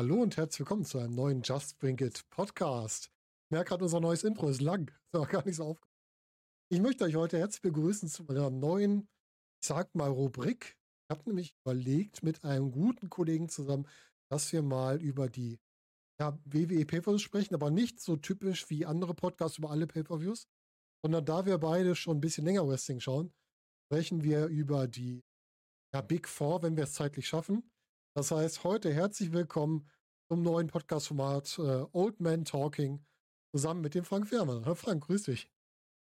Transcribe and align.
Hallo 0.00 0.22
und 0.22 0.38
herzlich 0.38 0.60
willkommen 0.60 0.86
zu 0.86 0.98
einem 0.98 1.14
neuen 1.14 1.42
Just 1.42 1.78
Bring 1.78 1.98
It 1.98 2.26
Podcast. 2.30 3.10
Ich 3.44 3.50
merke 3.50 3.68
gerade, 3.68 3.84
unser 3.84 4.00
neues 4.00 4.24
Intro 4.24 4.48
ist 4.48 4.62
lang. 4.62 4.88
Ist 5.12 5.14
aber 5.14 5.26
gar 5.26 5.44
nicht 5.44 5.56
so 5.56 5.64
aufgefallen. 5.64 5.94
Ich 6.72 6.80
möchte 6.80 7.04
euch 7.04 7.16
heute 7.16 7.36
herzlich 7.36 7.60
begrüßen 7.60 8.08
zu 8.08 8.26
einer 8.26 8.48
neuen, 8.48 9.10
ich 9.62 9.68
sag 9.68 9.94
mal, 9.94 10.08
Rubrik. 10.08 10.78
Ich 11.04 11.14
habe 11.14 11.28
nämlich 11.28 11.54
überlegt 11.60 12.22
mit 12.22 12.44
einem 12.44 12.72
guten 12.72 13.10
Kollegen 13.10 13.50
zusammen, 13.50 13.86
dass 14.30 14.50
wir 14.54 14.62
mal 14.62 15.02
über 15.02 15.28
die 15.28 15.60
ja, 16.18 16.38
WWE 16.46 16.86
Pay-Per-Views 16.86 17.20
sprechen, 17.20 17.54
aber 17.54 17.70
nicht 17.70 18.00
so 18.00 18.16
typisch 18.16 18.70
wie 18.70 18.86
andere 18.86 19.12
Podcasts 19.12 19.58
über 19.58 19.70
alle 19.70 19.86
Pay-Per-Views, 19.86 20.48
sondern 21.04 21.26
da 21.26 21.44
wir 21.44 21.58
beide 21.58 21.94
schon 21.94 22.16
ein 22.16 22.22
bisschen 22.22 22.46
länger 22.46 22.66
Wrestling 22.66 23.00
schauen, 23.00 23.34
sprechen 23.84 24.22
wir 24.22 24.46
über 24.46 24.88
die 24.88 25.20
ja, 25.92 26.00
Big 26.00 26.26
Four, 26.26 26.62
wenn 26.62 26.78
wir 26.78 26.84
es 26.84 26.94
zeitlich 26.94 27.28
schaffen. 27.28 27.70
Das 28.12 28.32
heißt, 28.32 28.64
heute 28.64 28.92
herzlich 28.92 29.30
willkommen 29.30 29.88
zum 30.26 30.42
neuen 30.42 30.66
Podcast-Format 30.66 31.60
äh, 31.60 31.86
Old 31.92 32.18
Man 32.18 32.44
Talking 32.44 33.06
zusammen 33.52 33.82
mit 33.82 33.94
dem 33.94 34.04
Frank 34.04 34.26
Fährmann. 34.26 34.64
Hallo 34.64 34.74
Frank, 34.74 35.04
grüß 35.04 35.22
dich. 35.22 35.48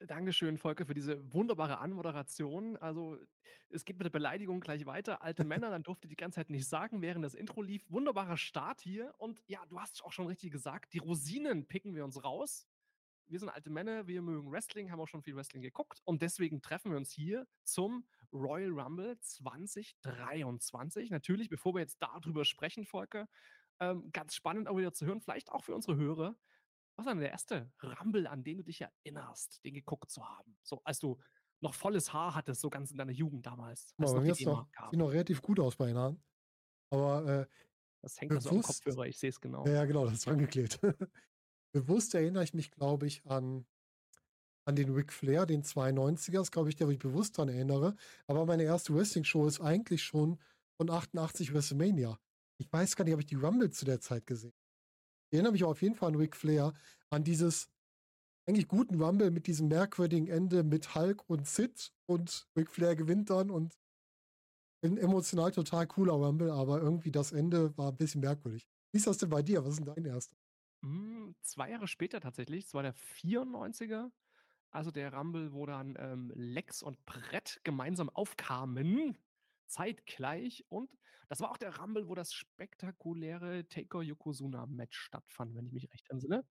Dankeschön, 0.05 0.59
Volker, 0.59 0.85
für 0.85 0.93
diese 0.93 1.33
wunderbare 1.33 1.79
Anmoderation. 1.79 2.77
Also, 2.77 3.17
es 3.69 3.83
geht 3.83 3.97
mit 3.97 4.05
der 4.05 4.11
Beleidigung 4.11 4.59
gleich 4.59 4.85
weiter. 4.85 5.23
Alte 5.23 5.43
Männer, 5.43 5.71
dann 5.71 5.81
durfte 5.81 6.07
die 6.07 6.15
ganze 6.15 6.35
Zeit 6.35 6.51
nicht 6.51 6.67
sagen, 6.67 7.01
während 7.01 7.25
das 7.25 7.33
Intro 7.33 7.63
lief. 7.63 7.89
Wunderbarer 7.89 8.37
Start 8.37 8.79
hier. 8.79 9.15
Und 9.17 9.41
ja, 9.47 9.65
du 9.67 9.79
hast 9.79 9.95
es 9.95 10.01
auch 10.03 10.13
schon 10.13 10.27
richtig 10.27 10.51
gesagt. 10.51 10.93
Die 10.93 10.99
Rosinen 10.99 11.65
picken 11.65 11.95
wir 11.95 12.05
uns 12.05 12.23
raus. 12.23 12.67
Wir 13.25 13.39
sind 13.39 13.49
alte 13.49 13.71
Männer, 13.71 14.05
wir 14.05 14.21
mögen 14.21 14.51
Wrestling, 14.51 14.91
haben 14.91 14.99
auch 14.99 15.07
schon 15.07 15.23
viel 15.23 15.35
Wrestling 15.35 15.63
geguckt. 15.63 15.99
Und 16.05 16.21
deswegen 16.21 16.61
treffen 16.61 16.91
wir 16.91 16.97
uns 16.97 17.11
hier 17.11 17.47
zum 17.63 18.05
Royal 18.33 18.71
Rumble 18.71 19.19
2023. 19.19 21.09
Natürlich, 21.09 21.49
bevor 21.49 21.73
wir 21.73 21.81
jetzt 21.81 21.97
darüber 22.01 22.45
sprechen, 22.45 22.85
Volker, 22.85 23.27
ähm, 23.79 24.09
ganz 24.11 24.35
spannend 24.35 24.67
auch 24.67 24.77
wieder 24.77 24.93
zu 24.93 25.05
hören, 25.05 25.21
vielleicht 25.21 25.51
auch 25.51 25.63
für 25.63 25.75
unsere 25.75 25.97
Hörer. 25.97 26.35
Was 26.95 27.05
war 27.05 27.13
denn 27.13 27.21
der 27.21 27.31
erste 27.31 27.71
Rumble, 27.83 28.27
an 28.27 28.43
den 28.43 28.57
du 28.57 28.63
dich 28.63 28.81
erinnerst, 28.81 29.63
den 29.63 29.75
geguckt 29.75 30.09
zu 30.09 30.27
haben? 30.27 30.57
So, 30.63 30.81
als 30.83 30.99
du 30.99 31.19
noch 31.61 31.73
volles 31.73 32.13
Haar 32.13 32.35
hattest, 32.35 32.61
so 32.61 32.69
ganz 32.69 32.91
in 32.91 32.97
deiner 32.97 33.11
Jugend 33.11 33.45
damals. 33.45 33.93
Als 33.97 34.13
noch 34.13 34.21
mir 34.21 34.33
sieht 34.33 34.47
noch, 34.47 34.67
noch 34.91 35.11
relativ 35.11 35.41
gut 35.41 35.59
aus 35.59 35.75
bei 35.75 35.87
den 35.87 35.97
Haaren. 35.97 36.23
Aber 36.89 37.25
äh, 37.25 37.45
das 38.01 38.19
hängt 38.19 38.31
also 38.31 38.49
am 38.49 38.61
Kopfhörer, 38.61 39.05
ich 39.07 39.17
sehe 39.17 39.29
es 39.29 39.41
genau. 39.41 39.65
Ja, 39.67 39.85
genau, 39.85 40.05
das 40.05 40.15
ist 40.15 40.27
angeklebt. 40.27 40.79
bewusst 41.71 42.15
erinnere 42.15 42.43
ich 42.43 42.53
mich, 42.53 42.71
glaube 42.71 43.07
ich, 43.07 43.25
an, 43.25 43.65
an 44.67 44.75
den 44.75 44.93
Ric 44.93 45.13
Flair, 45.13 45.45
den 45.45 45.63
92ers, 45.63 46.51
glaube 46.51 46.69
ich, 46.69 46.75
der 46.75 46.89
ich 46.89 46.99
bewusst 46.99 47.37
daran 47.37 47.49
erinnere. 47.49 47.95
Aber 48.27 48.45
meine 48.45 48.63
erste 48.63 48.93
Wrestling-Show 48.93 49.47
ist 49.47 49.61
eigentlich 49.61 50.03
schon 50.03 50.39
von 50.75 50.89
88 50.89 51.53
WrestleMania. 51.53 52.19
Ich 52.59 52.71
weiß 52.71 52.95
gar 52.95 53.05
nicht, 53.05 53.13
habe 53.13 53.21
ich 53.21 53.27
die 53.27 53.35
Rumble 53.35 53.69
zu 53.71 53.85
der 53.85 54.01
Zeit 54.01 54.27
gesehen. 54.27 54.53
Ich 55.29 55.35
erinnere 55.35 55.53
mich 55.53 55.63
auf 55.63 55.81
jeden 55.81 55.95
Fall 55.95 56.09
an 56.09 56.15
Ric 56.15 56.35
Flair, 56.35 56.73
an 57.09 57.23
dieses 57.23 57.69
eigentlich 58.45 58.67
guten 58.67 59.01
Rumble 59.01 59.31
mit 59.31 59.47
diesem 59.47 59.67
merkwürdigen 59.67 60.27
Ende 60.27 60.63
mit 60.63 60.95
Hulk 60.95 61.29
und 61.29 61.47
Sid 61.47 61.93
und 62.05 62.47
Ric 62.57 62.69
Flair 62.69 62.95
gewinnt 62.95 63.29
dann 63.29 63.49
und 63.49 63.77
ein 64.83 64.97
emotional 64.97 65.51
total 65.51 65.87
cooler 65.87 66.13
Rumble, 66.13 66.51
aber 66.51 66.81
irgendwie 66.81 67.11
das 67.11 67.31
Ende 67.31 67.75
war 67.77 67.91
ein 67.91 67.97
bisschen 67.97 68.21
merkwürdig. 68.21 68.67
Wie 68.91 68.97
ist 68.97 69.07
das 69.07 69.17
denn 69.17 69.29
bei 69.29 69.41
dir? 69.41 69.63
Was 69.63 69.71
ist 69.71 69.79
denn 69.79 69.93
dein 69.93 70.05
erster? 70.05 70.35
Hm, 70.83 71.35
2 71.41 71.71
Jahre 71.71 71.87
später 71.87 72.21
tatsächlich, 72.21 72.65
es 72.65 72.73
war 72.73 72.83
der 72.83 72.93
94er, 72.93 74.11
also 74.71 74.91
der 74.91 75.13
Rumble, 75.13 75.53
wo 75.53 75.65
dann, 75.65 75.95
ähm, 75.99 76.31
Lex 76.35 76.81
und 76.83 77.05
Brett 77.05 77.61
gemeinsam 77.63 78.09
aufkamen, 78.09 79.17
zeitgleich. 79.67 80.65
Und 80.69 80.91
das 81.29 81.39
war 81.41 81.51
auch 81.51 81.57
der 81.57 81.77
Rumble, 81.77 82.07
wo 82.07 82.15
das 82.15 82.33
spektakuläre 82.33 83.67
Taker-Yokozuna-Match 83.67 84.97
stattfand, 84.97 85.55
wenn 85.55 85.65
ich 85.65 85.73
mich 85.73 85.91
recht 85.93 86.09
entsinne. 86.09 86.45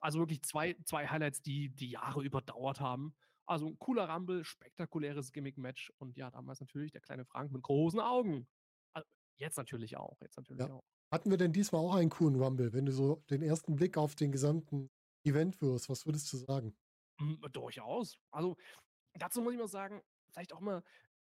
Also 0.00 0.18
wirklich 0.20 0.42
zwei 0.42 0.76
zwei 0.84 1.08
Highlights, 1.08 1.42
die 1.42 1.74
die 1.74 1.90
Jahre 1.90 2.22
überdauert 2.24 2.80
haben. 2.80 3.16
Also 3.46 3.66
'n 3.68 3.78
cooler 3.78 4.08
Rumble, 4.12 4.44
spektakuläres 4.44 5.32
Gimmick-Match 5.32 5.92
und 5.98 6.16
ja, 6.18 6.30
damals 6.30 6.60
natürlich 6.60 6.92
der 6.92 7.00
kleine 7.02 7.24
Frank 7.26 7.52
mit 7.52 7.62
großen 7.62 8.00
Augen. 8.00 8.48
A 8.94 9.02
jetzt 9.38 9.56
natürlich 9.58 9.96
auch 9.96 10.20
jetzt 10.22 10.36
natürlich 10.38 10.70
Ja. 10.70 10.72
auch. 10.72 10.84
Hatten 11.12 11.30
wir 11.30 11.36
denn 11.38 11.52
diesmal 11.52 11.80
auch 11.82 11.94
einen 11.94 12.10
coolen 12.10 12.36
Rumble? 12.40 12.72
Wenn 12.72 12.86
du 12.86 12.92
so 12.92 13.22
den 13.30 13.42
ersten 13.42 13.76
Blick 13.76 13.96
auf 13.96 14.14
den 14.14 14.32
gesamten 14.32 14.90
Event 15.24 15.60
wirst, 15.60 15.88
was 15.88 16.06
würdest 16.06 16.32
du 16.32 16.36
sagen? 16.38 16.76
Hm, 17.18 17.40
durchaus. 17.52 18.18
Also, 18.30 18.56
dazu 19.14 19.42
muss 19.42 19.54
ich 19.54 19.58
mal 19.60 19.68
sagen, 19.68 20.02
vielleicht 20.30 20.52
auch 20.54 20.60
mal 20.60 20.84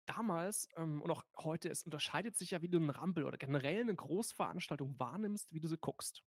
damals, 0.05 0.69
ähm, 0.77 1.01
und 1.01 1.11
auch 1.11 1.23
heute, 1.37 1.69
es 1.69 1.83
unterscheidet 1.83 2.37
sich 2.37 2.51
ja, 2.51 2.61
wie 2.61 2.69
du 2.69 2.79
'n 2.79 2.89
Rumble 2.91 3.25
oder 3.25 3.37
generell 3.37 3.85
'ne 3.85 3.95
Großveranstaltung 3.95 4.99
wahrnimmst, 4.99 5.53
wie 5.53 5.59
du 5.61 5.67
sie 5.69 5.77
guckst. 5.79 6.21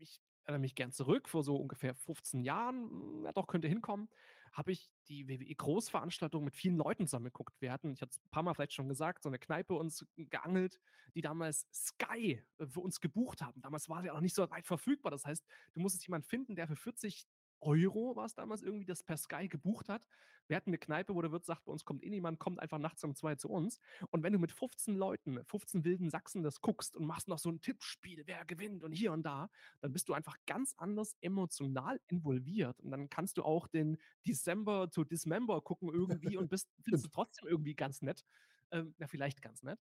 Ich 0.00 0.20
erinnere 0.44 0.60
mich 0.60 0.74
gern 0.74 0.92
zurück, 0.92 1.28
vor 1.28 1.42
so 1.42 1.56
ungefähr 1.56 1.94
15 1.94 2.42
Jahren, 2.42 3.22
ja 3.24 3.32
doch, 3.32 3.46
könnte 3.46 3.68
hinkommen, 3.68 4.08
habe 4.52 4.72
ich 4.72 4.90
die 5.08 5.26
WWE-Großveranstaltung 5.28 6.44
mit 6.44 6.54
vielen 6.54 6.76
Leuten 6.76 7.06
zusammen 7.06 7.24
geguckt. 7.26 7.60
Wir 7.60 7.72
hatten, 7.72 7.92
ich 7.92 8.02
hatte 8.02 8.10
es 8.12 8.18
'n 8.22 8.28
paarmal 8.30 8.54
vielleicht 8.54 8.74
schon 8.74 8.88
gesagt, 8.88 9.22
so 9.22 9.30
'ne 9.30 9.38
Kneipe 9.38 9.74
uns 9.74 10.04
geangelt, 10.16 10.80
die 11.14 11.22
damals 11.22 11.66
Sky, 11.72 12.42
äh, 12.58 12.66
für 12.66 12.80
uns 12.80 13.00
gebucht 13.00 13.40
haben. 13.42 13.60
Damals 13.62 13.88
war 13.88 14.02
sie 14.02 14.10
auch 14.10 14.14
noch 14.16 14.20
nicht 14.20 14.34
so 14.34 14.48
weit 14.50 14.66
verfügbar. 14.66 15.10
Das 15.10 15.24
heißt, 15.24 15.44
du 15.72 15.80
musstest 15.80 16.06
jemanden 16.06 16.28
finden, 16.28 16.56
der 16.56 16.68
für 16.68 16.76
40 16.76 17.24
Euro 17.60 18.16
war 18.16 18.26
es 18.26 18.34
damals 18.34 18.62
irgendwie, 18.62 18.84
das 18.84 19.02
per 19.02 19.16
Sky 19.16 19.48
gebucht 19.48 19.88
hat. 19.88 20.06
Wir 20.46 20.56
hatten 20.56 20.70
'ne 20.70 20.78
Kneipe, 20.78 21.14
wo 21.14 21.22
der 21.22 21.32
Wirt 21.32 21.44
sagt: 21.46 21.64
„Bei 21.64 21.72
uns 21.72 21.84
kommt 21.84 22.02
eh 22.04 22.10
niemand, 22.10 22.38
kommt 22.38 22.60
einfach 22.60 22.78
nachts 22.78 23.02
um 23.04 23.14
2 23.14 23.34
zu 23.36 23.48
uns.“ 23.48 23.80
Und 24.10 24.22
wenn 24.22 24.32
du 24.32 24.38
mit 24.38 24.52
15 24.52 24.96
Leuten, 24.96 25.42
15 25.44 25.84
wilden 25.84 26.10
Sachsen 26.10 26.42
das 26.42 26.60
guckst 26.60 26.96
und 26.96 27.06
machst 27.06 27.28
noch 27.28 27.38
so 27.38 27.48
'n 27.50 27.60
Tippspiel, 27.60 28.24
wer 28.26 28.44
gewinnt 28.44 28.84
und 28.84 28.92
hier 28.92 29.12
und 29.12 29.22
da, 29.24 29.48
dann 29.80 29.92
bist 29.92 30.08
du 30.08 30.14
einfach 30.14 30.36
ganz 30.46 30.74
anders 30.76 31.16
emotional 31.20 32.00
involviert. 32.08 32.80
Und 32.80 32.90
dann 32.90 33.08
kannst 33.08 33.38
du 33.38 33.42
auch 33.44 33.66
den 33.68 33.96
December 34.26 34.90
to 34.90 35.04
Dismember 35.04 35.62
gucken 35.62 35.88
irgendwie 35.92 36.36
und 36.36 36.48
bist 36.50 36.70
findest 36.82 37.04
du 37.06 37.08
trotzdem 37.10 37.48
irgendwie 37.48 37.74
ganz 37.74 38.02
nett. 38.02 38.24
Ähm, 38.70 38.94
ja, 38.98 39.06
vielleicht 39.06 39.42
ganz 39.42 39.62
nett. 39.62 39.80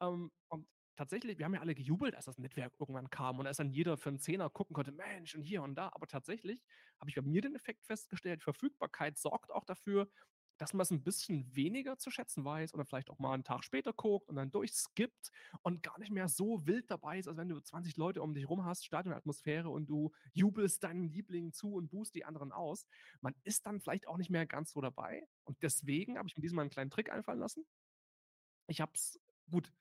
Ähm, 0.00 0.30
und 0.48 0.66
tatsächlich, 0.96 1.38
wir 1.38 1.44
haben 1.46 1.54
ja 1.54 1.60
alle 1.60 1.74
gejubelt, 1.74 2.14
als 2.14 2.26
das 2.26 2.38
Netzwerk 2.38 2.74
irgendwann 2.78 3.10
kam 3.10 3.38
und 3.38 3.46
als 3.46 3.56
dann 3.58 3.70
jeder 3.70 3.96
für 3.96 4.10
'n 4.10 4.18
Zehner 4.18 4.50
gucken 4.50 4.74
konnte, 4.74 4.92
Mensch 4.92 5.34
und 5.34 5.42
hier 5.42 5.62
und 5.62 5.74
da. 5.76 5.90
Aber 5.94 6.06
tatsächlich 6.06 6.64
habe 7.00 7.10
ich 7.10 7.16
bei 7.16 7.22
mir 7.22 7.42
den 7.42 7.54
Effekt 7.54 7.84
festgestellt, 7.86 8.42
Verfügbarkeit 8.42 9.18
sorgt 9.18 9.50
auch 9.52 9.64
dafür, 9.64 10.08
dass 10.58 10.74
man's 10.74 10.90
'n 10.92 11.02
bisschen 11.02 11.54
weniger 11.56 11.98
zu 11.98 12.10
schätzen 12.10 12.44
weiß 12.44 12.74
oder 12.74 12.84
vielleicht 12.84 13.10
auch 13.10 13.18
mal 13.18 13.34
'n 13.34 13.42
Tag 13.44 13.64
später 13.64 13.92
guckt 13.92 14.28
und 14.28 14.36
dann 14.36 14.50
durchskippt 14.52 15.30
und 15.62 15.82
gar 15.82 15.98
nicht 15.98 16.12
mehr 16.12 16.28
so 16.28 16.66
wild 16.66 16.90
dabei 16.90 17.18
ist, 17.18 17.26
als 17.28 17.36
wenn 17.38 17.48
du 17.48 17.60
20 17.60 17.96
Leute 17.96 18.22
um 18.22 18.34
dich 18.34 18.48
rum 18.48 18.64
hast, 18.64 18.84
Stadionatmosphäre 18.84 19.70
und 19.70 19.86
du 19.86 20.12
jubelst 20.34 20.84
deinen 20.84 21.08
Lieblingen 21.08 21.52
zu 21.52 21.74
und 21.74 21.88
buhst 21.90 22.14
die 22.14 22.24
anderen 22.24 22.52
aus. 22.52 22.86
Man 23.20 23.34
ist 23.44 23.66
dann 23.66 23.80
vielleicht 23.80 24.06
auch 24.06 24.18
nicht 24.18 24.30
mehr 24.30 24.46
ganz 24.46 24.72
so 24.72 24.80
dabei 24.80 25.26
und 25.44 25.62
deswegen 25.62 26.18
habe 26.18 26.28
ich 26.28 26.36
mir 26.36 26.42
diesmal 26.42 26.64
'n 26.66 26.70
kleinen 26.70 26.90
Trick 26.90 27.10
einfallen 27.10 27.40
lassen. 27.40 27.64
Ich 28.68 28.80
habe 28.80 28.92
es 28.94 29.18
gut, 29.50 29.72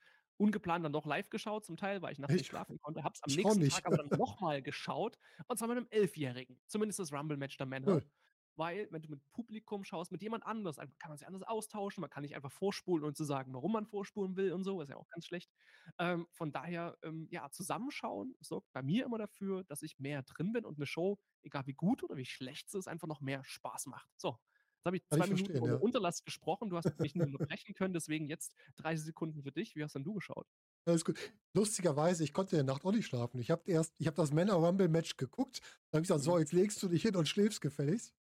ungeplant 0.42 0.86
dann 0.86 0.94
doch 0.94 1.06
live 1.06 1.30
geschaut 1.30 1.66
zum 1.66 1.78
Teil, 1.78 2.02
weil 2.02 2.14
ich 2.14 2.20
nachts 2.20 2.38
nicht 2.38 2.48
schlafen 2.48 2.78
konnte, 2.82 3.04
habe 3.04 3.14
es 3.16 3.24
am 3.24 3.34
nächsten. 3.36 3.64
Tag 3.66 3.86
aber 3.88 3.98
dann 3.98 4.12
noch 4.18 4.40
mal 4.42 4.62
geschaut 4.64 5.18
und 5.48 5.58
zwar 5.60 5.68
mit 5.70 5.78
'nem 5.78 5.88
Elfjährigen, 5.92 6.62
zumindest 6.68 7.00
das 7.00 7.14
Rumble-Match 7.14 7.58
der 7.58 7.68
Männer. 7.68 7.82
Cool. 7.86 8.12
Weil, 8.58 8.88
wenn 8.92 9.02
du 9.02 9.10
mit 9.10 9.22
Publikum 9.34 9.84
schaust, 9.86 10.12
mit 10.12 10.22
jemand 10.24 10.46
anders, 10.46 10.78
kann 10.78 10.90
man 11.10 11.18
sich 11.18 11.28
anders 11.28 11.44
austauschen, 11.44 12.02
man 12.02 12.10
kann 12.12 12.24
nicht 12.24 12.36
einfach 12.36 12.52
vorspulen, 12.52 13.04
ohne 13.06 13.14
zu 13.14 13.24
sagen, 13.26 13.54
warum 13.54 13.72
man 13.74 13.86
vorspulen 13.88 14.36
will 14.38 14.54
und 14.54 14.64
so, 14.66 14.82
ist 14.82 14.90
ja 14.90 14.98
auch 14.98 15.10
ganz 15.10 15.26
schlecht. 15.28 15.52
Ähm, 16.00 16.28
von 16.32 16.52
daher, 16.52 16.98
ähm, 17.04 17.28
ja, 17.32 17.50
Zusammenschauen 17.52 18.36
sorgt 18.42 18.72
bei 18.74 18.84
mir 18.84 19.06
immer 19.06 19.18
dafür, 19.20 19.64
dass 19.64 19.84
ich 19.84 20.00
mehr 20.00 20.24
drin 20.24 20.54
bin 20.54 20.66
und 20.66 20.78
'ne 20.80 20.86
Show, 20.88 21.20
egal 21.44 21.68
wie 21.68 21.74
gut 21.74 22.04
oder 22.04 22.18
wie 22.18 22.26
schlecht 22.26 22.70
sie 22.70 22.78
ist, 22.80 22.88
einfach 22.88 23.08
noch 23.08 23.22
mehr 23.22 23.44
Spaß 23.46 23.88
macht. 23.88 24.10
So, 24.18 24.38
jetzt 24.86 24.90
habe 24.90 24.98
ich 24.98 25.08
2 25.10 25.28
ich 25.32 25.32
Minuten 25.36 25.58
ohne 25.58 25.76
ja. 25.76 25.80
Unterlass 25.80 26.24
gesprochen. 26.24 26.70
Du 26.70 26.78
hast 26.78 27.00
mich 27.00 27.16
nicht 27.16 27.26
unterbrechen 27.26 27.74
können, 27.76 27.94
deswegen 27.94 28.28
jetzt 28.30 28.56
30 28.78 29.06
Sekunden 29.06 29.44
für 29.44 29.52
dich. 29.52 29.76
Wie 29.76 29.84
hast 29.84 29.96
denn 29.96 30.04
du 30.04 30.14
geschaut? 30.14 30.48
Alles 30.86 31.06
gut. 31.06 31.18
Lustigerweise, 31.54 32.24
ich 32.24 32.34
konnte 32.34 32.56
in 32.58 32.66
der 32.66 32.74
Nacht 32.74 32.86
auch 32.86 32.92
nicht 32.92 33.06
schlafen. 33.06 33.40
Ich 33.40 33.52
habe 33.52 33.70
erst 33.70 33.94
ich 34.00 34.08
habe 34.08 34.16
das 34.18 34.32
Männer-Rumble-Match 34.34 35.18
geguckt, 35.18 35.60
dann 35.92 36.00
habe 36.00 36.04
ich 36.04 36.08
gesagt: 36.08 36.24
„So, 36.24 36.38
Mhm. 36.38 36.40
jetzt 36.40 36.54
legst 36.54 36.82
du 36.82 36.88
dich 36.88 37.02
hin 37.04 37.16
und 37.16 37.28
schläfst 37.28 37.62
gefälligst.“ 37.62 38.14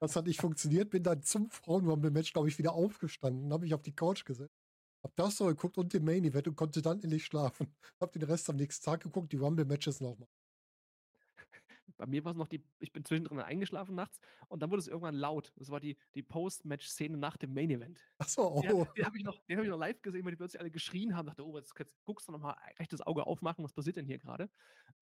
Das 0.00 0.16
hat 0.16 0.26
nicht 0.26 0.40
funktioniert, 0.40 0.90
bin 0.90 1.02
dann 1.04 1.22
zum 1.22 1.50
Frauen-Rumble-Match, 1.50 2.32
glaube 2.34 2.48
ich, 2.48 2.58
wieder 2.58 2.74
aufgestanden, 2.74 3.52
habe 3.52 3.64
mich 3.64 3.74
auf 3.74 3.82
die 3.82 3.94
Couch 3.96 4.24
gesetzt, 4.26 4.54
habe 5.04 5.14
das 5.16 5.40
noch 5.40 5.48
geguckt 5.48 5.78
und 5.78 5.92
den 5.94 6.04
Main 6.04 6.24
Event 6.24 6.48
und 6.48 6.56
konnte 6.56 6.82
dann 6.82 7.02
endlich 7.02 7.24
schlafen. 7.26 7.74
Habe 8.00 8.18
den 8.18 8.28
Rest 8.28 8.50
am 8.50 8.56
nächsten 8.56 8.84
Tag 8.84 9.02
geguckt, 9.02 9.32
die 9.32 9.38
Rumble-Matches 9.38 10.00
noch 10.02 10.18
mal. 10.18 10.28
Bei 11.96 12.06
mir 12.06 12.24
war's 12.24 12.36
noch 12.36 12.48
die 12.48 12.64
ich 12.78 12.92
bin 12.92 13.04
zwischendrin 13.04 13.40
eingeschlafen 13.40 13.94
nachts 13.94 14.18
und 14.48 14.60
dann 14.62 14.70
wurde 14.70 14.80
es 14.80 14.88
irgendwann 14.88 15.14
laut. 15.14 15.52
Das 15.56 15.70
war 15.70 15.80
die 15.80 15.96
die 16.14 16.22
Post-Match-Szene 16.22 17.16
nach 17.16 17.36
dem 17.36 17.54
Main 17.54 17.70
Event. 17.70 18.06
Ach 18.18 18.28
so, 18.28 18.42
Den 18.62 18.72
oh. 18.72 18.86
den 18.96 19.04
habe 19.06 19.16
ich 19.18 19.24
noch 19.24 19.38
den 19.48 19.56
habe 19.58 19.66
ich 19.66 19.70
noch 19.70 19.78
live 19.78 20.02
gesehen, 20.02 20.24
weil 20.24 20.32
die 20.32 20.36
plötzlich 20.36 20.60
alle 20.60 20.70
geschrien 20.70 21.16
haben. 21.16 21.26
Dachte: 21.26 21.46
„Oh, 21.46 21.56
jetzt 21.58 21.74
jetzt 21.78 21.94
guckst 22.04 22.28
du 22.28 22.32
noch 22.32 22.40
mal, 22.40 22.56
rechtes 22.78 23.00
Auge 23.02 23.26
aufmachen, 23.26 23.64
was 23.64 23.72
passiert 23.74 23.96
denn 23.96 24.06
hier 24.06 24.18
grade?“ 24.18 24.50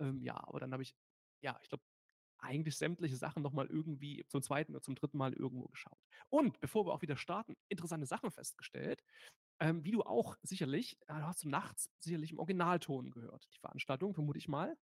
Ähm, 0.00 0.22
ja, 0.22 0.36
aber 0.36 0.60
dann 0.60 0.72
habe 0.72 0.82
ich 0.82 0.94
ja, 1.42 1.58
ich 1.62 1.68
glaube, 1.68 1.84
eigentlich 2.38 2.76
sämtliche 2.76 3.16
Sachen 3.16 3.42
noch 3.42 3.52
mal 3.52 3.66
irgendwie 3.66 4.24
zum 4.28 4.42
2. 4.42 4.72
oder 4.72 4.82
zum 4.82 4.94
3. 4.96 5.18
Mal 5.18 5.32
irgendwo 5.34 5.68
geschaut. 5.68 5.98
Und 6.28 6.60
bevor 6.60 6.86
wir 6.86 6.92
auch 6.92 7.02
wieder 7.02 7.16
starten, 7.16 7.56
interessante 7.68 8.06
Sachen 8.06 8.30
festgestellt, 8.30 9.02
ähm, 9.60 9.84
wie 9.84 9.92
du 9.92 10.02
auch 10.02 10.36
sicherlich, 10.42 10.98
äh, 11.08 11.14
hast 11.14 11.44
du 11.44 11.48
nachts 11.48 11.90
sicherlich 12.00 12.32
im 12.32 12.38
Originalton 12.38 13.10
gehört, 13.12 13.48
die 13.54 13.58
Veranstaltung, 13.60 14.14
vermute 14.14 14.38
ich 14.38 14.48
mal? 14.48 14.76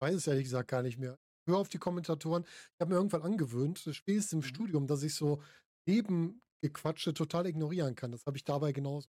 Weiß 0.00 0.14
es 0.14 0.26
ehrlich 0.26 0.44
gesagt 0.44 0.70
gar 0.70 0.82
nicht 0.82 0.98
mehr. 0.98 1.18
Höre 1.48 1.58
auf 1.58 1.68
die 1.68 1.78
Kommentatoren. 1.78 2.44
Ich 2.46 2.80
habe 2.80 2.90
mir 2.90 2.96
irgendwann 2.96 3.22
angewöhnt, 3.22 3.78
spätestens 3.92 4.32
im 4.32 4.42
Mhm. 4.42 4.42
Studium, 4.42 4.86
dass 4.86 5.02
ich 5.02 5.14
so 5.14 5.42
Nebengequatsche 5.86 7.14
total 7.14 7.46
ignorieren 7.46 7.94
kann. 7.94 8.12
Das 8.12 8.26
habe 8.26 8.36
ich 8.36 8.44
dabei 8.44 8.72
genauso. 8.72 9.08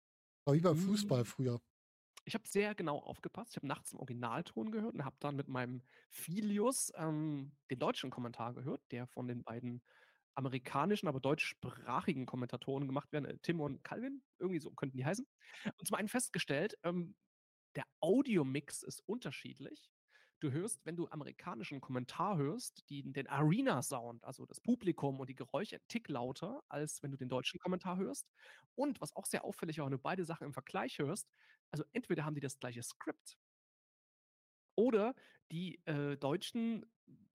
War 0.46 0.54
wie 0.54 0.60
beim 0.60 0.76
Fußball 0.76 1.24
Hm. 1.24 1.26
früher. 1.26 1.60
Ich 2.24 2.34
habe 2.34 2.46
sehr 2.48 2.74
genau 2.74 2.98
aufgepasst. 2.98 3.52
Ich 3.52 3.56
habe 3.56 3.66
nachts 3.66 3.92
im 3.92 3.98
Originalton 4.00 4.70
gehört 4.70 4.94
und 4.94 5.04
habe 5.04 5.16
dann 5.20 5.36
mit 5.36 5.48
meinem 5.48 5.82
Filius, 6.10 6.92
ähm, 6.96 7.56
den 7.70 7.78
deutschen 7.78 8.10
Kommentar 8.10 8.54
gehört, 8.54 8.82
der 8.90 9.06
von 9.06 9.28
den 9.28 9.42
beiden 9.44 9.82
amerikanischen, 10.34 11.08
aber 11.08 11.20
deutschsprachigen 11.20 12.26
Kommentatoren 12.26 12.86
gemacht 12.86 13.12
werden, 13.12 13.24
äh, 13.24 13.38
Tim 13.42 13.60
und 13.60 13.82
Calvin, 13.82 14.22
irgendwie 14.38 14.60
so 14.60 14.70
könnten 14.72 14.96
die 14.98 15.04
heißen. 15.06 15.26
Und 15.78 15.86
zum 15.86 15.96
einen 15.96 16.08
festgestellt, 16.08 16.76
ähm, 16.84 17.16
der 17.76 17.86
Audiomix 18.00 18.82
ist 18.82 19.02
unterschiedlich. 19.06 19.90
Du 20.42 20.52
hörst, 20.52 20.86
wenn 20.86 20.94
du 20.96 21.08
amerikanischen 21.08 21.80
Kommentar 21.80 22.36
hörst, 22.38 22.88
die 22.90 23.02
den 23.02 23.26
Arena-Sound, 23.26 24.22
also 24.24 24.46
das 24.46 24.60
Publikum 24.60 25.18
und 25.18 25.28
die 25.28 25.34
Geräusche 25.34 25.76
'n 25.76 25.82
Tick 25.88 26.08
lauter, 26.08 26.62
als 26.68 27.02
wenn 27.02 27.10
du 27.10 27.16
den 27.16 27.28
deutschen 27.28 27.58
Kommentar 27.58 27.96
hörst. 27.96 28.30
Und 28.76 29.00
was 29.00 29.16
auch 29.16 29.26
sehr 29.26 29.44
auffällig 29.44 29.78
war, 29.78 29.86
wenn 29.86 29.92
du 29.92 29.98
beide 29.98 30.24
Sachen 30.24 30.44
im 30.46 30.52
Vergleich 30.52 30.98
hörst, 31.00 31.28
also 31.72 31.82
entweder 31.92 32.24
haben 32.24 32.36
die 32.36 32.40
das 32.40 32.60
gleiche 32.60 32.82
Skript 32.84 33.36
oder 34.78 35.14
die, 35.50 35.80
äh, 35.86 36.16
Deutschen 36.16 36.86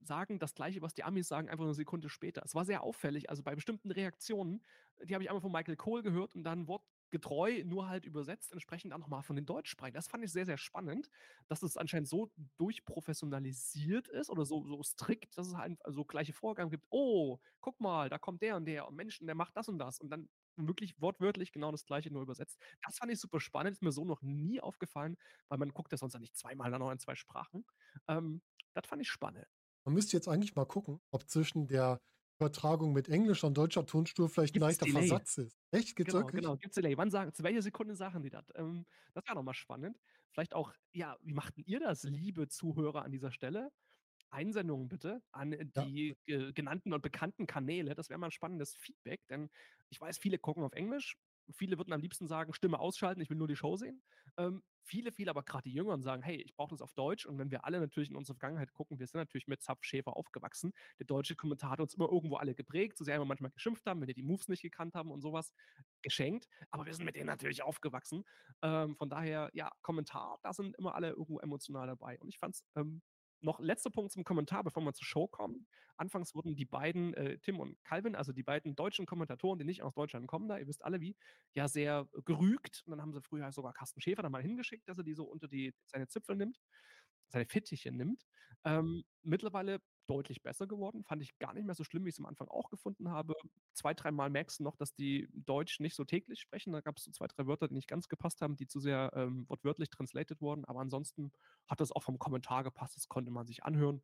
sagen 0.01 0.39
das 0.39 0.55
Gleiche, 0.55 0.81
was 0.81 0.93
die 0.93 1.03
Amis 1.05 1.27
sagen, 1.29 1.49
einfach 1.49 1.63
'ne 1.65 1.73
Sekunde 1.73 2.09
später. 2.09 2.41
Es 2.43 2.53
war 2.55 2.65
sehr 2.65 2.83
auffällig. 2.83 3.29
Also, 3.29 3.43
bei 3.43 3.55
bestimmten 3.55 3.91
Reaktionen, 3.91 4.61
die 5.03 5.13
habe 5.13 5.23
ich 5.23 5.29
einmal 5.29 5.41
von 5.41 5.51
Michael 5.51 5.77
Cole 5.77 6.03
gehört 6.03 6.35
und 6.35 6.43
dann 6.43 6.67
wortgetreu, 7.11 7.63
nur 7.65 7.89
halt 7.89 8.05
übersetzt, 8.05 8.51
entsprechend 8.51 8.93
auch 8.93 8.97
noch 8.99 9.07
mal 9.07 9.21
von 9.23 9.35
den 9.35 9.45
Deutschsprechern. 9.45 9.93
Das 9.93 10.07
fand 10.07 10.23
ich 10.23 10.31
sehr, 10.31 10.45
sehr 10.45 10.57
spannend, 10.57 11.09
dass 11.47 11.63
es 11.63 11.77
anscheinend 11.77 12.07
so 12.07 12.31
durchprofessionalisiert 12.57 14.07
ist 14.07 14.29
oder 14.29 14.45
so 14.45 14.63
so 14.65 14.81
strikt, 14.83 15.37
dass 15.37 15.47
es 15.47 15.55
halt 15.55 15.77
so 15.87 16.05
gleiche 16.05 16.33
Vorgaben 16.33 16.69
gibt: 16.69 16.85
„Oh, 16.89 17.39
guck 17.61 17.79
mal, 17.79 18.09
da 18.09 18.17
kommt 18.19 18.41
der 18.41 18.55
und 18.57 18.65
der 18.65 18.87
und 18.87 18.95
Mensch, 18.95 19.19
und 19.21 19.27
der 19.27 19.35
macht 19.35 19.55
das 19.57 19.67
und 19.69 19.79
das.“ 19.79 19.99
Und 19.99 20.09
dann 20.09 20.29
wirklich 20.57 20.99
wortwörtlich 21.01 21.51
genau 21.51 21.71
das 21.71 21.85
Gleiche, 21.85 22.11
nur 22.11 22.21
übersetzt. 22.21 22.61
Das 22.85 22.97
fand 22.97 23.11
ich 23.11 23.19
super 23.19 23.39
spannend, 23.39 23.73
ist 23.77 23.81
mir 23.81 23.91
so 23.91 24.05
noch 24.05 24.21
nie 24.21 24.59
aufgefallen, 24.61 25.15
weil 25.47 25.57
man 25.57 25.69
guckt 25.69 25.91
ja 25.91 25.97
sonst 25.97 26.13
ja 26.13 26.19
nicht 26.19 26.35
zweimal 26.35 26.69
dann 26.71 26.81
auch 26.81 26.91
in 26.91 26.99
2 26.99 27.15
Sprachen. 27.15 27.65
Ähm, 28.07 28.41
das 28.73 28.85
fand 28.87 29.01
ich 29.01 29.09
spannend. 29.09 29.47
Man 29.85 29.93
müsste 29.95 30.15
jetzt 30.17 30.27
eigentlich 30.27 30.55
mal 30.55 30.65
gucken, 30.65 31.01
ob 31.11 31.29
zwischen 31.29 31.67
der 31.67 32.01
Übertragung 32.41 32.93
mit 32.93 33.09
englischer 33.09 33.47
und 33.47 33.57
deutscher 33.57 33.85
Tonspur 33.85 34.29
vielleicht 34.29 34.55
'n 34.55 34.59
Gibt's 34.59 34.61
leichter 34.61 34.87
Delay? 34.87 34.87
Versatz 34.87 35.37
ist. 35.37 35.59
Echt? 35.71 35.97
Gibt's 35.97 36.13
Genau, 36.13 36.31
wirklich? 36.33 36.33
genau, 36.33 36.57
gibt's 36.57 36.75
Delay. 36.75 36.97
Wann 36.97 37.11
sagen 37.11 37.33
zu 37.33 37.43
welcher 37.43 37.61
Sekunde 37.63 37.95
sagen 37.95 38.23
die 38.23 38.29
das? 38.31 38.51
Ähm, 38.55 38.85
das 39.13 39.25
wäre 39.27 39.35
noch 39.35 39.43
mal 39.43 39.53
spannend. 39.55 39.99
Vielleicht 40.31 40.55
auch, 40.55 40.73
ja, 40.93 41.17
wie 41.21 41.33
macht 41.33 41.57
'n 41.57 41.63
ihr 41.65 41.79
das, 41.79 42.03
liebe 42.03 42.47
Zuhörer 42.49 43.03
an 43.03 43.11
dieser 43.11 43.31
Stelle? 43.31 43.71
Einsendungen 44.31 44.89
bitte 44.89 45.23
an 45.31 45.55
Ja. 45.75 45.89
die 45.89 46.17
ge 46.25 46.53
genannten 46.53 46.93
und 46.93 47.01
bekannten 47.03 47.47
Kanäle. 47.47 47.95
Das 47.95 48.09
wäre 48.09 48.19
mal 48.19 48.27
'n 48.29 48.31
spannendes 48.31 48.75
Feedback, 48.75 49.21
denn 49.29 49.49
ich 49.89 50.01
weiß, 50.01 50.17
viele 50.19 50.39
gucken 50.39 50.63
auf 50.63 50.73
Englisch. 50.73 51.15
Viele 51.53 51.77
würden 51.77 51.93
am 51.93 52.01
liebsten 52.01 52.27
sagen: 52.27 52.53
„Stimme 52.53 52.79
ausschalten, 52.79 53.21
ich 53.21 53.29
will 53.29 53.37
nur 53.37 53.47
die 53.47 53.55
Show 53.55 53.75
sehen.“ 53.77 54.01
Ähm, 54.37 54.63
viele, 54.83 55.11
viele, 55.11 55.31
aber 55.31 55.43
grad 55.43 55.65
die 55.65 55.73
Jüngeren 55.73 56.01
sagen: 56.01 56.21
„Hey, 56.23 56.37
ich 56.41 56.55
brauche 56.55 56.69
das 56.71 56.81
auf 56.81 56.93
Deutsch.“ 56.93 57.25
Und 57.25 57.37
wenn 57.39 57.51
wir 57.51 57.65
alle 57.65 57.79
natürlich 57.79 58.09
in 58.09 58.15
unsere 58.15 58.35
Vergangenheit 58.37 58.73
gucken, 58.73 58.99
wir 58.99 59.07
sind 59.07 59.19
natürlich 59.19 59.47
mit 59.47 59.61
Zapf, 59.61 59.83
Schäfer 59.83 60.15
aufgewachsen. 60.17 60.71
Der 60.99 61.05
deutsche 61.05 61.35
Kommentar 61.35 61.71
hat 61.71 61.79
uns 61.81 61.93
immer 61.93 62.09
irgendwo 62.11 62.35
alle 62.37 62.55
geprägt, 62.55 62.97
so 62.97 63.03
sehr 63.03 63.19
wir 63.19 63.25
manchmal 63.25 63.51
geschimpft 63.51 63.85
haben, 63.85 64.01
wenn 64.01 64.07
wir 64.07 64.15
die 64.15 64.23
Moves 64.23 64.47
nicht 64.47 64.61
gekannt 64.61 64.95
haben 64.95 65.11
und 65.11 65.21
so 65.21 65.33
was, 65.33 65.51
geschenkt. 66.01 66.47
Aber 66.71 66.85
wir 66.85 66.93
sind 66.93 67.05
mit 67.05 67.15
denen 67.15 67.27
natürlich 67.27 67.61
aufgewachsen. 67.63 68.23
Ähm, 68.61 68.95
von 68.95 69.09
daher, 69.09 69.49
ja, 69.53 69.71
Kommentar, 69.81 70.39
da 70.43 70.53
sind 70.53 70.75
immer 70.77 70.95
alle 70.95 71.09
irgendwo 71.09 71.39
emotional 71.39 71.87
dabei. 71.87 72.19
Und 72.19 72.29
ich 72.29 72.39
fand's, 72.39 72.63
ähm 72.75 73.01
noch 73.41 73.59
letzter 73.59 73.89
Punkt 73.89 74.11
zum 74.11 74.23
Kommentar, 74.23 74.63
bevor 74.63 74.83
wir 74.83 74.93
zur 74.93 75.05
Show 75.05 75.27
kommen. 75.27 75.67
Anfangs 75.97 76.35
wurden 76.35 76.55
die 76.55 76.65
beiden, 76.65 77.13
äh, 77.13 77.37
Tim 77.39 77.59
und 77.59 77.81
Calvin, 77.83 78.15
also 78.15 78.31
die 78.31 78.43
beiden 78.43 78.75
deutschen 78.75 79.05
Kommentatoren, 79.05 79.59
die 79.59 79.65
nicht 79.65 79.81
aus 79.83 79.93
Deutschland 79.93 80.27
kommen 80.27 80.47
da, 80.47 80.57
ihr 80.57 80.67
wisst 80.67 80.83
alle 80.83 81.01
wie, 81.01 81.15
ja 81.53 81.67
sehr 81.67 82.07
gerügt. 82.25 82.83
Und 82.85 82.91
dann 82.91 83.01
haben 83.01 83.13
sie 83.13 83.21
früher 83.21 83.51
sogar 83.51 83.73
Carsten 83.73 84.01
Schäfer 84.01 84.23
da 84.23 84.29
mal 84.29 84.41
hingeschickt, 84.41 84.87
dass 84.87 84.97
er 84.97 85.03
die 85.03 85.13
so 85.13 85.25
unter 85.25 85.47
die 85.47 85.73
seine 85.85 86.07
Zipfel 86.07 86.35
nimmt, 86.35 86.59
seine 87.27 87.45
Fittiche 87.45 87.91
nimmt. 87.91 88.23
Ähm, 88.63 89.03
mittlerweile 89.23 89.81
deutlich 90.09 90.43
besser 90.43 90.67
geworden, 90.67 91.03
fand 91.03 91.21
ich 91.23 91.37
gar 91.39 91.53
nicht 91.53 91.65
mehr 91.65 91.75
so 91.75 91.83
schlimm, 91.85 92.05
wie 92.05 92.09
ich's 92.09 92.19
am 92.19 92.25
Anfang 92.27 92.47
auch 92.49 92.69
gefunden 92.69 93.09
habe. 93.11 93.35
2, 93.73 93.93
dreimal 93.93 94.29
merkst 94.31 94.59
du 94.59 94.63
noch, 94.63 94.75
dass 94.77 94.95
die 94.95 95.29
Deutsch 95.33 95.79
nicht 95.81 95.95
so 95.95 96.05
täglich 96.05 96.39
sprechen. 96.41 96.73
Da 96.73 96.81
gab's 96.81 97.03
so 97.05 97.11
2, 97.11 97.27
3 97.27 97.47
Wörter, 97.47 97.67
die 97.69 97.75
nicht 97.75 97.87
ganz 97.89 98.09
gepasst 98.09 98.41
haben, 98.41 98.55
die 98.57 98.67
zu 98.67 98.79
sehr, 98.79 99.11
ähm, 99.15 99.47
wortwörtlich 99.49 99.89
translated 99.91 100.41
wurden. 100.41 100.65
Aber 100.65 100.81
ansonsten 100.81 101.31
hat 101.67 101.79
das 101.81 101.91
auch 101.93 102.03
vom 102.03 102.19
Kommentar 102.19 102.63
gepasst. 102.63 102.97
Das 102.97 103.07
konnte 103.09 103.31
man 103.31 103.45
sich 103.47 103.63
anhören. 103.63 104.01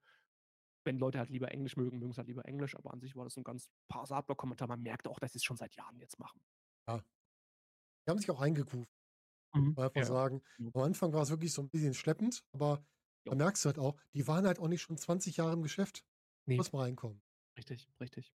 Wenn 0.86 1.00
Leute 1.00 1.20
halt 1.20 1.30
lieber 1.32 1.52
Englisch 1.52 1.78
mögen, 1.78 2.00
mögen's 2.00 2.18
halt 2.20 2.28
lieber 2.30 2.46
Englisch, 2.46 2.76
aber 2.78 2.94
an 2.94 3.02
sich 3.02 3.16
war 3.16 3.26
das 3.26 3.38
'n 3.38 3.44
ganz 3.46 3.72
passabler 3.90 4.36
Kommentar. 4.36 4.68
Man 4.70 4.82
merkt 4.84 5.08
auch, 5.10 5.20
dass 5.20 5.34
sie's 5.34 5.44
schon 5.46 5.58
seit 5.58 5.76
Jahren 5.76 6.00
jetzt 6.00 6.20
machen. 6.20 6.42
Ja. 6.88 7.06
Die 8.08 8.12
haben 8.12 8.20
sich 8.20 8.30
auch 8.30 8.40
eingegroovt. 8.42 8.90
Mhm. 9.54 9.78
Mal 9.78 9.88
einfach 9.88 10.04
Ja. 10.04 10.06
sagen. 10.06 10.44
Am 10.74 10.82
Anfang 10.84 11.14
war's 11.14 11.30
wirklich 11.32 11.54
so 11.54 11.62
'n 11.64 11.70
bisschen 11.70 11.94
schleppend, 11.96 12.44
aber 12.54 12.86
da 13.30 13.36
Jo. 13.36 13.36
merkst 13.36 13.66
du 13.66 13.68
halt 13.70 13.80
auch, 13.80 13.98
die 14.14 14.28
waren 14.28 14.46
halt 14.48 14.60
auch 14.60 14.68
nicht 14.68 14.82
schon 14.82 14.98
20 14.98 15.38
Jahre 15.38 15.54
im 15.54 15.64
Geschäft. 15.64 16.06
Ne. 16.48 16.60
Muss 16.60 16.72
mal 16.74 16.84
reinkommen. 16.84 17.22
Richtig, 17.58 17.90
richtig. 18.02 18.32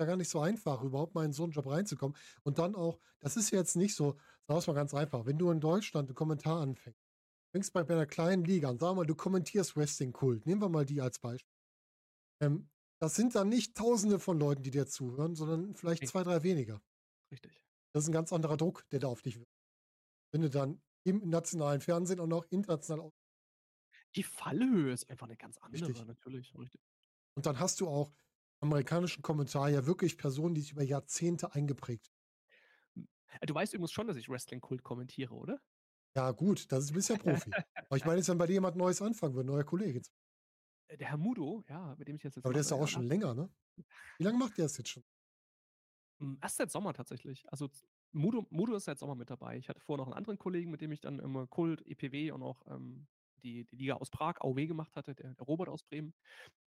Ja 0.00 0.06
gar 0.06 0.16
nicht 0.16 0.28
so 0.28 0.40
einfach, 0.40 0.82
überhaupt 0.82 1.14
mal 1.14 1.24
in 1.24 1.32
so 1.32 1.44
'n 1.44 1.52
Job 1.52 1.66
reinzukommen. 1.66 2.16
Und 2.42 2.58
dann 2.58 2.74
auch 2.74 2.98
das 3.20 3.36
ist 3.36 3.50
jetzt 3.52 3.76
nicht 3.76 3.94
so 3.94 4.12
sagen 4.46 4.58
wir's 4.58 4.66
mal 4.66 4.72
ganz 4.74 4.92
einfach, 4.92 5.24
wenn 5.26 5.38
du 5.38 5.50
in 5.50 5.60
Deutschland 5.60 6.10
'n 6.10 6.14
Kommentar 6.14 6.60
anfängst, 6.60 6.98
fängst 7.52 7.72
bei 7.72 7.84
bei 7.84 7.94
'ner 7.94 8.06
kleinen 8.06 8.44
Liga 8.44 8.70
an, 8.70 8.80
wir 8.80 8.94
mal, 8.94 9.06
du 9.06 9.14
kommentierst 9.14 9.76
Wrestling-Kult. 9.76 10.46
Nehmen 10.46 10.60
wir 10.62 10.68
mal 10.68 10.84
die 10.86 11.00
als 11.00 11.18
Beispiel. 11.20 11.48
Ähm, 12.40 12.70
das 13.00 13.16
sind 13.16 13.34
dann 13.36 13.48
nicht 13.50 13.76
Tausende 13.76 14.18
von 14.20 14.38
Leuten, 14.40 14.62
die 14.64 14.70
dir 14.72 14.86
zuhören, 14.88 15.36
sondern 15.36 15.74
vielleicht 15.76 16.06
Ne. 16.06 16.08
2, 16.08 16.24
3 16.24 16.42
weniger. 16.44 16.82
Richtig. 17.32 17.60
Das 17.94 18.02
ist 18.02 18.08
'n 18.08 18.12
ganz 18.12 18.32
anderer 18.32 18.56
Druck, 18.56 18.88
der 18.90 18.98
da 18.98 19.06
auf 19.06 19.22
dich 19.22 19.36
wirkt. 19.38 19.52
Wenn 20.32 20.42
du 20.42 20.50
dann 20.50 20.82
im 21.04 21.28
nationalen 21.30 21.80
Fernsehen 21.80 22.20
auch 22.20 22.26
noch 22.28 22.46
international 22.50 23.12
Die 24.16 24.22
Fallhöhe 24.22 24.92
ist 24.92 25.10
einfach 25.10 25.26
'ne 25.26 25.36
ganz 25.36 25.58
Richtig. 25.72 25.98
andere, 25.98 26.06
natürlich, 26.06 26.54
richtig. 26.56 26.80
Und 27.36 27.46
dann 27.46 27.58
hast 27.58 27.80
du 27.80 27.88
auch 27.88 28.12
amerikanischen 28.60 29.22
Kommentar 29.22 29.68
ja 29.68 29.86
wirklich 29.86 30.16
Personen, 30.16 30.54
die 30.54 30.60
sich 30.60 30.72
über 30.72 30.82
Jahrzehnte 30.84 31.52
eingeprägt 31.54 32.08
Hm, 32.96 33.08
äh, 33.40 33.46
du 33.46 33.54
weißt 33.54 33.74
übrigens 33.74 33.92
schon, 33.92 34.06
dass 34.06 34.16
ich 34.16 34.28
Wrestling-Kult 34.28 34.82
kommentiere, 34.82 35.34
oder? 35.34 35.60
Ja 36.16 36.30
gut, 36.30 36.70
das 36.70 36.84
ist 36.84 36.90
du 36.90 36.94
bist 36.94 37.08
ja 37.08 37.16
Profi. 37.16 37.56
Aber 37.88 37.96
ich 37.96 38.04
meine 38.04 38.18
jetzt, 38.18 38.28
wenn 38.28 38.38
bei 38.38 38.46
dir 38.46 38.52
jemand 38.54 38.76
Neues 38.76 39.02
anfangen 39.02 39.34
würde, 39.34 39.48
'n 39.48 39.52
neuer 39.52 39.64
Kollege 39.64 39.94
jetzt. 39.98 40.10
Äh, 40.90 40.96
der 40.98 41.08
Herr 41.08 41.16
Mudo, 41.16 41.62
ja, 41.68 41.94
mit 41.96 42.08
dem 42.08 42.16
ich 42.16 42.22
jetzt 42.22 42.36
jetzt 42.36 42.46
Aber 42.46 42.52
der 42.52 42.60
ist 42.60 42.70
ja 42.70 42.76
auch 42.76 42.86
schon 42.88 43.04
länger, 43.04 43.34
ne? 43.34 43.48
Wie 44.18 44.24
lange 44.24 44.38
macht 44.38 44.58
der 44.58 44.66
das 44.66 44.78
jetzt 44.78 44.90
schon? 44.90 45.04
Hm, 46.20 46.38
erst 46.40 46.56
seit 46.56 46.70
Sommer 46.70 46.92
tatsächlich. 46.92 47.44
Also 47.50 47.68
Mudo 48.12 48.46
Mudo 48.50 48.74
ist 48.76 48.84
seit 48.84 48.98
Sommer 48.98 49.14
mit 49.16 49.30
dabei. 49.30 49.56
Ich 49.58 49.68
hatte 49.68 49.80
vorher 49.80 50.04
noch 50.04 50.12
'n 50.12 50.16
anderen 50.16 50.38
Kollegen, 50.38 50.70
mit 50.70 50.80
dem 50.80 50.92
ich 50.92 51.00
dann 51.00 51.18
immer 51.18 51.46
Kult, 51.46 51.82
EPW 51.86 52.30
und 52.30 52.42
auch, 52.42 52.62
ähm, 52.66 53.08
die 53.44 53.66
die 53.66 53.76
Liga 53.76 53.94
aus 53.96 54.10
Prag, 54.10 54.36
AOW 54.40 54.66
gemacht 54.68 54.96
hatte, 54.96 55.14
der 55.14 55.34
der 55.36 55.46
Robert 55.46 55.68
aus 55.70 55.84
Bremen. 55.84 56.14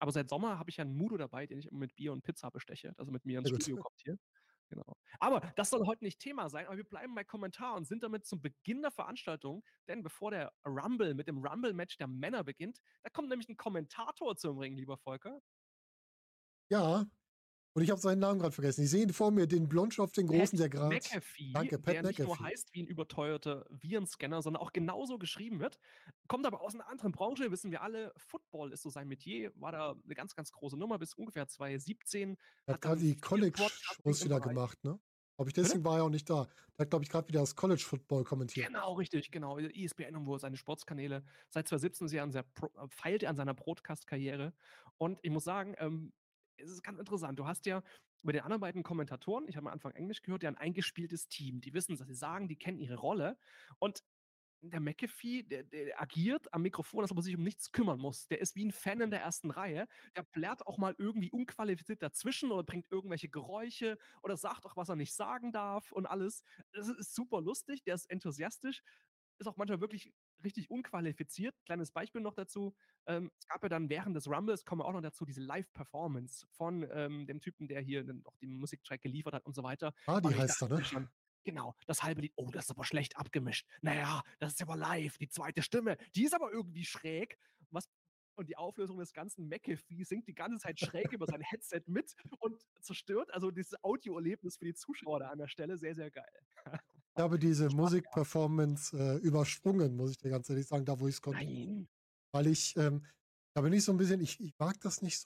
Aber 0.00 0.12
seit 0.12 0.28
Sommer 0.30 0.58
habe 0.58 0.70
ich 0.70 0.78
ja 0.78 0.84
'n 0.84 0.96
Mudo 0.96 1.16
dabei, 1.18 1.46
den 1.46 1.58
ich 1.60 1.66
immer 1.68 1.80
mit 1.80 1.96
Bier 1.96 2.12
und 2.12 2.22
Pizza 2.24 2.50
besteche, 2.52 2.94
er 2.96 3.06
mit 3.06 3.24
mir 3.26 3.38
ins 3.40 3.50
gut. 3.50 3.68
Studio 3.68 3.78
kommt 3.78 4.00
hier. 4.04 4.18
Genau. 4.70 4.96
Aber 5.20 5.40
das 5.56 5.70
soll 5.70 5.86
heute 5.86 6.04
nicht 6.04 6.20
Thema 6.20 6.50
sein, 6.50 6.66
aber 6.66 6.76
wir 6.78 6.84
bleiben 6.84 7.14
bei 7.14 7.24
Kommentar 7.24 7.76
und 7.76 7.86
sind 7.86 8.02
damit 8.04 8.26
zum 8.26 8.42
Beginn 8.42 8.82
der 8.82 8.90
Veranstaltung, 8.92 9.64
denn 9.88 10.02
bevor 10.04 10.30
der 10.32 10.52
Rumble 10.66 11.14
mit 11.14 11.28
dem 11.28 11.38
Rumble-Match 11.46 11.98
der 11.98 12.08
Männer 12.08 12.44
beginnt, 12.44 12.80
da 13.04 13.10
kommt 13.10 13.28
nämlich 13.30 13.48
'n 13.50 13.56
Kommentator 13.58 14.36
zum 14.36 14.58
Ring, 14.58 14.76
lieber 14.76 14.98
Volker. 14.98 15.40
Ja. 16.70 17.06
Und 17.76 17.82
ich 17.82 17.90
habe 17.90 18.00
seinen 18.00 18.20
Namen 18.20 18.40
grad 18.40 18.54
vergessen. 18.54 18.84
Ich 18.84 18.90
sehe 18.90 19.02
ihn 19.02 19.12
vor 19.12 19.30
mir, 19.30 19.46
den 19.46 19.68
Blondschopf, 19.68 20.12
den 20.12 20.26
Pat 20.30 20.50
Großen, 20.50 20.58
der 20.58 20.70
grad 20.70 21.12
McAfee, 21.52 21.52
danke, 21.52 21.76
der 21.76 21.78
Pat 21.78 22.02
nicht 22.02 22.22
nur 22.22 22.38
McAfee. 22.38 22.42
heißt 22.42 22.74
wie 22.74 22.80
'n 22.82 22.86
überteuerter 22.88 23.64
Virenscanner, 23.70 24.42
sondern 24.42 24.62
auch 24.62 24.72
genauso 24.72 25.18
geschrieben 25.18 25.60
wird, 25.60 25.78
kommt 26.28 26.46
aber 26.46 26.60
aus 26.60 26.74
'ner 26.74 26.88
anderen 26.88 27.12
Branche, 27.12 27.50
wissen 27.52 27.70
wir 27.70 27.82
alle. 27.82 28.12
Football 28.16 28.72
ist 28.72 28.82
so 28.82 28.90
sein 28.90 29.08
Metier, 29.08 29.52
war 29.54 29.72
da 29.72 29.94
'ne 30.04 30.14
ganz, 30.14 30.34
ganz 30.34 30.50
große 30.52 30.76
Nummer 30.76 30.98
bis 30.98 31.14
ungefähr 31.14 31.46
2017, 31.48 32.36
Er 32.68 32.74
hat 32.74 32.80
hat 32.80 32.80
grad 32.80 33.00
die 33.00 33.16
College-Shows 33.16 34.24
wieder 34.24 34.40
Bereich 34.40 34.40
gemacht, 34.40 34.82
ne? 34.84 34.98
Glaube 35.36 35.50
ich, 35.50 35.54
deswegen 35.54 35.84
war 35.84 35.98
er 35.98 36.04
auch 36.04 36.10
nicht 36.10 36.28
da. 36.28 36.46
Der 36.78 36.84
hat, 36.84 36.90
glaube 36.90 37.04
ich, 37.04 37.10
grad 37.10 37.28
wieder 37.28 37.40
das 37.40 37.54
College-Football 37.54 38.24
kommentiert. 38.24 38.68
Genau, 38.68 38.94
richtig, 38.94 39.30
genau. 39.30 39.58
ESPN 39.58 40.16
und 40.16 40.26
wo 40.26 40.38
seine 40.38 40.56
Sportskanäle. 40.56 41.24
Seit 41.50 41.68
2017 41.68 42.06
ist 42.06 42.12
er 42.14 42.22
an 42.22 42.32
sehr 42.32 42.44
äh, 42.62 42.86
feilt 42.88 43.22
er 43.22 43.30
an 43.30 43.36
seiner 43.36 43.54
Broadcast-Karriere. 43.54 44.54
Und 44.98 45.20
ich 45.22 45.30
muss 45.30 45.44
sagen, 45.44 45.74
ähm, 45.78 46.12
es 46.58 46.70
ist 46.70 46.82
ganz 46.82 46.98
interessant. 46.98 47.38
Du 47.38 47.46
hast 47.46 47.66
ja 47.66 47.82
bei 48.22 48.32
den 48.32 48.42
anderen 48.42 48.60
beiden 48.60 48.82
Kommentatoren 48.82 49.46
ich 49.48 49.56
habe 49.56 49.66
am 49.68 49.72
Anfang 49.74 49.92
Englisch 49.92 50.22
gehört, 50.22 50.42
ja 50.42 50.50
'n 50.50 50.56
eingespieltes 50.56 51.28
Team. 51.28 51.60
Die 51.60 51.74
wissen, 51.74 51.98
was 52.00 52.08
sie 52.08 52.14
sagen, 52.14 52.48
die 52.48 52.56
kennen 52.58 52.78
ihre 52.78 52.96
Rolle. 52.96 53.38
Und 53.78 54.00
der 54.62 54.80
McAfee, 54.80 55.42
der 55.44 55.64
der 55.64 56.00
agiert 56.02 56.52
am 56.54 56.62
Mikrofon, 56.62 57.02
als 57.02 57.12
ob 57.12 57.18
er 57.18 57.22
sich 57.24 57.36
um 57.36 57.42
nichts 57.44 57.72
kümmern 57.72 58.00
muss. 58.00 58.28
Der 58.28 58.40
ist 58.40 58.56
wie 58.56 58.64
'n 58.64 58.72
Fan 58.72 59.00
in 59.02 59.10
der 59.12 59.20
ersten 59.22 59.50
Reihe. 59.52 59.86
Der 60.16 60.24
plärt 60.24 60.66
auch 60.66 60.78
mal 60.78 60.94
irgendwie 60.98 61.30
unqualifiziert 61.32 62.02
dazwischen 62.02 62.52
oder 62.52 62.64
bringt 62.64 62.88
irgendwelche 62.90 63.28
Geräusche 63.30 63.98
oder 64.22 64.36
sagt 64.38 64.66
auch, 64.66 64.76
was 64.76 64.88
er 64.90 64.96
nicht 64.96 65.14
sagen 65.14 65.52
darf 65.52 65.92
und 65.92 66.06
alles. 66.06 66.42
Das 66.72 66.88
ist 66.88 67.14
super 67.14 67.40
lustig, 67.42 67.84
der 67.84 67.94
ist 67.96 68.10
enthusiastisch, 68.10 68.82
ist 69.40 69.46
auch 69.48 69.56
manchmal 69.58 69.80
wirklich 69.82 70.12
richtig 70.44 70.70
unqualifiziert. 70.70 71.54
Kleines 71.64 71.92
Beispiel 71.92 72.20
noch 72.20 72.34
dazu, 72.34 72.74
ähm, 73.06 73.30
es 73.38 73.46
gab 73.46 73.62
ja 73.62 73.68
dann 73.68 73.88
während 73.90 74.16
des 74.16 74.28
Rumbles, 74.28 74.64
kommen 74.64 74.80
wir 74.80 74.86
auch 74.86 74.92
noch 74.92 75.00
dazu, 75.02 75.24
diese 75.24 75.40
Live-Performance 75.40 76.46
von, 76.50 76.86
ähm, 76.90 77.26
dem 77.26 77.40
Typen, 77.40 77.68
der 77.68 77.80
hier 77.80 78.04
dann 78.04 78.22
auch 78.26 78.36
den 78.36 78.56
Musiktrack 78.58 79.00
geliefert 79.02 79.34
hat 79.34 79.46
und 79.46 79.54
so 79.54 79.62
weiter. 79.62 79.92
Und 80.22 80.34
ich 80.34 80.38
heißt 80.38 80.62
er, 80.62 80.68
ne? 80.68 80.82
schon 80.82 81.08
genau, 81.44 81.74
das 81.86 82.02
halbe 82.02 82.20
Lied: 82.22 82.32
„Oh, 82.36 82.50
das 82.50 82.64
ist 82.66 82.70
aber 82.70 82.84
schlecht 82.84 83.16
abgemischt. 83.16 83.66
Na 83.82 83.94
ja, 83.94 84.22
das 84.38 84.52
ist 84.54 84.62
aber 84.62 84.76
live, 84.76 85.18
die 85.18 85.28
zweite 85.28 85.62
Stimme, 85.62 85.96
die 86.14 86.24
ist 86.24 86.34
aber 86.34 86.50
irgendwie 86.52 86.84
schräg.“ 86.84 87.38
Was 87.70 87.88
und 88.38 88.48
die 88.50 88.56
Auflösung 88.58 88.98
des 88.98 89.14
ganzen 89.14 89.48
McAfee 89.48 90.02
singt 90.04 90.28
die 90.28 90.34
ganze 90.34 90.58
Zeit 90.58 90.78
schräg 90.78 91.12
über 91.12 91.26
sein 91.26 91.40
Headset 91.40 91.82
mit 91.86 92.14
und 92.38 92.62
zerstört 92.80 93.32
also 93.32 93.50
dieses 93.50 93.82
Audioerlebnis 93.82 94.58
für 94.58 94.66
die 94.66 94.74
Zuschauer 94.74 95.20
da 95.20 95.28
an 95.30 95.38
der 95.38 95.48
Stelle 95.48 95.78
sehr, 95.78 95.94
sehr 95.94 96.10
geil. 96.10 96.46
Ich 97.18 97.22
habe 97.22 97.38
diese. 97.38 97.70
Musikperformance, 97.70 98.94
äh, 98.94 99.16
übersprungen, 99.16 99.96
muss 99.96 100.10
ich 100.10 100.18
dir 100.18 100.28
ganz 100.28 100.50
ehrlich 100.50 100.66
sagen, 100.66 100.84
da 100.84 101.00
wo 101.00 101.08
ich's 101.08 101.22
konnte. 101.22 101.46
Nein. 101.46 101.88
Weil 102.32 102.48
ich, 102.48 102.76
ähm 102.76 103.06
da 103.56 103.62
bin 103.62 103.72
ich 103.72 103.84
so 103.84 103.92
'n 103.92 103.98
bisschen 103.98 104.20
ich 104.20 104.40
ich 104.40 104.54
mag 104.58 104.80
das 104.80 105.02
nicht 105.02 105.20
so. 105.20 105.24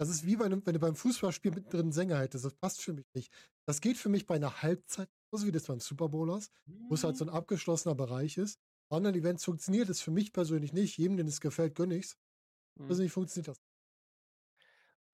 Das 0.00 0.08
ist 0.08 0.26
wie 0.26 0.36
bei 0.36 0.48
'nem 0.48 0.64
wenn 0.66 0.74
du 0.74 0.80
beim 0.80 0.96
Fußballspiel 0.96 1.52
mittendrin 1.52 1.92
Sänger 1.92 2.18
hättest, 2.18 2.44
das 2.44 2.54
passt 2.54 2.82
für 2.82 2.92
mich 2.92 3.06
nicht. 3.14 3.32
Das 3.66 3.80
geht 3.80 3.96
für 3.96 4.08
mich 4.08 4.26
bei 4.26 4.38
'ner 4.38 4.62
Halbzeit, 4.62 5.08
so 5.32 5.46
wie 5.46 5.52
das 5.52 5.66
beim 5.66 5.80
Super 5.80 6.08
Bowl 6.08 6.32
hast, 6.32 6.52
wo's 6.88 7.04
halt 7.04 7.16
so 7.16 7.24
Hm. 7.24 7.24
'n 7.24 7.28
abgeschlossener 7.30 7.94
Bereich 7.94 8.36
ist. 8.36 8.58
Bei 8.90 8.96
anderen 8.96 9.14
Events 9.16 9.44
funktioniert 9.44 9.88
es 9.88 10.00
für 10.00 10.10
mich 10.10 10.32
persönlich 10.32 10.72
nicht. 10.72 10.98
Jedem, 10.98 11.16
dem 11.16 11.26
es 11.28 11.40
gefällt, 11.40 11.74
gönne 11.76 11.96
ich's. 11.96 12.16
Mhm. 12.76 13.04
Persönlich 13.04 13.12
funktioniert 13.12 13.48
das. 13.48 13.58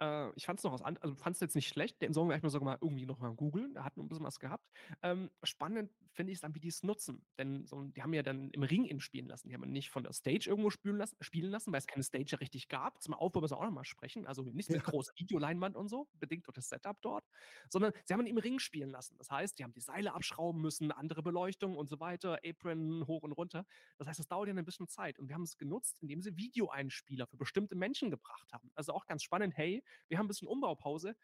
Äh, 0.00 0.32
ich 0.34 0.46
fand's 0.46 0.62
noch 0.64 0.72
was 0.72 0.82
an 0.82 0.96
also, 0.98 1.14
fand's 1.14 1.40
jetzt 1.40 1.54
nicht 1.54 1.68
schlecht. 1.68 2.00
Den 2.00 2.14
Song 2.14 2.28
werde 2.28 2.38
ich 2.38 2.42
mir 2.42 2.50
sogar 2.50 2.64
mal 2.64 2.78
irgendwie 2.80 3.04
noch 3.06 3.18
mal 3.18 3.34
googeln. 3.34 3.74
Der 3.74 3.84
hat 3.84 3.96
'n 3.96 4.08
bisschen 4.08 4.24
was 4.24 4.38
gehabt. 4.38 4.70
Ähm, 5.02 5.30
spannend 5.42 5.92
finde 6.12 6.32
ich's 6.32 6.40
dann, 6.40 6.54
wie 6.54 6.60
die's 6.60 6.82
nutzen. 6.82 7.26
Denn 7.38 7.66
so 7.66 7.82
die 7.84 8.02
haben 8.02 8.14
ja 8.14 8.22
dann 8.22 8.50
im 8.50 8.62
Ring 8.62 8.84
ihn 8.84 9.00
spielen 9.00 9.26
lassen. 9.26 9.48
Die 9.48 9.54
haben 9.54 9.70
nicht 9.70 9.90
von 9.90 10.02
der 10.02 10.12
Stage 10.12 10.48
irgendwo 10.48 10.70
spülen 10.70 10.96
lassen 10.96 11.16
spielen 11.20 11.50
lassen, 11.50 11.72
weil's 11.72 11.86
keine 11.86 12.02
Stage 12.02 12.24
ja 12.32 12.38
richtig 12.38 12.68
gab. 12.68 13.02
Zum 13.02 13.14
Aufbau 13.14 13.40
müssen 13.42 13.52
wir 13.54 13.58
auch 13.58 13.64
noch 13.64 13.70
mal 13.72 13.84
sprechen. 13.84 14.26
Also, 14.26 14.42
nicht 14.42 14.70
mit 14.70 14.82
Ja. 14.82 14.82
großer 14.82 15.12
Videoleinwand 15.16 15.76
und 15.76 15.88
so, 15.88 16.08
bedingt 16.14 16.46
durch 16.46 16.54
das 16.54 16.68
Setup 16.70 16.96
dort, 17.02 17.26
sondern 17.68 17.92
sie 18.04 18.14
haben 18.14 18.20
ihn 18.20 18.26
im 18.26 18.38
Ring 18.38 18.58
spielen 18.58 18.90
lassen. 18.90 19.16
Das 19.18 19.30
heißt, 19.30 19.58
die 19.58 19.64
haben 19.64 19.72
die 19.72 19.80
Seile 19.80 20.14
abschrauben 20.14 20.60
müssen, 20.62 20.92
andere 20.92 21.22
Beleuchtung 21.22 21.76
und 21.76 21.88
so 21.88 22.00
weiter, 22.00 22.38
Apron 22.44 23.06
hoch 23.06 23.22
und 23.22 23.32
runter. 23.32 23.64
Das 23.98 24.08
heißt, 24.08 24.18
das 24.18 24.28
dauert 24.28 24.48
ja 24.48 24.54
'n 24.54 24.64
bisschen 24.64 24.88
Zeit. 24.88 25.18
Und 25.18 25.28
wir 25.28 25.34
haben's 25.34 25.56
genutzt, 25.58 25.98
indem 26.00 26.22
sie 26.22 26.36
Videoeinspieler 26.36 27.26
für 27.26 27.36
bestimmte 27.36 27.74
Menschen 27.76 28.10
gebracht 28.10 28.52
haben. 28.52 28.70
Also, 28.74 28.92
auch 28.94 29.06
ganz 29.06 29.22
spannend: 29.22 29.56
„Hey, 29.56 29.82
wir 30.08 30.18
haben 30.18 30.26
'n 30.26 30.28
bisschen 30.28 30.48
Umbaupause. 30.48 31.16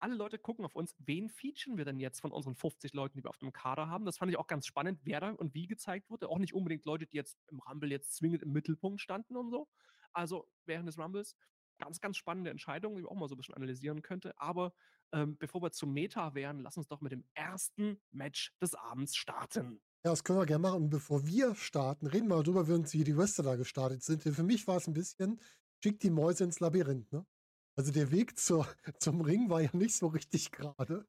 Alle 0.00 0.14
Leute 0.16 0.38
gucken 0.38 0.64
auf 0.64 0.76
uns. 0.76 0.94
Wen 0.98 1.28
featuren 1.30 1.78
wir 1.78 1.84
denn 1.86 2.00
jetzt 2.00 2.20
von 2.20 2.32
unseren 2.32 2.56
50 2.56 2.94
Leuten, 2.94 3.18
die 3.18 3.24
wir 3.24 3.30
auf 3.30 3.38
dem 3.38 3.52
Kader 3.52 3.88
haben?“ 3.88 4.04
Das 4.06 4.18
fand 4.18 4.30
ich 4.32 4.38
auch 4.38 4.46
ganz 4.48 4.66
spannend, 4.66 5.00
wer 5.04 5.20
da 5.20 5.30
und 5.32 5.54
wie 5.54 5.66
gezeigt 5.68 6.10
wurde. 6.10 6.28
Auch 6.30 6.38
nicht 6.38 6.54
unbedingt 6.54 6.84
Leute, 6.86 7.06
die 7.06 7.16
jetzt 7.16 7.38
im 7.48 7.60
Rumble 7.60 7.90
jetzt 7.92 8.14
zwingend 8.16 8.42
im 8.42 8.52
Mittelpunkt 8.52 9.00
standen 9.00 9.36
und 9.36 9.50
so. 9.50 9.68
Also, 10.12 10.48
während 10.66 10.88
des 10.88 10.98
Rumbles 10.98 11.36
ganz, 11.78 12.00
ganz 12.00 12.16
spannende 12.18 12.50
Entscheidung, 12.50 12.96
die 12.96 13.02
man 13.02 13.10
auch 13.12 13.16
mal 13.16 13.28
so 13.28 13.34
'n 13.36 13.38
bisschen 13.38 13.54
analysieren 13.56 14.02
könnte. 14.02 14.38
Aber, 14.40 14.74
ähm, 15.12 15.38
bevor 15.38 15.62
wir 15.62 15.72
zum 15.72 15.92
Meta 15.94 16.34
wären, 16.34 16.60
lass 16.60 16.76
uns 16.78 16.88
doch 16.88 17.00
mit 17.02 17.12
dem 17.12 17.24
ersten 17.34 18.00
Match 18.12 18.56
des 18.60 18.74
Abends 18.76 19.16
starten. 19.16 19.80
Ja, 20.04 20.12
das 20.12 20.22
können 20.22 20.38
wir 20.38 20.46
gern 20.46 20.60
machen. 20.60 20.82
Und 20.84 20.90
bevor 20.90 21.26
wir 21.26 21.54
starten, 21.56 22.06
reden 22.06 22.28
wir 22.28 22.36
mal 22.36 22.42
drüber, 22.44 22.68
wie 22.68 22.72
uns 22.72 22.90
die 22.92 23.16
Wrestler 23.16 23.42
da 23.44 23.56
gestartet 23.56 24.02
sind. 24.04 24.24
Denn 24.24 24.32
für 24.34 24.44
mich 24.44 24.66
war's 24.68 24.86
'n 24.86 24.92
bisschen: 24.94 25.40
„Schickt 25.82 26.02
die 26.04 26.10
Mäuse 26.10 26.44
ins 26.44 26.60
Labyrinth“, 26.60 27.10
ne? 27.12 27.26
Also, 27.78 27.92
der 27.92 28.10
Weg 28.10 28.36
zur 28.40 28.66
zum 28.98 29.20
Ring 29.20 29.50
war 29.50 29.60
ja 29.62 29.70
nicht 29.72 29.94
so 29.94 30.08
richtig 30.08 30.50
gerade. 30.50 31.06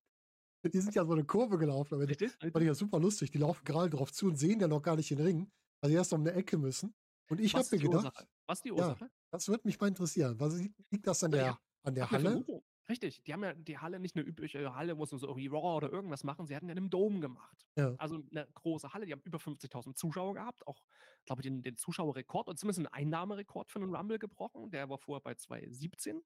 Die 0.66 0.80
sind 0.82 0.96
ja 0.96 1.06
so 1.06 1.14
'ne 1.16 1.26
Kurve 1.26 1.58
gelaufen. 1.58 1.96
Richtig, 2.08 2.40
Fand 2.42 2.64
ich 2.64 2.68
ja 2.68 2.76
super 2.76 3.00
lustig. 3.00 3.32
Die 3.32 3.40
laufen 3.40 3.66
gerade 3.66 3.90
drauf 3.92 4.14
zu 4.14 4.28
und 4.28 4.38
sehen 4.38 4.60
ja 4.62 4.68
noch 4.68 4.82
gar 4.84 4.96
nicht 4.98 5.12
den 5.12 5.20
Ring, 5.22 5.52
weil 5.82 5.92
sie 5.92 5.98
erst 5.98 6.14
um 6.14 6.24
'ne 6.24 6.34
Ecke 6.34 6.58
müssen. 6.58 6.96
Und 7.30 7.42
ich 7.42 7.56
habe 7.58 7.70
mir 7.72 7.80
gedacht 7.80 8.10
Ursache? 8.10 8.28
Was 8.48 8.60
ist 8.60 8.66
die 8.66 8.72
ja, 8.76 8.98
Ursache? 8.98 9.10
das 9.32 9.48
würde 9.50 9.68
mich 9.68 9.80
mal 9.80 9.88
interessieren. 9.90 10.40
Was 10.40 10.60
liegt 10.92 11.08
das 11.08 11.24
an 11.24 11.34
der 11.34 11.46
ja, 11.46 11.60
an 11.84 11.96
der 11.96 12.12
Halle? 12.12 12.46
Richtig, 12.90 13.24
die 13.24 13.34
haben 13.34 13.44
ja 13.44 13.54
die 13.54 13.78
Halle 13.78 14.00
nicht 14.00 14.16
'ne 14.16 14.24
übliche 14.24 14.74
Halle, 14.76 14.98
wo 14.98 15.06
sie 15.06 15.18
so 15.20 15.28
irgendwie 15.28 15.48
Raw 15.48 15.76
oder 15.78 15.92
irgendwas 15.92 16.24
machen. 16.24 16.48
Sie 16.48 16.56
hatten 16.56 16.66
ja 16.68 16.72
in 16.72 16.78
'nem 16.84 16.90
Dome 16.90 17.20
gemacht. 17.20 17.68
Ja. 17.78 18.00
Also, 18.00 18.18
'ne 18.32 18.48
große 18.56 18.94
Halle. 18.94 19.06
Die 19.06 19.12
haben 19.12 19.22
über 19.26 19.40
50.000 19.40 19.98
Zuschauer 19.98 20.34
gehabt, 20.34 20.66
auch, 20.66 20.80
glaube 21.26 21.42
ich, 21.42 21.44
den 21.48 21.62
den 21.62 21.78
Zuschauerrekord 21.78 22.48
oder 22.48 22.56
zumindest 22.58 22.80
'n 22.82 22.88
Einnahmerekord 22.88 23.70
für 23.72 23.80
'nen 23.80 23.94
Rumble 23.96 24.18
gebrochen. 24.20 24.72
Der 24.72 24.90
war 24.90 24.98
vorher 24.98 25.22
bei 25.22 25.36
2.017. 25.36 26.24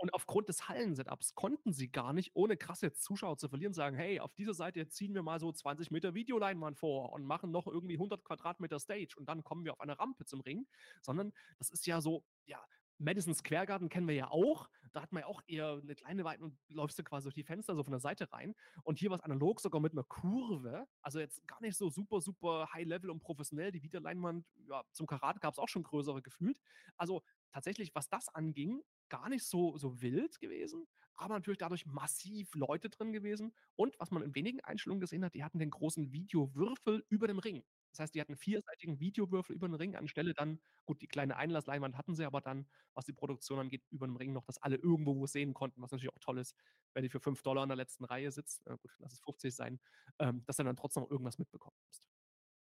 Und 0.00 0.14
aufgrund 0.14 0.48
des 0.48 0.68
Hallen-Setups 0.68 1.34
konnten 1.34 1.72
sie 1.72 1.90
gar 1.90 2.12
nicht, 2.12 2.30
ohne 2.34 2.56
krass 2.56 2.82
jetzt 2.82 3.02
Zuschauer 3.02 3.36
zu 3.36 3.48
verlieren, 3.48 3.74
sagen: 3.74 3.96
„Hey, 3.96 4.20
auf 4.20 4.32
dieser 4.34 4.54
Seite 4.54 4.88
ziehen 4.88 5.12
wir 5.14 5.22
mal 5.24 5.40
so 5.40 5.50
20 5.52 5.90
Meter 5.90 6.14
Videoleinwand 6.14 6.78
vor 6.78 7.12
und 7.12 7.24
machen 7.24 7.50
noch 7.50 7.66
irgendwie 7.66 7.98
100 7.98 8.24
Quadratmeter 8.24 8.78
Stage 8.78 9.14
und 9.16 9.28
dann 9.28 9.42
kommen 9.42 9.64
wir 9.64 9.72
auf 9.72 9.80
eine 9.80 9.98
Rampe 9.98 10.24
zum 10.24 10.40
Ring.“ 10.40 10.66
Sondern 11.02 11.32
das 11.58 11.70
ist 11.70 11.86
ja 11.86 12.00
so 12.00 12.24
ja, 12.46 12.64
Madison 12.98 13.34
Square 13.34 13.66
Garden 13.66 13.88
kennen 13.88 14.06
wir 14.08 14.14
ja 14.14 14.30
auch. 14.30 14.68
Da 14.94 15.02
hat 15.02 15.12
man 15.12 15.22
ja 15.22 15.26
auch 15.26 15.42
eher 15.46 15.76
'ne 15.82 15.94
kleine 15.94 16.24
Weite 16.24 16.42
und 16.44 16.58
läufst 16.68 16.98
du 16.98 17.02
quasi 17.04 17.24
durch 17.24 17.34
die 17.34 17.44
Fenster 17.44 17.74
so 17.76 17.84
von 17.84 17.92
der 17.92 18.00
Seite 18.00 18.32
rein. 18.32 18.54
Und 18.84 18.98
hier 18.98 19.10
war's 19.10 19.20
analog 19.22 19.60
sogar 19.60 19.80
mit 19.80 19.94
'ner 19.94 20.04
Kurve. 20.04 20.86
Also, 21.02 21.20
jetzt 21.20 21.46
gar 21.46 21.60
nicht 21.60 21.76
so 21.76 21.90
super, 21.90 22.20
super 22.20 22.68
High 22.72 22.86
Level 22.86 23.10
und 23.10 23.20
professionell. 23.20 23.72
Die 23.72 23.82
Videoleinwand, 23.82 24.46
ja, 24.68 24.82
zum 24.92 25.06
Karate 25.06 25.40
gab's 25.40 25.58
auch 25.58 25.68
schon 25.68 25.82
größere 25.84 26.22
gefühlt. 26.22 26.58
Also, 26.96 27.22
tatsächlich, 27.52 27.94
was 27.94 28.08
das 28.08 28.28
anging, 28.34 28.82
gar 29.08 29.28
nicht 29.28 29.44
so 29.44 29.76
so 29.78 30.00
wild 30.02 30.38
gewesen, 30.40 30.86
aber 31.16 31.34
natürlich 31.34 31.58
dadurch 31.58 31.86
massiv 31.86 32.54
Leute 32.54 32.90
drin 32.90 33.12
gewesen. 33.12 33.54
Und 33.76 33.94
was 33.98 34.10
man 34.10 34.22
in 34.22 34.34
wenigen 34.34 34.60
Einstellungen 34.60 35.00
gesehen 35.00 35.24
hat, 35.24 35.34
die 35.34 35.44
hatten 35.44 35.58
den 35.58 35.70
großen 35.70 36.12
Videowürfel 36.12 37.04
über 37.08 37.26
dem 37.26 37.38
Ring. 37.38 37.64
Das 37.92 38.00
heißt, 38.00 38.14
die 38.14 38.20
hatten 38.20 38.36
vierseitigen 38.36 39.00
Videowürfel 39.00 39.54
über 39.56 39.66
'n 39.68 39.74
Ring 39.74 39.96
anstelle 39.96 40.34
dann 40.34 40.60
gut, 40.84 41.02
die 41.02 41.08
kleine 41.08 41.36
Einlassleinwand 41.36 41.96
hatten 41.96 42.14
sie, 42.14 42.24
aber 42.26 42.40
dann, 42.40 42.68
was 42.94 43.04
die 43.06 43.12
Produktion 43.12 43.58
angeht, 43.58 43.84
über 43.90 44.06
'nem 44.06 44.16
Ring 44.16 44.32
noch, 44.32 44.44
dass 44.44 44.58
alle 44.58 44.76
irgendwo 44.76 45.20
was 45.22 45.32
sehen 45.32 45.54
konnten, 45.54 45.82
was 45.82 45.90
natürlich 45.92 46.12
auch 46.14 46.18
toll 46.20 46.38
ist, 46.38 46.54
wenn 46.94 47.04
du 47.04 47.10
für 47.10 47.20
5 47.20 47.42
in 47.64 47.68
der 47.68 47.76
letzten 47.76 48.04
Reihe 48.04 48.30
sitzt. 48.32 48.62
Na 48.66 48.76
gut, 48.76 48.94
lass 48.98 49.12
es 49.14 49.20
50 49.20 49.54
sein, 49.54 49.80
ähm, 50.18 50.44
dass 50.46 50.56
du 50.56 50.64
dann 50.64 50.76
trotzdem 50.76 51.02
noch 51.04 51.10
irgendwas 51.10 51.38
mitbekommst. 51.38 52.00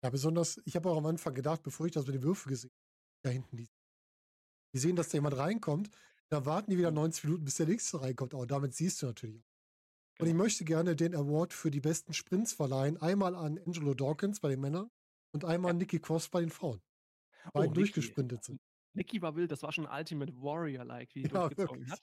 Ja, 0.03 0.10
besonders 0.10 0.60
ich 0.65 0.75
habe 0.75 0.89
auch 0.89 0.98
am 0.98 1.05
Anfang 1.05 1.34
gedacht, 1.34 1.63
bevor 1.63 1.86
ich 1.86 1.93
das 1.93 2.05
mit 2.05 2.15
den 2.15 2.24
Würfel 2.24 2.50
gesehen 2.50 2.72
da 3.24 3.29
hinten 3.29 3.55
die 3.55 3.67
die 4.74 4.79
sehen, 4.79 4.96
dass 4.96 5.10
da 5.10 5.17
jemand 5.17 5.38
reinkommt, 5.38 5.91
da 6.29 6.46
warten 6.46 6.72
die 6.72 6.77
wieder 6.77 6.89
Mhm. 6.89 6.91
90 6.91 7.25
Minuten, 7.25 7.46
bis 7.46 7.55
der 7.55 7.67
Nächste 7.67 8.01
reinkommt. 8.01 8.34
Aber 8.34 8.48
damit 8.48 8.74
siehst 8.74 9.01
du 9.01 9.05
natürlich 9.05 9.38
auch. 9.38 9.43
Und 10.20 10.27
ich 10.27 10.34
Genau. 10.34 10.36
möchte 10.36 10.65
gerne 10.65 10.96
den 10.96 11.15
Award 11.15 11.53
für 11.53 11.72
die 11.72 11.82
besten 11.82 12.13
Sprints 12.13 12.53
verleihen. 12.53 12.98
Einmal 12.98 13.36
an 13.36 13.60
Angelo 13.60 13.93
Dawkins 13.96 14.39
bei 14.41 14.50
den 14.50 14.62
Männern 14.62 14.91
und 15.34 15.46
einmal 15.46 15.74
Ja. 15.74 15.74
Nikki 15.74 16.00
Cross 16.00 16.30
bei 16.30 16.42
den 16.42 16.50
Frauen. 16.52 16.82
Oh, 17.56 17.60
Beiden 17.60 17.74
Nikki. 17.74 18.16
durchgesprintet 18.16 18.44
sind. 18.44 18.62
Nikki 18.94 19.22
war 19.22 19.36
wild, 19.36 19.52
das 19.52 19.63
war 19.63 19.72
schon 19.72 19.88
Ultimate 19.88 20.34
Warrior-like, 20.36 21.16
wie 21.16 21.22
die 21.24 21.25
Ja, 21.34 21.50
durchgezogen 21.50 21.58
wirklich. 21.58 21.90
hat. 21.90 22.02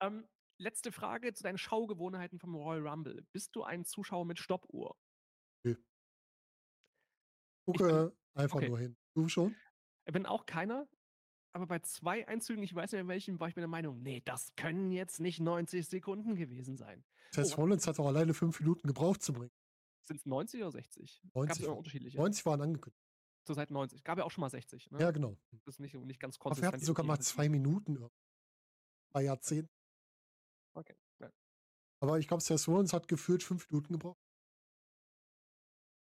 Ähm, 0.00 0.28
letzte 0.58 0.92
Frage 0.92 1.34
zu 1.34 1.42
deinen 1.44 1.58
Schaugewohnheiten 1.58 2.38
vom 2.40 2.54
Royal 2.56 2.86
Rumble. 2.88 3.26
Bist 3.32 3.56
du 3.56 3.64
ein 3.64 3.84
Zuschauer 3.84 4.26
mit 4.26 4.38
Stoppuhr? 4.38 4.96
Nö. 5.64 5.74
Ich 7.72 7.86
bin 7.86 8.02
Gucke 8.02 8.16
einfach 8.34 8.60
okay. 8.60 8.64
nur 8.64 8.78
hin. 8.78 8.96
Du 9.14 9.28
schon? 9.28 9.60
Ich 10.06 10.12
bin 10.12 10.26
auch 10.26 10.46
keiner, 10.46 10.88
aber 11.52 11.66
bei 11.66 11.80
2 11.80 12.28
Einzügen, 12.28 12.62
ich 12.64 12.74
weiß 12.74 12.92
nicht 12.92 13.00
mehr 13.00 13.08
welchen, 13.08 13.40
war 13.40 13.48
ich 13.48 13.56
mir 13.56 13.62
der 13.62 13.68
Meinung: 13.68 14.02
„Ne, 14.02 14.22
das 14.22 14.54
können 14.56 14.92
jetzt 14.92 15.20
nicht 15.20 15.40
90 15.40 15.88
Sekunden 15.88 16.36
gewesen 16.36 16.76
sein.“ 16.76 17.04
Seth 17.34 17.56
Oh, 17.56 17.58
Rollins 17.58 17.86
hat 17.86 17.98
auch 17.98 18.06
alleine 18.06 18.32
5 18.34 18.60
Minuten 18.60 18.86
gebraucht 18.88 19.22
zum 19.22 19.36
Ring. 20.04 20.18
Sind's 20.18 20.26
90 20.26 20.60
oder 20.62 20.72
60? 20.72 21.22
Gab's 21.22 21.34
90 21.34 21.60
immer 21.62 21.70
war 21.72 21.78
unterschiedliche? 21.78 22.16
90 22.18 22.46
waren 22.46 22.60
angekündigt. 22.60 23.00
Zurzeit 23.46 23.70
90. 23.70 24.04
Gab 24.04 24.18
ja 24.18 24.24
auch 24.24 24.30
schon 24.30 24.40
mal 24.42 24.50
60, 24.50 24.90
ne? 24.90 25.00
Ja, 25.00 25.10
genau. 25.10 25.36
Das 25.64 25.74
ist 25.74 25.80
nicht 25.80 25.94
nicht 25.94 26.20
ganz 26.20 26.36
Aber 26.40 26.44
wir 26.56 26.66
hatten 26.66 26.72
konsistent 26.72 26.86
sogar 26.86 27.04
mal 27.06 27.20
2 27.20 27.48
Minuten 27.48 28.08
bei 29.12 29.22
Jahrzehnten. 29.22 29.70
Okay, 30.74 30.96
ja. 31.20 31.30
Aber 32.00 32.18
ich 32.18 32.26
glaube, 32.26 32.42
Seth 32.42 32.66
Rollins 32.66 32.92
hat 32.92 33.06
gefühlt 33.08 33.42
5 33.42 33.70
Minuten 33.70 33.92
gebraucht. 33.94 34.18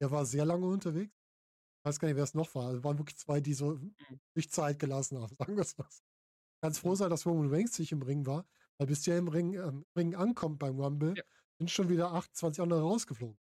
Der 0.01 0.11
war 0.11 0.27
sehr 0.27 0.45
lange 0.45 0.67
unterwegs. 0.67 1.13
Ich 1.81 1.85
weiß 1.89 1.99
gar 1.99 2.09
nicht, 2.09 2.17
wer's 2.17 2.35
noch 2.35 2.55
war. 2.55 2.67
Also, 2.69 2.83
waren 2.85 2.99
wirklich 2.99 3.19
2, 3.19 3.41
die 3.41 3.55
so 3.55 3.77
Mhm. 3.77 3.95
sich 4.35 4.51
Zeit 4.51 4.79
gelassen 4.79 5.19
haben, 5.21 5.35
sagen 5.55 5.57
wir's 5.57 5.77
mal 5.77 5.87
so. 5.91 6.03
Kannst 6.63 6.81
froh 6.81 6.91
Mhm. 6.91 6.97
sein, 6.97 7.11
dass 7.11 7.27
Roman 7.27 7.51
Reigns 7.53 7.79
nicht 7.79 7.93
im 7.93 8.03
Ring 8.03 8.25
war, 8.27 8.47
weil 8.79 8.87
bis 8.87 9.03
der 9.03 9.19
im 9.19 9.29
Ring 9.29 9.55
ähm, 9.55 9.85
Ring 9.97 10.15
ankommt 10.15 10.59
beim 10.61 10.81
Rumble, 10.81 11.15
Ja. 11.17 11.25
sind 11.59 11.71
schon 11.71 11.89
wieder 11.89 12.13
28 12.13 12.63
andere 12.63 12.81
rausgeflogen. 12.81 13.39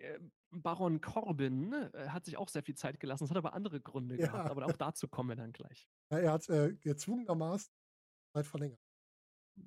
Ähm, 0.00 0.32
Baron 0.52 1.00
Corbin, 1.00 1.72
äh, 1.72 2.08
hat 2.08 2.24
sich 2.24 2.36
auch 2.36 2.48
sehr 2.48 2.62
viel 2.62 2.74
Zeit 2.74 2.98
gelassen. 2.98 3.24
Das 3.24 3.30
hat 3.30 3.36
aber 3.36 3.52
andere 3.54 3.80
Gründe 3.80 4.16
Ja. 4.18 4.26
gehabt, 4.26 4.50
aber 4.50 4.66
auch 4.66 4.76
dazu 4.76 5.06
kommen 5.08 5.28
wir 5.28 5.36
dann 5.36 5.52
gleich. 5.52 5.88
Ja, 6.10 6.18
er 6.18 6.32
hat, 6.32 6.48
äh, 6.48 6.74
gezwungenermaßen 6.74 7.72
Zeit 8.34 8.46
verlängert. 8.46 8.80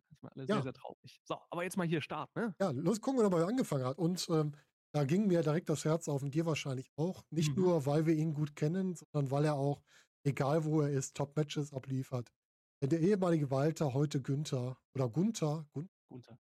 Das 0.10 0.24
war 0.24 0.32
alles 0.34 0.48
Ja. 0.50 0.56
sehr, 0.56 0.64
sehr 0.64 0.74
traurig. 0.74 1.22
So, 1.24 1.38
aber 1.50 1.64
jetzt 1.64 1.78
mal 1.78 1.88
hier 1.88 2.02
Start, 2.02 2.36
ne? 2.36 2.54
Ja, 2.60 2.72
los 2.72 3.00
gucken 3.02 3.20
wir 3.20 3.24
doch 3.24 3.32
mal, 3.32 3.40
wer 3.42 3.48
angefangen 3.48 3.86
hat. 3.86 3.98
Und, 3.98 4.28
ähm, 4.30 4.54
Da 4.96 5.06
ging 5.06 5.26
mir 5.26 5.42
direkt 5.42 5.70
das 5.70 5.86
Herz 5.86 6.08
auf 6.08 6.22
und 6.22 6.36
dir 6.36 6.46
wahrscheinlich 6.46 6.92
auch. 6.98 7.24
Nicht 7.32 7.58
Mhm. 7.58 7.64
nur, 7.64 7.86
weil 7.88 8.06
wir 8.06 8.14
ihn 8.14 8.36
gut 8.36 8.56
kennen, 8.56 8.94
sondern 8.96 9.32
weil 9.32 9.44
er 9.46 9.56
auch, 9.56 9.82
egal 10.24 10.66
wo 10.66 10.82
er 10.82 10.92
ist, 10.92 11.16
Top-Matches 11.18 11.74
abliefert. 11.74 12.32
Der 12.84 13.00
ehemalige 13.00 13.50
Walter, 13.50 13.96
heute 13.96 14.22
Günther 14.22 14.78
oder 14.94 15.10
Gunther, 15.10 15.66
Gun 15.74 15.90
Gunther. 16.12 16.38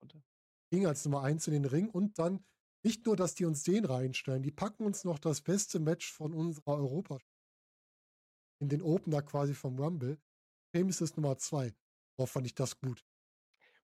Gunther. 0.00 0.22
ging 0.70 0.86
als 0.86 1.04
Nummer 1.04 1.22
1 1.22 1.48
in 1.48 1.54
den 1.54 1.64
Ring 1.64 1.90
und 1.90 2.16
dann 2.20 2.44
nicht 2.86 3.04
nur, 3.04 3.16
dass 3.16 3.34
die 3.34 3.44
uns 3.44 3.64
den 3.64 3.84
reinstellen, 3.84 4.44
die 4.44 4.52
packen 4.52 4.86
uns 4.86 5.02
noch 5.02 5.18
das 5.18 5.40
beste 5.40 5.80
Match 5.80 6.12
von 6.12 6.32
unserer 6.32 6.76
Europa 6.76 7.18
in 8.60 8.68
den 8.68 8.80
Opener 8.80 9.22
quasi 9.22 9.54
vom 9.54 9.76
Rumble. 9.76 10.20
James 10.72 11.00
ist 11.00 11.16
Nummer 11.16 11.36
2. 11.36 11.74
Boah, 12.16 12.28
fand 12.28 12.46
ich 12.46 12.54
das 12.54 12.78
gut. 12.78 13.04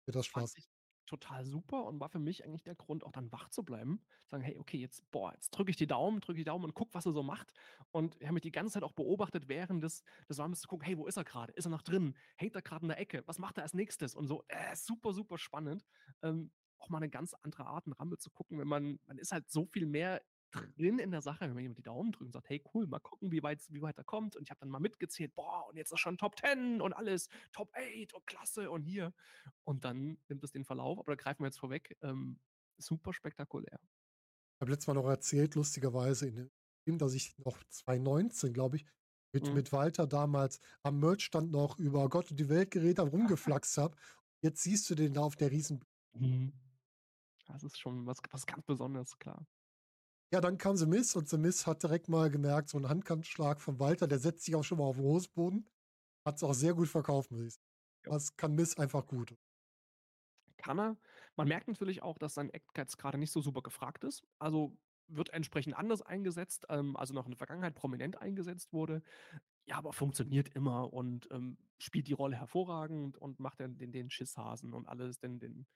Mir 0.06 0.12
das 0.12 0.26
Spaß. 0.26 0.56
ich 0.56 0.68
total 1.06 1.44
super 1.44 1.84
und 1.84 1.98
war 1.98 2.08
für 2.08 2.20
mich 2.20 2.44
eigentlich 2.44 2.62
der 2.62 2.76
Grund, 2.76 3.02
auch 3.02 3.10
dann 3.10 3.30
wach 3.32 3.48
zu 3.48 3.64
bleiben. 3.64 4.00
Sagen, 4.28 4.44
hey, 4.44 4.56
okay, 4.56 4.78
jetzt, 4.78 5.10
boah, 5.10 5.32
jetzt 5.34 5.50
drücke 5.50 5.70
ich 5.70 5.76
die 5.76 5.88
Daumen, 5.88 6.20
drücke 6.20 6.38
die 6.38 6.44
Daumen 6.44 6.64
und 6.64 6.74
guck, 6.74 6.94
was 6.94 7.04
er 7.04 7.12
so 7.12 7.24
macht. 7.24 7.52
Und 7.90 8.16
ich 8.20 8.26
habe 8.26 8.34
mich 8.34 8.42
die 8.42 8.52
ganze 8.52 8.74
Zeit 8.74 8.84
auch 8.84 8.92
beobachtet, 8.92 9.48
während 9.48 9.82
des, 9.82 10.04
des 10.28 10.38
Rumbles 10.38 10.60
zu 10.60 10.68
gucken, 10.68 10.86
hey, 10.86 10.96
wo 10.96 11.06
ist 11.06 11.16
er 11.16 11.24
gerade? 11.24 11.52
Ist 11.54 11.66
er 11.66 11.70
noch 11.70 11.82
drin? 11.82 12.16
Hängt 12.36 12.54
er 12.54 12.62
gerade 12.62 12.84
in 12.84 12.88
der 12.88 13.00
Ecke? 13.00 13.24
Was 13.26 13.40
macht 13.40 13.58
er 13.58 13.64
als 13.64 13.74
nächstes? 13.74 14.14
Und 14.14 14.28
so, 14.28 14.44
äh, 14.46 14.76
super, 14.76 15.12
super 15.12 15.38
spannend. 15.38 15.84
Ähm, 16.22 16.52
auch 16.82 16.88
mal 16.88 16.98
eine 16.98 17.08
ganz 17.10 17.34
andere 17.42 17.66
Art, 17.66 17.86
einen 17.86 17.94
Rumble 17.94 18.18
zu 18.18 18.30
gucken, 18.30 18.58
wenn 18.58 18.68
man, 18.68 18.98
man 19.06 19.18
ist 19.18 19.32
halt 19.32 19.50
so 19.50 19.66
viel 19.66 19.86
mehr 19.86 20.22
drin 20.76 20.98
in 20.98 21.10
der 21.10 21.22
Sache, 21.22 21.40
wenn 21.42 21.54
man 21.54 21.62
jemand 21.62 21.78
die 21.78 21.82
Daumen 21.82 22.12
drückt 22.12 22.26
und 22.26 22.32
sagt, 22.32 22.50
hey, 22.50 22.62
cool, 22.74 22.86
mal 22.86 22.98
gucken, 23.00 23.32
wie 23.32 23.42
weit, 23.42 23.62
wie 23.70 23.80
weit 23.80 23.96
er 23.96 24.04
kommt. 24.04 24.36
Und 24.36 24.42
ich 24.42 24.50
habe 24.50 24.60
dann 24.60 24.68
mal 24.68 24.80
mitgezählt, 24.80 25.34
boah, 25.34 25.66
und 25.68 25.76
jetzt 25.76 25.92
ist 25.92 26.00
schon 26.00 26.18
Top 26.18 26.38
10 26.38 26.80
und 26.82 26.92
alles, 26.92 27.28
Top 27.52 27.70
8 27.74 28.12
und 28.12 28.26
klasse 28.26 28.70
und 28.70 28.82
hier. 28.82 29.14
Und 29.64 29.84
dann 29.84 30.18
nimmt 30.28 30.44
es 30.44 30.52
den 30.52 30.64
Verlauf, 30.64 30.98
aber 30.98 31.16
da 31.16 31.22
greifen 31.22 31.40
wir 31.42 31.46
jetzt 31.46 31.58
vorweg. 31.58 31.96
Ähm, 32.02 32.38
super 32.76 33.14
spektakulär. 33.14 33.80
Ich 33.80 34.60
habe 34.60 34.72
letztes 34.72 34.88
Mal 34.88 34.94
noch 34.94 35.08
erzählt, 35.08 35.54
lustigerweise 35.54 36.26
in 36.28 36.50
dem 36.86 36.98
dass 36.98 37.14
ich 37.14 37.38
noch 37.38 37.62
2019, 37.70 38.52
glaube 38.52 38.76
ich, 38.76 38.86
mit, 39.32 39.48
Mhm. 39.48 39.54
mit 39.54 39.72
Walter 39.72 40.06
damals 40.06 40.60
am 40.82 41.00
Merchstand 41.00 41.50
noch 41.50 41.78
über 41.78 42.08
Gott 42.08 42.30
und 42.30 42.38
die 42.38 42.48
Welt 42.48 42.70
geredet 42.70 42.98
habe, 42.98 43.10
rumgeflaxt 43.38 43.78
habe. 43.78 43.96
Jetzt 44.42 44.62
siehst 44.62 44.90
du 44.90 44.94
den 44.94 45.14
da 45.14 45.22
auf 45.22 45.36
der 45.36 45.50
riesen 45.50 45.82
Mhm. 46.14 46.52
Das 47.52 47.62
ist 47.62 47.78
schon 47.78 48.06
was, 48.06 48.18
was 48.30 48.46
ganz 48.46 48.64
Besonderes, 48.64 49.18
klar. 49.18 49.46
Ja, 50.32 50.40
dann 50.40 50.56
kam 50.56 50.76
The 50.76 50.86
Miz 50.86 51.14
und 51.14 51.28
The 51.28 51.36
Miz 51.36 51.66
hat 51.66 51.82
direkt 51.82 52.08
mal 52.08 52.30
gemerkt, 52.30 52.70
so 52.70 52.78
ein 52.78 52.88
Handkantenschlag 52.88 53.60
von 53.60 53.78
Walter, 53.78 54.08
der 54.08 54.18
setzt 54.18 54.44
sich 54.44 54.54
auch 54.54 54.64
schon 54.64 54.78
mal 54.78 54.84
auf 54.84 54.96
den 54.96 55.04
Hosenboden. 55.04 55.68
Hat 56.24 56.36
es 56.36 56.42
auch 56.42 56.54
sehr 56.54 56.72
gut 56.72 56.88
verkauft, 56.88 57.30
muss 57.30 57.42
ich 57.42 57.54
sagen. 57.54 57.66
Ja. 58.06 58.12
Das 58.12 58.36
kann 58.36 58.54
Miz 58.54 58.78
einfach 58.78 59.06
gut. 59.06 59.36
Kann 60.56 60.78
er. 60.78 60.96
Man 61.36 61.48
merkt 61.48 61.68
natürlich 61.68 62.02
auch, 62.02 62.18
dass 62.18 62.34
sein 62.34 62.50
Act 62.50 62.76
jetzt 62.78 62.96
gerade 62.96 63.18
nicht 63.18 63.32
so 63.32 63.40
super 63.40 63.62
gefragt 63.62 64.04
ist. 64.04 64.22
Also 64.38 64.76
wird 65.08 65.30
entsprechend 65.30 65.76
anders 65.76 66.02
eingesetzt, 66.02 66.64
ähm, 66.68 66.96
also 66.96 67.12
noch 67.12 67.26
in 67.26 67.32
der 67.32 67.38
Vergangenheit 67.38 67.74
prominent 67.74 68.20
eingesetzt 68.20 68.72
wurde. 68.72 69.02
Ja, 69.66 69.76
aber 69.76 69.92
funktioniert 69.92 70.48
immer 70.50 70.92
und 70.92 71.28
ähm, 71.30 71.58
spielt 71.78 72.08
die 72.08 72.12
Rolle 72.12 72.36
hervorragend 72.36 73.16
und 73.18 73.38
macht 73.38 73.60
den, 73.60 73.78
den, 73.78 73.92
den 73.92 74.10
Schisshasen 74.10 74.72
und 74.72 74.88
alles, 74.88 75.18
den, 75.18 75.38
den, 75.38 75.66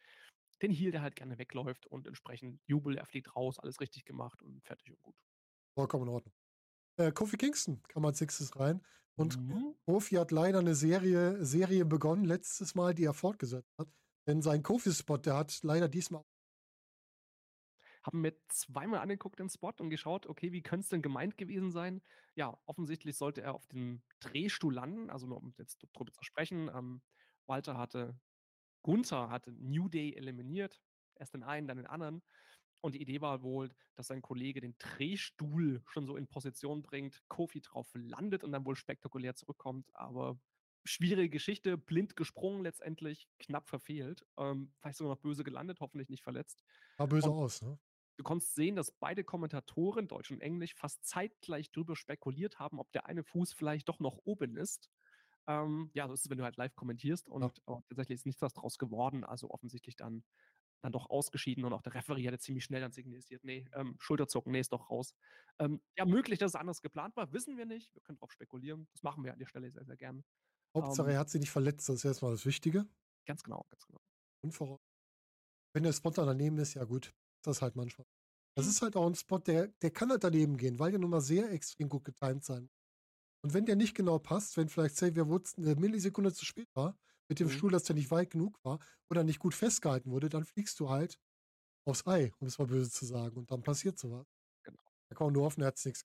den 0.63 0.71
Heal, 0.73 0.93
der 0.93 1.03
halt 1.03 1.17
gerne 1.17 1.39
wegläuft 1.39 1.87
und 1.87 2.07
entsprechend 2.07 2.61
Jubel, 2.67 2.97
er 2.99 3.07
fliegt 3.07 3.35
raus, 3.37 3.59
alles 3.59 3.81
richtig 3.81 4.05
gemacht 4.05 4.43
und 4.43 4.65
fertig 4.65 4.91
und 4.91 5.03
gut. 5.03 5.17
Vollkommen 5.77 6.05
in 6.05 6.15
Ordnung. 6.15 6.35
Äh, 6.99 7.13
Kofi 7.13 7.39
Kingston 7.39 7.83
kam 7.89 8.07
als 8.07 8.21
nächstes 8.21 8.59
rein. 8.59 8.83
Und 9.19 9.39
Mhm. 9.39 9.75
Kofi 9.87 10.17
hat 10.17 10.33
leider 10.33 10.61
eine 10.61 10.75
Serie, 10.77 11.45
Serie 11.45 11.85
begonnen, 11.87 12.25
letztes 12.25 12.75
Mal, 12.77 12.95
die 12.95 13.05
er 13.05 13.15
fortgesetzt 13.15 13.71
hat. 13.79 13.89
Denn 14.29 14.43
sein 14.43 14.63
Kofi-Spot, 14.63 15.19
der 15.19 15.37
hat 15.37 15.61
leider 15.63 15.89
diesmal 15.89 16.23
Haben 18.03 18.21
mir 18.21 18.35
zweimal 18.49 19.01
angeguckt 19.01 19.39
den 19.39 19.49
Spot 19.51 19.73
und 19.79 19.91
geschaut, 19.91 20.27
okay, 20.27 20.53
wie 20.53 20.63
könnte 20.63 20.85
es 20.85 20.89
denn 20.89 21.03
gemeint 21.03 21.37
gewesen 21.37 21.71
sein? 21.71 22.03
Ja, 22.35 22.59
offensichtlich 22.67 23.17
sollte 23.17 23.43
er 23.43 23.55
auf 23.55 23.67
dem 23.67 24.03
Drehstuhl 24.21 24.75
landen, 24.75 25.11
also 25.11 25.27
nur 25.27 25.39
um 25.39 25.55
jetzt 25.59 25.79
drüber 25.93 26.13
zu 26.13 26.23
sprechen. 26.25 26.69
Ähm, 26.73 27.03
Walter 27.47 27.77
hatte, 27.79 28.19
Gunther 28.87 29.31
hatte 29.31 29.51
New 29.53 29.89
Day 29.89 30.15
eliminiert, 30.15 30.81
erst 31.17 31.35
den 31.35 31.43
einen, 31.43 31.67
dann 31.67 31.79
den 31.79 31.87
anderen. 31.89 32.23
Und 32.81 32.95
die 32.95 33.03
Idee 33.03 33.21
war 33.21 33.43
wohl, 33.43 33.75
dass 33.97 34.07
sein 34.07 34.23
Kollege 34.23 34.61
den 34.61 34.77
Drehstuhl 34.79 35.83
schon 35.89 36.07
so 36.07 36.17
in 36.17 36.29
Position 36.29 36.83
bringt, 36.83 37.21
Kofi 37.29 37.61
drauf 37.61 37.91
landet 37.95 38.45
und 38.45 38.53
dann 38.53 38.65
wohl 38.65 38.77
spektakulär 38.77 39.35
zurückkommt. 39.35 39.91
Aber 39.97 40.39
schwierige 40.85 41.31
Geschichte, 41.31 41.77
blind 41.77 42.15
gesprungen 42.15 42.63
letztendlich, 42.63 43.29
knapp 43.41 43.69
verfehlt. 43.69 44.25
Ähm, 44.39 44.73
vielleicht 44.79 44.99
sogar 44.99 45.15
noch 45.17 45.21
böse 45.21 45.43
gelandet, 45.43 45.81
hoffentlich 45.81 46.09
nicht 46.09 46.23
verletzt. 46.23 46.63
sah 46.99 47.07
böse 47.07 47.29
Und- 47.31 47.37
aus. 47.39 47.63
Ne? 47.63 47.79
Du 48.19 48.25
konntest 48.25 48.55
sehen, 48.55 48.77
dass 48.77 48.93
beide 48.93 49.25
Kommentatoren, 49.25 50.09
Deutsch 50.09 50.31
und 50.31 50.41
Englisch, 50.41 50.75
fast 50.75 51.05
zeitgleich 51.05 51.71
drüber 51.73 51.97
spekuliert 51.97 52.59
haben, 52.61 52.79
ob 52.79 52.91
der 52.93 53.05
eine 53.07 53.25
Fuß 53.25 53.53
vielleicht 53.53 53.89
doch 53.91 53.99
noch 54.01 54.17
oben 54.25 54.57
ist. 54.57 54.89
Ähm, 55.49 55.91
ja, 55.95 56.09
so 56.09 56.15
ist 56.15 56.25
es, 56.25 56.31
wenn 56.31 56.39
du 56.39 56.45
halt 56.45 56.57
live 56.57 56.75
kommentierst 56.77 57.29
und 57.29 57.43
aber 57.67 57.83
tatsächlich 57.89 58.17
ist 58.17 58.27
nichts 58.27 58.41
daraus 58.41 58.79
geworden. 58.79 59.25
Also 59.25 59.51
offensichtlich 59.51 59.97
dann, 59.97 60.25
dann 60.83 60.93
doch 60.93 61.11
ausgeschieden 61.11 61.65
und 61.65 61.73
auch 61.73 61.83
der 61.83 61.95
Referee 61.95 62.27
hatte 62.29 62.39
ziemlich 62.39 62.65
schnell 62.65 62.81
dann 62.81 62.93
signalisiert, 62.93 63.45
nee, 63.45 63.69
ähm, 63.75 63.97
Schulterzucken, 64.01 64.53
nee, 64.53 64.61
ist 64.61 64.73
doch 64.73 64.91
raus. 64.91 65.15
Ähm, 65.59 65.83
ja, 65.99 66.05
möglich, 66.07 66.39
dass 66.41 66.53
es 66.53 66.57
anders 66.57 66.83
geplant 66.83 67.17
war, 67.17 67.33
wissen 67.33 67.57
wir 67.59 67.67
nicht. 67.67 67.95
Wir 67.95 68.03
können 68.03 68.19
darauf 68.19 68.33
spekulieren. 68.33 68.89
Das 68.93 69.03
machen 69.03 69.25
wir 69.25 69.33
an 69.33 69.39
der 69.41 69.47
Stelle 69.47 69.71
sehr, 69.73 69.85
sehr 69.87 69.97
gern. 69.97 70.25
Hauptsache, 70.77 71.11
Ähm, 71.11 71.13
er 71.13 71.19
hat 71.19 71.29
sich 71.31 71.41
nicht 71.41 71.51
verletzt, 71.51 71.89
das 71.89 71.97
ist 71.97 72.05
erstmal 72.05 72.31
das 72.31 72.47
Wichtige. 72.47 72.87
Ganz 73.27 73.43
genau, 73.43 73.67
ganz 73.71 73.87
genau. 73.87 74.01
Und 74.43 74.53
voraus. 74.53 74.81
Wenn 75.75 75.85
der 75.85 75.93
Spot 75.93 76.11
dann 76.11 76.27
daneben 76.27 76.59
ist, 76.59 76.75
ja 76.75 76.85
gut, 76.85 77.09
ist 77.09 77.47
das 77.47 77.63
halt 77.63 77.77
manchmal. 77.77 78.07
Das 78.57 78.67
Mhm. 78.67 78.77
ist 78.77 78.83
halt 78.83 78.97
auch 78.97 79.07
ein 79.07 79.15
Spot, 79.15 79.39
der, 79.39 79.69
der 79.69 79.91
kann 79.93 80.11
halt 80.11 80.25
daneben 80.25 80.57
gehen, 80.57 80.79
weil 80.79 80.91
der 80.93 81.01
nun 81.01 81.11
mal 81.11 81.21
sehr 81.21 81.51
extrem 81.53 81.89
gut 81.89 82.05
getimt 82.05 82.45
sein 82.45 82.65
muss. 82.65 82.86
Und 83.47 83.55
wenn 83.55 83.65
der 83.65 83.77
nicht 83.77 83.95
genau 83.95 84.19
passt, 84.19 84.57
wenn 84.57 84.69
vielleicht 84.69 84.97
Xavier 84.97 85.29
Woods 85.29 85.57
eine 85.57 85.77
Millisekunde 85.77 86.33
zu 86.33 86.45
spät 86.45 86.67
war, 86.75 86.99
mit 87.29 87.39
dem 87.39 87.47
Mhm. 87.47 87.53
Stuhl, 87.53 87.71
dass 87.71 87.85
der 87.85 87.95
nicht 87.95 88.11
weit 88.11 88.31
genug 88.31 88.59
war 88.65 88.81
oder 89.09 89.23
nicht 89.23 89.39
gut 89.39 89.55
festgehalten 89.55 90.11
wurde, 90.11 90.29
dann 90.29 90.45
fliegst 90.45 90.81
du 90.81 90.91
halt 90.91 91.21
aufs 91.87 92.07
Ei, 92.07 92.33
um 92.41 92.49
es 92.49 92.59
mal 92.59 92.67
böse 92.67 92.91
zu 92.91 93.07
sagen. 93.07 93.37
Und 93.37 93.53
dann 93.53 93.63
passiert 93.63 93.99
sowas. 94.01 94.27
Genau. 94.65 94.83
Da 95.09 95.17
kann 95.17 95.29
man 95.29 95.35
nur 95.35 95.45
hoffen, 95.45 95.63
er 95.63 95.69
hat 95.69 95.85
nichts. 95.85 96.03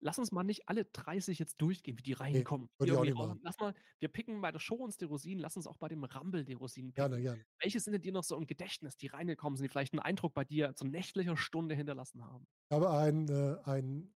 Lass 0.00 0.18
uns 0.18 0.30
mal 0.30 0.44
nicht 0.44 0.68
alle 0.68 0.84
30 0.84 1.38
jetzt 1.38 1.56
durchgehen, 1.60 1.98
wie 1.98 2.02
die 2.02 2.12
reinkommen. 2.12 2.68
ich 2.82 2.92
auch 2.92 3.02
nicht 3.02 3.14
machen. 3.14 3.40
Lass 3.42 3.58
mal, 3.58 3.74
wir 3.98 4.08
picken 4.08 4.40
bei 4.42 4.52
der 4.52 4.58
Show 4.58 4.74
uns 4.76 4.98
die 4.98 5.06
Rosinen, 5.06 5.40
lass 5.40 5.56
uns 5.56 5.66
auch 5.66 5.78
bei 5.78 5.88
dem 5.88 6.04
Rumble 6.04 6.44
die 6.44 6.52
Rosinen 6.52 6.92
picken. 6.92 7.10
Gerne, 7.10 7.22
gerne. 7.22 7.44
Welche 7.60 7.80
sind 7.80 7.94
denn 7.94 8.02
dir 8.02 8.12
noch 8.12 8.24
so 8.24 8.36
im 8.36 8.46
Gedächtnis, 8.46 8.96
die 8.98 9.06
reingekommen 9.06 9.56
sind, 9.56 9.64
die 9.64 9.68
vielleicht 9.70 9.94
einen 9.94 10.00
Eindruck 10.00 10.34
bei 10.34 10.44
dir 10.44 10.74
zu 10.74 10.84
nächtlicher 10.86 11.36
Stunde 11.36 11.74
hinterlassen 11.74 12.24
haben? 12.24 12.46
Ich 12.70 12.74
habe 12.74 12.90
einen, 12.90 13.28
äh, 13.28 13.58
einen 13.64 14.15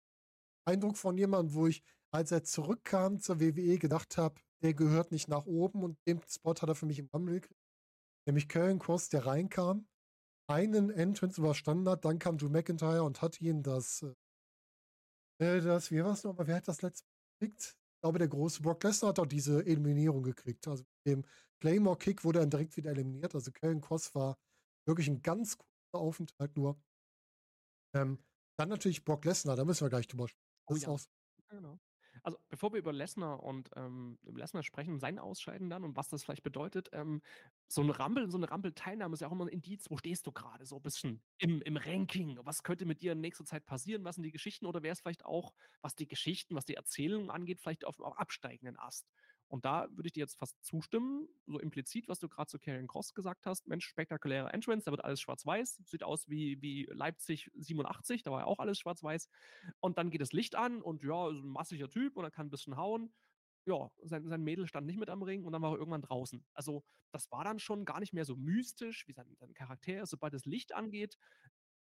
Eindruck 0.70 0.98
von 0.98 1.18
jemandem, 1.18 1.56
wo 1.56 1.68
ich, 1.68 1.84
als 2.12 2.32
er 2.32 2.44
zurückkam 2.44 3.20
zur 3.20 3.40
WWE, 3.40 3.78
gedacht 3.78 4.18
habe, 4.18 4.40
der 4.62 4.74
gehört 4.74 5.12
nicht 5.12 5.28
nach 5.28 5.46
oben 5.46 5.84
und 5.84 5.98
den 6.08 6.22
Spot 6.28 6.54
hat 6.54 6.70
er 6.70 6.76
für 6.76 6.86
mich 6.86 7.00
im 7.00 7.10
Rumble 7.14 7.40
gekriegt. 7.40 7.60
Nämlich 8.28 8.48
Karen 8.48 8.80
Cross, 8.80 9.10
der 9.10 9.26
reinkam, 9.26 9.88
einen 10.50 10.90
Entrance 10.90 11.40
überstanden 11.40 11.90
hat, 11.90 12.06
dann 12.06 12.20
kam 12.20 12.38
Drew 12.38 12.50
McIntyre 12.50 13.04
und 13.04 13.22
hat 13.22 13.40
ihn 13.42 13.64
das, 13.64 14.04
äh, 15.42 15.62
das, 15.62 15.92
wie 15.92 16.04
war 16.04 16.14
es 16.14 16.24
nochmal, 16.24 16.48
wer 16.48 16.58
hat 16.58 16.68
das 16.68 16.82
letzte 16.82 17.06
Mal 17.06 17.48
gekriegt? 17.48 17.76
Ich 17.96 18.02
glaube, 18.02 18.20
der 18.20 18.28
große 18.28 18.62
Brock 18.62 18.84
Lesnar 18.84 19.10
hat 19.10 19.20
auch 19.20 19.26
diese 19.26 19.66
Eliminierung 19.66 20.24
gekriegt. 20.24 20.68
Also 20.68 20.84
mit 20.84 21.14
dem 21.14 21.26
Claymore-Kick 21.62 22.24
wurde 22.24 22.40
er 22.40 22.46
direkt 22.46 22.78
wieder 22.78 22.92
eliminiert. 22.92 23.36
Also 23.36 23.52
Karen 23.52 23.82
Cross 23.82 24.16
war 24.16 24.38
wirklich 24.88 25.10
ein 25.10 25.22
ganz 25.22 25.58
kurzer 25.58 26.04
Aufenthalt 26.04 26.56
nur. 26.56 26.82
Ähm, 27.96 28.20
dann 28.58 28.70
natürlich 28.70 29.04
Brock 29.04 29.26
Lesnar, 29.26 29.56
da 29.56 29.66
müssen 29.66 29.86
wir 29.86 29.90
gleich 29.90 30.08
drüber 30.08 30.28
sprechen. 30.28 30.49
Oh 30.70 30.76
ist 30.76 30.88
ja. 30.88 31.00
Genau. 31.50 31.80
Also 32.24 32.38
bevor 32.50 32.74
wir 32.74 32.80
über 32.80 32.92
Lesnar 32.94 33.42
und 33.44 33.70
ähm, 33.76 34.20
Lesnar 34.24 34.64
sprechen, 34.64 35.00
sein 35.00 35.20
Ausscheiden 35.20 35.70
dann 35.70 35.84
und 35.84 35.96
was 35.96 36.10
das 36.10 36.24
vielleicht 36.24 36.44
bedeutet, 36.44 36.90
ähm, 36.92 37.22
so 37.68 37.82
ein 37.82 37.90
Rumble, 37.90 38.30
so 38.30 38.38
eine 38.38 38.50
Rumble-Teilnahme 38.50 39.14
ist 39.14 39.22
ja 39.22 39.28
auch 39.28 39.32
immer 39.32 39.46
ein 39.46 39.50
Indiz, 39.50 39.86
wo 39.90 39.98
stehst 39.98 40.28
du 40.28 40.32
gerade 40.32 40.66
so 40.66 40.76
ein 40.78 40.82
bisschen 40.82 41.24
im, 41.38 41.62
im 41.62 41.78
Ranking, 41.78 42.38
was 42.44 42.64
könnte 42.64 42.86
mit 42.86 43.02
dir 43.02 43.14
in 43.14 43.22
nächster 43.22 43.46
Zeit 43.46 43.66
passieren, 43.66 44.04
was 44.04 44.16
sind 44.16 44.24
die 44.24 44.32
Geschichten 44.32 44.66
oder 44.66 44.84
wäre 44.84 44.94
es 44.94 45.00
vielleicht 45.02 45.26
auch, 45.26 45.54
was 45.82 45.96
die 45.96 46.08
Geschichten, 46.08 46.56
was 46.56 46.66
die 46.66 46.76
Erzählung 46.76 47.32
angeht, 47.32 47.62
vielleicht 47.62 47.86
auf 47.86 47.98
dem 47.98 48.06
absteigenden 48.06 48.78
Ast. 48.78 49.08
Und 49.50 49.66
da 49.66 49.88
würde 49.90 50.08
ich 50.08 50.14
dir 50.14 50.22
jetzt 50.22 50.38
fast 50.38 50.64
zustimmen, 50.64 51.28
so 51.48 51.60
implizit, 51.60 52.08
was 52.08 52.20
du 52.20 52.30
gerade 52.30 52.48
zu 52.48 52.60
Karrion 52.60 52.88
Cross 52.88 53.16
gesagt 53.16 53.48
hast. 53.48 53.68
Mensch, 53.68 53.86
spektakuläre 53.88 54.54
Entrance, 54.54 54.86
da 54.86 54.92
wird 54.92 55.04
alles 55.04 55.20
schwarz-weiß, 55.20 55.82
sieht 55.86 56.04
aus 56.04 56.30
wie, 56.30 56.62
wie 56.62 56.88
Leipzig 56.92 57.50
87, 57.56 58.22
da 58.22 58.32
war 58.32 58.42
ja 58.42 58.46
auch 58.46 58.60
alles 58.60 58.78
schwarz-weiß. 58.78 59.28
Und 59.80 59.98
dann 59.98 60.12
geht 60.12 60.22
das 60.22 60.34
Licht 60.34 60.56
an 60.56 60.84
und 60.84 61.04
ja, 61.04 61.30
ist 61.30 61.44
ein 61.44 61.48
massiger 61.48 61.90
Typ 61.90 62.16
und 62.16 62.24
er 62.24 62.32
kann 62.32 62.48
ein 62.48 62.52
bisschen 62.52 62.78
hauen. 62.78 63.12
Ja, 63.66 63.92
sein, 64.04 64.28
sein 64.28 64.44
Mädel 64.44 64.68
stand 64.68 64.86
nicht 64.86 65.00
mit 65.00 65.10
am 65.10 65.24
Ring 65.24 65.44
und 65.44 65.52
dann 65.52 65.64
war 65.64 65.74
er 65.74 65.80
irgendwann 65.80 66.04
draußen. 66.04 66.46
Also, 66.54 66.84
das 67.12 67.32
war 67.32 67.44
dann 67.44 67.60
schon 67.60 67.86
gar 67.86 68.00
nicht 68.00 68.14
mehr 68.14 68.26
so 68.26 68.36
mystisch 68.36 69.08
wie 69.08 69.14
sein, 69.14 69.36
sein 69.40 69.54
Charakter. 69.56 70.06
Sobald 70.06 70.34
das 70.34 70.46
Licht 70.46 70.74
angeht, 70.74 71.18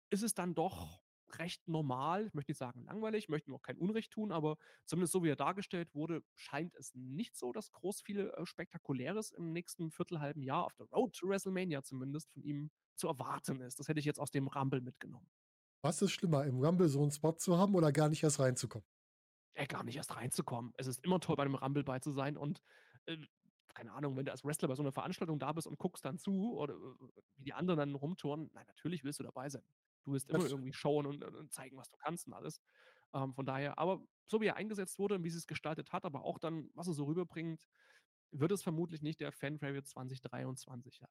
ist 0.09 0.23
es 0.23 0.33
dann 0.33 0.55
doch 0.55 1.01
recht 1.37 1.67
normal. 1.67 2.27
Ich 2.27 2.33
möchte 2.33 2.51
nicht 2.51 2.57
sagen 2.57 2.83
langweilig, 2.83 3.29
möchte 3.29 3.51
ihm 3.51 3.55
auch 3.55 3.61
kein 3.61 3.77
Unrecht 3.77 4.11
tun, 4.11 4.31
aber 4.31 4.57
zumindest 4.85 5.13
so 5.13 5.23
wie 5.23 5.29
er 5.29 5.35
dargestellt 5.35 5.93
wurde, 5.93 6.23
scheint 6.35 6.75
es 6.75 6.93
nicht 6.95 7.35
so, 7.35 7.51
dass 7.51 7.71
groß 7.71 8.01
viel 8.01 8.29
äh, 8.29 8.45
Spektakuläres 8.45 9.31
im 9.31 9.51
nächsten 9.51 9.91
Viertelhalben 9.91 10.43
Jahr 10.43 10.65
auf 10.65 10.75
der 10.75 10.87
Road 10.87 11.13
to 11.15 11.27
WrestleMania 11.27 11.83
zumindest 11.83 12.31
von 12.31 12.43
ihm 12.43 12.71
zu 12.95 13.07
erwarten 13.07 13.61
ist. 13.61 13.79
Das 13.79 13.87
hätte 13.87 13.99
ich 13.99 14.05
jetzt 14.05 14.19
aus 14.19 14.31
dem 14.31 14.47
Rumble 14.47 14.81
mitgenommen. 14.81 15.27
Was 15.81 16.01
ist 16.01 16.11
schlimmer, 16.11 16.45
im 16.45 16.59
Rumble 16.59 16.89
so 16.89 17.01
einen 17.01 17.11
Spot 17.11 17.33
zu 17.33 17.57
haben 17.57 17.75
oder 17.75 17.91
gar 17.91 18.09
nicht 18.09 18.23
erst 18.23 18.39
reinzukommen? 18.39 18.85
Ja, 19.55 19.65
gar 19.65 19.83
nicht 19.83 19.95
erst 19.95 20.15
reinzukommen. 20.15 20.73
Es 20.77 20.87
ist 20.87 21.03
immer 21.03 21.19
toll, 21.19 21.35
bei 21.35 21.43
einem 21.43 21.55
Rumble 21.55 21.83
bei 21.83 21.99
zu 21.99 22.11
sein 22.11 22.37
und 22.37 22.61
äh, 23.05 23.17
keine 23.77 23.91
Ahnung, 23.93 24.17
wenn 24.17 24.25
du 24.25 24.31
als 24.31 24.43
Wrestler 24.43 24.67
bei 24.67 24.75
so 24.75 24.81
einer 24.81 24.91
Veranstaltung 24.91 25.37
da 25.37 25.51
bist 25.53 25.67
und 25.67 25.77
guckst 25.77 26.03
dann 26.03 26.17
zu 26.17 26.57
oder 26.57 26.73
äh, 26.73 27.21
wie 27.37 27.43
die 27.43 27.53
anderen 27.53 27.77
dann 27.77 27.95
rumtouren, 27.95 28.49
nein, 28.53 28.65
natürlich 28.67 29.03
willst 29.03 29.19
du 29.19 29.23
dabei 29.23 29.49
sein. 29.49 29.63
Du 30.07 30.13
willst 30.13 30.29
immer 30.29 30.45
irgendwie 30.45 30.73
schauen 30.73 31.05
und, 31.05 31.23
und 31.23 31.51
zeigen, 31.53 31.77
was 31.77 31.89
du 31.89 31.97
kannst 31.97 32.27
und 32.27 32.33
alles. 32.33 32.61
Ähm, 33.13 33.33
von 33.33 33.45
daher, 33.45 33.77
aber 33.77 34.01
so 34.27 34.41
wie 34.41 34.47
er 34.47 34.55
eingesetzt 34.55 34.99
wurde 34.99 35.15
und 35.15 35.23
wie 35.23 35.29
sie 35.29 35.37
es 35.37 35.47
gestaltet 35.47 35.91
hat, 35.93 36.05
aber 36.05 36.23
auch 36.23 36.39
dann, 36.39 36.69
was 36.73 36.87
er 36.87 36.93
so 36.93 37.05
rüberbringt, 37.05 37.67
wird 38.31 38.51
es 38.51 38.63
vermutlich 38.63 39.01
nicht 39.01 39.19
der 39.21 39.31
Fan-Favorite 39.31 39.83
2023 39.85 40.99
sein. 40.99 41.09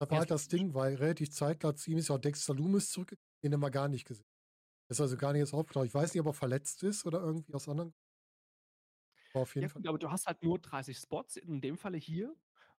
das 0.00 0.10
war 0.10 0.18
halt 0.18 0.30
das 0.30 0.48
Ding, 0.48 0.74
weil 0.74 0.96
relativ 0.96 1.30
zeitgleich 1.30 1.76
zu 1.76 1.90
ihm 1.90 1.98
ist 1.98 2.08
ja 2.08 2.16
auch 2.16 2.20
Dexter 2.20 2.54
Loomis 2.54 2.90
zurück, 2.90 3.16
den 3.42 3.52
haben 3.52 3.60
wir 3.60 3.70
gar 3.70 3.88
nicht 3.88 4.06
gesehen. 4.06 4.26
Ist 4.90 5.00
also 5.00 5.16
gar 5.16 5.32
nicht 5.32 5.40
jetzt 5.40 5.54
aufgetaucht. 5.54 5.86
Ich 5.86 5.94
weiß 5.94 6.14
nicht, 6.14 6.20
ob 6.20 6.28
er 6.28 6.34
verletzt 6.34 6.82
ist 6.84 7.06
oder 7.06 7.20
irgendwie 7.22 7.54
aus 7.54 7.68
anderen. 7.68 7.94
Aber 9.32 9.42
auf 9.42 9.54
Ja 9.58 9.62
jeden 9.62 9.70
Fall. 9.70 9.82
gut, 9.82 9.88
aber 9.88 9.98
du 9.98 10.10
hast 10.10 10.26
halt 10.26 10.42
nur 10.42 10.58
30 10.58 10.98
Spots, 10.98 11.36
in 11.36 11.60
dem 11.60 11.78
Falle 11.78 11.98
hier. 11.98 12.34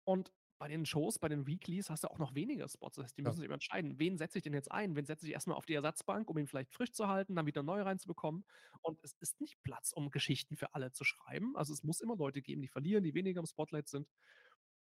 Und 0.04 0.32
bei 0.62 0.68
den 0.68 0.86
Shows, 0.86 1.18
bei 1.18 1.28
den 1.28 1.48
Weeklies 1.48 1.90
hast 1.90 2.04
du 2.04 2.08
auch 2.08 2.20
noch 2.20 2.36
weniger 2.36 2.68
Spots. 2.68 2.94
Das 2.94 3.06
heißt, 3.06 3.18
die 3.18 3.22
Ja. 3.24 3.30
müssen 3.30 3.38
sich 3.38 3.46
immer 3.46 3.54
entscheiden, 3.54 3.98
wen 3.98 4.16
setze 4.16 4.38
ich 4.38 4.44
denn 4.44 4.54
jetzt 4.54 4.70
ein? 4.70 4.94
Wen 4.94 5.04
setze 5.04 5.26
ich 5.26 5.32
erstmal 5.32 5.56
auf 5.56 5.66
die 5.66 5.74
Ersatzbank, 5.74 6.30
um 6.30 6.38
ihn 6.38 6.46
vielleicht 6.46 6.72
frisch 6.72 6.92
zu 6.92 7.08
halten, 7.08 7.34
dann 7.34 7.46
wieder 7.46 7.64
neu 7.64 7.82
reinzubekommen. 7.82 8.44
Und 8.80 9.00
es 9.02 9.14
ist 9.18 9.40
nicht 9.40 9.60
Platz, 9.64 9.90
um 9.92 10.12
Geschichten 10.12 10.54
für 10.56 10.72
alle 10.74 10.92
zu 10.92 11.02
schreiben. 11.02 11.56
Also 11.56 11.72
es 11.72 11.82
muss 11.82 12.00
immer 12.00 12.14
Leute 12.14 12.42
geben, 12.42 12.62
die 12.62 12.68
verlieren, 12.68 13.02
die 13.02 13.12
weniger 13.14 13.40
im 13.40 13.46
Spotlight 13.46 13.88
sind. 13.88 14.08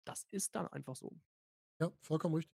Das 0.04 0.26
ist 0.30 0.54
dann 0.54 0.68
einfach 0.68 0.96
so. 0.96 1.20
Ja, 1.80 1.92
vollkommen 2.00 2.34
richtig. 2.36 2.54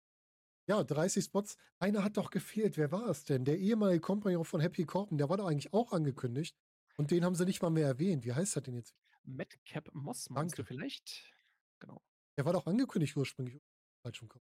Ja, 0.68 0.85
30 0.85 1.25
Spots. 1.25 1.59
Einer 1.79 2.05
hat 2.05 2.16
doch 2.16 2.31
gefehlt. 2.31 2.77
Wer 2.79 2.92
war 2.92 3.09
es 3.09 3.25
denn? 3.25 3.44
Der 3.44 3.59
ehemalige 3.59 4.01
Kompagnon 4.01 4.44
von 4.44 4.61
Happy 4.61 4.85
Corbin, 4.87 5.18
der 5.18 5.29
war 5.29 5.37
doch 5.38 5.46
eigentlich 5.48 5.72
auch 5.75 5.92
angekündigt. 5.92 6.57
Und 6.96 7.11
den 7.11 7.25
haben 7.25 7.35
sie 7.35 7.44
nicht 7.46 7.62
mal 7.62 7.70
mehr 7.70 7.87
erwähnt. 7.88 8.25
Wie 8.25 8.33
heißt 8.33 8.57
er 8.57 8.62
denn 8.62 8.75
jetzt? 8.77 8.94
Madcap 9.25 9.90
Moss 9.94 10.31
meinst 10.31 10.59
du 10.59 10.62
Danke. 10.62 10.64
vielleicht? 10.64 11.33
Genau. 11.81 12.03
Der 12.42 12.46
war 12.46 12.55
doch 12.55 12.66
angekündigt 12.66 13.16
ursprünglich. 13.16 13.62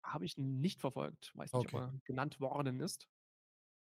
Habe 0.03 0.27
ich 0.27 0.37
nicht 0.37 0.81
verfolgt. 0.83 1.33
Weiß 1.35 1.51
nicht, 1.51 1.55
Okay. 1.55 1.77
ob 1.77 1.83
er 1.83 2.01
genannt 2.05 2.41
worden 2.41 2.79
ist. 2.81 3.09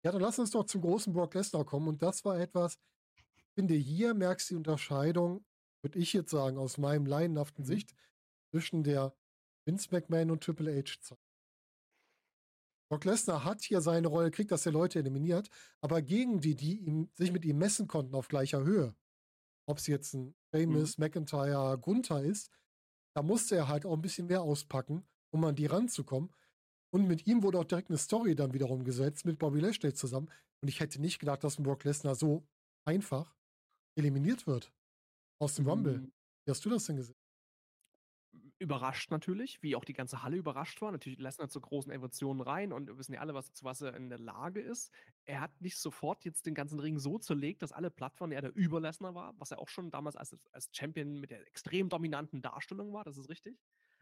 Ja, 0.03 0.13
dann 0.13 0.23
lass 0.23 0.39
uns 0.39 0.51
doch 0.51 0.65
zum 0.65 0.81
großen 0.81 1.13
Brock 1.13 1.35
Lesnar 1.35 1.67
kommen. 1.67 1.89
Und 1.89 2.01
das 2.03 2.25
war 2.25 2.39
etwas, 2.41 2.79
ich 3.37 3.45
finde, 3.55 3.75
hier 3.75 4.15
merkst 4.15 4.49
du 4.49 4.55
die 4.55 4.57
Unterscheidung, 4.57 5.45
würde 5.83 5.99
ich 5.99 6.15
jetzt 6.15 6.31
sagen, 6.31 6.57
aus 6.57 6.79
meinem 6.79 7.05
laienhaften 7.05 7.65
Mhm. 7.65 7.69
Sicht, 7.69 7.95
zwischen 8.51 8.83
der 8.83 9.15
Vince 9.67 9.89
McMahon 9.91 10.31
und 10.31 10.43
Triple 10.43 10.75
H 10.75 11.01
Zeit. 11.03 11.19
Brock 12.91 13.05
Lesnar 13.05 13.45
hat 13.45 13.61
hier 13.61 13.83
seine 13.83 14.09
Rolle 14.09 14.31
gekriegt, 14.31 14.51
dass 14.53 14.65
er 14.65 14.73
Leute 14.73 15.01
eliminiert, 15.01 15.51
aber 15.83 16.01
gegen 16.01 16.41
die, 16.41 16.55
die 16.55 16.79
ihm, 16.79 17.11
sich 17.13 17.31
mit 17.31 17.45
ihm 17.45 17.59
messen 17.59 17.89
konnten 17.89 18.15
auf 18.15 18.29
gleicher 18.29 18.65
Höhe, 18.65 18.97
ob 19.69 19.77
es 19.77 19.87
jetzt 19.87 20.15
ein 20.15 20.35
Famous, 20.51 20.97
McIntyre, 20.97 21.77
Gunther 21.79 22.23
ist, 22.25 22.51
da 23.19 23.23
musste 23.25 23.57
er 23.57 23.67
halt 23.67 23.85
auch 23.85 23.95
ein 23.95 24.01
bisschen 24.01 24.29
mehr 24.29 24.43
auspacken, 24.43 25.05
um 25.35 25.45
an 25.45 25.57
die 25.57 25.67
ranzukommen. 25.67 26.31
Und 26.95 27.09
mit 27.09 27.27
ihm 27.27 27.43
wurde 27.43 27.59
auch 27.59 27.65
direkt 27.65 27.91
eine 27.91 27.99
Story 27.99 28.37
dann 28.37 28.55
wiederum 28.55 28.85
gesetzt 28.85 29.25
mit 29.25 29.41
Bobby 29.41 29.59
Lashley 29.59 29.93
zusammen. 29.93 30.31
Und 30.63 30.69
ich 30.69 30.79
hätte 30.79 31.01
nicht 31.01 31.19
gedacht, 31.19 31.43
dass 31.43 31.59
ein 31.59 31.65
Brock 31.65 31.83
Lesnar 31.83 32.15
so 32.15 32.47
einfach 32.85 33.35
eliminiert 33.97 34.47
wird 34.47 34.73
aus 35.41 35.57
dem 35.57 35.67
Rumble. 35.67 35.99
Mm, 35.99 36.13
Wie 36.45 36.51
hast 36.53 36.65
du 36.65 36.71
das 36.71 36.85
denn 36.85 36.95
gesehen? 36.95 37.18
Überrascht 38.59 39.11
natürlich, 39.11 39.63
wie 39.63 39.77
auch 39.77 39.85
die 39.85 39.93
ganze 39.93 40.23
Halle 40.23 40.37
überrascht 40.37 40.81
war. 40.83 40.91
Natürlich 40.91 41.19
lässt 41.19 41.41
er 41.41 41.49
zu 41.49 41.61
großen 41.61 41.93
Emotionen 41.93 42.41
rein 42.41 42.73
und 42.73 42.97
wissen 42.99 43.15
ja 43.15 43.21
alle, 43.21 43.35
was, 43.35 43.53
zu 43.53 43.65
was 43.65 43.81
er 43.81 43.95
in 43.95 44.09
der 44.09 44.19
Lage 44.19 44.61
ist. 44.61 44.93
Er 45.25 45.41
hat 45.41 45.61
nicht 45.61 45.79
sofort 45.79 46.25
jetzt 46.25 46.47
den 46.47 46.55
ganzen 46.55 46.81
Ring 46.81 46.99
so 46.99 47.19
zerlegt, 47.19 47.63
dass 47.63 47.73
alle 47.73 47.91
Plattformen 47.91 48.33
er 48.33 48.43
der 48.43 48.57
Überlessner 48.57 49.15
war, 49.15 49.35
was 49.39 49.53
er 49.53 49.61
auch 49.61 49.69
schon 49.69 49.91
damals 49.91 50.17
als, 50.17 50.37
als 50.53 50.71
Champion 50.73 51.21
mit 51.21 51.31
der 51.31 51.47
extrem 51.47 51.89
dominanten 51.89 52.43
Darstellung 52.43 52.93
war, 52.93 53.05
das 53.05 53.17
ist 53.17 53.29
richtig. 53.29 53.59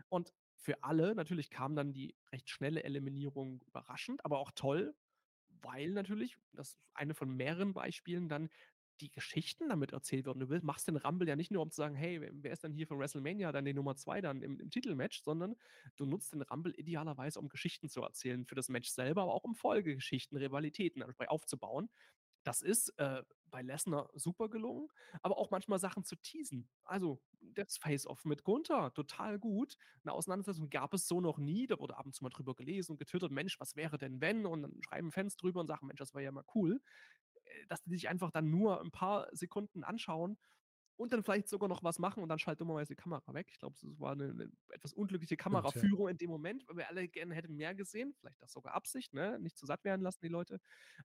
Und 0.09 0.33
für 0.57 0.83
alle 0.83 1.15
natürlich 1.15 1.51
kam 1.51 1.77
dann 1.77 1.93
die 1.93 2.17
recht 2.33 2.49
schnelle 2.49 2.83
Eliminierung 2.83 3.63
überraschend, 3.67 4.25
aber 4.25 4.39
auch 4.39 4.53
toll, 4.55 4.95
weil 5.63 5.91
natürlich, 5.91 6.37
das 6.53 6.71
ist 6.71 6.79
eine 6.95 7.15
von 7.15 7.35
mehreren 7.35 7.73
Beispielen, 7.73 8.29
dann 8.29 8.51
die 9.01 9.11
Geschichten 9.11 9.69
damit 9.69 9.93
erzählt 9.93 10.27
werden. 10.27 10.41
Du 10.41 10.59
machst 10.65 10.89
den 10.89 10.97
Rumble 10.97 11.29
ja 11.29 11.37
nicht 11.37 11.51
nur, 11.51 11.63
um 11.63 11.71
zu 11.71 11.77
sagen, 11.77 11.95
hey, 11.95 12.21
wer- 12.43 12.53
ist 12.53 12.65
denn 12.65 12.73
hier 12.73 12.87
von 12.87 12.99
WrestleMania 12.99 13.53
dann 13.53 13.65
die 13.65 13.75
Nummer 13.75 13.97
zwei 13.97 14.21
dann 14.21 14.43
im, 14.43 14.59
im 14.61 14.71
Titelmatch, 14.71 15.23
sondern 15.23 15.57
du 15.97 16.07
nutzt 16.07 16.33
den 16.35 16.43
Rumble 16.43 16.73
idealerweise, 16.77 17.39
um 17.39 17.49
Geschichten 17.49 17.89
zu 17.89 18.03
erzählen 18.03 18.45
für 18.47 18.55
das 18.55 18.69
Match 18.69 18.91
selber, 18.91 19.23
aber 19.23 19.35
auch 19.35 19.45
um 19.45 19.55
Folgegeschichten, 19.55 20.37
Rivalitäten 20.39 21.03
entsprechend 21.03 21.31
aufzubauen. 21.31 21.91
Das 22.45 22.63
ist 22.63 22.91
äh, 22.99 23.23
bei 23.51 23.63
Lesnar 23.63 24.09
super 24.15 24.49
gelungen, 24.49 24.89
aber 25.23 25.37
auch 25.37 25.51
manchmal 25.51 25.81
Sachen 25.81 26.05
zu 26.05 26.15
teasen. 26.17 26.69
Also 26.85 27.21
das 27.41 27.77
Face-Off 27.79 28.25
mit 28.25 28.45
Gunther, 28.45 28.93
total 28.95 29.39
gut. 29.41 29.77
Eine 30.05 30.13
Auseinandersetzung 30.13 30.71
gab 30.71 30.95
es 30.95 31.09
so 31.09 31.21
noch 31.21 31.39
nie. 31.39 31.67
Da 31.67 31.79
wurde 31.81 31.97
ab 31.97 32.07
und 32.07 32.15
zu 32.15 32.23
mal 32.23 32.31
drüber 32.31 32.55
gelesen 32.55 32.93
und 32.93 32.99
getwittert, 32.99 33.33
Mensch, 33.33 33.59
was 33.59 33.75
wäre 33.75 33.99
denn 33.99 34.21
wenn? 34.21 34.47
Und 34.47 34.63
dann 34.63 34.81
schreiben 34.85 35.11
Fans 35.11 35.37
drüber 35.37 35.61
und 35.61 35.67
sagen, 35.67 35.87
Mensch, 35.89 35.99
das 35.99 36.15
wäre 36.15 36.23
ja 36.25 36.33
mal 36.33 36.45
cool. 36.55 36.81
Äh, 37.57 37.67
Dass 37.69 37.83
die 37.83 37.91
sich 37.91 38.09
einfach 38.09 38.31
dann 38.31 38.51
nur 38.51 38.81
ein 38.81 38.91
paar 38.91 39.29
Sekunden 39.33 39.85
anschauen 39.85 40.39
und 40.97 41.13
dann 41.13 41.23
vielleicht 41.23 41.49
sogar 41.49 41.69
noch 41.69 41.83
was 41.83 41.99
machen 41.99 42.23
und 42.23 42.29
dann 42.29 42.39
schaltet 42.39 42.63
dummerweise 42.63 42.95
die 42.95 43.03
Kamera 43.03 43.35
weg. 43.35 43.49
Ich 43.51 43.59
glaube, 43.59 43.75
es 43.77 43.85
war 44.01 44.13
eine, 44.13 44.31
eine 44.31 44.51
etwas 44.71 44.93
unglückliche 44.95 45.37
Kameraführung 45.37 46.09
in 46.09 46.17
dem 46.17 46.31
Moment, 46.31 46.67
weil 46.69 46.77
wir 46.79 46.89
alle 46.89 47.09
gerne 47.09 47.35
hätten 47.35 47.55
mehr 47.55 47.75
gesehen. 47.75 48.15
Vielleicht 48.19 48.41
das 48.43 48.53
sogar 48.53 48.75
Absicht, 48.75 49.13
ne? 49.13 49.39
Nicht 49.39 49.59
zu 49.59 49.67
satt 49.67 49.85
werden 49.85 50.03
lassen, 50.03 50.21
die 50.23 50.29
Leute. 50.29 50.61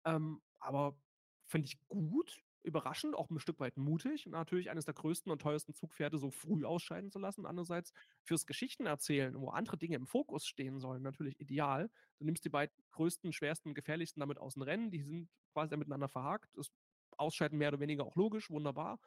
Ähm, 0.05 0.41
aber 0.59 0.97
finde 1.45 1.67
ich 1.67 1.79
gut, 1.89 2.41
überraschend, 2.63 3.15
auch 3.15 3.29
ein 3.29 3.39
Stück 3.39 3.59
weit 3.59 3.77
mutig 3.77 4.25
natürlich 4.27 4.69
eines 4.69 4.85
der 4.85 4.93
größten 4.93 5.31
und 5.31 5.41
teuersten 5.41 5.73
Zugpferde 5.73 6.17
so 6.17 6.31
früh 6.31 6.65
ausscheiden 6.65 7.11
zu 7.11 7.19
lassen. 7.19 7.45
Andererseits 7.45 7.93
fürs 8.23 8.45
Geschichtenerzählen, 8.45 9.39
wo 9.39 9.49
andere 9.49 9.77
Dinge 9.77 9.95
im 9.95 10.07
Fokus 10.07 10.45
stehen 10.45 10.79
sollen, 10.79 11.01
natürlich 11.03 11.39
ideal. 11.39 11.89
Du 12.19 12.25
nimmst 12.25 12.45
die 12.45 12.49
beiden 12.49 12.73
größten, 12.91 13.33
schwersten, 13.33 13.73
gefährlichsten 13.73 14.19
damit 14.19 14.37
aus 14.39 14.53
dem 14.55 14.63
Rennen, 14.63 14.91
die 14.91 15.01
sind 15.01 15.29
quasi 15.53 15.75
miteinander 15.77 16.09
verhakt. 16.09 16.49
Das 16.55 16.69
Ausscheiden 17.17 17.57
mehr 17.57 17.69
oder 17.69 17.79
weniger 17.79 18.05
auch 18.05 18.15
logisch, 18.15 18.49
wunderbar. 18.49 18.99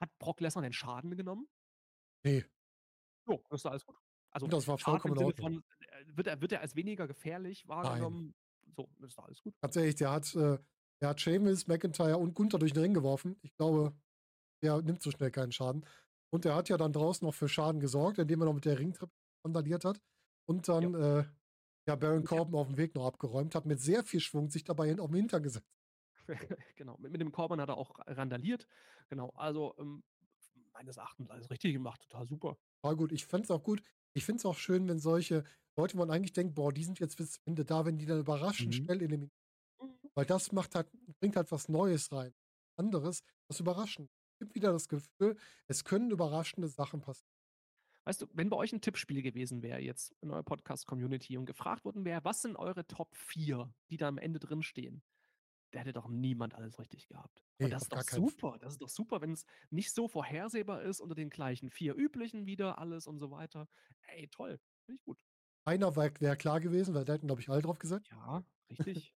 Hat 0.00 0.10
Brock 0.18 0.40
Lesnar 0.40 0.62
den 0.62 0.72
Schaden 0.72 1.16
genommen? 1.16 1.48
Nee, 2.24 2.44
das 3.50 3.60
ist 3.60 3.66
alles 3.66 3.84
gut. 3.86 3.96
Also 4.32 4.46
das 4.46 4.66
war 4.68 4.78
Schaden 4.78 5.02
vollkommen 5.02 5.12
im 5.12 5.14
in 5.14 5.18
Sinne 5.18 5.26
Ordnung. 5.28 5.54
von, 5.54 5.64
äh, 5.88 6.04
wird 6.16 6.26
er, 6.26 6.40
wird 6.40 6.52
er 6.52 6.60
als 6.60 6.76
weniger 6.76 7.06
gefährlich 7.06 7.66
wahrgenommen? 7.68 8.34
So, 8.76 8.88
ist 9.00 9.18
alles 9.18 9.42
gut. 9.42 9.54
Tatsächlich, 9.60 9.96
der 9.96 10.10
hat, 10.12 10.34
äh, 10.34 10.58
der 11.00 11.10
hat 11.10 11.20
Sheamus, 11.20 11.66
McIntyre 11.66 12.18
und 12.18 12.34
Gunther 12.34 12.58
durch 12.58 12.72
den 12.72 12.82
Ring 12.82 12.94
geworfen. 12.94 13.36
Ich 13.42 13.54
glaube, 13.56 13.94
der 14.62 14.82
nimmt 14.82 15.02
so 15.02 15.10
schnell 15.10 15.30
keinen 15.30 15.52
Schaden. 15.52 15.86
Und 16.32 16.44
der 16.44 16.54
hat 16.54 16.68
ja 16.68 16.76
dann 16.76 16.92
draußen 16.92 17.26
noch 17.26 17.34
für 17.34 17.48
Schaden 17.48 17.80
gesorgt, 17.80 18.18
indem 18.18 18.42
er 18.42 18.46
noch 18.46 18.54
mit 18.54 18.64
der 18.64 18.78
Ringtreppe 18.78 19.12
vandaliert 19.42 19.84
hat. 19.84 20.00
Und 20.46 20.68
dann 20.68 20.94
äh, 20.94 21.24
ja, 21.88 21.96
Baron 21.96 22.24
Corbin 22.24 22.54
auf 22.54 22.68
dem 22.68 22.76
Weg 22.76 22.94
noch 22.94 23.06
abgeräumt, 23.06 23.54
hat 23.54 23.66
mit 23.66 23.80
sehr 23.80 24.04
viel 24.04 24.20
Schwung 24.20 24.50
sich 24.50 24.64
dabei 24.64 24.98
auf 24.98 25.10
den 25.10 25.16
Hintern 25.16 25.42
gesetzt. 25.42 25.66
genau, 26.76 26.96
mit, 26.98 27.12
mit 27.12 27.20
dem 27.20 27.32
Corbin 27.32 27.60
hat 27.60 27.68
er 27.68 27.76
auch 27.78 27.98
randaliert. 28.06 28.66
Genau, 29.08 29.30
also 29.30 29.74
ähm, 29.78 30.02
meines 30.72 30.96
Erachtens 30.96 31.30
alles 31.30 31.50
richtig 31.50 31.72
gemacht, 31.72 32.02
total 32.02 32.26
super. 32.26 32.56
War 32.82 32.96
gut. 32.96 33.12
Ich 33.12 33.26
fand 33.26 33.44
es 33.44 33.50
auch 33.50 33.62
gut. 33.62 33.82
Ich 34.14 34.24
finde 34.24 34.38
es 34.38 34.46
auch 34.46 34.56
schön, 34.56 34.88
wenn 34.88 34.98
solche 34.98 35.44
Leute, 35.76 35.94
wo 35.94 35.98
man 35.98 36.10
eigentlich 36.10 36.32
denkt, 36.32 36.54
boah, 36.54 36.72
die 36.72 36.84
sind 36.84 36.98
jetzt 37.00 37.16
bis 37.16 37.40
Ende 37.44 37.64
da, 37.64 37.84
wenn 37.86 37.98
die 37.98 38.06
dann 38.06 38.20
überraschend 38.20 38.68
Mhm. 38.68 38.84
schnell 38.84 38.98
eliminieren. 39.02 39.30
Weil 40.14 40.26
das 40.26 40.52
macht 40.52 40.74
halt, 40.74 40.90
bringt 41.20 41.36
halt 41.36 41.50
was 41.52 41.68
Neues 41.68 42.10
rein. 42.12 42.34
Anderes, 42.76 43.22
was 43.48 43.60
überraschend. 43.60 44.10
Es 44.32 44.38
gibt 44.38 44.54
wieder 44.54 44.72
das 44.72 44.88
Gefühl, 44.88 45.36
es 45.66 45.84
können 45.84 46.10
überraschende 46.10 46.68
Sachen 46.68 47.00
passieren. 47.00 47.30
Weißt 48.04 48.22
du, 48.22 48.26
wenn 48.32 48.48
bei 48.48 48.56
euch 48.56 48.72
ein 48.72 48.80
Tippspiel 48.80 49.22
gewesen 49.22 49.62
wäre 49.62 49.80
jetzt 49.80 50.14
in 50.22 50.30
eurer 50.30 50.42
Podcast-Community 50.42 51.36
und 51.36 51.44
gefragt 51.44 51.84
worden 51.84 52.04
wäre, 52.04 52.24
was 52.24 52.42
sind 52.42 52.56
eure 52.56 52.86
Top 52.86 53.14
4, 53.14 53.72
die 53.90 53.98
da 53.98 54.08
am 54.08 54.18
Ende 54.18 54.38
drin 54.38 54.62
stehen, 54.62 55.02
da 55.70 55.80
hätte 55.80 55.92
doch 55.92 56.08
niemand 56.08 56.54
alles 56.54 56.78
richtig 56.78 57.06
gehabt. 57.06 57.44
Nee, 57.58 57.66
und 57.66 57.72
das 57.72 57.90
auf 57.90 58.00
ist 58.00 58.12
doch 58.12 58.16
super. 58.16 58.58
Das 58.58 58.72
ist 58.72 58.82
doch 58.82 58.88
super, 58.88 59.20
wenn 59.20 59.32
es 59.32 59.44
nicht 59.68 59.92
so 59.92 60.08
vorhersehbar 60.08 60.82
ist 60.82 61.00
unter 61.00 61.14
den 61.14 61.30
gleichen 61.30 61.70
vier 61.70 61.94
üblichen 61.94 62.46
wieder, 62.46 62.78
alles 62.78 63.06
und 63.06 63.18
so 63.18 63.30
weiter. 63.30 63.68
Ey, 64.02 64.28
toll. 64.28 64.58
Finde 64.86 64.98
ich 64.98 65.04
gut. 65.04 65.24
Einer 65.64 65.94
wäre 65.94 66.36
klar 66.36 66.58
gewesen, 66.58 66.94
weil 66.94 67.04
da 67.04 67.12
hätten, 67.12 67.26
glaube 67.26 67.42
ich, 67.42 67.50
alle 67.50 67.62
drauf 67.62 67.78
gesetzt. 67.78 68.08
Ja, 68.10 68.42
richtig. 68.70 69.14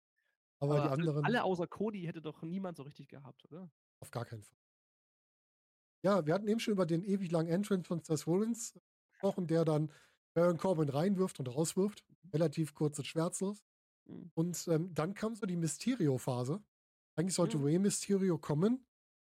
Aber, 0.61 0.75
die 0.75 0.81
alle- 0.81 0.91
anderen 0.91 1.25
Alle 1.25 1.43
außer 1.43 1.67
Cody 1.67 2.03
hätte 2.03 2.21
doch 2.21 2.41
niemand 2.43 2.77
so 2.77 2.83
richtig 2.83 3.09
gehabt, 3.09 3.43
oder? 3.45 3.69
auf 3.99 4.09
gar 4.11 4.25
keinen 4.25 4.41
Fall. 4.43 4.57
Ja, 6.03 6.25
wir 6.25 6.33
hatten 6.33 6.47
eben 6.47 6.59
schon 6.59 6.71
über 6.73 6.85
den 6.85 7.03
ewig 7.03 7.31
langen 7.31 7.49
Entrance 7.49 7.87
von 7.87 8.01
Seth 8.01 8.25
Rollins 8.25 8.73
gesprochen, 9.11 9.45
der 9.47 9.65
dann 9.65 9.91
Baron 10.33 10.57
Corbin 10.57 10.89
reinwirft 10.89 11.39
und 11.39 11.47
rauswirft. 11.47 12.03
Relativ 12.33 12.73
kurz 12.73 12.97
und 12.97 13.05
schmerzlos. 13.05 13.63
Mhm. 14.07 14.31
Und, 14.33 14.67
ähm, 14.67 14.93
dann 14.93 15.13
kam 15.13 15.35
so 15.35 15.45
die 15.45 15.57
Mysterio-Phase. 15.57 16.63
Eigentlich 17.15 17.35
sollte 17.35 17.57
Mhm. 17.57 17.63
Rey 17.65 17.79
Mysterio 17.79 18.37
kommen, 18.39 18.85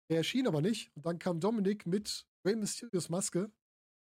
er 0.09 0.16
erschien 0.18 0.49
aber 0.49 0.61
nicht. 0.62 0.90
Und 0.97 1.07
dann 1.07 1.18
kam 1.18 1.38
Dominik 1.38 1.87
mit 1.87 2.27
Rey 2.44 2.57
Mysterios 2.57 3.09
Maske 3.09 3.53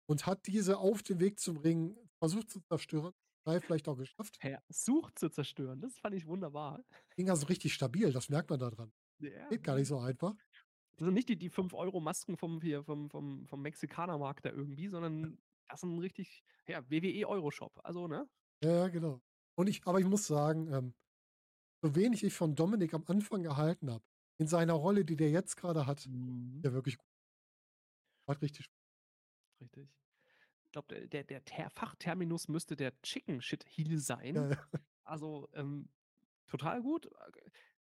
und 0.08 0.26
hat 0.26 0.48
diese 0.48 0.78
auf 0.78 1.04
dem 1.04 1.20
Weg 1.20 1.40
zum 1.40 1.58
Ring 1.58 1.98
versucht 2.20 2.50
zu 2.50 2.62
zerstören. 2.62 3.14
Teil 3.46 3.62
vielleicht 3.62 3.88
auch 3.88 3.98
geschafft. 3.98 4.40
Versucht 4.66 5.20
zu 5.20 5.30
zerstören, 5.30 5.82
das 5.82 5.98
fand 6.00 6.16
ich 6.16 6.26
wunderbar. 6.28 6.84
Ging 7.18 7.30
also 7.30 7.46
richtig 7.48 7.74
stabil, 7.74 8.12
das 8.12 8.30
merkt 8.30 8.50
man 8.50 8.60
da 8.60 8.70
dran. 8.70 8.94
Ja, 9.20 9.50
Geht 9.50 9.64
gar 9.64 9.76
nicht 9.76 9.88
so 9.88 10.00
einfach. 10.00 10.36
Das 10.98 11.06
sind 11.06 11.14
nicht 11.16 11.30
die 11.30 11.38
die 11.38 11.50
5 11.50 11.74
€ 11.74 12.00
Masken 12.00 12.38
vom 12.38 12.62
hier 12.62 12.84
vom 12.84 13.10
vom 13.10 13.48
vom 13.48 13.62
Mexikanermarkt 13.62 14.46
da 14.46 14.50
irgendwie, 14.52 14.88
sondern 14.88 15.40
das 15.70 15.82
sind 15.82 15.98
richtig, 16.00 16.44
ja, 16.68 16.88
WWE 16.90 17.28
Euroshop. 17.28 17.80
Also, 17.84 18.08
ne? 18.08 18.30
Ja, 18.64 18.88
genau. 18.88 19.22
Und 19.56 19.68
ich 19.68 19.86
aber 19.86 20.00
ich 20.00 20.06
muss 20.06 20.26
sagen, 20.28 20.68
ähm, 20.74 20.96
so 21.84 21.96
wenig 21.96 22.24
ich 22.24 22.34
von 22.34 22.56
Dominik 22.56 22.94
am 22.96 23.06
Anfang 23.08 23.44
gehalten 23.44 23.92
habe, 23.92 24.06
in 24.40 24.48
seiner 24.48 24.74
Rolle, 24.74 25.06
die 25.06 25.18
der 25.18 25.32
jetzt 25.32 25.58
gerade 25.58 25.88
hat, 25.88 26.10
Mhm. 26.28 26.64
der 26.64 26.74
wirklich 26.74 26.98
gut. 26.98 27.06
Macht 28.28 28.42
richtig. 28.42 28.68
Richtig. 29.62 29.90
Ich 30.74 30.76
glaube, 30.76 30.96
der 30.96 31.08
der 31.08 31.24
der 31.24 31.46
Ter 31.46 31.70
Fachterminus 31.70 32.48
müsste 32.48 32.76
der 32.76 33.00
Chicken 33.04 33.42
Shit 33.44 33.64
Heel 33.68 34.00
sein. 34.00 34.34
Ja, 34.36 34.48
ja. 34.50 34.70
Also, 35.04 35.50
ähm, 35.54 35.90
total 36.48 36.82
gut. 36.82 37.10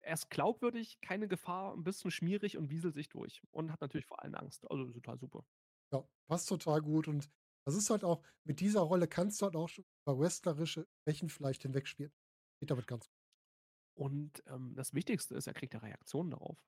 Er 0.00 0.14
ist 0.14 0.30
glaubwürdig, 0.30 1.00
keine 1.02 1.28
Gefahr, 1.28 1.74
'n 1.74 1.84
bisschen 1.84 2.10
schmierig 2.12 2.56
und 2.58 2.70
wieselt 2.70 2.94
sich 2.94 3.08
durch 3.10 3.42
und 3.50 3.72
hat 3.72 3.82
natürlich 3.82 4.06
vor 4.06 4.22
allen 4.22 4.34
Angst. 4.36 4.70
Also, 4.70 4.90
total 4.92 5.18
super. 5.18 5.46
Ja, 5.92 6.08
passt 6.26 6.48
total 6.48 6.80
gut 6.82 7.08
und 7.08 7.30
das 7.66 7.74
ist 7.74 7.90
halt 7.90 8.04
auch 8.04 8.22
mit 8.44 8.60
dieser 8.60 8.80
Rolle 8.80 9.08
kannst 9.08 9.40
du 9.40 9.46
halt 9.46 9.56
auch 9.56 9.68
schon 9.68 9.84
über 10.06 10.18
wrestlerische 10.18 10.88
Schwächen 11.02 11.28
vielleicht 11.28 11.62
hinwegspielen. 11.62 12.12
Geht 12.60 12.70
damit 12.70 12.86
ganz 12.86 13.08
gut. 13.10 13.14
Und, 13.94 14.42
ähm, 14.46 14.74
das 14.76 14.94
Wichtigste 14.94 15.34
ist, 15.34 15.46
er 15.46 15.54
kriegt 15.54 15.74
ja 15.74 15.80
Reaktionen 15.80 16.30
darauf. 16.30 16.64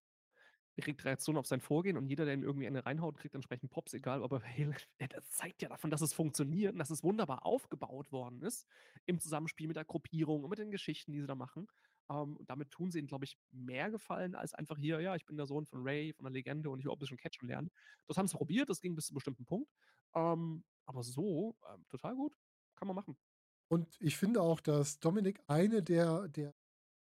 Kriegt 0.80 1.04
Reaktionen 1.04 1.38
auf 1.38 1.46
sein 1.46 1.60
Vorgehen 1.60 1.96
und 1.96 2.06
jeder, 2.06 2.24
der 2.24 2.34
ihm 2.34 2.42
irgendwie 2.42 2.66
eine 2.66 2.84
reinhaut, 2.86 3.16
kriegt 3.18 3.34
entsprechend 3.34 3.70
Pops, 3.70 3.94
egal 3.94 4.22
ob 4.22 4.32
er 4.32 4.42
das 5.08 5.30
zeigt 5.30 5.62
ja 5.62 5.68
davon, 5.68 5.90
dass 5.90 6.00
es 6.00 6.12
funktioniert 6.12 6.72
und 6.72 6.78
dass 6.78 6.90
es 6.90 7.02
wunderbar 7.04 7.46
aufgebaut 7.46 8.12
worden 8.12 8.42
ist 8.42 8.66
im 9.06 9.18
Zusammenspiel 9.20 9.66
mit 9.68 9.76
der 9.76 9.84
Gruppierung 9.84 10.44
und 10.44 10.50
mit 10.50 10.58
den 10.58 10.70
Geschichten, 10.70 11.12
die 11.12 11.20
sie 11.20 11.26
da 11.26 11.34
machen. 11.34 11.66
Ähm, 12.10 12.36
und 12.36 12.50
damit 12.50 12.70
tun 12.70 12.90
sie 12.90 12.98
ihm, 12.98 13.06
glaube 13.06 13.24
ich, 13.24 13.38
mehr 13.50 13.90
Gefallen 13.90 14.34
als 14.34 14.54
einfach 14.54 14.78
hier: 14.78 15.00
„Ja, 15.00 15.16
ich 15.16 15.26
bin 15.26 15.36
der 15.36 15.46
Sohn 15.46 15.66
von 15.66 15.82
Ray, 15.82 16.12
von 16.12 16.24
der 16.24 16.32
Legende 16.32 16.70
und 16.70 16.78
ich 16.80 16.84
will 16.84 16.92
auch 16.92 16.96
'n 16.96 16.98
bisschen 17.00 17.16
catchen 17.18 17.48
lernen.“ 17.48 17.70
Das 18.06 18.16
haben 18.18 18.28
sie 18.28 18.36
probiert, 18.36 18.68
das 18.70 18.80
ging 18.80 18.94
bis 18.94 19.06
zu 19.06 19.12
'nem 19.12 19.16
bestimmten 19.16 19.44
Punkt. 19.46 19.70
Ähm, 20.14 20.64
aber 20.86 21.02
so, 21.02 21.56
ähm, 21.72 21.84
total 21.88 22.14
gut. 22.16 22.36
Kann 22.76 22.88
man 22.88 22.96
machen. 22.96 23.16
Und 23.68 23.96
ich 24.00 24.16
finde 24.16 24.42
auch, 24.42 24.60
dass 24.60 24.98
Dominik 25.00 25.42
eine 25.46 25.82
der 25.82 26.28
der 26.28 26.54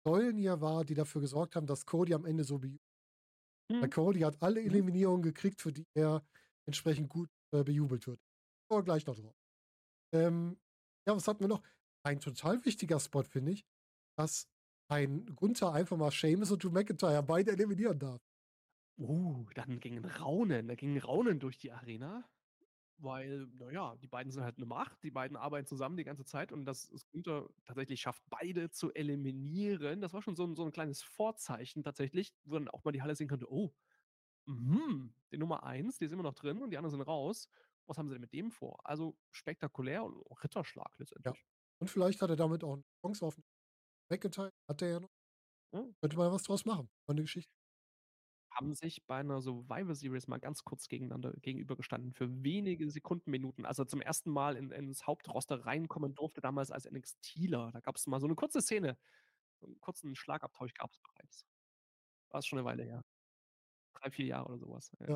Säulen 0.05 0.37
hier 0.37 0.61
war, 0.61 0.85
die 0.85 0.95
dafür 0.95 1.21
gesorgt 1.21 1.55
haben, 1.57 1.67
dass 1.67 1.87
Cody 1.87 2.15
am 2.15 2.25
Ende 2.25 2.45
so 2.45 2.59
be 2.59 2.79
Mhm. 3.71 3.89
Cody 3.89 4.21
hat 4.21 4.41
alle 4.41 4.61
Mhm. 4.61 4.67
Eliminierungen 4.67 5.21
gekriegt, 5.23 5.61
für 5.61 5.71
die 5.73 5.85
er 5.95 6.23
entsprechend 6.67 7.09
gut, 7.09 7.29
äh, 7.53 7.63
bejubelt 7.63 8.07
wird. 8.07 8.19
Wir 8.69 8.83
gleich 8.83 9.05
noch 9.05 9.15
drauf. 9.15 9.35
Ähm, 10.13 10.57
ja, 11.07 11.15
was 11.15 11.27
hatten 11.27 11.41
wir 11.41 11.47
noch? 11.47 11.63
Ein 12.03 12.19
total 12.19 12.63
wichtiger 12.65 12.99
Spot, 12.99 13.23
finde 13.23 13.51
ich, 13.53 13.65
dass 14.17 14.47
ein 14.89 15.25
Gunther 15.35 15.73
einfach 15.73 15.97
mal 15.97 16.11
Sheamus 16.11 16.51
und 16.51 16.63
Drew 16.63 16.71
McIntyre 16.71 17.23
beide 17.23 17.51
eliminieren 17.51 17.99
darf. 17.99 18.21
Uh, 18.99 19.45
dann 19.55 19.79
ging 19.79 20.03
Raunen 20.05 20.67
da 20.67 20.75
ging 20.75 20.97
Raunen 20.97 21.39
durch 21.39 21.57
die 21.57 21.71
Arena, 21.71 22.29
weil, 23.03 23.47
na 23.57 23.71
ja, 23.71 23.95
die 23.97 24.07
beiden 24.07 24.31
sind 24.31 24.43
halt 24.43 24.57
'ne 24.59 24.65
Macht, 24.65 25.03
die 25.03 25.11
beiden 25.11 25.37
arbeiten 25.37 25.67
zusammen 25.67 25.97
die 25.97 26.03
ganze 26.03 26.25
Zeit 26.25 26.51
und 26.51 26.65
dass 26.65 26.89
es 26.89 27.07
Gunther 27.09 27.49
tatsächlich 27.65 28.01
schafft, 28.01 28.23
beide 28.29 28.69
zu 28.71 28.93
eliminieren, 28.93 30.01
das 30.01 30.13
war 30.13 30.21
schon 30.21 30.35
so 30.35 30.43
'n 30.45 30.55
so 30.55 30.63
'n 30.65 30.71
kleines 30.71 31.01
Vorzeichen 31.03 31.83
tatsächlich, 31.83 32.33
wo 32.43 32.55
dann 32.55 32.67
auch 32.69 32.83
mal 32.83 32.91
die 32.91 33.01
Halle 33.01 33.15
sehen 33.15 33.27
konnte: 33.29 33.51
„Oh, 33.51 33.73
mhm, 34.47 35.15
die 35.31 35.37
Nummer 35.39 35.63
1, 35.65 35.97
die 35.99 36.05
ist 36.05 36.13
immer 36.13 36.23
noch 36.23 36.35
drin 36.35 36.61
und 36.63 36.71
die 36.71 36.77
anderen 36.77 36.91
sind 36.97 37.01
raus. 37.07 37.49
Was 37.87 37.97
haben 37.99 38.07
sie 38.09 38.15
denn 38.15 38.21
mit 38.21 38.33
dem 38.33 38.51
vor?“ 38.51 38.79
Also, 38.85 39.17
spektakulär 39.31 40.03
und 40.05 40.17
Ritterschlag 40.43 40.97
Ja. 41.25 41.33
letztendlich. 41.33 41.45
Und 41.79 41.89
vielleicht 41.89 42.21
hat 42.21 42.29
er 42.29 42.35
damit 42.35 42.63
auch 42.63 42.77
'ne 42.77 42.83
Chance 43.05 43.25
auf 43.25 43.37
'n 43.37 43.43
McIntyre, 44.11 44.51
hat 44.69 44.81
er 44.83 44.89
ja 44.89 44.99
noch. 45.01 45.09
Mhm. 45.73 45.93
Könnte 46.03 46.17
man 46.17 46.27
ja 46.27 46.33
was 46.33 46.43
draus 46.43 46.65
machen 46.65 46.89
von 47.05 47.15
der 47.17 47.23
Geschichte. 47.25 47.51
Haben 48.53 48.73
sich 48.73 49.05
bei 49.07 49.23
'ner 49.23 49.39
Survivor 49.41 49.95
Series 49.95 50.27
mal 50.27 50.37
ganz 50.39 50.65
kurz 50.65 50.89
gegeneinander 50.89 51.31
gegenübergestanden 51.41 52.11
für 52.11 52.43
wenige 52.43 52.89
Sekunden, 52.89 53.31
Minuten, 53.31 53.65
als 53.65 53.79
er 53.79 53.87
zum 53.87 54.01
ersten 54.01 54.29
Mal 54.29 54.57
in 54.57 54.71
ins 54.71 55.07
Hauptroster 55.07 55.65
reinkommen 55.65 56.15
durfte, 56.15 56.41
damals 56.41 56.69
als 56.69 56.85
NXTler. 56.85 57.71
Da 57.71 57.79
gab's 57.79 58.07
mal 58.07 58.19
so 58.19 58.27
'ne 58.27 58.35
kurze 58.35 58.61
Szene. 58.61 58.97
So 59.61 59.67
'n 59.67 59.79
kurzen 59.81 60.15
Schlagabtausch 60.15 60.73
gab's 60.75 60.99
bereits. 60.99 61.45
Ah, 62.31 62.39
ist 62.39 62.47
schon 62.47 62.59
'ne 62.59 62.65
Weile 62.65 62.83
her. 62.83 63.03
3, 63.93 64.11
4 64.11 64.25
Jahre 64.27 64.47
oder 64.49 64.59
so 64.59 64.69
was, 64.71 64.91
ja. 64.99 65.11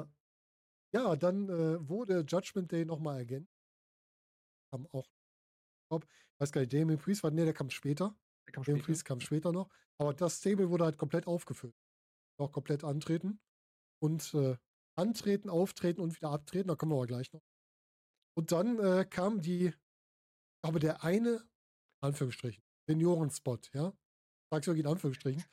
Ja. 0.93 1.15
Dann, 1.15 1.49
äh, 1.49 1.87
wurde 1.89 2.21
Judgment 2.27 2.71
Day 2.71 2.85
noch 2.85 2.99
mal 2.99 3.17
ergänzt. 3.17 3.47
Haben 4.73 4.87
auch 4.91 5.05
glaube, 5.89 6.07
weiß 6.39 6.51
gar 6.53 6.61
nicht, 6.61 6.73
Damien 6.73 6.99
Priest 6.99 7.23
war 7.23 7.31
ne, 7.31 7.45
der 7.45 7.53
kam 7.55 7.71
später. 7.71 8.19
Der 8.47 8.53
kam 8.53 8.63
Damien 8.65 8.81
später. 8.81 8.85
Priest 8.85 9.05
kam 9.05 9.21
später 9.21 9.51
noch. 9.51 9.69
Aber 9.97 10.13
das 10.13 10.39
Stable 10.39 10.69
wurde 10.69 10.85
halt 10.85 10.97
komplett 10.97 11.27
aufgefüllt. 11.27 11.75
Auch 12.37 12.51
komplett 12.51 12.83
antreten. 12.83 13.39
Und, 14.01 14.33
äh, 14.33 14.57
antreten, 14.97 15.49
auftreten 15.49 16.01
und 16.01 16.15
wieder 16.15 16.29
abtreten, 16.29 16.67
da 16.67 16.75
kommen 16.75 16.91
wir 16.91 16.97
aber 16.97 17.07
gleich 17.07 17.31
noch. 17.33 17.41
Und 18.37 18.51
dann, 18.51 18.79
äh, 18.79 19.05
kam 19.05 19.41
die 19.41 19.73
aber 20.61 20.79
der 20.79 21.03
eine, 21.03 21.47
Anführungsstrichen, 22.01 22.63
Senioren-Spot, 22.87 23.59
ja? 23.73 23.93
Sag's 24.51 24.67
wirklich 24.67 24.85
in 24.85 24.91
Anführungsstrichen. 24.91 25.43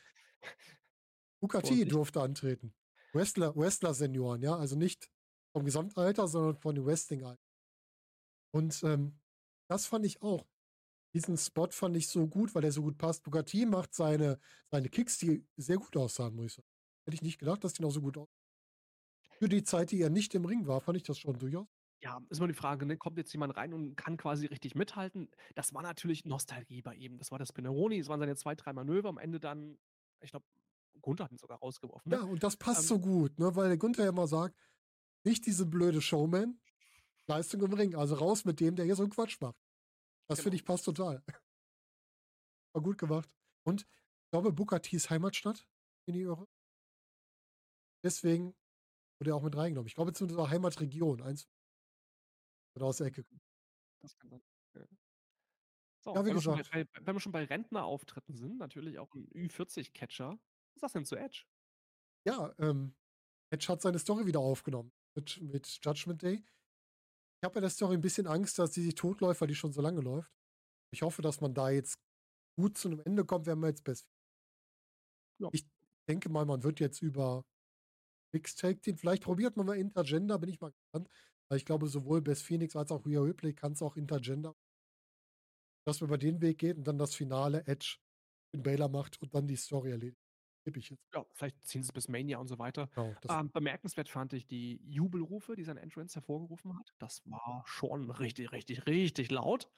Vorsicht. 1.76 1.92
durfte 1.92 2.20
antreten. 2.20 2.74
Wrestler 3.12 3.54
Wrestler-Senioren, 3.56 4.42
ja, 4.42 4.56
also 4.56 4.76
nicht 4.76 5.10
vom 5.54 5.64
Gesamtalter, 5.64 6.28
sondern 6.28 6.56
von 6.56 6.74
dem 6.74 6.86
Wrestling-Alter. 6.86 7.42
Und, 8.54 8.82
ähm, 8.84 9.20
das 9.68 9.86
fand 9.86 10.06
ich 10.06 10.22
auch. 10.22 10.46
Diesen 11.14 11.36
Spot 11.36 11.68
fand 11.70 11.96
ich 11.96 12.08
so 12.08 12.26
gut, 12.26 12.54
weil 12.54 12.62
der 12.62 12.72
so 12.72 12.82
gut 12.82 12.96
passt. 12.96 13.24
T 13.46 13.66
macht 13.66 13.94
seine 13.94 14.38
seine 14.70 14.88
Kicks, 14.88 15.18
die 15.18 15.46
sehr 15.56 15.76
gut 15.76 15.96
aussahen, 15.96 16.34
muss 16.34 16.46
ich 16.46 16.52
sagen. 16.54 16.71
Hätte 17.06 17.16
ich 17.16 17.22
nicht 17.22 17.38
gedacht, 17.38 17.64
dass 17.64 17.72
die 17.74 17.82
noch 17.82 17.90
so 17.90 18.00
gut 18.00 18.16
aus 18.16 18.28
Für 19.38 19.48
die 19.50 19.62
Zeit, 19.62 19.90
die 19.90 20.00
er 20.00 20.08
nicht 20.08 20.34
im 20.34 20.46
Ring 20.46 20.66
war, 20.66 20.80
fand 20.80 20.96
ich 20.96 21.02
das 21.02 21.18
schon 21.18 21.38
durchaus 21.38 21.66
Ja, 22.00 22.20
ist 22.30 22.38
immer 22.38 22.48
die 22.48 22.54
Frage, 22.54 22.84
ne, 22.84 22.96
kommt 22.96 23.16
jetzt 23.16 23.32
jemand 23.32 23.56
rein 23.56 23.72
und 23.72 23.94
kann 23.96 24.16
quasi 24.16 24.46
richtig 24.46 24.74
mithalten? 24.74 25.30
Das 25.54 25.72
war 25.72 25.82
natürlich 25.82 26.24
Nostalgie 26.24 26.82
bei 26.82 26.94
ihm. 26.96 27.16
Das 27.18 27.30
war 27.30 27.38
das 27.38 27.48
Spinneroni, 27.48 27.98
es 28.00 28.08
waren 28.08 28.18
seine 28.18 28.34
2, 28.34 28.56
3 28.56 28.72
Manöver, 28.72 29.08
am 29.08 29.18
Ende 29.18 29.38
dann 29.38 29.78
ich 30.20 30.30
glaube, 30.30 30.46
Gunther 31.00 31.24
hat 31.24 31.32
ihn 31.32 31.38
sogar 31.38 31.58
rausgeworfen, 31.58 32.10
ne? 32.10 32.18
Ja, 32.18 32.22
und 32.22 32.42
das 32.42 32.56
passt 32.56 32.86
Ähm 32.86 32.88
so 32.88 32.98
gut, 33.00 33.38
ne, 33.38 33.54
weil 33.56 33.68
der 33.68 33.78
Gunther 33.78 34.04
ja 34.04 34.10
immer 34.10 34.26
sagt: 34.26 34.56
„Nicht 35.24 35.46
diese 35.46 35.66
blöde 35.66 36.00
Showman, 36.02 36.60
Leistung 37.28 37.62
im 37.62 37.72
Ring. 37.74 37.94
Also 37.96 38.16
raus 38.16 38.44
mit 38.46 38.60
dem, 38.60 38.76
der 38.76 38.84
hier 38.86 38.96
so 38.96 39.04
'n 39.04 39.10
Quatsch 39.10 39.40
macht.“ 39.40 39.58
Das 40.28 40.42
finde 40.42 40.56
Genau. 40.56 40.58
ich 40.58 40.64
passt 40.66 40.84
total. 40.86 41.24
War 42.74 42.82
gut 42.82 42.98
gemacht. 42.98 43.30
Und 43.64 43.82
ich 43.82 44.30
glaube, 44.30 44.52
Booker 44.52 44.80
T's 44.82 45.10
Heimatstadt, 45.10 45.68
mich 46.06 46.16
nicht 46.16 46.24
irre. 46.24 46.46
Deswegen 48.04 48.54
wurde 49.20 49.32
er 49.32 49.36
auch 49.36 49.42
mit 49.42 49.56
reingenommen. 49.56 49.88
Ich 49.88 49.94
glaube 49.96 50.12
zumindest 50.14 50.40
auch 50.40 50.50
Heimatregion, 50.50 51.22
eins 51.22 51.44
oder 52.76 52.86
aus 52.86 52.98
der 52.98 53.06
Ecke. 53.08 53.24
Das 54.02 54.16
kann 54.18 54.30
sein, 54.30 54.42
ja. 54.76 54.82
So, 56.04 56.14
Ja, 56.14 56.24
wie 56.26 56.32
wenn 56.32 56.34
wir 56.34 56.42
schon 56.42 56.54
bei 56.54 56.62
gesagt. 56.62 56.68
wenn 56.72 57.14
wir 57.14 57.20
schon 57.20 57.30
bei 57.32 57.44
Rentnerauftritten 57.44 58.34
sind, 58.34 58.58
natürlich 58.58 58.98
auch 58.98 59.14
'n 59.14 59.28
Ü40-Catcher. 59.32 60.30
Was 60.74 60.80
sagst 60.80 60.94
du 60.96 60.98
denn 60.98 61.06
zu 61.06 61.16
Edge? 61.16 61.44
Ja, 62.26 62.54
ähm, 62.58 62.94
Edge 63.50 63.68
hat 63.68 63.82
seine 63.82 63.98
Story 63.98 64.26
wieder 64.26 64.40
aufgenommen 64.40 64.92
mit 65.16 65.40
mit 65.42 65.80
Judgment 65.84 66.22
Day. 66.22 66.44
Ich 67.42 67.44
habe 67.46 67.54
bei 67.54 67.60
der 67.60 67.70
Story 67.70 67.96
'n 67.96 68.00
bisschen 68.02 68.26
Angst, 68.28 68.58
dass 68.58 68.72
die 68.72 68.82
sich 68.82 68.94
totläuft, 68.96 69.40
weil 69.40 69.48
die 69.48 69.56
schon 69.56 69.72
so 69.72 69.82
lange 69.82 70.00
läuft. 70.00 70.32
Ich 70.92 71.02
hoffe, 71.02 71.22
dass 71.22 71.40
man 71.40 71.54
da 71.54 71.70
jetzt 71.70 71.98
gut 72.58 72.78
zu 72.78 72.88
'nem 72.90 73.00
Ende 73.00 73.24
kommt. 73.26 73.46
Wir 73.46 73.52
haben 73.52 73.62
ja 73.62 73.68
jetzt 73.70 73.84
Best 73.84 74.02
Ja. 75.40 75.52
Ich 75.54 75.68
denke 76.08 76.30
mal, 76.30 76.46
man 76.46 76.62
wird 76.64 76.80
jetzt 76.80 77.02
über 77.02 77.44
Mixed 78.32 78.58
Tag 78.60 78.82
Team 78.82 78.96
vielleicht 78.98 79.22
probiert 79.24 79.56
man 79.56 79.66
mal 79.66 79.76
Intergender, 79.76 80.38
bin 80.38 80.50
ich 80.50 80.60
mal 80.60 80.72
gespannt. 80.72 81.08
Weil 81.48 81.58
ich 81.58 81.64
glaube, 81.66 81.86
sowohl 81.88 82.22
Beth 82.22 82.38
Phoenix 82.38 82.76
als 82.76 82.90
auch 82.92 83.06
Rhea 83.06 83.20
Ripley 83.20 83.54
kann's 83.54 83.82
auch 83.82 83.96
Intergender. 83.96 84.54
Dass 85.86 86.00
man 86.00 86.08
über 86.10 86.18
den 86.18 86.40
Weg 86.40 86.58
geht 86.58 86.76
und 86.76 86.84
dann 86.88 86.98
das 86.98 87.14
Finale 87.14 87.66
Edge 87.66 87.98
in 88.52 88.62
Baylor 88.62 88.88
macht 88.88 89.20
und 89.22 89.34
dann 89.34 89.46
die 89.46 89.56
Story 89.56 89.90
erledigt. 89.90 90.20
Tippe 90.64 90.78
ich 90.80 90.90
jetzt. 90.90 91.02
Ja, 91.14 91.26
vielleicht 91.34 91.62
ziehen 91.66 91.82
sie's 91.82 91.92
bis 91.92 92.08
Mania 92.08 92.38
und 92.38 92.48
so 92.48 92.58
weiter. 92.58 92.88
Genau, 92.94 93.18
Ähm, 93.28 93.50
bemerkenswert 93.52 94.08
fand 94.08 94.32
ich 94.32 94.46
die 94.46 94.80
Jubelrufe, 94.82 95.56
die 95.56 95.62
sein 95.64 95.76
Entrance 95.76 96.14
hervorgerufen 96.14 96.78
hat. 96.78 96.94
Das 96.98 97.20
war 97.26 97.62
schon 97.66 98.10
richtig, 98.10 98.50
richtig, 98.52 98.86
richtig 98.86 99.30
laut. 99.30 99.68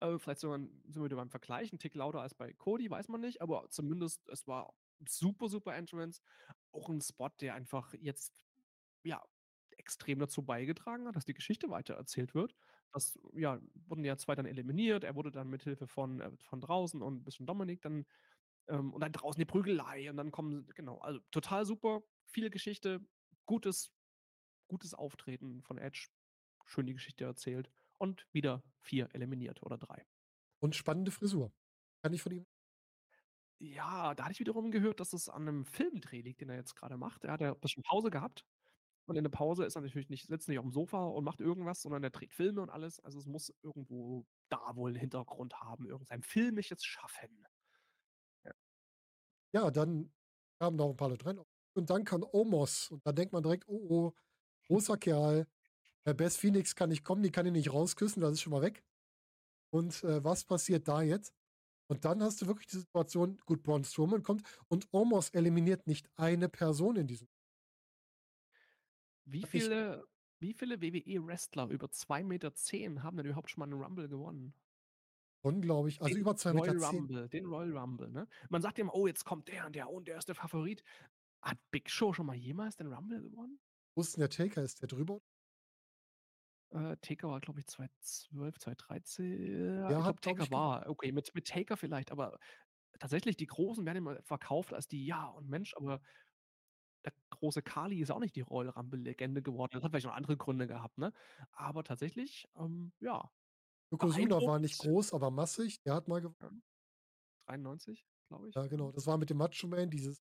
Äh, 0.00 0.18
vielleicht 0.18 0.40
sogar 0.40 0.58
sind 0.58 0.96
wir 0.96 1.04
wieder 1.04 1.16
beim 1.16 1.30
Vergleich, 1.30 1.72
'n 1.72 1.78
Tick 1.78 1.94
lauter 1.94 2.20
als 2.20 2.34
bei 2.34 2.52
Cody, 2.52 2.90
weiß 2.90 3.08
man 3.08 3.22
nicht, 3.22 3.40
aber 3.40 3.68
zumindest 3.70 4.28
es 4.28 4.46
war 4.46 4.74
super, 5.08 5.48
super 5.48 5.74
Entrance. 5.74 6.20
Auch 6.72 6.88
'n 6.90 7.00
Spot, 7.00 7.30
der 7.40 7.54
einfach 7.54 7.94
jetzt, 7.94 8.34
ja, 9.04 9.22
extrem 9.78 10.18
dazu 10.20 10.42
beigetragen 10.44 11.08
hat, 11.08 11.16
dass 11.16 11.24
die 11.24 11.34
Geschichte 11.34 11.70
weitererzählt 11.70 12.34
wird. 12.34 12.54
das 12.92 13.18
ja, 13.34 13.60
wurden 13.86 14.04
ja 14.04 14.16
2 14.18 14.34
dann 14.36 14.46
eliminiert. 14.46 15.04
Er 15.04 15.16
wurde 15.16 15.32
dann 15.32 15.48
mit 15.50 15.62
Hilfe 15.64 15.86
von 15.88 16.20
äh, 16.20 16.30
von 16.42 16.60
draußen 16.60 17.02
und 17.02 17.18
'n 17.22 17.24
bisschen 17.24 17.46
Dominik 17.46 17.82
dann 17.82 18.06
ähm, 18.68 18.92
und 18.94 19.00
dann 19.02 19.12
draußen 19.12 19.40
die 19.40 19.46
Prügelei 19.46 20.10
und 20.10 20.16
dann 20.18 20.32
kommen 20.32 20.68
genau, 20.76 20.98
also 21.00 21.20
total 21.32 21.66
super, 21.66 22.02
viele 22.26 22.50
Geschichte, 22.50 23.00
gutes 23.46 23.92
gutes 24.68 24.94
Auftreten 24.94 25.62
von 25.62 25.78
Edge, 25.78 26.08
schön 26.64 26.86
die 26.86 26.94
Geschichte 26.94 27.24
erzählt 27.24 27.70
und 27.98 28.26
wieder 28.32 28.64
4 28.80 29.08
eliminiert 29.14 29.62
oder 29.62 29.78
3. 29.78 30.06
Und 30.60 30.76
spannende 30.76 31.10
Frisur. 31.10 31.52
Kann 32.02 32.12
ich 32.14 32.22
von 32.22 32.32
ihm 32.32 32.46
Ja, 33.64 34.12
da 34.16 34.24
hatte 34.24 34.32
ich 34.32 34.40
wiederum 34.40 34.72
gehört, 34.72 34.98
dass 34.98 35.12
es 35.12 35.28
an 35.28 35.44
'nem 35.44 35.64
Filmdreh 35.64 36.20
liegt, 36.20 36.40
den 36.40 36.48
er 36.50 36.56
jetzt 36.56 36.74
grade 36.74 36.96
macht. 36.96 37.22
Er 37.24 37.32
hat 37.32 37.40
ja 37.40 37.54
bisschen 37.54 37.84
Pause 37.84 38.10
gehabt 38.10 38.44
und 39.06 39.16
in 39.16 39.24
der 39.24 39.30
Pause 39.30 39.64
ist 39.66 39.76
er 39.76 39.82
natürlich 39.82 40.08
nicht 40.10 40.26
sitzt 40.26 40.48
nicht 40.48 40.58
aufm 40.58 40.72
Sofa 40.72 41.04
und 41.06 41.24
macht 41.24 41.40
irgendwas, 41.40 41.82
sondern 41.82 42.02
er 42.04 42.10
dreht 42.10 42.32
Filme 42.34 42.62
und 42.62 42.70
alles. 42.70 43.00
Also, 43.00 43.20
es 43.20 43.26
muss 43.26 43.54
irgendwo 43.62 44.26
da 44.48 44.76
wohl 44.76 44.92
'n 44.92 44.96
Hintergrund 44.96 45.60
haben, 45.60 45.86
irgend 45.86 46.08
sein 46.08 46.22
filmisches 46.22 46.84
Schaffen. 46.84 47.46
Ja. 48.44 48.52
Ja, 49.54 49.70
dann 49.70 50.12
kamen 50.58 50.76
noch 50.76 50.88
'n 50.90 50.96
paar 50.96 51.10
Leute 51.10 51.26
rein 51.26 51.38
und 51.74 51.90
dann 51.90 52.04
kam 52.04 52.24
Omos 52.32 52.90
und 52.90 53.06
da 53.06 53.12
denkt 53.12 53.32
man 53.34 53.42
direkt: 53.42 53.64
„Oh, 53.68 53.86
oh, 53.90 54.12
großer 54.66 54.96
Kerl, 54.96 55.46
äh, 56.04 56.14
Beth 56.14 56.32
Phoenix 56.34 56.74
kann 56.76 56.90
nicht 56.90 57.04
kommen, 57.04 57.22
die 57.22 57.30
kann 57.32 57.46
ihn 57.46 57.54
nicht 57.54 57.72
rausküssen, 57.72 58.22
das 58.22 58.32
ist 58.34 58.42
schon 58.42 58.52
mal 58.52 58.62
weg.“ 58.62 58.84
Und, 59.70 60.04
äh, 60.04 60.24
was 60.24 60.44
passiert 60.44 60.88
da 60.88 61.02
jetzt? 61.02 61.32
Und 61.92 62.06
dann 62.06 62.22
hast 62.22 62.40
du 62.40 62.46
wirklich 62.46 62.68
die 62.68 62.78
Situation, 62.78 63.36
gut, 63.44 63.62
Braun 63.62 63.84
Strowman 63.84 64.22
kommt 64.22 64.44
und 64.68 64.88
Omos 64.92 65.28
eliminiert 65.28 65.86
nicht 65.86 66.08
eine 66.16 66.48
Person 66.48 66.96
in 66.96 67.06
diesem 67.06 67.28
Wie 69.26 69.46
viele 69.46 70.04
wie 70.40 70.54
viele 70.54 70.80
WWE-Wrestler 70.80 71.68
über 71.68 71.88
2,10 71.92 72.96
m 72.96 73.02
haben 73.04 73.16
denn 73.16 73.26
überhaupt 73.26 73.50
schon 73.50 73.60
mal 73.60 73.66
'nen 73.66 73.80
Rumble 73.80 74.08
gewonnen? 74.08 74.54
Unglaublich, 75.44 76.00
also 76.00 76.16
Den 76.16 76.18
über 76.18 76.36
zwei 76.36 76.52
Meter 76.52 76.76
Royal 76.76 76.78
zehn. 76.78 77.08
Rumble 77.08 77.28
den 77.28 77.46
Royal 77.46 77.76
Rumble, 77.76 78.10
ne? 78.10 78.26
Man 78.48 78.60
sagt 78.62 78.78
immer: 78.78 78.92
„Oh, 78.94 79.06
jetzt 79.06 79.24
kommt 79.24 79.48
der 79.48 79.66
und 79.66 79.74
der 79.76 79.88
und 79.90 80.08
der 80.08 80.18
ist 80.18 80.28
der 80.28 80.34
Favorit.“ 80.34 80.82
Hat 81.42 81.58
Big 81.70 81.90
Show 81.90 82.12
schon 82.12 82.26
mal 82.26 82.36
jemals 82.36 82.76
den 82.76 82.92
Rumble 82.92 83.22
gewonnen? 83.22 83.58
Wo 83.96 84.00
ist 84.02 84.16
'n 84.16 84.20
der 84.20 84.30
Taker? 84.30 84.62
Ist 84.62 84.80
der 84.80 84.88
drüber? 84.88 85.20
Äh, 86.72 86.96
Taker 86.98 87.28
war, 87.28 87.40
glaube 87.40 87.60
ich, 87.60 87.66
2012, 87.66 88.58
2013. 88.58 89.76
Ja, 89.76 89.90
Der 89.90 89.98
ich 89.98 90.06
glaube 90.06 90.20
Taker 90.20 90.50
ich, 90.50 90.50
war 90.50 90.88
okay, 90.88 91.12
mit 91.12 91.34
mit 91.34 91.46
Taker 91.48 91.76
vielleicht, 91.76 92.10
aber 92.12 92.38
tatsächlich 92.98 93.36
die 93.36 93.46
Großen 93.46 93.84
werden 93.86 93.98
immer 93.98 94.22
verkauft 94.22 94.74
als 94.74 94.88
die 94.88 95.06
ja, 95.06 95.26
und 95.26 95.48
Mensch, 95.48 95.74
aber 95.76 96.00
der 97.04 97.12
große 97.30 97.62
Khali 97.62 98.00
ist 98.00 98.10
auch 98.10 98.20
nicht 98.20 98.36
die 98.36 98.40
Royal 98.42 98.70
Rumble-Legende 98.70 99.42
geworden. 99.42 99.72
Das 99.74 99.82
hat 99.82 99.90
vielleicht 99.90 100.06
noch 100.06 100.14
andere 100.14 100.36
Gründe 100.36 100.66
gehabt, 100.68 100.98
ne? 100.98 101.12
Aber 101.52 101.82
tatsächlich, 101.84 102.48
ähm, 102.56 102.92
ja, 103.00 103.30
Yokozuna 103.92 104.44
war 104.44 104.58
nicht 104.58 104.76
groß, 104.78 105.12
aber 105.12 105.30
massig. 105.30 105.82
Der 105.82 105.94
hat 105.94 106.08
mal 106.08 106.20
gewonnen. 106.20 106.36
Ja. 106.40 106.50
93, 107.46 108.06
glaube 108.28 108.50
ich, 108.50 108.56
Ja, 108.56 108.66
genau. 108.66 108.92
mhm. 108.92 108.92
Das 108.92 109.06
war 109.06 109.18
mit 109.18 109.30
dem 109.30 109.38
Macho 109.38 109.66
Man, 109.66 109.90
dieses, 109.90 110.22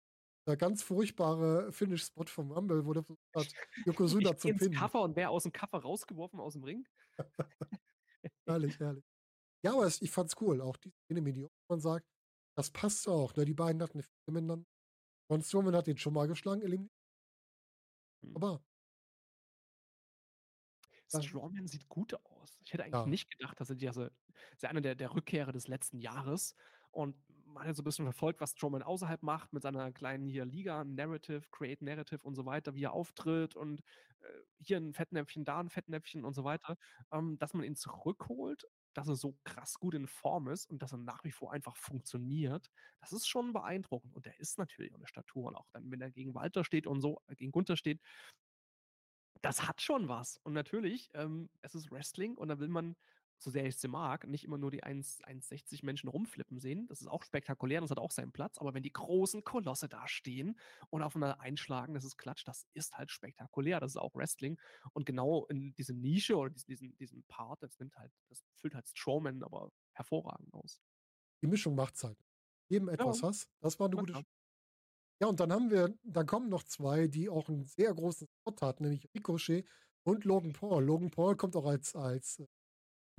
äh, 0.49 0.57
ganz 0.57 0.83
furchtbare 0.83 1.71
Finish-Spot 1.71 2.25
vom 2.27 2.51
Rumble, 2.51 2.85
wo 2.85 2.93
der 2.93 3.03
versucht 3.03 3.19
hat, 3.35 3.55
Yokozuna 3.85 4.37
zu 4.37 4.51
pinnen. 4.51 4.91
Cover 4.91 5.01
und 5.01 5.15
wäre 5.15 5.29
aus'm 5.31 5.51
Cover 5.51 5.79
rausgeworfen 5.81 6.39
aus'm 6.39 6.63
Ring. 6.65 6.87
Herrlich, 8.47 8.79
herrlich. 8.79 9.05
Ja, 9.63 9.73
aber 9.73 9.85
es 9.87 10.01
ich 10.01 10.11
fand's 10.11 10.35
cool, 10.41 10.61
auch 10.61 10.77
die 10.77 10.91
Szene 11.05 11.21
mit 11.21 11.37
man 11.69 11.81
sagt, 11.81 12.07
das 12.57 12.71
passt 12.71 13.07
auch, 13.09 13.35
ne? 13.35 13.45
Die 13.45 13.53
beiden 13.55 13.81
hatten 13.83 13.97
'ne 13.99 14.03
Fehde 14.03 14.33
miteinander. 14.33 14.65
Braun 15.29 15.43
Strowman 15.43 15.75
hat 15.75 15.87
ihn 15.89 15.97
schon 15.97 16.13
mal 16.13 16.27
geschlagen, 16.27 16.61
eliminiert. 16.61 16.91
Mhm. 18.23 18.35
Aber 18.35 18.61
Strowman 21.11 21.67
sieht 21.67 21.87
gut 21.89 22.13
aus. 22.25 22.59
Ich 22.63 22.71
hätte 22.73 22.83
eigentlich 22.83 23.05
Ja. 23.05 23.07
nicht 23.07 23.29
gedacht, 23.31 23.59
dass 23.59 23.69
er 23.69 23.75
diese 23.75 24.11
ist 24.53 24.61
ja 24.63 24.69
einer 24.69 24.81
der 24.81 24.95
der 24.95 25.13
Rückkehrer 25.15 25.51
des 25.51 25.67
letzten 25.67 25.97
Jahres 25.97 26.55
und 26.91 27.15
man 27.53 27.67
hat 27.67 27.75
so 27.75 27.81
'n 27.81 27.85
bisschen 27.85 28.05
verfolgt, 28.05 28.41
was 28.41 28.51
Strowman 28.51 28.83
außerhalb 28.83 29.23
macht 29.23 29.53
mit 29.53 29.63
seiner 29.63 29.91
kleinen 29.91 30.27
hier 30.27 30.45
Liga, 30.45 30.83
Narrative, 30.85 31.41
Create 31.51 31.81
Narrative 31.81 32.21
und 32.25 32.35
so 32.35 32.45
weiter, 32.45 32.75
wie 32.75 32.83
er 32.85 32.93
auftritt 32.93 33.55
und, 33.55 33.81
äh, 34.21 34.27
hier 34.59 34.77
'n 34.77 34.93
Fettnäpfchen, 34.93 35.45
da 35.45 35.59
'n 35.59 35.69
Fettnäpfchen 35.69 36.25
und 36.25 36.33
so 36.35 36.43
weiter. 36.43 36.77
Ähm, 37.11 37.37
dass 37.39 37.53
man 37.53 37.63
ihn 37.65 37.75
zurückholt, 37.75 38.65
dass 38.93 39.07
er 39.07 39.15
so 39.15 39.37
krass 39.43 39.75
gut 39.79 39.93
in 39.95 40.07
Form 40.07 40.47
ist 40.49 40.69
und 40.69 40.81
dass 40.81 40.93
er 40.93 40.97
nach 40.99 41.23
wie 41.23 41.31
vor 41.31 41.51
einfach 41.53 41.77
funktioniert, 41.77 42.67
das 42.99 43.13
ist 43.13 43.27
schon 43.27 43.53
beeindruckend 43.53 44.15
und 44.15 44.25
der 44.25 44.39
ist 44.39 44.57
natürlich 44.57 44.93
auch 44.95 44.99
'ne 44.99 45.07
Statur 45.07 45.47
und 45.49 45.55
auch 45.55 45.69
dann, 45.71 45.91
wenn 45.91 46.01
er 46.01 46.11
gegen 46.11 46.33
Walter 46.35 46.63
steht 46.63 46.87
und 46.87 47.01
so 47.01 47.19
äh, 47.27 47.35
gegen 47.35 47.51
Gunther 47.51 47.77
steht 47.77 47.99
das 49.43 49.67
hat 49.67 49.81
schon 49.81 50.07
was. 50.09 50.37
Und 50.43 50.53
natürlich, 50.53 51.09
ähm, 51.13 51.49
es 51.61 51.75
ist 51.75 51.91
Wrestling 51.91 52.35
und 52.37 52.49
da 52.49 52.59
will 52.59 52.67
man, 52.67 52.95
so 53.39 53.51
sehr 53.51 53.65
ich 53.65 53.77
sie 53.77 53.87
mag, 53.87 54.27
nicht 54.27 54.43
immer 54.45 54.57
nur 54.57 54.71
die 54.71 54.83
1 54.83 55.21
1,60 55.23 55.83
Menschen 55.83 56.09
rumflippen 56.09 56.59
sehen. 56.59 56.87
Das 56.87 57.01
ist 57.01 57.07
auch 57.07 57.23
spektakulär, 57.23 57.81
das 57.81 57.91
hat 57.91 57.99
auch 57.99 58.11
seinen 58.11 58.31
Platz, 58.33 58.57
aber 58.59 58.73
wenn 58.73 58.83
die 58.83 58.93
großen 58.93 59.43
Kolosse 59.43 59.89
da 59.89 60.07
stehen 60.07 60.59
und 60.89 61.03
aufeinander 61.03 61.39
einschlagen, 61.41 61.93
das 61.95 62.05
ist 62.05 62.17
Klatsch, 62.17 62.43
das 62.47 62.67
ist 62.73 62.97
halt 62.97 63.11
spektakulär. 63.11 63.79
Das 63.79 63.91
ist 63.93 63.97
auch 63.97 64.15
Wrestling 64.15 64.59
und 64.93 65.05
genau 65.05 65.45
in 65.47 65.73
diese 65.75 65.93
Nische 65.93 66.37
oder 66.37 66.51
dies 66.51 66.65
diesen 66.65 66.95
diesen 66.97 67.23
Part, 67.25 67.63
das 67.63 67.79
nimmt 67.79 67.97
halt 67.97 68.11
das 68.29 68.43
füllt 68.55 68.75
halt 68.75 68.87
Strowman 68.89 69.43
aber 69.43 69.71
hervorragend 69.93 70.53
aus. 70.53 70.77
Die 71.43 71.47
Mischung 71.47 71.75
macht's 71.75 72.03
halt. 72.03 72.17
Ja. 72.99 73.13
etwas 73.13 73.23
was. 73.23 73.47
Das 73.61 73.79
war 73.79 73.89
'ne 73.89 73.97
Na 73.97 74.03
gute. 74.03 74.13
Sch 74.13 74.23
Ja, 75.21 75.27
und 75.27 75.39
dann 75.41 75.51
haben 75.53 75.69
wir 75.71 75.95
dann 76.03 76.25
kommen 76.27 76.49
noch 76.49 76.63
2, 76.63 77.07
die 77.07 77.29
auch 77.29 77.49
'n 77.49 77.65
sehr 77.65 77.93
großen 77.93 78.27
Spot 78.41 78.55
hatten, 78.67 78.83
nämlich 78.83 79.09
Ricochet 79.15 79.65
und 80.03 80.25
Logan 80.25 80.53
Paul. 80.53 80.83
Logan 80.85 81.11
Paul 81.11 81.35
kommt 81.37 81.55
auch 81.57 81.65
als 81.65 81.95
als, 81.95 82.39
äh, 82.39 82.47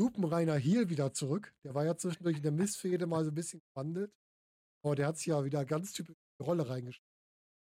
lupenreiner 0.00 0.56
Heel 0.56 0.90
wieder 0.90 1.12
zurück. 1.14 1.54
Der 1.64 1.74
war 1.74 1.84
ja 1.86 1.96
zwischendurch 1.96 2.38
in 2.38 2.42
der 2.44 2.52
Mist-Fehde 2.52 3.06
mal 3.06 3.24
so 3.24 3.30
'n 3.32 3.34
bisschen 3.36 3.62
gewandelt, 3.74 4.12
aber 4.84 4.96
der 4.96 5.08
hat 5.08 5.18
sich 5.18 5.26
ja 5.28 5.44
wieder 5.44 5.64
ganz 5.66 5.92
typisch 5.92 6.16
in 6.16 6.44
die 6.44 6.44
Rolle 6.50 6.68
reingesch 6.70 7.00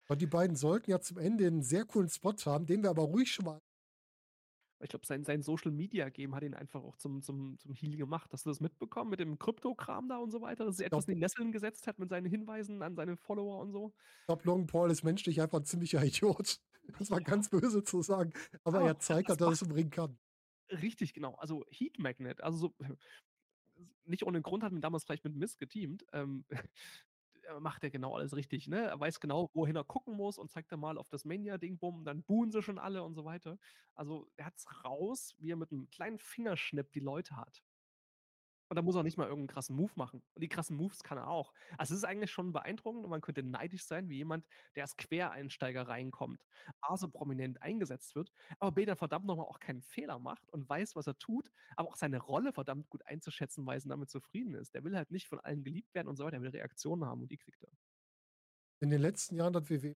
Und 0.10 0.22
die 0.22 0.28
beiden 0.28 0.56
sollten 0.58 0.92
ja 0.92 1.02
zum 1.02 1.18
Ende 1.20 1.48
'n 1.48 1.64
sehr 1.64 1.86
coolen 1.86 2.10
Spot 2.10 2.34
haben, 2.46 2.66
den 2.68 2.84
wir 2.84 2.92
aber 2.92 3.04
ruhig 3.04 3.32
schon 3.34 3.46
mal 3.46 3.60
Ich 4.84 4.90
glaube, 4.90 5.06
sein 5.06 5.24
sein 5.24 5.44
Social-Media-Game 5.44 6.34
hat 6.34 6.44
ihn 6.44 6.56
einfach 6.56 6.82
auch 6.84 6.96
zum 6.96 7.22
zum 7.22 7.58
zum 7.60 7.74
Heel 7.74 7.98
gemacht. 7.98 8.34
Hast 8.34 8.46
du 8.46 8.50
das 8.50 8.60
mitbekommen 8.60 9.12
mit 9.12 9.20
dem 9.20 9.38
Krypto-Kram 9.38 10.10
da 10.10 10.18
und 10.18 10.32
so 10.32 10.42
weiter, 10.42 10.66
dass 10.66 10.80
er 10.80 10.88
etwas 10.88 11.08
in 11.08 11.14
die 11.16 11.20
Nesseln 11.20 11.52
gesetzt 11.52 11.86
hat 11.86 12.00
mit 12.00 12.10
seinen 12.10 12.26
Hinweisen 12.26 12.82
an 12.82 12.96
seine 12.96 13.16
Follower 13.16 13.60
und 13.60 13.72
so? 13.72 13.94
Ich 14.24 14.28
glaube, 14.28 14.44
Logan 14.46 14.68
Paul 14.68 14.92
ist 14.92 15.04
menschlich 15.04 15.42
einfach 15.42 15.60
'n 15.60 15.66
ziemlicher 15.66 16.04
Idiot. 16.04 16.60
Das 17.00 17.10
war 17.12 17.22
Ja. 17.22 17.22
ganz 17.22 17.48
böse 17.50 17.84
zu 17.84 18.02
sagen, 18.02 18.34
aber 18.64 18.82
Aber 18.82 18.90
er 18.90 18.98
zeigt 19.00 19.30
das 19.30 19.38
halt, 19.38 19.40
dass 19.40 19.50
macht 19.50 19.62
er's 19.62 19.62
im 19.62 19.72
Ring 19.72 19.92
kann. 19.92 20.18
Richtig, 20.72 21.14
genau. 21.14 21.36
Also, 21.36 21.66
Heat 21.70 22.00
Magnet, 22.00 22.42
also 22.42 22.58
so 22.58 22.76
nicht 24.06 24.24
ohne 24.26 24.42
Grund 24.42 24.64
hat 24.64 24.72
man 24.72 24.82
damals 24.82 25.04
vielleicht 25.04 25.24
mit 25.24 25.36
Miz 25.36 25.58
geteamt, 25.58 26.06
ähm, 26.14 26.46
äh, 27.44 27.60
macht 27.60 27.84
er 27.84 27.92
genau 27.92 28.16
alles 28.16 28.36
richtig, 28.36 28.68
ne? 28.68 28.82
Er 28.90 29.00
weiß 29.00 29.20
genau, 29.20 29.50
wohin 29.54 29.76
er 29.76 29.84
gucken 29.86 30.16
muss 30.16 30.38
und 30.38 30.52
zeigt 30.52 30.72
dann 30.72 30.80
mal 30.82 30.98
auf 30.98 31.10
das 31.10 31.26
Mania-Ding, 31.26 31.80
bumm, 31.80 32.06
dann 32.06 32.24
buhen 32.24 32.52
sie 32.52 32.62
schon 32.64 32.80
alle 32.80 33.04
und 33.04 33.16
so 33.16 33.26
weiter. 33.26 33.58
Also, 33.96 34.30
er 34.38 34.48
hat's 34.48 34.68
raus, 34.86 35.36
wie 35.40 35.52
er 35.52 35.58
mit 35.58 35.72
'nem 35.72 35.90
kleinen 35.92 36.20
Fingerschnipp 36.20 36.92
die 36.94 37.00
Leute 37.02 37.38
hat. 37.38 37.64
Und 38.72 38.78
da 38.78 38.82
muss 38.84 38.96
er 38.96 39.04
nicht 39.04 39.18
mal 39.18 39.28
irgend 39.28 39.52
'n 39.52 39.54
krassen 39.54 39.76
Move 39.76 39.92
machen. 39.96 40.24
Und 40.34 40.42
die 40.42 40.48
krassen 40.48 40.78
Moves 40.78 41.04
kann 41.04 41.18
er 41.18 41.28
auch. 41.28 41.52
Also, 41.78 41.94
es 41.94 42.00
ist 42.00 42.06
eigentlich 42.06 42.32
schon 42.32 42.54
beeindruckend 42.54 43.04
und 43.04 43.10
man 43.10 43.20
könnte 43.20 43.44
neidisch 43.44 43.84
sein, 43.86 44.08
wie 44.08 44.16
jemand, 44.16 44.48
der 44.78 44.84
als 44.84 44.96
Quereinsteiger 44.96 45.90
reinkommt, 45.90 46.46
A, 46.80 46.96
so 46.96 47.10
prominent 47.10 47.62
eingesetzt 47.62 48.16
wird, 48.16 48.32
aber 48.60 48.72
B, 48.72 48.86
dann 48.86 48.96
verdammt 48.96 49.26
noch 49.26 49.36
mal 49.36 49.44
auch 49.44 49.60
keinen 49.60 49.82
Fehler 49.82 50.20
macht 50.20 50.50
und 50.54 50.70
weiß, 50.70 50.96
was 50.96 51.06
er 51.06 51.18
tut, 51.18 51.52
aber 51.76 51.90
auch 51.90 51.98
seine 51.98 52.20
Rolle 52.20 52.54
verdammt 52.54 52.88
gut 52.90 53.06
einzuschätzen 53.06 53.66
weiß 53.66 53.84
und 53.84 53.90
damit 53.90 54.10
zufrieden 54.10 54.56
ist. 54.56 54.74
Der 54.74 54.86
will 54.86 54.96
halt 54.96 55.12
nicht 55.12 55.28
von 55.28 55.42
allen 55.42 55.64
geliebt 55.66 55.94
werden 55.94 56.08
und 56.08 56.16
so 56.16 56.24
weiter, 56.24 56.38
der 56.40 56.42
will 56.44 56.52
Reaktionen 56.52 57.04
haben 57.06 57.22
und 57.24 57.30
die 57.32 57.38
kriegt 57.38 57.62
er. 57.64 57.72
In 58.82 58.90
den 58.90 59.02
letzten 59.02 59.36
Jahren 59.36 59.56
hat 59.56 59.70
WWE 59.70 59.94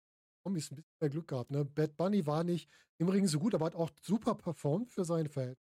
Promis 0.45 0.71
'n 0.73 0.77
bisschen 0.77 0.85
mehr 1.01 1.11
Glück 1.11 1.29
gehabt, 1.29 1.51
ne? 1.53 1.65
Bad 1.65 1.97
Bunny 1.97 2.27
war 2.27 2.43
nicht 2.43 2.69
im 2.99 3.09
Ring 3.09 3.27
so 3.29 3.39
gut, 3.39 3.55
aber 3.55 3.67
hat 3.67 3.77
auch 3.77 3.91
super 4.01 4.35
performt 4.35 4.91
für 4.91 5.05
sein 5.05 5.29
Verhält 5.29 5.62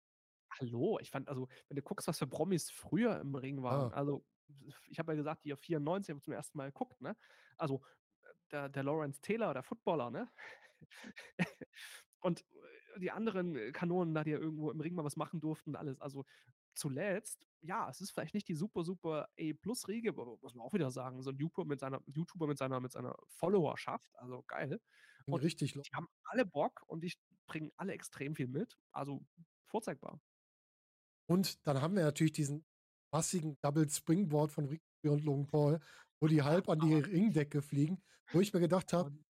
Hallo, 0.60 1.00
ich 1.02 1.10
fand 1.12 1.30
also, 1.30 1.48
wenn 1.68 1.76
du 1.76 1.82
guckst, 1.82 2.08
was 2.08 2.20
für 2.20 2.28
Promis 2.28 2.70
früher 2.70 3.20
im 3.20 3.34
Ring 3.36 3.64
waren, 3.64 3.88
Ah. 3.88 3.94
also, 3.94 4.26
ich 4.90 5.00
habe 5.00 5.14
ja 5.14 5.16
gesagt, 5.16 5.46
die 5.46 5.56
94 5.56 6.10
habe 6.12 6.18
ich 6.20 6.24
zum 6.24 6.34
1. 6.34 6.58
Mal 6.58 6.68
geguckt, 6.68 7.02
ne? 7.02 7.16
Also, 7.58 7.84
der 8.52 8.70
der 8.70 8.84
Lawrence 8.84 9.22
Taylor, 9.22 9.54
der 9.54 9.64
Footballer, 9.64 10.12
ne? 10.12 10.30
Und, 12.22 12.42
äh, 12.96 13.00
die 13.02 13.12
anderen 13.12 13.74
Kanonen 13.74 14.14
da, 14.16 14.24
die 14.24 14.32
ja 14.32 14.40
irgendwo 14.40 14.72
im 14.72 14.82
Ring 14.82 14.96
mal 14.96 15.06
was 15.06 15.18
machen 15.18 15.42
durften 15.42 15.72
und 15.72 15.78
alles. 15.78 16.02
Also, 16.02 16.26
zuletzt, 16.76 17.48
ja, 17.62 17.90
es 17.90 18.02
ist 18.02 18.12
vielleicht 18.12 18.34
nicht 18.36 18.48
die 18.50 18.56
super, 18.56 18.84
super 18.86 19.30
A-Plus-Riege, 19.40 20.10
aber 20.12 20.38
muss 20.42 20.56
man 20.56 20.66
auch 20.68 20.74
wieder 20.74 20.92
sagen, 20.92 21.22
so 21.24 21.32
'n 21.32 21.38
YouTuber 21.40 21.66
mit 21.68 21.80
seiner 21.82 22.02
YouTuber 22.08 22.48
mit 22.48 22.58
seiner 22.60 22.80
mit 22.82 22.92
seiner 22.94 23.16
Followerschaft, 23.28 24.12
also 24.20 24.44
geil. 24.48 24.82
Und 25.30 25.44
richtig 25.44 25.78
die 25.86 25.92
haben 25.96 26.08
alle 26.26 26.46
Bock 26.46 26.84
und 26.88 27.04
die 27.04 27.14
bringen 27.48 27.72
alle 27.78 27.94
extrem 27.94 28.36
viel 28.36 28.48
mit, 28.48 28.80
also 28.94 29.26
vorzeigbar. 29.68 30.22
Und 31.30 31.66
dann 31.68 31.82
haben 31.82 31.96
wir 31.96 32.04
natürlich 32.04 32.34
diesen 32.34 32.66
massigen 33.14 33.58
Double 33.62 33.90
Springboard 33.90 34.52
von 34.52 34.66
Ricochet 34.66 34.82
und 35.12 35.24
Logan 35.24 35.48
Paul, 35.48 35.80
wo 36.22 36.28
die 36.28 36.42
halb 36.44 36.70
an 36.70 36.80
die 36.80 36.94
Ringdecke 37.00 37.62
fliegen, 37.62 38.02
wo 38.32 38.42
ich 38.42 38.54
mir 38.54 38.60
gedacht 38.60 38.94
habe: 38.94 39.10
Und 39.10 39.24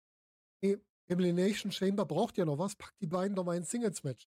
„Ey, 0.62 0.78
Elimination 1.08 1.72
Chamber 1.72 2.06
braucht 2.06 2.38
ja 2.38 2.44
noch 2.46 2.58
was. 2.58 2.76
Packt 2.76 3.00
die 3.02 3.06
beiden 3.08 3.36
doch 3.36 3.44
mal 3.44 3.56
ins 3.56 3.70
Singles-Match. 3.70 4.26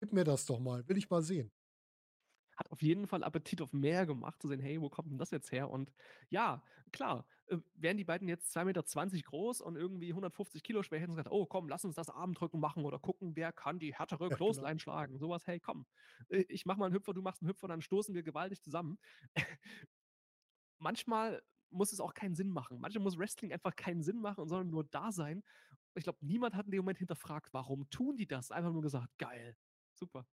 Gib 0.00 0.12
mir 0.12 0.24
das 0.24 0.46
doch 0.46 0.60
mal, 0.60 0.88
will 0.88 0.98
ich 0.98 1.10
mal 1.10 1.22
sehen.“ 1.22 1.52
hat 2.56 2.70
auf 2.70 2.82
jeden 2.82 3.06
Fall 3.06 3.24
Appetit 3.24 3.62
auf 3.62 3.72
mehr 3.72 4.06
gemacht, 4.06 4.40
zu 4.42 4.48
sehen: 4.48 4.60
„Hey, 4.60 4.80
wo 4.80 4.90
kommt 4.90 5.10
denn 5.10 5.18
das 5.18 5.30
jetzt 5.30 5.52
her?“ 5.52 5.70
Und 5.70 5.92
ja, 6.28 6.62
klar, 6.92 7.26
äh, 7.52 7.58
wären 7.74 7.96
die 7.98 8.04
beiden 8.04 8.28
jetzt 8.28 8.52
2,20 8.52 9.24
m 9.24 9.26
groß 9.30 9.60
und 9.60 9.76
irgendwie 9.76 10.14
150 10.14 10.62
Kilo 10.62 10.82
schwer, 10.82 11.00
hätten 11.00 11.12
sie 11.12 11.16
gesagt: 11.16 11.32
„Oh 11.32 11.46
komm, 11.46 11.68
lass 11.68 11.84
uns 11.84 11.94
das 11.96 12.10
Armdrücken 12.10 12.60
machen 12.60 12.84
oder 12.84 12.98
gucken, 12.98 13.36
wer 13.36 13.52
kann 13.52 13.78
die 13.78 13.94
härtere 13.94 14.30
Ja, 14.30 14.36
genau. 14.46 14.66
Clothesline 14.66 14.80
schlagen.“ 14.80 15.18
So 15.18 15.28
was: 15.30 15.46
„Hey, 15.46 15.60
komm, 15.60 15.86
äh, 16.28 16.44
ich 16.48 16.66
mache 16.66 16.78
mal 16.78 16.86
'n 16.88 16.94
Hüpfer, 16.94 17.14
du 17.14 17.22
machst 17.22 17.42
'n 17.42 17.48
Hüpfer, 17.48 17.68
dann 17.68 17.82
stoßen 17.82 18.14
wir 18.14 18.22
gewaltig 18.22 18.62
zusammen.“ 18.62 18.98
Manchmal 20.78 21.42
muss 21.70 21.92
es 21.92 22.00
auch 22.00 22.14
keinen 22.14 22.34
Sinn 22.34 22.50
machen. 22.50 22.80
Manchmal 22.80 23.04
muss 23.04 23.18
Wrestling 23.18 23.52
einfach 23.52 23.76
keinen 23.76 24.02
Sinn 24.02 24.20
machen 24.20 24.40
und 24.40 24.48
sondern 24.48 24.70
nur 24.70 24.84
da 24.84 25.12
sein. 25.12 25.42
Ich 25.94 26.04
glaube, 26.04 26.18
niemand 26.26 26.54
hat 26.54 26.66
in 26.66 26.72
dem 26.72 26.80
Moment 26.80 26.98
hinterfragt: 26.98 27.52
„Warum 27.54 27.88
tun 27.90 28.16
die 28.16 28.26
das?“ 28.26 28.50
Einfach 28.50 28.72
nur 28.72 28.82
gesagt: 28.82 29.10
„Geil, 29.18 29.56
super.“ 29.94 30.26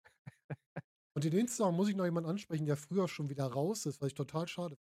Und 1.15 1.26
in 1.26 1.32
den 1.32 1.47
Zusammenhang 1.47 1.78
muss 1.78 1.89
ich 1.89 1.95
noch 1.95 2.05
jemanden 2.05 2.30
ansprechen, 2.30 2.65
der 2.65 2.78
früher 2.78 3.07
schon 3.07 3.30
wieder 3.30 3.45
raus 3.45 3.86
ist, 3.86 4.01
was 4.01 4.07
ich 4.07 4.13
total 4.13 4.47
schade 4.47 4.76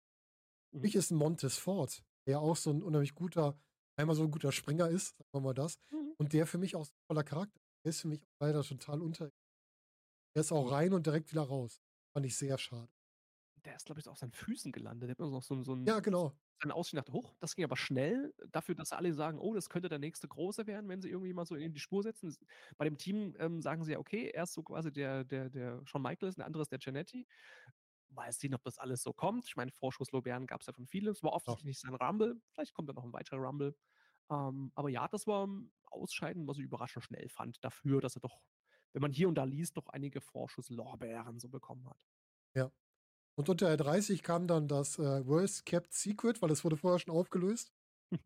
Für 0.80 0.80
Mhm. 0.80 0.88
mich 0.88 0.96
ist 0.96 1.12
'n 1.12 1.16
Montez 1.18 1.58
Ford, 1.58 2.04
der 2.26 2.40
auch 2.40 2.56
so 2.56 2.70
'n 2.70 2.82
unheimlich 2.82 3.14
guter 3.14 3.58
einmal 3.98 4.16
so 4.16 4.24
'n 4.24 4.30
guter 4.30 4.52
Springer 4.52 4.88
ist, 4.88 5.16
sagen 5.18 5.28
wir 5.34 5.40
mal 5.40 5.54
das, 5.54 5.78
Mhm. 5.90 6.12
und 6.18 6.32
der 6.34 6.46
für 6.46 6.58
mich 6.58 6.76
auch 6.76 6.84
so 6.86 6.92
'n 6.92 7.08
toller 7.08 7.24
Charakter 7.24 7.60
der 7.84 7.90
ist 7.90 8.00
für 8.02 8.08
mich 8.08 8.22
leider 8.40 8.62
total 8.64 9.02
unter 9.02 9.30
der 10.36 10.40
ist 10.40 10.52
auch 10.52 10.70
rein 10.70 10.94
und 10.94 11.06
direkt 11.06 11.30
wieder 11.32 11.42
raus. 11.42 11.82
Fand 12.14 12.26
ich 12.26 12.36
sehr 12.36 12.56
schade. 12.58 12.92
Der 13.64 13.76
ist, 13.76 13.86
glaube 13.86 14.00
ich, 14.00 14.08
auf 14.08 14.18
seinen 14.18 14.32
Füßen 14.32 14.72
gelandet. 14.72 15.08
Der 15.08 15.12
hat 15.12 15.18
nur 15.20 15.30
noch 15.30 15.42
so 15.42 15.62
so 15.62 15.72
'n 15.74 15.86
Ja, 15.86 16.00
genau. 16.00 16.32
sein 16.62 16.72
Aus 16.72 16.88
ich 16.88 16.94
dachte: 16.96 17.12
„Huch, 17.12 17.34
das 17.40 17.56
ging 17.56 17.64
aber 17.64 17.76
schnell 17.76 18.34
dafür, 18.50 18.74
dass 18.76 18.92
alle 18.92 19.14
sagen: 19.14 19.38
‚Oh, 19.40 19.54
das 19.54 19.68
könnte 19.70 19.88
der 19.88 19.98
nächste 20.00 20.28
Große 20.28 20.66
werden, 20.66 20.88
wenn 20.88 21.02
sie 21.02 21.10
irgendwie 21.10 21.32
mal 21.34 21.46
so 21.46 21.54
in 21.56 21.72
die 21.74 21.80
Spur 21.80 22.02
setzen.'“ 22.02 22.28
S 22.30 22.38
bei 22.78 22.84
dem 22.86 22.98
Team, 22.98 23.34
ähm, 23.38 23.62
sagen 23.62 23.84
sie 23.84 23.92
ja: 23.92 23.98
„Okay, 23.98 24.30
er 24.34 24.44
ist 24.44 24.54
so 24.54 24.62
quasi 24.62 24.92
der 24.92 25.24
der 25.24 25.50
der 25.50 25.82
Shawn 25.86 26.02
Michaels, 26.02 26.36
der 26.36 26.46
andere 26.46 26.62
ist 26.62 26.72
der 26.72 26.78
Jannetty.“ 26.82 27.26
Mal 28.14 28.32
sehen, 28.32 28.54
ob 28.54 28.62
das 28.64 28.78
alles 28.78 29.02
so 29.02 29.12
kommt. 29.12 29.46
Ich 29.46 29.56
meine, 29.56 29.72
Vorschusslorbeeren 29.72 30.46
gab's 30.46 30.66
ja 30.66 30.72
von 30.74 30.86
vielen. 30.86 31.08
Es 31.12 31.22
war 31.22 31.32
Ja. 31.46 31.56
offensichtlich 31.56 31.66
nicht 31.66 31.80
sein 31.80 31.94
Rumble. 31.94 32.40
Vielleicht 32.52 32.74
kommt 32.74 32.88
da 32.88 32.92
noch 32.94 33.04
'n 33.04 33.12
weiterer 33.12 33.38
Rumble. 33.38 33.76
Ähm, 34.30 34.72
aber 34.74 34.90
ja, 34.90 35.08
das 35.08 35.26
war 35.26 35.46
'n 35.46 35.72
Ausscheiden, 35.86 36.46
was 36.48 36.58
ich 36.58 36.64
überraschend 36.64 37.04
schnell 37.04 37.28
fand 37.30 37.64
dafür, 37.64 38.00
dass 38.00 38.16
er 38.16 38.20
doch, 38.22 38.42
wenn 38.94 39.02
man 39.02 39.12
hier 39.12 39.28
und 39.28 39.36
da 39.36 39.44
liest, 39.44 39.76
doch 39.78 39.88
einige 39.88 40.20
Vorschusslorbeeren 40.22 41.38
so 41.40 41.48
bekommen 41.50 41.88
hat. 41.90 42.04
Ja. 42.56 42.72
Und 43.36 43.48
unter 43.48 43.66
der 43.68 43.78
30 43.78 44.22
kam 44.22 44.46
dann 44.48 44.68
das, 44.68 44.98
äh, 44.98 45.26
Worst 45.26 45.66
Kept 45.66 45.94
Secret, 45.94 46.42
weil 46.42 46.50
das 46.50 46.64
wurde 46.64 46.76
vorher 46.78 46.98
schon 47.00 47.14
aufgelöst. 47.14 47.72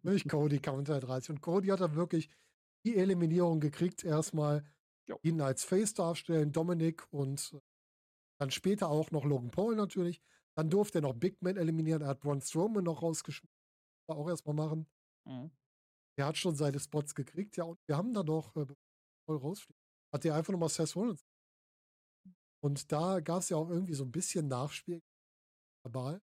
Nämlich 0.05 0.27
Cody 0.29 0.61
kam 0.61 0.77
unter 0.77 0.95
der 0.95 1.03
30 1.03 1.31
und 1.31 1.43
Cody 1.43 1.69
hat 1.69 1.81
dann 1.81 1.97
wirklich 1.97 2.31
die 2.87 2.97
Eliminierung 2.97 3.61
gekriegt 3.61 4.05
erst 4.05 4.35
mal, 4.35 4.67
Jo. 5.09 5.21
ihn 5.23 5.41
als 5.43 5.65
Face 5.65 5.95
darstellen, 5.95 6.53
Dominik 6.53 7.07
und 7.13 7.57
dann 8.41 8.51
später 8.51 8.89
auch 8.91 9.11
noch 9.11 9.25
Logan 9.25 9.51
Paul 9.51 9.77
natürlich. 9.77 10.23
Dann 10.57 10.71
durfte 10.71 10.99
er 10.99 11.03
noch 11.03 11.15
Big 11.15 11.43
Man 11.43 11.57
eliminieren. 11.57 12.03
Er 12.03 12.09
hat 12.09 12.21
Braun 12.21 12.41
Strowman 12.43 12.85
noch 12.85 13.03
rausgeschmissen. 13.03 13.51
Auch 14.09 14.29
erst 14.29 14.47
mal 14.47 14.55
machen. 14.55 14.89
Mhm. 15.27 15.57
Er 16.19 16.27
hat 16.27 16.39
schon 16.39 16.57
seine 16.57 16.81
Spots 16.81 17.15
gekriegt, 17.15 17.57
ja, 17.59 17.65
und 17.65 17.79
wir 17.87 17.97
haben 17.99 18.15
dann 18.15 18.25
noch, 18.27 18.57
äh, 18.57 18.67
Paul 19.27 19.39
rausfliegen 19.39 19.81
hat 20.15 20.25
er 20.25 20.35
einfach 20.37 20.53
noch 20.53 20.61
mal 20.61 20.69
Seth 20.71 20.97
Rollins 20.97 21.23
Und 22.65 22.91
da 22.93 23.21
gab's 23.21 23.49
ja 23.51 23.57
auch 23.57 23.71
irgendwie 23.71 23.95
so 23.95 24.05
'n 24.05 24.13
bisschen 24.13 24.49
Nachspiel 24.49 25.03
verbal. 25.85 26.23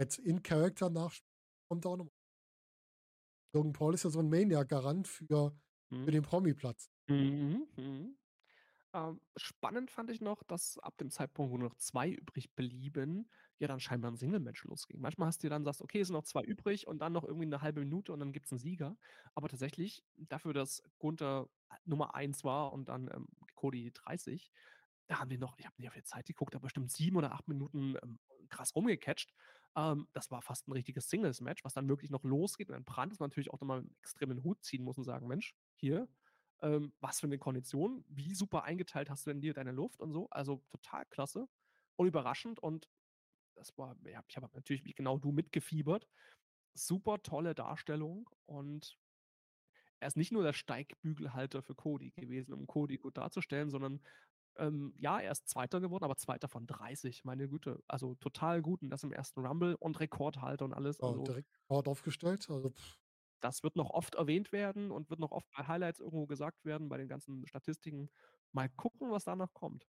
Jetzt 0.00 0.18
in 0.18 0.42
Character 0.42 0.90
Nachspiel 0.90 1.28
kommt 1.70 1.86
auch 1.86 1.96
noch 1.98 2.08
Logan 3.54 3.72
Paul 3.74 3.94
ist 3.94 4.04
ja 4.04 4.10
so 4.10 4.20
'n 4.20 4.28
Mania-Garant 4.30 5.06
für 5.08 5.54
für 6.04 6.10
Mhm. 6.10 6.10
den 6.10 6.22
Promiplatz. 6.22 6.86
Mhm, 7.08 7.68
mhm. 7.76 8.16
Ähm, 8.94 9.20
spannend 9.36 9.90
fand 9.90 10.10
ich 10.10 10.20
noch, 10.20 10.42
dass 10.42 10.78
ab 10.78 10.98
dem 10.98 11.10
Zeitpunkt, 11.10 11.50
wo 11.50 11.56
nur 11.56 11.68
noch 11.70 11.76
2 11.76 12.10
übrig 12.10 12.54
blieben, 12.54 13.30
ja 13.58 13.66
dann 13.66 13.80
scheinbar 13.80 14.10
'n 14.10 14.16
Single-Match 14.16 14.64
losging. 14.64 15.00
Manchmal 15.00 15.28
hast 15.28 15.42
du 15.42 15.48
dann 15.48 15.64
sagst: 15.64 15.80
„Okay, 15.80 16.00
es 16.00 16.08
sind 16.08 16.14
noch 16.14 16.24
2 16.24 16.42
übrig“ 16.42 16.86
und 16.86 16.98
dann 16.98 17.12
noch 17.14 17.24
irgendwie 17.24 17.46
'ne 17.46 17.62
1/2 17.62 17.80
Minute 17.80 18.12
und 18.12 18.20
dann 18.20 18.32
gibt's 18.32 18.52
'n 18.52 18.58
Sieger. 18.58 18.98
Aber 19.34 19.48
tatsächlich 19.48 20.04
dafür, 20.16 20.52
dass 20.52 20.82
Gunther 20.98 21.48
a 21.70 21.76
Nummer 21.86 22.14
1 22.14 22.44
war 22.44 22.72
und 22.72 22.88
dann, 22.90 23.08
ähm, 23.12 23.28
Cody 23.54 23.92
30, 23.92 24.50
da 25.06 25.18
haben 25.20 25.30
die 25.30 25.38
noch 25.38 25.56
ich 25.58 25.64
habe 25.66 25.74
nicht 25.78 25.88
auf 25.88 25.94
die 25.94 26.02
Zeit 26.02 26.26
geguckt, 26.26 26.54
aber 26.54 26.62
bestimmt 26.64 26.90
7 26.90 27.16
oder 27.16 27.32
8 27.32 27.48
Minuten, 27.48 27.96
ähm, 28.02 28.18
krass 28.50 28.74
rumgecatcht. 28.76 29.32
Ähm, 29.74 30.06
das 30.12 30.30
war 30.30 30.42
fast 30.42 30.68
'n 30.68 30.72
richtiges 30.72 31.08
Singles-Match, 31.08 31.64
was 31.64 31.72
dann 31.74 31.88
wirklich 31.88 32.10
noch 32.10 32.24
losgeht 32.24 32.68
und 32.68 32.74
entbrannt, 32.76 33.12
dass 33.12 33.20
man 33.20 33.30
natürlich 33.30 33.50
auch 33.50 33.60
noch 33.60 33.66
mal 33.68 33.84
extrem 34.00 34.28
den 34.30 34.42
Hut 34.44 34.62
ziehen 34.62 34.84
muss 34.84 34.98
und 34.98 35.04
sagen: 35.04 35.28
„Mensch, 35.28 35.54
hier, 35.76 36.08
ähm, 36.62 36.94
was 37.00 37.20
für 37.20 37.28
'ne 37.28 37.38
Kondition. 37.38 38.04
Wie 38.08 38.34
super 38.34 38.64
eingeteilt 38.64 39.10
hast 39.10 39.26
du 39.26 39.30
denn 39.32 39.40
dir 39.42 39.54
deine 39.54 39.72
Luft?“ 39.72 40.00
und 40.02 40.12
so. 40.12 40.28
Also, 40.30 40.64
total 40.70 41.06
klasse 41.06 41.48
und 41.96 42.06
überraschend 42.08 42.60
und 42.60 42.88
das 43.56 43.76
war 43.78 43.96
ja, 44.06 44.24
ich 44.28 44.36
habe 44.36 44.50
natürlich 44.54 44.84
wie 44.84 44.94
genau 44.94 45.18
du 45.18 45.32
mitgefiebert. 45.32 46.08
Super 46.74 47.22
tolle 47.22 47.54
Darstellung 47.56 48.30
und 48.46 48.96
er 50.02 50.08
ist 50.08 50.16
nicht 50.16 50.32
nur 50.32 50.42
der 50.42 50.52
Steigbügelhalter 50.52 51.62
für 51.62 51.76
Cody 51.76 52.10
gewesen, 52.10 52.52
um 52.54 52.66
Cody 52.66 52.96
gut 52.98 53.16
darzustellen, 53.16 53.70
sondern, 53.70 54.00
ähm, 54.56 54.94
ja, 54.98 55.20
er 55.20 55.32
ist 55.32 55.48
2. 55.48 55.80
geworden, 55.80 56.04
aber 56.04 56.16
2. 56.16 56.48
von 56.48 56.66
30, 56.66 57.24
meine 57.24 57.48
Güte. 57.48 57.82
Also, 57.88 58.14
total 58.16 58.62
gut 58.62 58.82
und 58.82 58.90
das 58.90 59.04
im 59.04 59.12
1. 59.12 59.40
Rumble 59.40 59.76
und 59.76 60.00
Rekordhalter 60.00 60.64
und 60.64 60.74
alles. 60.74 61.00
Ja, 61.00 61.06
Also 61.06 61.26
direkt 61.26 61.48
Rekord 61.68 61.88
aufgestellt, 61.88 62.48
also 62.50 62.72
das 63.42 63.62
wird 63.62 63.76
noch 63.76 63.90
oft 63.90 64.14
erwähnt 64.16 64.52
werden 64.52 64.90
und 64.90 65.10
wird 65.10 65.20
noch 65.20 65.32
oft 65.32 65.48
bei 65.56 65.66
Highlights 65.66 66.00
irgendwo 66.00 66.26
gesagt 66.26 66.64
werden, 66.64 66.88
bei 66.88 66.98
den 66.98 67.08
ganzen 67.08 67.46
Statistiken. 67.46 68.10
Mal 68.52 68.68
gucken, 68.70 69.10
was 69.10 69.24
da 69.24 69.36
noch 69.36 69.52
kommt. 69.54 69.86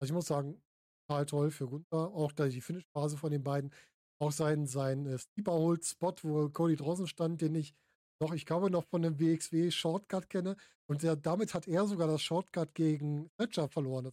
Also, 0.00 0.12
ich 0.12 0.14
muss 0.14 0.26
sagen, 0.26 0.62
total 1.08 1.26
toll 1.26 1.50
für 1.50 1.68
Gunther, 1.68 2.08
auch 2.12 2.32
da 2.32 2.48
die 2.48 2.60
Finish-Phase 2.60 3.16
von 3.16 3.30
den 3.30 3.42
beiden, 3.44 3.72
auch 4.20 4.32
sein 4.32 4.66
sein, 4.66 5.06
äh, 5.06 5.18
Sleeper-Hold-Spot, 5.18 6.14
wo 6.22 6.48
Cody 6.50 6.76
draußen 6.76 7.06
stand, 7.06 7.40
den 7.40 7.54
ich 7.54 7.74
noch 8.20 8.32
ich 8.34 8.46
glaube, 8.46 8.70
noch 8.70 8.84
von 8.88 9.02
dem 9.02 9.18
WXW 9.18 9.70
Shortcut 9.72 10.30
kenne 10.30 10.56
und 10.88 11.02
der 11.02 11.16
damit 11.16 11.54
hat 11.54 11.66
er 11.66 11.86
sogar 11.88 12.06
das 12.06 12.22
Shortcut 12.22 12.72
gegen 12.74 13.30
Thatcher 13.36 13.68
verloren. 13.68 14.04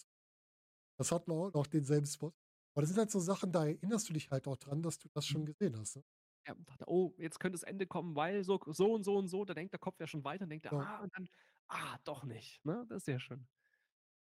Das 0.97 1.11
wir 1.11 1.33
auch 1.33 1.53
noch 1.53 1.67
denselben 1.67 2.05
Spot. 2.05 2.31
Aber 2.73 2.81
das 2.81 2.89
sind 2.89 2.99
halt 2.99 3.11
so 3.11 3.19
Sachen, 3.19 3.51
da 3.51 3.65
erinnerst 3.65 4.09
du 4.09 4.13
dich 4.13 4.29
halt 4.31 4.47
auch 4.47 4.57
dran, 4.57 4.81
dass 4.81 4.99
du 4.99 5.07
das 5.13 5.25
schon 5.25 5.45
Mhm. 5.45 5.47
gesehen 5.47 5.77
hast, 5.77 5.97
ne? 5.97 6.03
Ja, 6.49 6.55
dachte: 6.65 6.85
„Oh, 6.87 7.13
jetzt 7.17 7.39
könnte 7.39 7.57
das 7.59 7.63
Ende 7.63 7.87
kommen, 7.87 8.15
weil 8.15 8.43
so 8.43 8.59
so 8.67 8.93
und 8.93 9.03
so 9.03 9.17
und 9.17 9.27
so.“ 9.27 9.45
Da 9.45 9.53
denkt 9.53 9.73
der 9.73 9.79
Kopf 9.79 9.99
ja 9.99 10.07
schon 10.07 10.23
weiter 10.23 10.43
und 10.45 10.49
denkt 10.49 10.65
er: 10.65 10.73
Ja. 10.73 10.79
„Ah“ 10.79 10.99
und 11.01 11.13
dann: 11.15 11.27
„Ah, 11.69 11.97
doch 12.05 12.23
nicht“, 12.25 12.65
ne? 12.65 12.85
Das 12.89 12.97
ist 12.99 13.05
sehr 13.05 13.19
schön. 13.19 13.47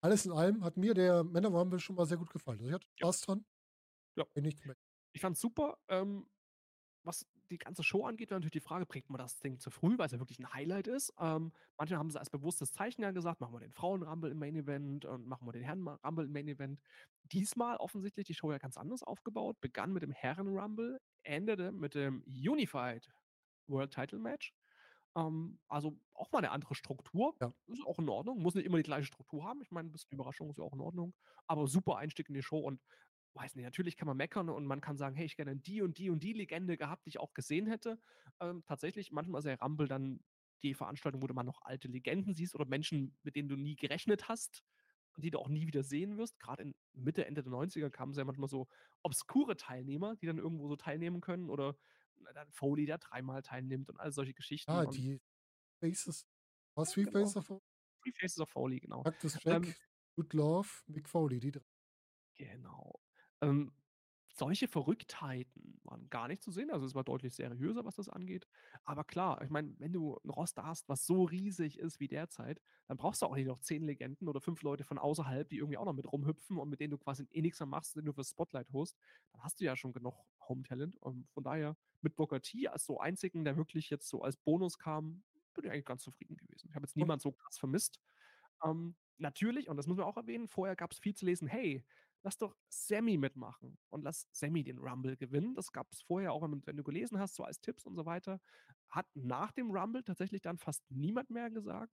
Alles 0.04 0.26
in 0.26 0.32
allem 0.32 0.64
hat 0.64 0.76
mir 0.76 0.94
der 0.94 1.22
Männer 1.22 1.48
Rumble 1.50 1.78
schon 1.78 1.94
mal 1.94 2.06
sehr 2.06 2.16
gut 2.16 2.30
gefallen. 2.30 2.58
Also, 2.58 2.68
ich 2.70 2.74
hatte 2.74 2.88
Ja. 3.00 3.06
Spaß 3.06 3.20
dran. 3.20 3.44
Ja. 4.16 4.24
Bin 4.34 4.44
nichts 4.44 4.64
me 4.64 4.74
Ich 5.12 5.20
fand's 5.20 5.40
super. 5.40 5.78
Ähm, 5.88 6.28
was 7.04 7.26
die 7.50 7.58
ganze 7.58 7.82
Show 7.82 8.04
angeht, 8.06 8.30
war 8.30 8.38
natürlich 8.38 8.52
die 8.52 8.60
Frage: 8.60 8.86
Bringt 8.86 9.10
man 9.10 9.18
das 9.18 9.38
Ding 9.40 9.58
zu 9.60 9.70
früh, 9.70 9.98
weil's 9.98 10.12
ja 10.12 10.18
wirklich 10.20 10.38
'n 10.40 10.52
Highlight 10.54 10.86
ist? 10.88 11.12
Ähm, 11.18 11.52
manche 11.78 11.98
haben 11.98 12.08
es 12.08 12.16
als 12.16 12.30
bewusstes 12.30 12.72
Zeichen 12.72 13.02
ja 13.02 13.10
gesagt: 13.12 13.40
„Machen 13.40 13.54
wir 13.54 13.60
den 13.60 13.72
Frauen-Rumble 13.72 14.30
im 14.32 14.38
Main 14.38 14.56
Event 14.56 15.04
und 15.04 15.26
machen 15.26 15.46
wir 15.48 15.52
den 15.52 15.62
Herren-Rumble 15.64 16.26
im 16.26 16.32
Main 16.32 16.48
Event.“ 16.48 16.80
Diesmal 17.24 17.76
offensichtlich 17.78 18.26
die 18.26 18.34
Show 18.34 18.52
ja 18.52 18.58
ganz 18.58 18.76
anders 18.76 19.02
aufgebaut, 19.02 19.60
begann 19.60 19.92
mit 19.92 20.02
dem 20.02 20.12
Herren-Rumble, 20.12 21.00
endete 21.24 21.72
mit 21.72 21.94
dem 21.94 22.22
Unified 22.26 23.12
World 23.68 23.92
Title 23.94 24.18
Match. 24.20 24.54
Ähm, 25.16 25.60
also, 25.68 25.98
auch 26.14 26.32
mal 26.32 26.40
'ne 26.42 26.50
andere 26.52 26.74
Struktur. 26.76 27.36
Ja. 27.40 27.52
Ist 27.68 27.84
auch 27.86 27.98
in 28.00 28.08
Ordnung. 28.10 28.40
Muss 28.42 28.54
nicht 28.56 28.66
immer 28.66 28.78
die 28.78 28.82
gleiche 28.84 29.06
Struktur 29.06 29.44
haben. 29.44 29.62
Ich 29.62 29.70
meine, 29.72 29.88
'n 29.90 29.92
bisschen 29.92 30.12
Überraschung 30.14 30.50
ist 30.50 30.58
ja 30.58 30.64
auch 30.64 30.74
in 30.74 30.80
Ordnung. 30.82 31.14
Aber 31.48 31.66
super 31.68 31.96
Einstieg 31.98 32.28
in 32.30 32.34
die 32.36 32.42
Show 32.42 32.58
und 32.60 32.80
weiß 33.34 33.54
nicht, 33.56 33.64
natürlich 33.64 33.96
kann 33.96 34.06
man 34.08 34.16
meckern 34.16 34.48
und 34.50 34.66
man 34.66 34.80
kann 34.80 34.96
sagen: 34.96 35.16
„Hey, 35.16 35.26
ich 35.26 35.32
hätte 35.32 35.44
gern 35.46 35.62
die 35.62 35.82
und 35.82 35.98
die 35.98 36.10
und 36.10 36.22
die 36.22 36.32
Legende 36.34 36.76
gehabt, 36.76 37.06
die 37.06 37.10
ich 37.10 37.20
auch 37.20 37.34
gesehen 37.34 37.66
hätte.“ 37.66 38.00
Ähm, 38.40 38.62
tatsächlich, 38.66 39.12
manchmal 39.12 39.40
ist 39.40 39.44
der 39.46 39.60
Rumble 39.60 39.88
dann 39.88 40.20
die 40.62 40.74
Veranstaltung, 40.74 41.22
wo 41.22 41.26
du 41.26 41.34
mal 41.34 41.42
noch 41.44 41.62
alte 41.62 41.88
Legenden 41.88 42.34
siehst 42.34 42.54
oder 42.54 42.66
Menschen, 42.66 43.16
mit 43.22 43.36
denen 43.36 43.48
du 43.48 43.56
nie 43.56 43.76
gerechnet 43.76 44.28
hast 44.28 44.64
und 45.14 45.24
die 45.24 45.30
du 45.30 45.38
auch 45.38 45.48
nie 45.48 45.66
wieder 45.66 45.82
sehen 45.82 46.16
wirst. 46.18 46.38
Grad 46.40 46.60
in 46.60 46.74
Mitte, 46.92 47.26
Ende 47.26 47.42
der 47.42 47.50
90er 47.52 47.90
kamen 47.90 48.12
ja 48.14 48.24
manchmal 48.24 48.48
so 48.48 48.68
obskure 49.02 49.56
Teilnehmer, 49.56 50.16
die 50.16 50.26
dann 50.26 50.38
irgendwo 50.38 50.68
so 50.68 50.76
teilnehmen 50.76 51.20
können 51.20 51.50
oder 51.50 51.76
dann 52.34 52.52
Foley, 52.52 52.86
der 52.86 52.98
dreimal 52.98 53.42
teilnimmt 53.42 53.90
und 53.90 53.98
all 53.98 54.12
solche 54.12 54.34
Geschichten 54.34 54.78
Ah, 54.78 54.86
die 54.86 55.20
Faces 55.80 56.26
war's 56.76 56.90
Ja, 56.90 56.92
Three 56.92 57.04
genau. 57.04 57.06
Faces 57.06 57.36
of 57.36 57.46
Fo 57.46 57.62
Three 58.02 58.12
Faces 58.12 58.40
of 58.40 58.50
Foley, 58.50 58.80
genau. 58.80 59.06
Cactus 59.06 59.38
Ähm 59.50 59.74
Jack, 59.74 59.76
Dude 60.16 60.36
Love, 60.36 60.82
Mick 60.88 61.08
Foley, 61.08 61.40
die 61.40 61.52
3. 61.52 61.62
Genau. 62.36 63.01
Ähm, 63.42 63.72
solche 64.34 64.66
Verrücktheiten 64.68 65.80
waren 65.84 66.08
gar 66.08 66.28
nicht 66.28 66.42
zu 66.42 66.50
sehen. 66.52 66.70
Also, 66.70 66.86
es 66.86 66.94
war 66.94 67.04
deutlich 67.04 67.34
seriöser, 67.34 67.84
was 67.84 67.96
das 67.96 68.08
angeht. 68.08 68.48
Aber 68.84 69.04
klar, 69.04 69.42
ich 69.42 69.50
meine, 69.50 69.74
wenn 69.78 69.92
du 69.92 70.16
'n 70.24 70.30
Roster 70.30 70.64
hast, 70.64 70.88
was 70.88 71.04
so 71.06 71.24
riesig 71.24 71.78
ist 71.78 72.00
wie 72.00 72.08
derzeit, 72.08 72.62
dann 72.88 72.96
brauchst 72.96 73.20
du 73.22 73.26
auch 73.26 73.34
nicht 73.36 73.46
noch 73.46 73.60
10 73.60 73.82
Legenden 73.82 74.28
oder 74.28 74.40
5 74.40 74.62
Leute 74.62 74.84
von 74.84 74.98
außerhalb, 74.98 75.48
die 75.50 75.58
irgendwie 75.58 75.76
auch 75.78 75.84
noch 75.84 75.92
mit 75.94 76.10
rumhüpfen 76.10 76.58
und 76.58 76.70
mit 76.70 76.80
denen 76.80 76.92
du 76.92 76.98
quasi 76.98 77.26
eh 77.30 77.42
nix 77.42 77.60
mehr 77.60 77.66
machst, 77.66 77.96
den 77.96 78.06
du 78.06 78.12
fürs 78.14 78.30
Spotlight 78.30 78.72
holst. 78.72 78.96
Dann 79.32 79.42
hast 79.42 79.60
du 79.60 79.64
ja 79.66 79.76
schon 79.76 79.92
genug 79.92 80.14
Home-Talent. 80.48 80.98
Ähm, 81.04 81.26
von 81.30 81.44
daher 81.44 81.76
mit 82.00 82.16
Booker 82.16 82.40
T 82.40 82.68
als 82.68 82.86
so 82.86 83.00
einzigen, 83.00 83.44
der 83.44 83.56
wirklich 83.58 83.90
jetzt 83.90 84.08
so 84.08 84.22
als 84.22 84.36
Bonus 84.38 84.78
kam, 84.78 85.24
bin 85.54 85.64
ich 85.66 85.70
eigentlich 85.70 85.84
ganz 85.84 86.02
zufrieden 86.02 86.36
gewesen. 86.36 86.68
Ich 86.70 86.74
habe 86.74 86.84
jetzt 86.86 86.96
Und 86.98 87.12
niemand 87.12 87.20
so 87.22 87.32
krass 87.32 87.58
vermisst. 87.58 88.00
Ähm, 88.64 88.96
natürlich, 89.18 89.68
und 89.68 89.76
das 89.76 89.86
müssen 89.86 89.98
wir 89.98 90.06
auch 90.06 90.16
erwähnen, 90.16 90.48
vorher 90.48 90.76
gab's 90.76 90.98
viel 90.98 91.14
zu 91.14 91.26
lesen: 91.26 91.48
„Hey, 91.48 91.84
lass 92.22 92.38
doch 92.38 92.56
Sammy 92.68 93.18
mitmachen 93.18 93.78
und 93.90 94.02
lass 94.02 94.28
Sammy 94.32 94.64
den 94.64 94.78
Rumble 94.78 95.16
gewinnen. 95.16 95.54
Das 95.54 95.72
gab 95.72 95.92
es 95.92 96.02
vorher 96.02 96.32
auch, 96.32 96.42
wenn 96.42 96.76
du 96.76 96.84
gelesen 96.84 97.18
hast, 97.18 97.34
so 97.34 97.44
als 97.44 97.60
Tipps 97.60 97.86
und 97.86 97.96
so 97.96 98.06
weiter. 98.06 98.40
Hat 98.90 99.06
nach 99.14 99.52
dem 99.52 99.70
Rumble 99.70 100.04
tatsächlich 100.04 100.42
dann 100.42 100.58
fast 100.58 100.84
niemand 100.90 101.30
mehr 101.30 101.50
gesagt. 101.50 101.92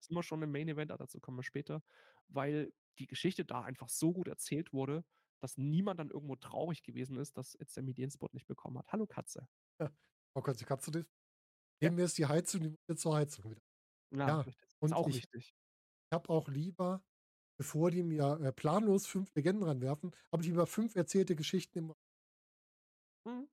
Sind 0.00 0.16
wir 0.16 0.22
schon 0.22 0.42
im 0.42 0.52
Main 0.52 0.68
Event, 0.68 0.90
ah, 0.92 0.98
dazu 0.98 1.20
kommen 1.20 1.38
wir 1.38 1.44
später, 1.44 1.82
weil 2.28 2.72
die 2.98 3.06
Geschichte 3.06 3.44
da 3.44 3.62
einfach 3.62 3.88
so 3.88 4.12
gut 4.12 4.28
erzählt 4.28 4.72
wurde, 4.72 5.04
dass 5.40 5.56
niemand 5.58 6.00
dann 6.00 6.10
irgendwo 6.10 6.36
traurig 6.36 6.82
gewesen 6.82 7.16
ist, 7.18 7.36
dass 7.38 7.56
jetzt 7.58 7.74
Sammy 7.74 7.94
den 7.94 8.10
Spot 8.10 8.28
nicht 8.32 8.46
bekommen 8.46 8.78
hat. 8.78 8.92
Hallo 8.92 9.06
Katze. 9.06 9.48
Ja. 9.80 9.90
Oh 10.34 10.42
Gott, 10.42 10.60
die 10.60 10.64
Katze 10.64 10.90
das 10.90 11.04
Ja. 11.80 11.90
Neben 11.90 11.96
mir 11.96 12.04
ist 12.04 12.18
die 12.18 12.26
Heizung, 12.26 12.62
die 12.62 12.76
jetzt 12.88 13.02
zur 13.02 13.16
Heizung 13.16 13.50
wieder. 13.52 13.62
Ja, 14.10 14.28
Ja, 14.28 14.40
richtig. 14.40 14.70
Ist 14.84 14.92
und 14.92 14.92
auch 14.92 15.08
ich 15.08 15.14
wichtig. 15.14 15.54
habe 16.12 16.28
auch 16.30 16.48
lieber, 16.48 17.04
bevor 17.62 17.92
die 17.92 18.02
mir, 18.02 18.40
äh, 18.42 18.52
planlos 18.52 19.06
5 19.06 19.32
Legenden 19.36 19.62
ranwerfen, 19.62 20.10
habe 20.32 20.42
ich 20.42 20.48
lieber 20.48 20.66
5 20.66 20.96
erzählte 20.96 21.36
Geschichten 21.36 21.78
im 21.78 21.94
Mhm. 23.24 23.48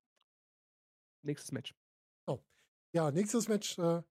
Nächstes 1.23 1.51
Match. 1.51 1.75
Oh. 2.27 2.39
Ja, 2.91 3.11
nächstes 3.11 3.47
Match, 3.47 3.77
äh, 3.77 4.01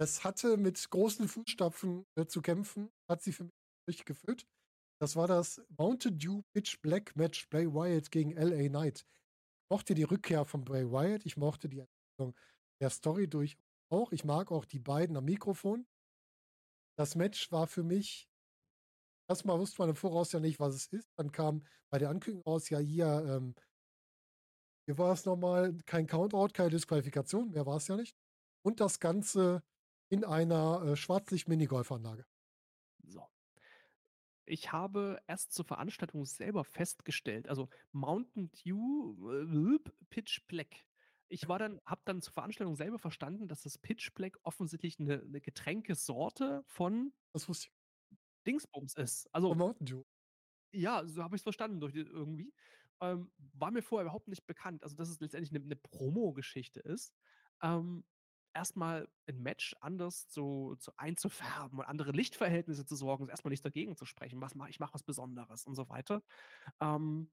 es 0.00 0.24
hatte 0.24 0.56
mit 0.56 0.90
großen 0.90 1.28
Fußstapfen, 1.28 2.04
äh, 2.16 2.26
zu 2.26 2.42
kämpfen, 2.42 2.90
hat 3.08 3.22
sie 3.22 3.30
für 3.32 3.44
mich 3.44 3.52
nicht 3.86 4.06
gefüllt. 4.06 4.44
Das 5.00 5.14
war 5.14 5.28
das 5.28 5.62
Mountain 5.78 6.18
Dew 6.18 6.42
Pitch 6.52 6.80
Black 6.80 7.14
Match 7.14 7.48
Bray 7.48 7.72
Wyatt 7.72 8.10
gegen 8.10 8.32
LA 8.32 8.68
Knight. 8.68 9.06
Ich 9.06 9.70
mochte 9.70 9.94
die 9.94 10.02
Rückkehr 10.02 10.44
von 10.44 10.64
Bray 10.64 10.90
Wyatt, 10.90 11.24
ich 11.26 11.36
mochte 11.36 11.68
die 11.68 11.78
Entwicklung 11.78 12.34
der 12.80 12.90
Story 12.90 13.28
durch 13.28 13.56
auch. 13.88 14.10
Ich 14.10 14.24
mag 14.24 14.50
auch 14.50 14.64
die 14.64 14.80
beiden 14.80 15.16
am 15.16 15.26
Mikrofon. 15.26 15.86
Das 16.98 17.14
Match 17.14 17.52
war 17.52 17.68
für 17.68 17.84
mich 17.84 18.28
erst 19.28 19.44
mal 19.44 19.58
wusste 19.58 19.80
man 19.82 19.90
im 19.90 19.96
Voraus 19.96 20.32
ja 20.32 20.40
nicht, 20.40 20.60
was 20.60 20.74
es 20.74 20.86
ist. 20.88 21.10
Dann 21.16 21.32
kam 21.32 21.64
bei 21.90 21.98
der 21.98 22.10
Ankündigung 22.10 22.44
raus, 22.52 22.70
ja 22.70 22.78
hier, 22.78 23.06
ähm 23.28 23.54
wie 24.88 24.98
war 24.98 25.12
es 25.12 25.24
noch 25.24 25.36
mal? 25.36 25.74
Kein 25.86 26.06
Countout, 26.06 26.48
keine 26.52 26.70
Disqualifikation, 26.70 27.50
mehr 27.50 27.64
war 27.66 27.76
es 27.76 27.88
ja 27.88 27.96
nicht. 27.96 28.16
Und 28.62 28.80
das 28.80 29.00
Ganze 29.00 29.62
in 30.10 30.24
einer, 30.24 30.82
äh, 30.84 30.96
Schwarzlicht-Minigolfanlage. 30.96 32.26
So. 33.06 33.28
Ich 34.48 34.72
habe 34.72 35.20
erst 35.26 35.52
zur 35.54 35.64
Veranstaltung 35.64 36.24
selber 36.26 36.64
festgestellt, 36.64 37.48
also 37.48 37.68
Mountain 37.92 38.50
Dew, 38.52 39.16
äh, 39.32 39.78
Pitch 40.10 40.46
Black. 40.46 40.84
Ich 41.28 41.48
war 41.48 41.58
dann 41.58 41.80
habe 41.86 42.02
dann 42.04 42.20
zur 42.20 42.34
Veranstaltung 42.34 42.76
selber 42.76 42.98
verstanden, 42.98 43.48
dass 43.48 43.62
das 43.62 43.78
Pitch 43.78 44.12
Black 44.14 44.38
offensichtlich 44.42 44.98
'ne 44.98 45.22
'ne 45.24 45.40
Getränkesorte 45.40 46.62
von 46.66 47.14
Das 47.34 47.48
wusste 47.48 47.66
ich. 47.66 47.70
Dingsbums 48.46 48.94
ist. 48.96 49.28
Von 49.46 49.56
Also 49.56 49.58
Mountain 49.58 49.86
Dew. 49.86 50.04
ja, 50.72 51.06
so 51.06 51.22
habe 51.22 51.36
ich's 51.36 51.42
verstanden 51.44 51.80
durch 51.80 51.92
die 51.92 52.00
irgendwie. 52.00 52.52
Ähm, 53.00 53.32
war 53.38 53.70
mir 53.70 53.82
vorher 53.82 54.04
überhaupt 54.06 54.28
nicht 54.28 54.46
bekannt. 54.46 54.82
Also, 54.82 54.96
dass 54.96 55.08
es 55.08 55.20
letztendlich 55.20 55.52
'ne 55.52 55.60
'ne 55.60 55.76
Promogeschichte 55.76 56.80
ist. 56.80 57.14
Ähm, 57.62 58.04
erst 58.54 58.76
mal 58.76 59.08
'n 59.28 59.38
Match 59.42 59.76
anders 59.80 60.28
zu 60.28 60.76
zu 60.78 60.92
einzufärben 60.96 61.78
und 61.78 61.84
andere 61.86 62.12
Lichtverhältnisse 62.12 62.84
zu 62.86 62.96
sorgen, 62.96 63.24
ist 63.24 63.30
erst 63.30 63.44
mal 63.44 63.50
nichts 63.50 63.62
dagegen 63.64 63.96
zu 63.96 64.04
sprechen. 64.06 64.40
Was 64.40 64.54
mache 64.54 64.70
ich 64.70 64.80
mache 64.80 64.94
was 64.94 65.02
Besonderes 65.04 65.64
und 65.66 65.74
so 65.76 65.88
weiter. 65.88 66.22
Ähm 66.80 67.30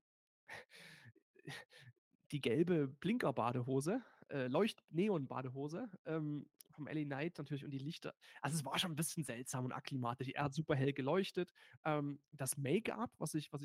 die 2.32 2.42
gelbe 2.42 2.88
Blinker-Badehose, 2.88 4.02
äh, 4.30 4.48
Leucht-Neon-Badehose, 4.48 5.90
ähm, 6.06 6.50
vom 6.82 6.88
LA 6.88 7.06
Knight 7.06 7.38
natürlich 7.38 7.66
und 7.66 7.72
die 7.72 7.80
Lichter. 7.80 8.14
Also, 8.42 8.58
es 8.58 8.66
war 8.66 8.80
schon 8.80 8.92
'n 8.94 8.96
bisschen 8.98 9.24
seltsam 9.26 9.66
und 9.66 9.74
akklimatisch. 9.74 10.30
Er 10.30 10.46
hat 10.46 10.54
super 10.56 10.76
hell 10.76 10.94
geleuchtet. 10.94 11.52
Ähm, 11.86 12.22
das 12.32 12.58
Make-up, 12.58 13.12
was 13.20 13.32
sich 13.32 13.52
was 13.54 13.62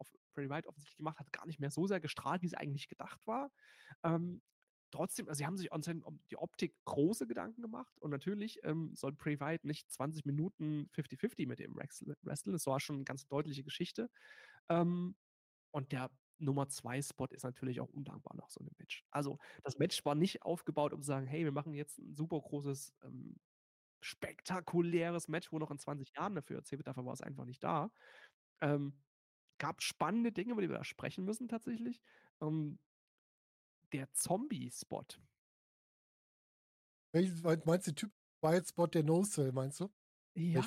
off 0.00 0.12
Bray 0.34 0.48
Wyatt 0.50 0.66
offensichtlich 0.66 0.96
gemacht 0.98 1.18
hat, 1.20 1.32
gar 1.32 1.46
nicht 1.46 1.60
mehr 1.60 1.70
so 1.72 1.86
sehr 1.86 2.00
gestrahlt, 2.00 2.42
wie's 2.42 2.54
eigentlich 2.54 2.88
gedacht 2.88 3.26
war. 3.26 3.50
Ähm, 4.04 4.42
trotzdem 4.92 5.28
also, 5.28 5.38
sie 5.38 5.46
haben 5.46 5.56
sich 5.58 5.72
um 6.04 6.20
die 6.30 6.36
Optik 6.38 6.76
große 6.86 7.26
Gedanken 7.28 7.62
gemacht 7.62 7.94
und 8.00 8.10
natürlich, 8.12 8.60
ähm, 8.64 8.94
soll 8.96 9.12
Bray 9.12 9.40
Wyatt 9.40 9.64
nicht 9.64 9.90
20 9.92 10.24
Minuten 10.26 10.88
50-50 10.92 11.48
mit 11.48 11.60
wrexle 11.76 12.16
wrestlen. 12.22 12.52
Das 12.54 12.66
war 12.66 12.80
schon 12.80 12.98
'ne 13.00 13.04
ganz 13.04 13.26
deutliche 13.28 13.64
Geschichte. 13.64 14.10
Ähm, 14.70 15.16
und 15.72 15.92
der 15.92 16.10
Nummer 16.40 16.68
2 16.68 17.02
Spot 17.02 17.26
ist 17.26 17.44
natürlich 17.44 17.80
auch 17.80 17.88
undankbar 17.90 18.36
nach 18.36 18.50
so 18.50 18.62
'nem 18.62 18.74
Match. 18.78 19.04
Also, 19.10 19.38
das 19.64 19.78
Match 19.78 20.04
war 20.04 20.14
nicht 20.14 20.42
aufgebaut, 20.42 20.92
um 20.94 21.02
zu 21.02 21.06
sagen: 21.08 21.26
„Hey, 21.26 21.44
wir 21.44 21.52
machen 21.52 21.74
jetzt 21.74 21.98
'n 22.00 22.14
super 22.14 22.40
großes, 22.40 22.94
ähm, 23.04 23.36
spektakuläres 24.02 25.28
Match, 25.28 25.52
wo 25.52 25.58
noch 25.60 25.70
in 25.72 25.78
20 25.78 26.12
Jahren 26.16 26.34
dafür 26.36 26.58
erzählt 26.58 26.80
wird.“ 26.80 26.88
Dafür 26.88 27.06
war 27.06 27.14
es 27.14 27.22
einfach 27.22 27.46
nicht 27.46 27.64
da. 27.64 27.92
Ähm, 28.62 29.02
gab 29.58 29.82
spannende 29.82 30.32
Dinge, 30.32 30.52
über 30.52 30.62
die 30.62 30.70
wir 30.70 30.78
da 30.78 30.84
sprechen 30.84 31.24
müssen 31.26 31.48
tatsächlich. 31.48 32.02
Ähm 32.42 32.78
der 33.92 34.12
Zombie-Spot. 34.12 35.20
Meinst 37.66 37.86
du 37.88 37.92
Typ 37.94 38.12
White 38.42 38.68
Spot, 38.68 38.86
der 38.86 39.02
No-Sell, 39.02 39.52
meinst 39.52 39.80
du? 39.80 39.90
Ja, 40.54 40.62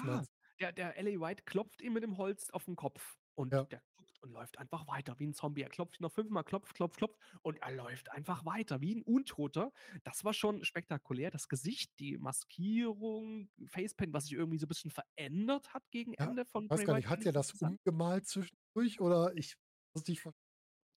der 0.59 0.71
der 0.71 0.97
LA 0.97 1.19
White 1.19 1.43
klopft 1.43 1.81
ihm 1.81 1.93
mit 1.93 2.03
dem 2.03 2.17
Holz 2.17 2.49
auf 2.51 2.67
'n 2.67 2.75
Kopf 2.75 3.17
und 3.35 3.51
Ja. 3.51 3.67
der 3.71 3.81
und 4.23 4.31
läuft 4.31 4.59
einfach 4.59 4.87
weiter 4.87 5.19
wie 5.19 5.25
'n 5.25 5.33
Zombie. 5.33 5.61
Er 5.63 5.69
klopft 5.69 6.01
noch 6.01 6.11
fünfmal, 6.11 6.43
klopft, 6.43 6.73
klopft, 6.75 6.97
klopft 6.97 7.19
und 7.43 7.57
er 7.61 7.71
läuft 7.71 8.11
einfach 8.11 8.45
weiter 8.45 8.81
wie 8.81 8.93
'n 8.95 9.03
Untoter. 9.03 9.71
Das 10.03 10.23
war 10.25 10.33
schon 10.33 10.63
spektakulär. 10.65 11.31
Das 11.31 11.47
Gesicht, 11.49 11.91
die 11.99 12.17
Maskierung, 12.17 13.49
Facepaint, 13.67 14.13
was 14.13 14.25
sich 14.25 14.33
irgendwie 14.33 14.57
so 14.59 14.65
'n 14.65 14.69
bisschen 14.69 14.91
verändert 14.91 15.73
hat 15.73 15.91
gegen 15.91 16.13
Ja, 16.19 16.33
Ende 16.33 16.45
von 16.45 16.69
weiß 16.69 16.83
Bray 16.83 16.85
gar 16.85 16.93
nicht, 16.95 17.09
hat 17.09 17.25
ich 17.25 17.31
das 17.31 17.53
umgemalt 17.53 18.27
zwischendurch 18.27 18.99
oder 19.01 19.35
ich 19.35 19.55
muss 19.93 20.07
nicht 20.07 20.21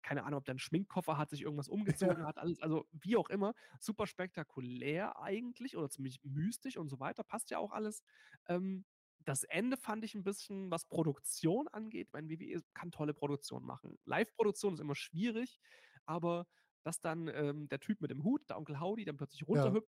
Keine 0.03 0.25
Ahnung, 0.25 0.39
ob 0.39 0.45
der 0.45 0.55
'n 0.55 0.59
Schminkkoffer 0.59 1.19
hat, 1.19 1.31
sich 1.31 1.43
irgendwas 1.43 1.69
umgezogen 1.69 2.25
Ja. 2.25 2.27
hat, 2.27 2.39
alles 2.39 2.61
also, 2.61 2.87
wie 2.93 3.17
auch 3.17 3.29
immer. 3.29 3.55
Super 3.81 4.07
spektakulär 4.07 5.19
eigentlich 5.21 5.77
oder 5.77 5.91
ziemlich 5.91 6.21
mystisch 6.23 6.77
und 6.77 6.89
so 6.89 7.01
weiter, 7.01 7.25
passt 7.25 7.51
ja 7.51 7.59
auch 7.59 7.73
alles. 7.73 8.03
Ähm, 8.47 8.85
das 9.27 9.45
Ende 9.45 9.77
fand 9.79 10.05
ich 10.05 10.15
'n 10.17 10.25
bisschen, 10.25 10.71
was 10.73 10.87
Produktion 10.87 11.69
angeht 11.69 12.11
meine, 12.15 12.31
WWE 12.31 12.63
kann 12.75 12.93
tolle 12.93 13.15
Produktion 13.15 13.65
machen. 13.67 13.99
Live-Produktion 14.07 14.75
ist 14.75 14.81
immer 14.81 14.97
schwierig, 14.97 15.61
aber 16.07 16.47
dass 16.85 17.01
dann, 17.01 17.29
ähm, 17.29 17.69
der 17.69 17.81
Typ 17.81 18.01
mit 18.03 18.11
dem 18.13 18.25
Hut, 18.25 18.49
der 18.51 18.59
Onkel 18.59 18.81
Howdy, 18.81 19.05
dann 19.07 19.17
plötzlich 19.19 19.47
Ja. 19.53 19.77
runterhüpft 19.77 19.91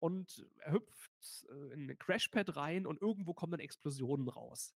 und 0.00 0.46
er 0.58 0.72
hüpft, 0.74 1.46
äh, 1.50 1.72
in 1.74 1.86
'ne 1.86 1.96
Crashpad 1.96 2.56
rein 2.56 2.86
und 2.86 3.02
irgendwo 3.02 3.34
kommen 3.34 3.52
dann 3.52 3.60
Explosionen 3.60 4.28
raus. 4.28 4.70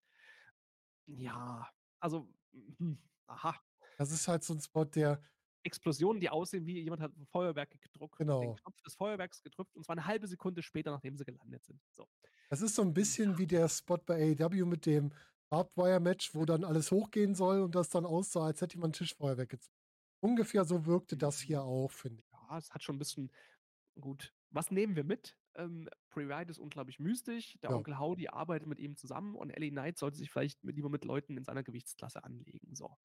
Ja, 1.08 1.68
also, 2.00 2.34
hm, 2.54 3.00
aha. 3.28 3.60
Das 4.00 4.12
ist 4.12 4.30
halt 4.30 4.44
so 4.46 4.54
'n 4.54 4.62
Spot, 4.62 4.86
der 4.86 5.22
Explosionen, 5.66 6.20
die 6.22 6.30
aussehen 6.30 6.66
wie 6.66 6.80
jemand 6.82 7.02
hat 7.02 7.14
'n 7.18 7.26
Feuerwerk 7.28 7.72
gedruckt 7.82 8.20
den 8.42 8.52
Genau. 8.52 8.60
Knopf 8.62 8.82
des 8.82 8.96
Feuerwerks 8.96 9.42
gedrückt 9.44 9.76
und 9.76 9.84
zwar 9.86 9.96
'ne 9.96 10.06
1/2 10.06 10.28
Sekunde 10.28 10.62
später, 10.64 10.92
nachdem 10.92 11.18
sie 11.18 11.26
gelandet 11.26 11.66
sind. 11.66 11.82
So. 11.92 12.08
Das 12.52 12.62
ist 12.64 12.74
so 12.76 12.82
'n 12.82 12.96
bisschen 12.96 13.38
wie 13.38 13.46
der 13.46 13.70
Spot 13.70 13.98
bei 14.04 14.16
AEW 14.36 14.66
mit 14.66 14.88
dem 14.88 15.12
Barbed-Wire-Match, 15.52 16.34
wo 16.34 16.46
dann 16.46 16.64
alles 16.64 16.90
hochgehen 16.92 17.36
soll 17.36 17.62
und 17.62 17.76
das 17.76 17.90
dann 17.90 18.06
aussah, 18.08 18.46
als 18.48 18.62
hätte 18.62 18.76
jemand 18.76 18.96
'n 18.96 18.98
Tischfeuer 18.98 19.38
weggezogen. 19.38 19.76
Ungefähr 20.22 20.66
so 20.66 20.86
wirkte 20.88 21.16
das 21.16 21.40
hier 21.40 21.62
auch, 21.64 21.92
finde 21.92 22.24
ich. 22.24 22.26
Ja, 22.32 22.58
es 22.58 22.72
hat 22.74 22.84
schon 22.84 22.96
'n 22.96 23.00
bisschen 23.00 23.32
gut, 24.00 24.34
was 24.50 24.72
nehmen 24.72 24.96
wir 24.96 25.04
mit? 25.04 25.38
Ähm, 25.56 25.90
Wyatt 26.16 26.50
ist 26.50 26.60
unglaublich 26.60 27.00
mystisch. 27.00 27.58
Der 27.64 27.72
Ja. 27.72 27.76
Onkel 27.76 28.00
Howdy 28.00 28.30
arbeitet 28.30 28.68
mit 28.68 28.80
ihm 28.80 28.96
zusammen 28.98 29.36
und 29.36 29.52
LA 29.52 29.70
Knight 29.70 29.98
sollte 29.98 30.18
sich 30.18 30.32
vielleicht 30.32 30.64
lieber 30.64 30.90
mit 30.90 31.06
Leuten 31.06 31.38
in 31.38 31.44
seiner 31.46 31.64
Gewichtsklasse 31.64 32.24
anlegen, 32.24 32.76
so. 32.76 32.98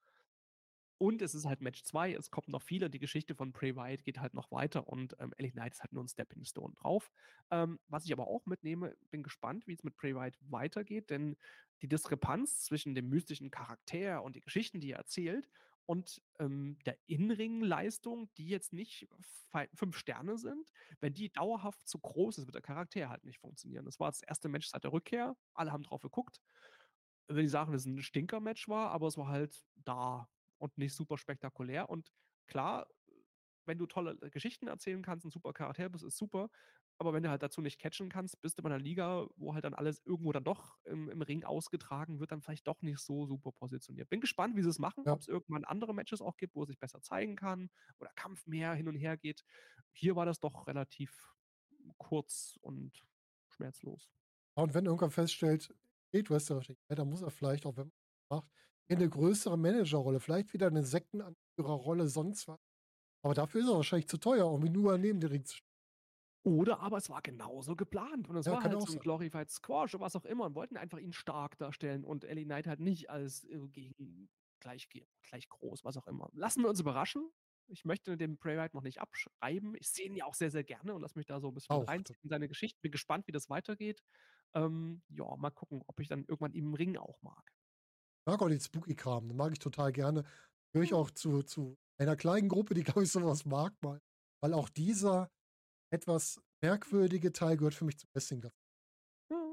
Und 1.04 1.20
es 1.20 1.34
ist 1.34 1.44
halt 1.44 1.60
Match 1.60 1.82
2, 1.84 2.14
es 2.14 2.30
kommt 2.30 2.48
noch 2.48 2.62
viel 2.62 2.82
und 2.82 2.94
die 2.94 2.98
Geschichte 2.98 3.34
von 3.34 3.52
Bray 3.52 3.76
Wyatt 3.76 4.04
geht 4.04 4.20
halt 4.20 4.32
noch 4.32 4.50
weiter 4.50 4.88
und, 4.88 5.14
ähm, 5.18 5.34
LA 5.36 5.50
Knight 5.50 5.74
ist 5.74 5.82
halt 5.82 5.92
nur 5.92 6.02
'n 6.02 6.08
Stepping 6.08 6.44
Stone 6.46 6.72
drauf. 6.80 7.10
Ähm, 7.50 7.78
was 7.88 8.06
ich 8.06 8.12
aber 8.14 8.26
auch 8.26 8.46
mitnehme 8.46 8.96
bin 9.10 9.22
gespannt, 9.22 9.66
wie's 9.66 9.82
mit 9.84 9.96
Bray 9.96 10.14
Wyatt 10.14 10.38
weitergeht, 10.40 11.10
denn 11.10 11.36
die 11.82 11.88
Diskrepanz 11.88 12.64
zwischen 12.64 12.94
dem 12.94 13.10
mystischen 13.10 13.50
Charakter 13.50 14.22
und 14.22 14.34
die 14.34 14.40
Geschichten, 14.40 14.80
die 14.80 14.92
er 14.92 14.98
erzählt 15.00 15.50
und, 15.84 16.22
ähm, 16.38 16.78
der 16.86 16.96
In-Ring-Leistung, 17.06 18.32
die 18.38 18.48
jetzt 18.48 18.72
nicht 18.72 19.06
5 19.74 19.98
Sterne 19.98 20.38
sind, 20.38 20.70
wenn 21.00 21.12
die 21.12 21.30
dauerhaft 21.30 21.86
zu 21.86 21.98
groß 21.98 22.38
ist, 22.38 22.46
wird 22.46 22.54
der 22.54 22.62
Charakter 22.62 23.10
halt 23.10 23.24
nicht 23.24 23.40
funktionieren. 23.40 23.84
Das 23.84 24.00
war 24.00 24.08
das 24.10 24.22
1. 24.22 24.48
Match 24.48 24.68
seit 24.68 24.84
der 24.84 24.92
Rückkehr. 24.94 25.36
Alle 25.52 25.70
haben 25.70 25.82
drauf 25.82 26.00
geguckt. 26.00 26.40
Will 27.28 27.42
nicht 27.44 27.52
sagen, 27.52 27.72
dass 27.72 27.82
es 27.82 27.88
'n 27.88 28.02
Stinker-Match 28.02 28.68
war, 28.68 28.90
aber 28.92 29.08
es 29.08 29.18
war 29.18 29.28
halt 29.28 29.64
da 29.76 30.28
und 30.64 30.78
nicht 30.78 30.94
super 30.96 31.18
spektakulär. 31.18 31.90
Und 31.90 32.10
klar, 32.48 32.88
wenn 33.66 33.78
du 33.78 33.86
tolle, 33.86 34.18
äh, 34.22 34.30
Geschichten 34.30 34.68
erzählen 34.68 35.02
kannst, 35.02 35.26
'n 35.26 35.30
super 35.32 35.52
Charakter 35.54 35.88
bist, 35.90 36.04
ist 36.04 36.18
super. 36.18 36.50
Aber 36.98 37.12
wenn 37.14 37.22
du 37.24 37.30
halt 37.30 37.42
dazu 37.42 37.60
nicht 37.62 37.80
catchen 37.80 38.08
kannst, 38.10 38.40
bist 38.42 38.58
du 38.58 38.62
bei 38.64 38.68
'ner 38.70 38.78
Liga, 38.80 39.26
wo 39.36 39.54
halt 39.54 39.64
dann 39.64 39.74
alles 39.74 40.02
irgendwo 40.06 40.32
dann 40.32 40.44
doch 40.44 40.78
im 40.84 41.10
im 41.10 41.22
Ring 41.22 41.44
ausgetragen 41.44 42.20
wird, 42.20 42.32
dann 42.32 42.42
vielleicht 42.42 42.66
doch 42.68 42.82
nicht 42.82 43.00
so 43.00 43.26
super 43.26 43.52
positioniert. 43.52 44.08
Bin 44.10 44.20
gespannt, 44.22 44.56
wie 44.56 44.62
sie's 44.64 44.78
machen, 44.80 45.06
Ja. 45.06 45.18
ob's 45.18 45.28
irgendwann 45.28 45.64
andere 45.64 45.94
Matches 45.94 46.22
auch 46.22 46.36
gibt, 46.38 46.54
wo 46.56 46.62
er 46.64 46.66
sich 46.68 46.78
besser 46.80 47.02
zeigen 47.02 47.36
kann 47.36 47.70
oder 48.00 48.10
Kampf 48.16 48.46
mehr 48.46 48.74
hin 48.74 48.88
und 48.88 48.96
her 48.96 49.16
geht. 49.18 49.44
Hier 49.92 50.16
war 50.16 50.26
das 50.26 50.40
doch 50.40 50.66
relativ 50.68 51.34
kurz 51.98 52.58
und 52.62 53.04
schmerzlos. 53.50 54.08
Und 54.56 54.72
wenn 54.74 54.86
irgendwer 54.86 55.10
feststellt: 55.10 55.74
„Hey, 56.12 56.22
du 56.22 56.34
hast 56.34 56.48
ja 56.48 56.60
dann 56.88 57.08
muss 57.10 57.22
er 57.22 57.30
vielleicht 57.30 57.66
auch, 57.66 57.76
wenn 57.76 57.90
man 58.28 58.38
macht 58.40 58.52
in 58.73 58.73
eine 58.90 59.08
größere 59.08 59.58
Managerrolle, 59.58 60.20
vielleicht 60.20 60.52
wieder 60.54 60.66
eine 60.68 60.84
Sektenanführerrolle, 60.84 62.08
sonst 62.08 62.48
was. 62.48 62.58
Aber 63.24 63.34
dafür 63.34 63.62
ist 63.62 63.68
er 63.68 63.76
wahrscheinlich 63.76 64.08
zu 64.08 64.18
teuer, 64.18 64.50
um 64.50 64.64
ihn 64.66 64.72
nur 64.72 64.98
neben 64.98 65.20
den 65.20 65.30
Ring 65.30 65.44
zu 65.46 65.56
stellen. 65.56 65.68
Oder 66.46 66.80
aber 66.80 66.98
es 66.98 67.08
war 67.08 67.22
genauso 67.22 67.74
geplant 67.74 68.28
und 68.28 68.36
es 68.36 68.50
Ja, 68.50 68.50
war 68.50 68.62
halt 68.62 68.82
so 68.82 68.90
'n 68.90 68.98
sein. 68.98 68.98
Glorified 68.98 69.50
Squash 69.50 69.94
oder 69.94 70.04
was 70.04 70.14
auch 70.14 70.26
immer 70.26 70.44
und 70.44 70.54
wollten 70.54 70.76
einfach 70.76 70.98
ihn 70.98 71.12
stark 71.14 71.56
darstellen 71.56 72.04
und 72.04 72.24
LA 72.24 72.44
Knight 72.44 72.66
halt 72.66 72.80
nicht 72.80 73.08
als, 73.08 73.44
äh, 73.44 73.58
gegen 73.70 74.28
gleich 74.60 74.88
gleich 75.22 75.48
groß, 75.48 75.84
was 75.84 75.96
auch 75.96 76.06
immer. 76.06 76.28
Lassen 76.34 76.62
wir 76.62 76.68
uns 76.68 76.80
überraschen. 76.80 77.30
Ich 77.66 77.86
möchte 77.86 78.14
Bray 78.18 78.58
Wyatt 78.58 78.74
noch 78.74 78.82
nicht 78.82 79.00
abschreiben. 79.00 79.74
Ich 79.78 79.88
sehe 79.88 80.04
ihn 80.06 80.16
ja 80.16 80.26
auch 80.26 80.34
sehr, 80.34 80.50
sehr 80.50 80.64
gerne 80.64 80.94
und 80.94 81.00
lasse 81.00 81.18
mich 81.18 81.24
da 81.26 81.40
so 81.40 81.48
'n 81.48 81.54
bisschen 81.54 81.70
Auch. 81.70 81.88
reinziehen 81.88 82.18
in 82.22 82.28
seine 82.28 82.46
Geschichte. 82.48 82.78
Bin 82.82 82.92
gespannt, 82.92 83.26
wie 83.26 83.32
das 83.32 83.48
weitergeht. 83.48 84.02
Ähm, 84.54 85.02
ja, 85.08 85.34
mal 85.38 85.50
gucken, 85.50 85.82
ob 85.86 85.98
ich 86.00 86.08
dann 86.08 86.20
irgendwann 86.28 86.52
ihn 86.52 86.66
im 86.66 86.74
Ring 86.74 86.96
auch 86.98 87.22
mag. 87.22 87.53
Ich 88.24 88.32
mag 88.32 88.40
auch 88.40 88.48
den 88.48 88.60
Spooky-Kram, 88.60 89.28
den 89.28 89.36
mag 89.36 89.52
ich 89.52 89.58
total 89.58 89.92
gerne. 89.92 90.24
Gehöre 90.72 90.84
ich 90.84 90.94
auch 90.94 91.10
zu 91.10 91.42
zu 91.42 91.76
einer 92.00 92.16
kleinen 92.16 92.48
Gruppe, 92.48 92.72
die, 92.72 92.82
glaube 92.84 93.04
ich, 93.04 93.12
so 93.12 93.22
was 93.22 93.44
mag 93.44 93.74
mal. 93.82 94.00
Weil 94.42 94.54
auch 94.54 94.70
dieser 94.70 95.30
etwas 95.92 96.40
merkwürdige 96.62 97.32
Teil 97.32 97.58
gehört 97.58 97.74
für 97.74 97.84
mich 97.84 97.98
zum 97.98 98.08
Wrestling 98.14 98.40
dazu. 98.40 98.56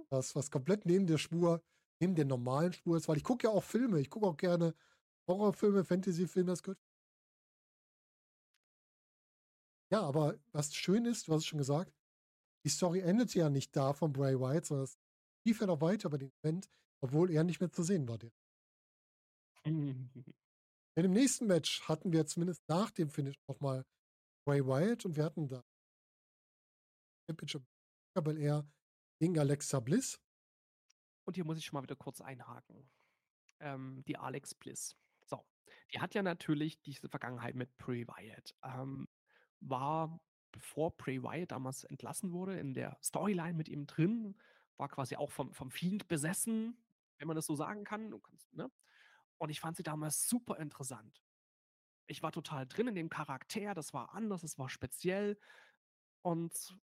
Das, 0.09 0.35
was 0.35 0.51
komplett 0.51 0.85
neben 0.85 1.05
der 1.05 1.17
Spur, 1.17 1.61
neben 2.01 2.15
der 2.15 2.25
normalen 2.25 2.71
Spur 2.71 2.95
ist, 2.95 3.09
weil 3.09 3.17
ich 3.17 3.23
gucke 3.23 3.47
ja 3.47 3.53
auch 3.53 3.63
Filme. 3.63 3.99
Ich 3.99 4.09
gucke 4.09 4.25
auch 4.25 4.37
gerne 4.37 4.73
Horrorfilme, 5.29 5.83
Fantasyfilme, 5.83 6.51
das 6.51 6.63
gehört 6.63 6.79
Ja, 9.91 10.03
aber 10.03 10.39
was 10.53 10.73
schön 10.73 11.05
ist, 11.05 11.27
du 11.27 11.33
hast 11.33 11.39
es 11.39 11.45
schon 11.47 11.57
gesagt, 11.57 11.93
die 12.65 12.69
Story 12.69 13.01
endet 13.01 13.33
ja 13.35 13.49
nicht 13.49 13.75
da 13.75 13.91
von 13.91 14.13
Bray 14.13 14.39
Wyatt, 14.39 14.65
sondern 14.65 14.85
es 14.85 14.97
lief 15.45 15.59
ja 15.59 15.67
noch 15.67 15.81
weiter 15.81 16.09
bei 16.09 16.17
dem 16.17 16.31
Event, 16.41 16.69
obwohl 17.03 17.29
er 17.29 17.43
nicht 17.43 17.59
mehr 17.59 17.71
zu 17.71 17.83
sehen 17.83 18.07
war. 18.07 18.17
Der. 18.17 18.31
In 19.63 20.09
dem 20.95 21.11
nächsten 21.11 21.47
Match 21.47 21.87
hatten 21.87 22.11
wir 22.11 22.25
zumindest 22.25 22.67
nach 22.67 22.91
dem 22.91 23.09
Finish 23.09 23.37
nochmal 23.47 23.85
Bray 24.45 24.65
Wyatt 24.65 25.05
und 25.05 25.15
wir 25.15 25.23
hatten 25.23 25.47
da 25.47 25.63
Championship 27.27 27.63
Bel 28.15 28.37
Air 28.37 28.65
gegen 29.19 29.37
Alexa 29.37 29.79
Bliss. 29.79 30.19
Und 31.25 31.35
hier 31.35 31.45
muss 31.45 31.57
ich 31.57 31.65
schon 31.65 31.77
mal 31.77 31.83
wieder 31.83 31.95
kurz 31.95 32.19
einhaken. 32.21 32.89
Ähm, 33.59 34.03
die 34.07 34.17
Alex 34.17 34.55
Bliss. 34.55 34.97
So, 35.23 35.45
die 35.93 35.99
hat 35.99 36.15
ja 36.15 36.23
natürlich 36.23 36.81
diese 36.81 37.07
Vergangenheit 37.07 37.55
mit 37.55 37.77
Bray 37.77 38.07
Wyatt. 38.07 38.55
Ähm, 38.63 39.07
war, 39.59 40.19
bevor 40.51 40.97
Bray 40.97 41.21
Wyatt 41.21 41.51
damals 41.51 41.83
entlassen 41.83 42.31
wurde, 42.31 42.59
in 42.59 42.73
der 42.73 42.97
Storyline 43.01 43.53
mit 43.53 43.69
ihm 43.69 43.85
drin, 43.85 44.35
war 44.77 44.89
quasi 44.89 45.15
auch 45.15 45.31
vom, 45.31 45.53
vom 45.53 45.69
Fiend 45.69 46.07
besessen, 46.07 46.75
wenn 47.19 47.27
man 47.27 47.35
das 47.35 47.45
so 47.45 47.55
sagen 47.55 47.83
kann. 47.83 48.09
Du 48.09 48.19
kannst, 48.19 48.51
ne? 48.53 48.69
Und 49.41 49.49
ich 49.49 49.59
fand 49.59 49.75
sie 49.75 49.81
damals 49.81 50.29
super 50.29 50.57
interessant. 50.57 51.23
Ich 52.05 52.21
war 52.21 52.31
total 52.31 52.67
drin 52.67 52.89
in 52.89 52.93
dem 52.93 53.09
Charakter, 53.09 53.73
das 53.73 53.91
war 53.91 54.13
anders, 54.13 54.43
es 54.43 54.59
war 54.59 54.69
speziell. 54.69 55.39
Und 56.21 56.77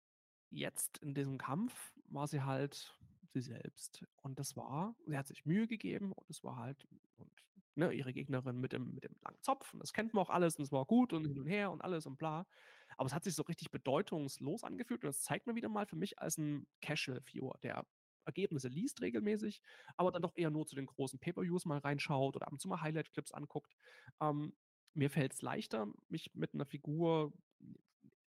jetzt 0.52 1.00
in 1.00 1.14
diesem 1.14 1.38
Kampf 1.38 1.94
war 2.06 2.28
sie 2.28 2.44
halt 2.44 2.98
sie 3.34 3.42
selbst. 3.42 4.06
Und 4.22 4.40
das 4.40 4.56
war, 4.56 4.96
sie 5.06 5.18
hat 5.18 5.28
sich 5.28 5.46
Mühe 5.46 5.68
gegeben 5.68 6.14
und 6.14 6.30
es 6.30 6.46
war 6.46 6.56
halt, 6.56 6.88
und 7.18 7.30
ne, 7.76 7.92
ihre 7.92 8.14
Gegnerin 8.14 8.62
mit 8.62 8.72
dem, 8.72 8.94
mit 8.94 9.04
dem 9.04 9.18
langen 9.22 9.42
Zopf, 9.42 9.74
und 9.74 9.82
das 9.82 9.92
kennt 9.92 10.14
man 10.14 10.24
auch 10.24 10.30
alles, 10.30 10.56
und 10.56 10.64
es 10.64 10.72
war 10.72 10.86
gut 10.86 11.12
und 11.12 11.26
hin 11.28 11.38
und 11.38 11.48
her 11.48 11.72
und 11.72 11.82
alles 11.82 12.06
und 12.06 12.16
bla. 12.18 12.48
Aber 12.96 13.08
es 13.08 13.14
hat 13.14 13.26
sich 13.26 13.36
so 13.36 13.44
richtig 13.44 13.70
bedeutungslos 13.70 14.64
angefühlt 14.64 15.04
und 15.04 15.10
das 15.10 15.24
zeigt 15.24 15.46
mir 15.46 15.56
wieder 15.56 15.68
mal 15.68 15.88
für 15.88 15.98
mich 15.98 16.20
als 16.20 16.38
ein 16.38 16.68
Casual-Viewer, 16.82 17.58
der 17.64 17.86
Ergebnisse 18.26 18.68
liest 18.68 19.02
regelmäßig, 19.02 19.62
aber 19.98 20.12
dann 20.12 20.22
doch 20.22 20.34
eher 20.36 20.50
nur 20.50 20.66
zu 20.66 20.76
den 20.76 20.86
großen 20.86 21.20
Pay-Per-Views 21.20 21.66
mal 21.66 21.80
reinschaut 21.80 22.36
oder 22.36 22.48
ab 22.48 22.54
und 22.54 22.62
zu 22.62 22.68
mal 22.68 22.82
Highlight-Clips 22.82 23.32
anguckt. 23.32 23.76
Ähm, 24.22 24.54
mir 24.94 25.10
fällt 25.10 25.34
es 25.34 25.42
leichter, 25.42 25.88
mich 26.08 26.34
mit 26.34 26.54
einer 26.54 26.66
Figur 26.66 27.34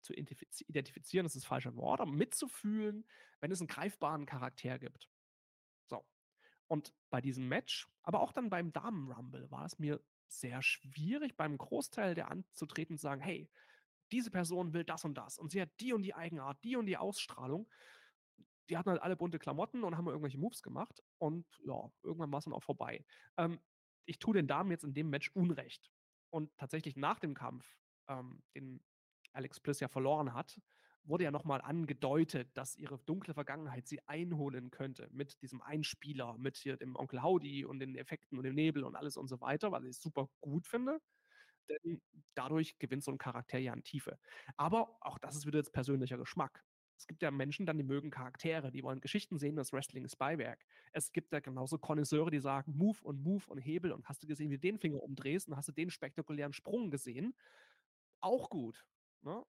zu 0.01 0.13
identifiz 0.13 0.61
identifizieren, 0.67 1.25
das 1.25 1.35
ist 1.35 1.43
das 1.43 1.49
falsche 1.49 1.75
Wort, 1.75 1.99
aber 1.99 2.11
mitzufühlen, 2.11 3.05
wenn 3.39 3.51
es 3.51 3.59
einen 3.59 3.67
greifbaren 3.67 4.25
Charakter 4.25 4.79
gibt. 4.79 5.09
So. 5.87 6.05
Und 6.67 6.93
bei 7.09 7.21
diesem 7.21 7.47
Match, 7.47 7.87
aber 8.03 8.21
auch 8.21 8.31
dann 8.31 8.49
beim 8.49 8.71
Damen-Rumble 8.71 9.49
war 9.51 9.65
es 9.65 9.79
mir 9.79 10.01
sehr 10.27 10.61
schwierig, 10.61 11.35
beim 11.35 11.57
Großteil 11.57 12.15
der 12.15 12.29
anzutreten, 12.29 12.97
zu 12.97 13.03
sagen, 13.03 13.21
hey, 13.21 13.49
diese 14.11 14.31
Person 14.31 14.73
will 14.73 14.83
das 14.83 15.03
und 15.03 15.15
das 15.15 15.37
und 15.37 15.51
sie 15.51 15.61
hat 15.61 15.69
die 15.79 15.93
und 15.93 16.03
die 16.03 16.13
Eigenart, 16.13 16.63
die 16.63 16.75
und 16.75 16.85
die 16.85 16.97
Ausstrahlung. 16.97 17.69
Die 18.69 18.77
hatten 18.77 18.89
halt 18.89 19.01
alle 19.01 19.15
bunte 19.15 19.39
Klamotten 19.39 19.83
und 19.83 19.95
haben 19.97 20.07
irgendwelche 20.07 20.37
Moves 20.37 20.61
gemacht 20.61 21.01
und 21.19 21.45
ja, 21.65 21.91
irgendwann 22.03 22.31
war 22.31 22.39
es 22.39 22.45
dann 22.45 22.53
auch 22.53 22.63
vorbei. 22.63 23.05
Ähm, 23.37 23.59
ich 24.05 24.19
tue 24.19 24.33
den 24.33 24.47
Damen 24.47 24.71
jetzt 24.71 24.83
in 24.83 24.93
dem 24.93 25.09
Match 25.09 25.31
Unrecht. 25.33 25.91
Und 26.29 26.55
tatsächlich 26.57 26.97
nach 26.97 27.19
dem 27.19 27.33
Kampf, 27.33 27.77
ähm, 28.09 28.43
den 28.55 28.81
Alex 29.33 29.59
Bliss 29.59 29.79
ja 29.79 29.87
verloren 29.87 30.33
hat, 30.33 30.59
wurde 31.03 31.23
ja 31.23 31.31
nochmal 31.31 31.61
angedeutet, 31.61 32.49
dass 32.55 32.75
ihre 32.75 32.99
dunkle 32.99 33.33
Vergangenheit 33.33 33.87
sie 33.87 34.05
einholen 34.07 34.71
könnte 34.71 35.07
mit 35.11 35.41
diesem 35.41 35.61
Einspieler, 35.61 36.37
mit 36.37 36.57
hier 36.57 36.75
dem 36.75 36.95
Onkel 36.97 37.23
Howdy 37.23 37.63
und 37.65 37.79
den 37.79 37.95
Effekten 37.95 38.37
und 38.37 38.43
dem 38.43 38.55
Nebel 38.55 38.83
und 38.83 38.95
alles 38.95 39.15
und 39.15 39.27
so 39.29 39.39
weiter, 39.39 39.71
was 39.71 39.85
ich 39.85 39.97
super 39.97 40.29
gut 40.41 40.67
finde. 40.67 40.99
Denn 41.69 42.01
dadurch 42.35 42.77
gewinnt 42.79 43.03
so 43.03 43.11
ein 43.11 43.17
Charakter 43.17 43.57
ja 43.59 43.73
an 43.73 43.83
Tiefe. 43.83 44.19
Aber 44.57 44.97
auch 45.01 45.17
das 45.19 45.35
ist 45.35 45.45
wieder 45.45 45.59
jetzt 45.59 45.73
persönlicher 45.73 46.17
Geschmack. 46.17 46.63
Es 46.97 47.07
gibt 47.07 47.21
ja 47.21 47.31
Menschen 47.31 47.65
dann, 47.65 47.77
die 47.77 47.83
mögen 47.83 48.09
Charaktere, 48.09 48.71
die 48.71 48.83
wollen 48.83 49.01
Geschichten 49.01 49.37
sehen, 49.37 49.55
das 49.55 49.71
Wrestling 49.73 50.03
ist 50.05 50.17
Beiwerk. 50.17 50.65
Es 50.93 51.11
gibt 51.13 51.31
ja 51.33 51.39
genauso 51.39 51.77
Konnoisseure, 51.77 52.31
die 52.31 52.39
sagen, 52.39 52.75
Move 52.75 52.97
und 53.03 53.21
Move 53.23 53.43
und 53.47 53.59
Hebel 53.59 53.91
und 53.91 54.09
hast 54.09 54.23
du 54.23 54.27
gesehen, 54.27 54.49
wie 54.49 54.55
du 54.55 54.61
den 54.61 54.79
Finger 54.79 55.01
umdrehst 55.03 55.47
und 55.47 55.55
hast 55.57 55.67
du 55.67 55.71
den 55.73 55.89
spektakulären 55.91 56.53
Sprung 56.53 56.89
gesehen. 56.91 57.35
Auch 58.21 58.49
gut. 58.49 58.85
Ne? 59.23 59.43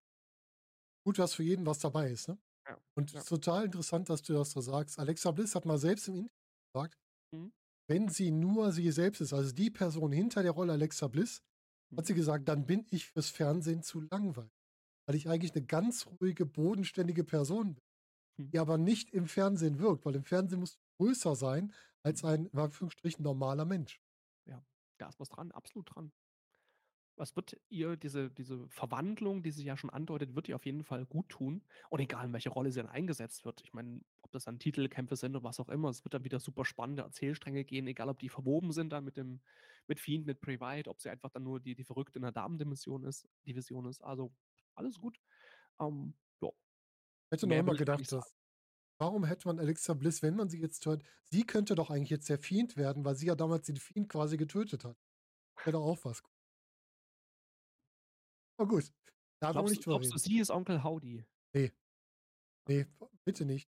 Gut, 1.06 1.18
dass 1.18 1.34
für 1.34 1.42
jeden 1.42 1.66
was 1.66 1.78
dabei 1.78 2.10
ist. 2.10 2.28
Ne? 2.28 2.38
Ja. 2.66 2.78
Und 2.96 3.10
es 3.10 3.16
Ja. 3.16 3.24
ist 3.24 3.28
total 3.28 3.64
interessant, 3.66 4.08
dass 4.10 4.22
du 4.22 4.34
das 4.34 4.50
so 4.52 4.60
sagst. 4.60 4.98
Alexa 4.98 5.30
Bliss 5.32 5.54
hat 5.54 5.66
mal 5.66 5.78
selbst 5.78 6.08
im 6.08 6.14
Interview 6.16 6.30
gesagt, 6.74 6.98
Mhm. 7.32 7.48
wenn 7.88 8.08
sie 8.08 8.32
nur 8.32 8.72
sie 8.72 8.90
selbst 8.92 9.20
ist, 9.22 9.34
also 9.34 9.52
die 9.54 9.70
Person 9.70 10.12
hinter 10.12 10.42
der 10.42 10.52
Rolle 10.52 10.74
Alexa 10.74 11.08
Bliss, 11.08 11.42
hat 11.98 12.06
sie 12.06 12.14
Mhm. 12.14 12.16
gesagt, 12.16 12.48
dann 12.48 12.66
bin 12.66 12.86
ich 12.90 13.06
fürs 13.08 13.30
Fernsehen 13.30 13.82
zu 13.82 14.00
langweilig. 14.02 14.52
Weil 15.08 15.16
ich 15.16 15.28
eigentlich 15.28 15.54
eine 15.56 15.64
ganz 15.66 16.06
ruhige, 16.06 16.46
bodenständige 16.46 17.24
Person 17.24 17.74
bin, 17.76 17.82
Mhm. 18.38 18.50
die 18.52 18.58
aber 18.58 18.78
nicht 18.78 19.10
im 19.12 19.26
Fernsehen 19.26 19.78
wirkt, 19.80 20.06
weil 20.06 20.16
im 20.16 20.24
Fernsehen 20.24 20.60
musst 20.60 20.76
du 20.76 21.04
größer 21.04 21.34
sein 21.34 21.72
als 22.02 22.24
ein, 22.24 22.46
in 22.46 22.58
Anführungsstrichen, 22.58 23.22
normaler 23.24 23.64
Mensch. 23.64 24.00
Da 24.98 25.08
ist 25.08 25.20
was 25.20 25.28
dran, 25.28 25.52
absolut 25.52 25.94
dran. 25.94 26.12
Was 27.16 27.34
wird 27.34 27.60
ihr, 27.68 27.96
diese, 27.96 28.30
diese 28.30 28.68
Verwandlung, 28.68 29.42
die 29.42 29.50
sich 29.50 29.64
ja 29.64 29.76
schon 29.76 29.90
andeutet, 29.90 30.36
wird 30.36 30.48
ihr 30.48 30.54
auf 30.54 30.66
jeden 30.66 30.84
Fall 30.84 31.04
gut 31.04 31.28
tun. 31.30 31.64
Und 31.90 31.98
egal, 32.00 32.26
in 32.26 32.32
welche 32.32 32.50
Rolle 32.50 32.70
sie 32.70 32.80
dann 32.80 32.88
eingesetzt 32.90 33.44
wird. 33.44 33.60
Ich 33.64 33.72
meine, 33.72 34.02
ob 34.22 34.30
das 34.30 34.44
dann 34.44 34.60
Titelkämpfe 34.60 35.16
sind 35.16 35.34
oder 35.34 35.44
was 35.44 35.58
auch 35.58 35.68
immer, 35.68 35.88
es 35.88 36.04
wird 36.04 36.14
dann 36.14 36.24
wieder 36.24 36.38
super 36.38 36.64
spannende 36.64 37.02
Erzählstränge 37.02 37.64
gehen, 37.64 37.88
egal 37.88 38.08
ob 38.08 38.20
die 38.20 38.28
verwoben 38.28 38.72
sind 38.72 38.90
dann 38.90 39.04
mit 39.04 39.16
dem, 39.16 39.40
mit 39.88 39.98
Fiend, 39.98 40.26
mit 40.26 40.46
Wyatt, 40.46 40.86
ob 40.86 41.00
sie 41.00 41.10
einfach 41.10 41.30
dann 41.30 41.42
nur 41.42 41.58
die, 41.60 41.74
die 41.74 41.84
Verrückte 41.84 42.18
in 42.18 42.22
der 42.22 42.32
Damendimension 42.32 43.02
ist, 43.02 43.28
Division 43.46 43.86
ist. 43.86 44.04
Also 44.04 44.32
alles 44.78 44.98
gut. 44.98 45.20
Ähm, 45.80 46.14
ja, 46.40 46.48
Ich 46.48 47.32
hätte 47.32 47.46
noch 47.46 47.56
immer 47.56 47.74
gedacht, 47.74 48.10
dass, 48.10 48.34
warum 48.98 49.24
hätte 49.24 49.48
man 49.48 49.58
Alexa 49.58 49.94
Bliss, 49.94 50.22
wenn 50.22 50.36
man 50.36 50.48
sie 50.48 50.60
jetzt 50.60 50.84
hört, 50.86 51.02
sie 51.24 51.44
könnte 51.44 51.74
doch 51.74 51.90
eigentlich 51.90 52.10
jetzt 52.10 52.28
der 52.28 52.38
Fiend 52.38 52.76
werden, 52.76 53.04
weil 53.04 53.16
sie 53.16 53.26
ja 53.26 53.34
damals 53.34 53.66
den 53.66 53.76
Fiend 53.76 54.08
quasi 54.08 54.36
getötet 54.36 54.84
hat. 54.84 54.96
Wäre 55.58 55.72
doch 55.72 55.84
auch 55.84 56.04
was. 56.04 56.22
Aber 58.56 58.68
gut, 58.68 58.92
da 59.40 59.52
glaubst, 59.52 59.72
nicht 59.72 59.84
glaubst 59.84 60.12
du, 60.12 60.18
sie 60.18 60.40
ist 60.40 60.50
Onkel 60.50 60.82
Howdy? 60.82 61.24
Nee, 62.68 62.86
bitte 63.24 63.44
nicht. 63.44 63.70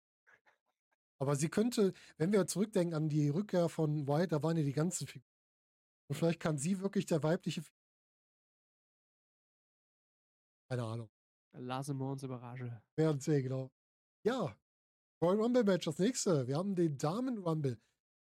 Aber 1.20 1.36
sie 1.36 1.48
könnte, 1.48 1.92
wenn 2.16 2.32
wir 2.32 2.46
zurückdenken 2.48 2.94
an 2.94 3.08
die 3.08 3.28
Rückkehr 3.28 3.68
von 3.68 4.08
White, 4.08 4.28
da 4.28 4.42
waren 4.42 4.56
ja 4.56 4.64
die 4.64 4.72
ganzen 4.72 5.06
Figuren. 5.06 5.30
Und 6.08 6.16
vielleicht 6.16 6.40
kann 6.40 6.58
sie 6.58 6.80
wirklich 6.80 7.06
der 7.06 7.22
weibliche 7.22 7.62
Fiend. 7.62 7.81
Keine 10.72 10.84
Ahnung. 10.84 11.10
Lassen 11.52 11.98
wir 11.98 12.10
uns 12.10 12.22
überraschen. 12.22 12.80
Werden 12.96 13.20
sehen, 13.20 13.42
genau. 13.42 13.70
Ja, 14.24 14.56
Royal 15.22 15.42
Rumble 15.42 15.64
Match, 15.64 15.84
das 15.84 15.98
nächste. 15.98 16.46
Wir 16.46 16.56
haben 16.56 16.74
den 16.74 16.96
Damen 16.96 17.36
Rumble. 17.36 17.78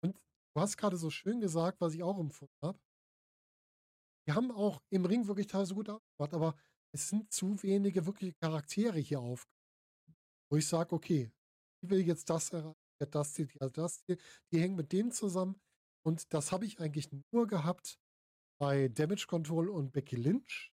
Und 0.04 0.18
du 0.18 0.62
hast 0.62 0.76
gerade 0.76 0.98
so 0.98 1.10
schön 1.10 1.39
gesagt, 1.39 1.80
was 1.80 1.94
ich 1.94 2.04
auch 2.04 2.20
empfunden 2.20 2.54
habe. 2.62 2.78
Wir 4.28 4.36
haben 4.36 4.52
auch 4.52 4.84
im 4.89 5.06
Ring 5.06 5.26
wirklich 5.26 5.48
teilweise 5.48 5.74
gut 5.74 5.88
aufgebaut, 5.88 6.34
aber 6.34 6.58
es 6.94 7.08
sind 7.08 7.32
zu 7.32 7.64
wenige 7.64 8.06
wirkliche 8.06 8.34
Charaktere 8.41 9.00
hier 9.00 9.22
auf. 9.22 9.48
Wo 10.52 10.58
ich 10.58 10.68
sage, 10.68 10.94
okay, 10.94 11.32
die 11.82 11.89
will 11.91 12.06
jetzt 12.06 12.30
das 12.30 12.52
erreichen, 12.52 12.76
das 13.10 13.36
Ziel, 13.36 13.48
das 13.72 14.04
Ziel, 14.04 14.18
die 14.52 14.60
hängen 14.60 14.76
mit 14.76 14.91
dem 14.91 15.12
zusammen. 15.12 15.62
Und 16.06 16.34
das 16.34 16.52
habe 16.52 16.66
ich 16.66 16.82
eigentlich 16.82 17.10
nur 17.32 17.48
gehabt 17.48 18.02
bei 18.60 18.89
Damage 18.89 19.28
Control 19.28 19.70
und 19.70 19.94
Becky 19.94 20.18
Lynch. 20.18 20.73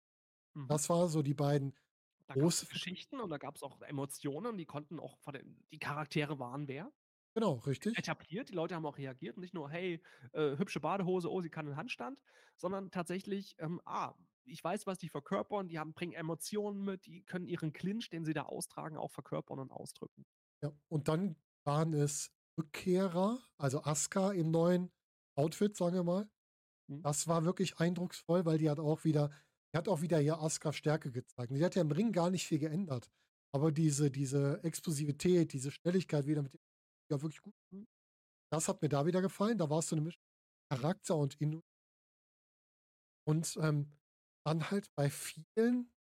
Mhm. 0.59 0.79
Das 0.79 0.89
war 0.91 1.09
so 1.09 1.23
die 1.23 1.35
beiden 1.35 1.75
Da 2.27 2.37
große 2.37 2.67
Geschichten 2.69 3.21
und 3.21 3.31
da 3.31 3.39
gab 3.39 3.57
es 3.57 3.63
auch 3.63 3.81
Emotionen, 3.83 4.57
die 4.59 4.67
konnten 4.67 5.01
auch 5.01 5.19
von 5.19 5.35
den, 5.35 5.65
die 5.73 5.79
Charaktere 5.79 6.39
waren 6.39 6.69
wer. 6.69 6.93
Genau, 7.35 7.55
richtig. 7.67 7.97
etabliert. 7.97 8.49
Die 8.49 8.55
Leute 8.55 8.75
haben 8.75 8.87
auch 8.87 8.99
reagiert 8.99 9.37
nicht 9.39 9.55
nur: 9.55 9.71
„Hey, 9.71 10.03
äh, 10.33 10.57
hübsche 10.57 10.81
Badehose, 10.81 11.31
oh, 11.31 11.41
sie 11.41 11.51
kann 11.51 11.67
'nen 11.67 11.77
Handstand“, 11.77 12.21
sondern 12.57 12.91
tatsächlich, 12.91 13.57
ähm: 13.59 13.81
„Ah, 13.85 14.15
ich 14.45 14.63
weiß, 14.65 14.87
was 14.87 14.99
die 14.99 15.09
verkörpern, 15.09 15.69
die 15.69 15.79
haben 15.79 15.93
bringen 15.95 16.13
Emotionen 16.15 16.83
mit, 16.85 17.07
die 17.07 17.23
können 17.25 17.47
ihren 17.47 17.73
Clinch, 17.73 18.09
den 18.11 18.25
sie 18.25 18.35
da 18.35 18.43
austragen, 18.45 18.97
auch 18.97 19.11
verkörpern 19.13 19.59
und 19.59 19.73
ausdrücken.“ 19.73 20.25
Ja, 20.63 20.73
und 20.89 21.09
dann 21.09 21.37
waren 21.65 21.93
es 21.95 22.31
Rückkehrer, 22.59 23.41
also 23.59 23.83
Asuka 23.85 24.33
im 24.33 24.51
neuen 24.51 24.91
Outfit, 25.37 25.77
sagen 25.77 25.95
wir 25.95 26.05
mal. 26.05 26.31
Mhm. 26.89 27.05
Das 27.05 27.29
war 27.29 27.45
wirklich 27.45 27.79
eindrucksvoll, 27.81 28.45
weil 28.47 28.59
die 28.59 28.71
hat 28.71 28.81
auch 28.81 29.05
wieder 29.05 29.31
die 29.75 29.79
hat 29.79 29.89
auch 29.89 30.03
wieder 30.03 30.19
hier 30.19 30.41
Asukas 30.41 30.77
Stärke 30.77 31.13
gezeigt. 31.13 31.53
Die 31.53 31.65
hat 31.65 31.75
ja 31.77 31.83
im 31.83 31.91
Ring 31.93 32.13
gar 32.13 32.31
nicht 32.31 32.47
viel 32.47 32.59
geändert. 32.59 33.11
Aber 33.55 33.73
diese 33.73 34.11
diese 34.11 34.63
Explosivität, 34.65 35.53
diese 35.53 35.71
Schnelligkeit 35.73 36.27
wieder 36.27 36.43
mit 36.43 36.55
dem 36.55 36.61
ja 37.13 37.23
wirklich 37.23 37.43
gut. 37.43 37.55
Das 38.53 38.69
hat 38.69 38.83
mir 38.83 38.89
da 38.91 39.07
wieder 39.07 39.23
gefallen. 39.23 39.59
Da 39.59 39.71
war 39.71 39.81
es 39.81 39.89
so 39.89 39.97
'ne 39.97 40.03
Mischung 40.03 40.23
Charakter 40.73 41.17
und 41.17 41.41
Inu 41.41 41.63
und, 43.29 43.59
ähm, 43.63 43.93
dann 44.45 44.71
halt 44.71 44.89
bei 44.95 45.11
vielen 45.11 45.91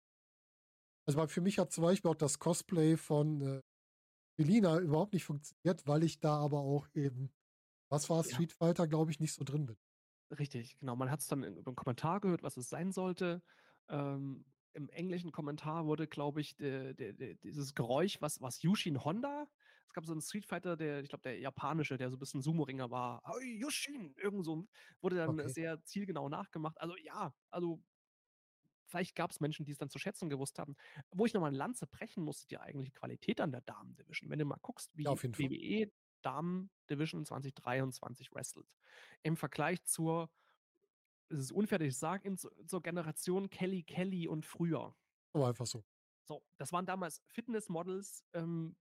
also, 1.08 1.26
für 1.28 1.40
mich 1.40 1.58
hat 1.58 1.72
zum 1.72 1.84
Beispiel 1.84 2.10
auch 2.10 2.14
das 2.14 2.38
Cosplay 2.38 2.98
von, 2.98 3.40
äh, 3.40 3.62
überhaupt 4.38 5.14
nicht 5.14 5.24
funktioniert, 5.24 5.86
weil 5.86 6.04
ich 6.04 6.20
da 6.20 6.36
aber 6.38 6.60
auch 6.60 6.88
eben 6.94 7.32
was 7.90 8.10
war's? 8.10 8.30
Ja. 8.30 8.32
Street 8.32 8.52
Fighter, 8.52 8.88
glaube 8.88 9.10
ich, 9.12 9.20
nicht 9.20 9.34
so 9.34 9.44
drin 9.44 9.66
bin. 9.66 9.76
Richtig, 10.36 10.76
genau. 10.78 10.94
Man 10.96 11.10
hat's 11.10 11.26
dann 11.26 11.42
in 11.42 11.56
über 11.56 11.70
'n 11.72 11.74
Kommentar 11.76 12.20
gehört, 12.20 12.42
was 12.42 12.56
es 12.58 12.68
sein 12.68 12.92
sollte. 12.92 13.42
Ähm, 13.88 14.44
im 14.74 14.88
englischen 14.90 15.32
Kommentar 15.32 15.86
wurde, 15.86 16.06
glaube 16.06 16.40
ich, 16.42 16.54
de 16.56 16.92
de 16.94 17.12
de 17.14 17.34
dieses 17.36 17.74
Geräusch, 17.74 18.20
was 18.20 18.40
was 18.42 18.62
Yushin 18.62 19.02
Honda 19.04 19.48
es 19.86 19.94
gab 19.94 20.04
so 20.04 20.12
'n 20.12 20.20
Street 20.20 20.44
Fighter, 20.44 20.76
der 20.76 21.00
ich 21.02 21.08
glaube, 21.08 21.22
der 21.22 21.38
japanische, 21.38 21.96
der 21.96 22.10
so 22.10 22.16
'n 22.16 22.18
bisschen 22.18 22.42
Sumo-Ringer 22.42 22.90
war. 22.90 23.22
„Hey, 23.24 23.56
Yushin!“ 23.58 24.12
Irgend 24.18 24.44
so 24.44 24.66
wurde 25.00 25.16
dann 25.16 25.38
Okay. 25.38 25.48
sehr 25.48 25.82
zielgenau 25.82 26.28
nachgemacht. 26.28 26.78
Also, 26.78 26.94
ja, 26.98 27.32
also 27.50 27.82
vielleicht 28.90 29.14
gab's 29.14 29.40
Menschen, 29.40 29.64
die 29.66 29.72
es 29.72 29.78
dann 29.78 29.90
zu 29.90 29.98
schätzen 29.98 30.30
gewusst 30.30 30.58
haben. 30.58 30.74
Wo 31.10 31.26
ich 31.26 31.34
noch 31.34 31.40
mal 31.42 31.50
'ne 31.50 31.58
Lanze 31.58 31.86
brechen 31.86 32.24
muss, 32.24 32.38
ist 32.40 32.50
die 32.50 32.58
eigentliche 32.58 32.92
Qualität 32.92 33.40
an 33.40 33.52
der 33.52 33.60
Damen-Division. 33.60 34.30
Wenn 34.30 34.38
du 34.38 34.44
mal 34.46 34.58
guckst, 34.62 34.96
Ja, 35.04 35.10
wie 35.10 35.12
auf 35.12 35.22
jeden 35.22 35.34
Fall. 36.28 36.38
WWE 36.38 36.68
Damen-Division 36.88 37.24
2023 37.24 38.34
wrestelt 38.34 38.66
im 39.22 39.36
Vergleich 39.36 39.84
zur 39.84 40.30
es 41.30 41.40
ist 41.40 41.52
unfair, 41.52 41.78
ich 41.82 41.98
sage, 41.98 42.34
zur 42.36 42.82
Generation 42.82 43.50
Kelly 43.50 43.82
Kelly 43.82 44.26
und 44.28 44.46
früher. 44.46 44.96
Aber 45.34 45.48
einfach 45.48 45.66
so. 45.66 45.84
So, 46.24 46.42
das 46.56 46.72
waren 46.72 46.86
damals 46.86 47.22
Fitnessmodels, 47.26 48.24
ähm, 48.32 48.76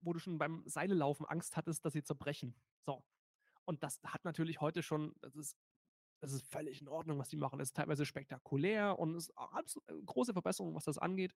wo 0.00 0.12
du 0.12 0.20
schon 0.20 0.38
beim 0.38 0.62
Seillaufen 0.64 1.26
Angst 1.26 1.56
hattest, 1.56 1.84
dass 1.84 1.94
sie 1.94 2.04
zerbrechen. 2.04 2.54
So. 2.86 3.04
Und 3.64 3.82
das 3.82 4.00
hat 4.04 4.24
natürlich 4.24 4.60
heute 4.60 4.84
schon 4.84 5.14
das 5.20 5.34
ist 5.34 5.58
das 6.20 6.32
ist 6.32 6.46
völlig 6.46 6.80
in 6.80 6.88
Ordnung, 6.88 7.18
was 7.18 7.28
die 7.28 7.36
machen. 7.36 7.58
Das 7.58 7.68
ist 7.68 7.76
teilweise 7.76 8.04
spektakulär 8.04 8.98
und 8.98 9.14
ist 9.14 9.32
abso 9.36 9.80
äh, 9.86 9.94
große 10.04 10.32
Verbesserung, 10.32 10.74
was 10.74 10.84
das 10.84 10.98
angeht. 10.98 11.34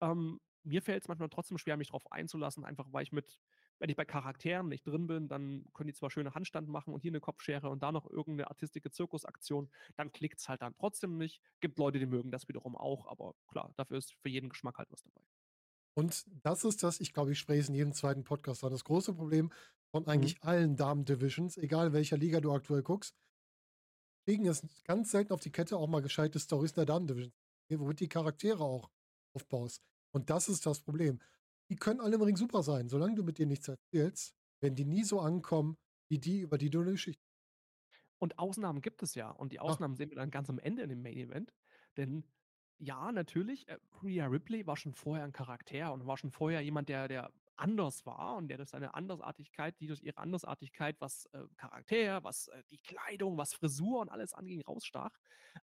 Ähm, 0.00 0.40
mir 0.64 0.82
fällt's 0.82 1.08
manchmal 1.08 1.28
trotzdem 1.28 1.58
schwer, 1.58 1.76
mich 1.76 1.88
drauf 1.88 2.10
einzulassen, 2.10 2.64
einfach 2.64 2.92
weil 2.92 3.04
ich 3.04 3.12
mit 3.12 3.38
wenn 3.78 3.90
ich 3.90 3.96
bei 3.96 4.04
Charakteren 4.04 4.68
nicht 4.68 4.86
drin 4.86 5.06
bin, 5.06 5.28
dann 5.28 5.64
können 5.74 5.88
die 5.88 5.94
zwar 5.94 6.10
schöne 6.10 6.34
Handstand 6.34 6.68
machen 6.68 6.94
und 6.94 7.00
hier 7.00 7.12
'ne 7.12 7.20
Kopfschere 7.20 7.68
und 7.70 7.82
da 7.82 7.92
noch 7.92 8.08
irgend 8.10 8.36
'ne 8.38 8.48
artistische 8.48 8.90
Zirkusaktion, 8.90 9.70
dann 9.96 10.12
klickt's 10.12 10.48
halt 10.48 10.62
dann 10.62 10.74
trotzdem 10.78 11.16
nicht. 11.18 11.40
Gibt 11.60 11.78
Leute, 11.78 11.98
die 11.98 12.06
mögen 12.06 12.30
das 12.30 12.48
wiederum 12.48 12.76
auch, 12.76 13.06
aber 13.08 13.34
klar, 13.48 13.72
dafür 13.76 13.98
ist 13.98 14.14
für 14.22 14.28
jeden 14.28 14.48
Geschmack 14.50 14.78
halt 14.78 14.90
was 14.90 15.02
dabei. 15.02 15.24
Und 15.96 16.24
das 16.44 16.64
ist 16.64 16.82
das 16.82 17.00
ich 17.00 17.12
glaube, 17.12 17.32
ich 17.32 17.38
spreche 17.38 17.60
es 17.60 17.68
in 17.68 17.74
jedem 17.74 17.92
zweiten 17.92 18.24
Podcast 18.24 18.64
an. 18.64 18.70
Das 18.72 18.84
große 18.84 19.14
Problem 19.14 19.52
von 19.92 20.06
Mhm. 20.14 20.34
eigentlich 20.34 20.42
allen 20.42 20.76
Damen-Divisions, 20.76 21.56
egal 21.56 21.92
welcher 21.92 22.16
Liga 22.16 22.40
du 22.40 22.52
aktuell 22.52 22.82
guckst 22.82 23.14
kriegen 24.26 24.46
es 24.46 24.62
ganz 24.84 25.10
selten 25.10 25.32
auf 25.32 25.40
die 25.40 25.52
Kette, 25.52 25.76
auch 25.76 25.86
mal 25.88 26.00
gescheite 26.02 26.38
Storys 26.38 26.72
in 26.72 26.76
der 26.76 26.86
Damen-Division, 26.86 27.32
womit 27.70 28.00
die 28.00 28.08
Charaktere 28.08 28.62
auch 28.64 28.90
aufbaust. 29.34 29.82
Und 30.12 30.30
das 30.30 30.48
ist 30.48 30.64
das 30.66 30.80
Problem. 30.80 31.20
Die 31.74 31.78
können 31.80 32.00
alle 32.00 32.14
im 32.14 32.22
Ring 32.22 32.36
super 32.36 32.62
sein. 32.62 32.88
Solange 32.88 33.16
du 33.16 33.24
mit 33.24 33.36
denen 33.40 33.48
nichts 33.48 33.66
erzählst, 33.66 34.36
werden 34.60 34.76
die 34.76 34.84
nie 34.84 35.02
so 35.02 35.18
ankommen 35.18 35.76
wie 36.08 36.20
die, 36.20 36.38
über 36.38 36.56
die 36.56 36.70
du 36.70 36.82
'ne 36.82 36.92
Geschichte 36.92 37.16
Und 38.22 38.38
Ausnahmen 38.38 38.80
gibt 38.80 39.02
es 39.02 39.14
ja. 39.14 39.30
Und 39.30 39.52
die 39.52 39.60
Ah. 39.66 39.76
Ausnahmen 39.76 39.96
sehen 39.96 40.10
wir 40.10 40.16
dann 40.16 40.30
ganz 40.30 40.48
am 40.50 40.58
Ende 40.58 40.82
in 40.82 40.88
dem 40.88 41.02
Main 41.02 41.16
Event. 41.16 41.52
Denn 41.96 42.24
ja, 42.78 43.12
natürlich, 43.12 43.68
äh, 43.68 43.78
Rhea 44.02 44.26
Ripley 44.26 44.66
war 44.66 44.76
schon 44.76 44.94
vorher 44.94 45.24
'n 45.24 45.32
Charakter 45.32 45.92
und 45.92 46.06
war 46.06 46.16
schon 46.16 46.30
vorher 46.30 46.60
jemand, 46.60 46.88
der 46.88 47.08
der 47.08 47.32
anders 47.56 48.04
war 48.06 48.36
und 48.36 48.48
der 48.48 48.56
durch 48.58 48.70
seine 48.70 48.94
Andersartigkeit 48.94 49.78
die 49.80 49.86
durch 49.86 50.02
ihre 50.02 50.18
Andersartigkeit, 50.18 50.96
was, 51.00 51.26
äh, 51.32 51.44
Charakter, 51.56 52.22
was, 52.24 52.48
äh, 52.48 52.62
die 52.70 52.78
Kleidung, 52.78 53.36
was 53.38 53.54
Frisur 53.54 54.00
und 54.00 54.08
alles 54.08 54.32
anging, 54.32 54.62
rausstach. 54.62 55.18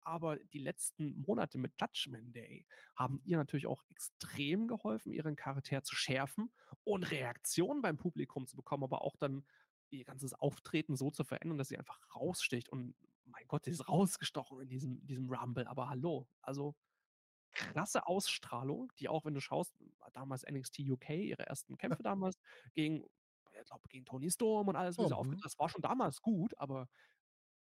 Aber 0.02 0.36
die 0.36 0.58
letzten 0.58 1.20
Monate 1.26 1.58
mit 1.58 1.72
Judgment 1.80 2.34
Day 2.34 2.66
haben 2.94 3.20
ihr 3.24 3.36
natürlich 3.38 3.66
auch 3.66 3.82
extrem 3.90 4.68
geholfen, 4.68 5.12
ihren 5.12 5.36
Charakter 5.36 5.82
zu 5.82 5.96
schärfen 5.96 6.50
und 6.84 7.10
Reaktionen 7.10 7.82
beim 7.82 7.96
Publikum 7.96 8.46
zu 8.46 8.56
bekommen, 8.56 8.84
aber 8.84 9.02
auch 9.02 9.16
dann 9.16 9.44
ihr 9.90 10.04
ganzes 10.04 10.34
Auftreten 10.34 10.96
so 10.96 11.10
zu 11.10 11.24
verändern, 11.24 11.58
dass 11.58 11.68
sie 11.68 11.78
einfach 11.78 11.98
raussticht. 12.14 12.68
Und 12.68 12.94
mein 13.24 13.46
Gott, 13.48 13.66
die 13.66 13.70
ist 13.70 13.88
rausgestochen 13.88 14.60
in 14.60 14.68
diesem 14.68 15.06
diesem 15.06 15.30
Rumble. 15.30 15.66
Aber 15.66 15.88
hallo, 15.88 16.28
also 16.42 16.74
krasse 17.52 18.06
Ausstrahlung, 18.06 18.92
die 18.98 19.08
auch, 19.08 19.24
wenn 19.24 19.34
du 19.34 19.40
schaust, 19.40 19.74
damals 20.12 20.44
NXT 20.44 20.80
UK, 20.90 21.10
ihre 21.10 21.46
ersten 21.46 21.76
Ja. 21.90 21.98
Kämpfe 21.98 22.02
damals 22.02 22.36
gegen 22.74 23.04
ich 23.52 23.66
glaube, 23.68 23.88
gegen 23.88 24.04
Toni 24.04 24.30
Storm 24.30 24.68
und 24.68 24.76
alles, 24.76 24.98
wie 24.98 25.04
Oh, 25.04 25.08
sie 25.08 25.16
mhm. 25.20 25.42
aufgetreten 25.42 25.48
das 25.48 25.58
war 25.58 25.68
schon 25.70 25.82
damals 25.82 26.22
gut, 26.22 26.58
aber 26.58 26.88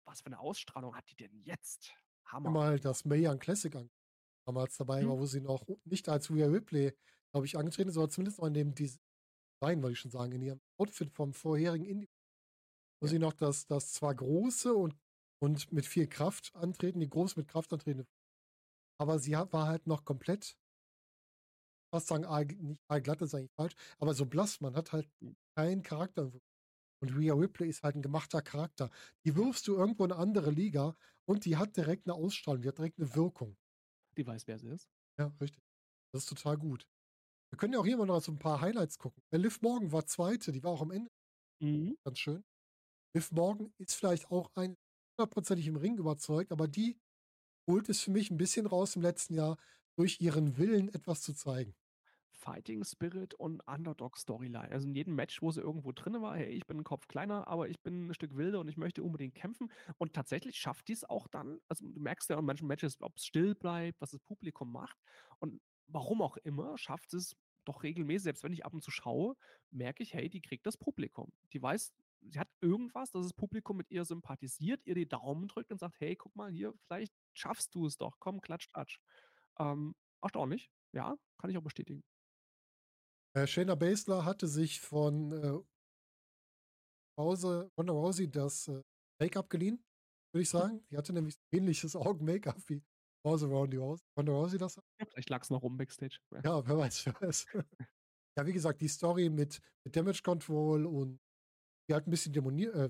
was 0.06 0.22
für 0.22 0.30
'ne 0.32 0.40
Ausstrahlung 0.40 0.96
hat 0.98 1.10
die 1.10 1.16
denn 1.18 1.42
jetzt? 1.44 1.94
Hammer. 2.26 2.60
mal 2.60 2.80
das 2.80 3.06
Mae 3.06 3.26
Young 3.28 3.40
Classic 3.40 3.74
an 3.76 3.90
damals 4.48 4.78
dabei 4.78 5.06
Mhm. 5.06 5.10
war, 5.10 5.20
wo 5.20 5.26
sie 5.28 5.42
noch 5.42 5.68
nicht 5.86 6.10
als 6.10 6.32
Rhea 6.32 6.48
Ripley, 6.48 6.94
glaube 7.34 7.46
ich, 7.48 7.58
angetreten 7.58 7.90
ist, 7.90 7.98
aber 7.98 8.10
zumindest 8.10 8.40
noch 8.40 8.48
in 8.48 8.54
dem 8.56 8.76
Design, 8.76 9.02
wollte 9.84 9.94
ich 9.94 10.00
schon 10.00 10.12
sagen, 10.12 10.34
in 10.34 10.42
ihrem 10.44 10.62
Outfit 10.78 11.12
vom 11.12 11.34
vorherigen 11.34 11.86
Indie 11.86 12.10
wo 13.02 13.08
Ja. 13.08 13.10
sie 13.10 13.20
noch 13.20 13.34
das 13.34 13.68
das 13.68 13.94
zwar 13.94 14.16
große 14.16 14.74
und 14.76 14.96
und 15.40 15.72
mit 15.74 15.86
viel 15.86 16.08
Kraft 16.08 16.56
antreten 16.56 17.00
die 17.02 17.10
groß 17.10 17.36
mit 17.38 17.48
Kraft 17.50 17.74
antretende 17.74 18.08
aber 19.00 19.20
sie 19.20 19.36
hat 19.38 19.54
war 19.54 19.68
halt 19.68 19.88
noch 19.88 20.06
komplett 20.06 20.56
fast 21.94 22.08
sagen, 22.08 22.26
nicht 22.68 22.82
aalglatt 22.88 23.22
ist 23.22 23.36
eigentlich 23.36 23.52
falsch, 23.56 23.76
aber 24.00 24.16
so 24.16 24.26
blass. 24.26 24.62
Man 24.62 24.76
hat 24.76 24.94
halt 24.94 25.08
Mhm. 25.22 25.36
keinen 25.56 25.84
Charakter. 25.84 26.32
Und 27.02 27.18
Rhea 27.18 27.34
Ripley 27.36 27.70
ist 27.70 27.84
halt 27.84 27.96
'n 27.98 28.02
gemachter 28.04 28.42
Charakter. 28.42 28.92
Die 29.26 29.36
wirfst 29.36 29.68
du 29.68 29.76
irgendwo 29.78 30.06
in 30.06 30.12
'ne 30.12 30.18
andere 30.18 30.52
Liga 30.52 30.96
und 31.28 31.46
die 31.46 31.58
hat 31.58 31.78
direkt 31.78 32.08
'ne 32.08 32.14
Ausstrahlung, 32.16 32.62
die 32.64 32.70
hat 32.70 32.80
direkt 32.80 33.00
'ne 33.00 33.16
Wirkung. 33.16 33.58
Die 34.18 34.28
weiß, 34.28 34.48
wer 34.48 34.60
sie 34.60 34.70
ist. 34.70 34.86
Ja, 35.20 35.28
richtig. 35.40 35.64
Das 36.14 36.24
ist 36.24 36.30
total 36.30 36.58
gut. 36.58 36.88
Wir 37.52 37.58
können 37.60 37.74
ja 37.74 37.80
auch 37.80 37.86
hier 37.86 37.98
mal 37.98 38.06
noch 38.08 38.22
so 38.22 38.32
'n 38.32 38.40
paar 38.40 38.62
Highlights 38.62 39.00
gucken. 39.00 39.24
Äh, 39.32 39.38
Liv 39.38 39.62
Morgan 39.62 39.92
war 39.92 40.06
2., 40.08 40.52
die 40.54 40.64
war 40.64 40.72
auch 40.72 40.82
am 40.82 40.92
Ende 40.92 41.10
Mhm. 41.62 41.96
ganz 42.06 42.20
schön. 42.20 42.44
Liv 43.16 43.32
Morgan 43.32 43.74
ist 43.80 43.96
vielleicht 43.96 44.32
auch 44.32 44.52
ein 44.56 44.76
hundertprozentig 45.20 45.68
im 45.68 45.78
Ring 45.78 45.98
überzeugt, 45.98 46.52
aber 46.54 46.68
die 46.68 47.00
holt 47.68 47.90
es 47.90 48.02
für 48.02 48.12
mich 48.12 48.32
'n 48.32 48.38
bisschen 48.38 48.66
raus 48.68 48.96
im 48.96 49.02
letzten 49.02 49.34
Jahr 49.36 49.58
durch 49.96 50.22
ihren 50.22 50.58
Willen, 50.58 50.90
etwas 50.94 51.22
zu 51.22 51.34
zeigen. 51.34 51.76
Fighting 52.36 52.84
Spirit 52.84 53.34
und 53.36 53.62
Underdog-Storyline. 53.68 54.70
Also, 54.72 54.88
in 54.88 54.96
jedem 54.96 55.16
Match, 55.16 55.42
wo 55.42 55.52
sie 55.52 55.62
irgendwo 55.62 55.92
drinne 55.92 56.22
war: 56.22 56.36
„Hey, 56.36 56.50
ich 56.50 56.66
bin 56.66 56.80
'n 56.80 56.84
Kopf 56.84 57.08
kleiner, 57.08 57.48
aber 57.48 57.70
ich 57.70 57.82
bin 57.82 58.10
'n 58.10 58.14
Stück 58.14 58.36
wilder 58.36 58.60
und 58.60 58.68
ich 58.68 58.76
möchte 58.78 59.04
unbedingt 59.04 59.36
kämpfen.“ 59.36 59.72
Und 59.98 60.14
tatsächlich 60.14 60.58
schafft 60.58 60.88
die's 60.88 61.04
auch 61.04 61.28
dann 61.28 61.60
also, 61.70 61.86
du 61.88 62.00
merkst 62.02 62.30
ja 62.30 62.38
an 62.38 62.46
manchen 62.46 62.68
Matches, 62.68 62.98
ob's 63.02 63.26
still 63.26 63.56
bleibt, 63.56 64.02
was 64.02 64.12
das 64.12 64.20
Publikum 64.20 64.72
macht. 64.72 64.98
Und 65.40 65.62
warum 65.88 66.22
auch 66.22 66.38
immer, 66.38 66.78
schafft 66.78 67.14
es 67.14 67.36
doch 67.66 67.84
regelmäßig 67.84 68.24
selbst 68.24 68.44
wenn 68.44 68.52
ich 68.54 68.66
ab 68.66 68.74
und 68.74 68.84
zu 68.84 68.92
schaue, 68.92 69.36
merke 69.72 70.04
ich: 70.04 70.14
„Hey, 70.14 70.30
die 70.30 70.42
kriegt 70.42 70.66
das 70.66 70.78
Publikum.“ 70.78 71.32
Die 71.54 71.62
weiß 71.62 71.94
sie 72.30 72.40
hat 72.40 72.50
irgendwas, 72.62 73.12
dass 73.12 73.24
das 73.24 73.34
Publikum 73.34 73.78
mit 73.78 73.92
ihr 73.92 74.06
sympathisiert, 74.06 74.82
ihr 74.86 74.96
die 74.96 75.08
Daumen 75.08 75.48
drückt 75.48 75.72
und 75.72 75.80
sagt: 75.80 75.96
„Hey, 76.00 76.16
guck 76.16 76.36
mal 76.36 76.52
hier, 76.52 76.74
vielleicht 76.88 77.14
schaffst 77.34 77.76
du 77.76 77.86
es 77.86 77.98
doch. 77.98 78.18
Komm, 78.20 78.42
klatsch, 78.42 78.70
klatsch.“ 78.72 79.00
Ähm, 79.60 79.96
erstaunlich. 80.22 80.72
Ja, 80.94 81.16
kann 81.40 81.50
ich 81.50 81.58
auch 81.58 81.64
bestätigen. 81.64 82.04
Äh, 83.36 83.46
Shayna 83.48 83.76
Baszler 83.76 84.26
hatte 84.26 84.48
sich 84.48 84.80
von, 84.82 85.32
äh 85.32 85.60
Hause 87.18 87.72
Ronda 87.78 87.94
Rousey 87.94 88.30
das, 88.30 88.68
äh, 88.68 88.82
Make-up 89.22 89.50
geliehen, 89.50 89.84
würde 90.34 90.42
ich 90.44 90.50
sagen. 90.50 90.86
Die 90.90 90.98
hatte 90.98 91.14
nämlich 91.14 91.36
ähnliches 91.54 91.96
Augen-Make-up 91.96 92.58
wie 92.70 92.84
Hause 93.26 93.48
Ronda 93.48 93.78
Rousey 93.78 94.04
Ronda 94.18 94.32
Rousey 94.34 94.58
das. 94.58 94.80
Ja, 95.00 95.06
vielleicht 95.06 95.30
lag's 95.30 95.50
noch 95.50 95.62
rum 95.64 95.78
Backstage. 95.78 96.20
Ja. 96.32 96.44
Ja, 96.44 96.66
wer 96.68 96.78
weiß, 96.78 97.06
wer 97.06 97.14
weiß. 97.22 97.46
Ja, 98.36 98.48
wie 98.48 98.54
gesagt, 98.54 98.82
die 98.82 98.88
Story 98.88 99.30
mit 99.30 99.62
mit 99.86 99.96
Damage 99.96 100.22
Control 100.24 100.88
und 100.88 101.20
die 101.90 101.94
halt 101.94 102.08
'n 102.08 102.12
bisschen 102.12 102.34
demonier 102.34 102.74
äh, 102.76 102.90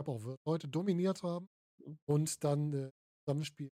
ich 0.00 0.08
auch 0.08 0.36
Leute 0.46 0.68
dominiert 0.68 1.22
haben 1.24 1.48
Mhm. 1.80 1.96
und 2.06 2.44
dann, 2.44 2.72
äh, 2.74 2.90
Zusammenspiel 3.26 3.70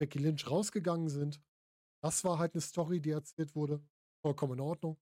Becky 0.00 0.18
Lynch 0.18 0.50
rausgegangen 0.50 1.08
sind. 1.08 1.40
Das 2.02 2.24
war 2.24 2.38
halt 2.38 2.54
'ne 2.54 2.60
Story, 2.60 3.00
die 3.00 3.10
erzählt 3.10 3.54
wurde. 3.56 3.84
Vollkommen 4.24 4.54
in 4.54 4.60
Ordnung. 4.60 4.98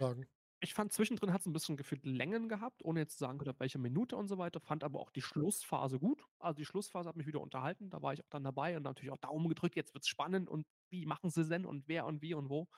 Sagen. 0.00 0.28
Ich 0.64 0.74
fand 0.74 0.92
zwischendrin 0.92 1.32
hat's 1.32 1.44
'n 1.44 1.52
bisschen 1.52 1.76
gefühlt 1.76 2.06
Längen 2.06 2.48
gehabt, 2.48 2.84
ohne 2.84 3.00
jetzt 3.00 3.18
sagen 3.18 3.38
können, 3.38 3.50
ab 3.50 3.58
welcher 3.58 3.80
Minute 3.80 4.14
und 4.16 4.28
so 4.28 4.38
weiter, 4.38 4.60
fand 4.60 4.84
aber 4.84 5.00
auch 5.00 5.10
die 5.10 5.20
Schlussphase 5.20 5.98
gut. 5.98 6.24
Also, 6.38 6.54
die 6.58 6.64
Schlussphase 6.64 7.08
hat 7.08 7.16
mich 7.16 7.26
wieder 7.26 7.40
unterhalten, 7.40 7.90
da 7.90 8.00
war 8.00 8.12
ich 8.12 8.22
auch 8.22 8.28
dann 8.30 8.44
dabei 8.44 8.76
und 8.76 8.84
natürlich 8.84 9.10
auch 9.10 9.16
Daumen 9.16 9.48
gedrückt, 9.48 9.74
jetzt 9.74 9.92
wird's 9.92 10.06
spannend 10.06 10.48
und 10.48 10.68
wie 10.88 11.04
machen 11.04 11.30
sie 11.30 11.44
denn 11.48 11.66
und 11.66 11.88
wer 11.88 12.06
und 12.06 12.22
wie 12.22 12.34
und 12.34 12.48
wo. 12.48 12.68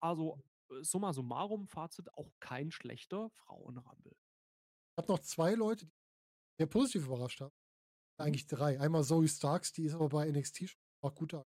Also, 0.00 0.42
summa 0.82 1.12
summarum, 1.12 1.68
Fazit, 1.68 2.12
auch 2.14 2.32
kein 2.40 2.70
schlechter 2.70 3.30
Frauen-Rumble. 3.30 4.16
Ich 4.98 5.02
habe 5.02 5.12
noch 5.12 5.20
2 5.20 5.54
Leute, 5.54 5.86
die 5.86 5.92
sehr 6.58 6.66
positiv 6.68 7.06
überrascht 7.06 7.40
haben. 7.40 7.54
Mhm. 8.18 8.36
Eigentlich 8.36 8.46
3. 8.46 8.80
Einmal 8.80 9.04
Zoe 9.04 9.28
Starks, 9.28 9.72
die 9.72 9.84
ist 9.84 9.94
aber 9.94 10.08
bei 10.10 10.28
NXT 10.28 10.68
schon 10.68 10.80
auch 11.02 11.14
gut 11.14 11.32
da. 11.34 11.44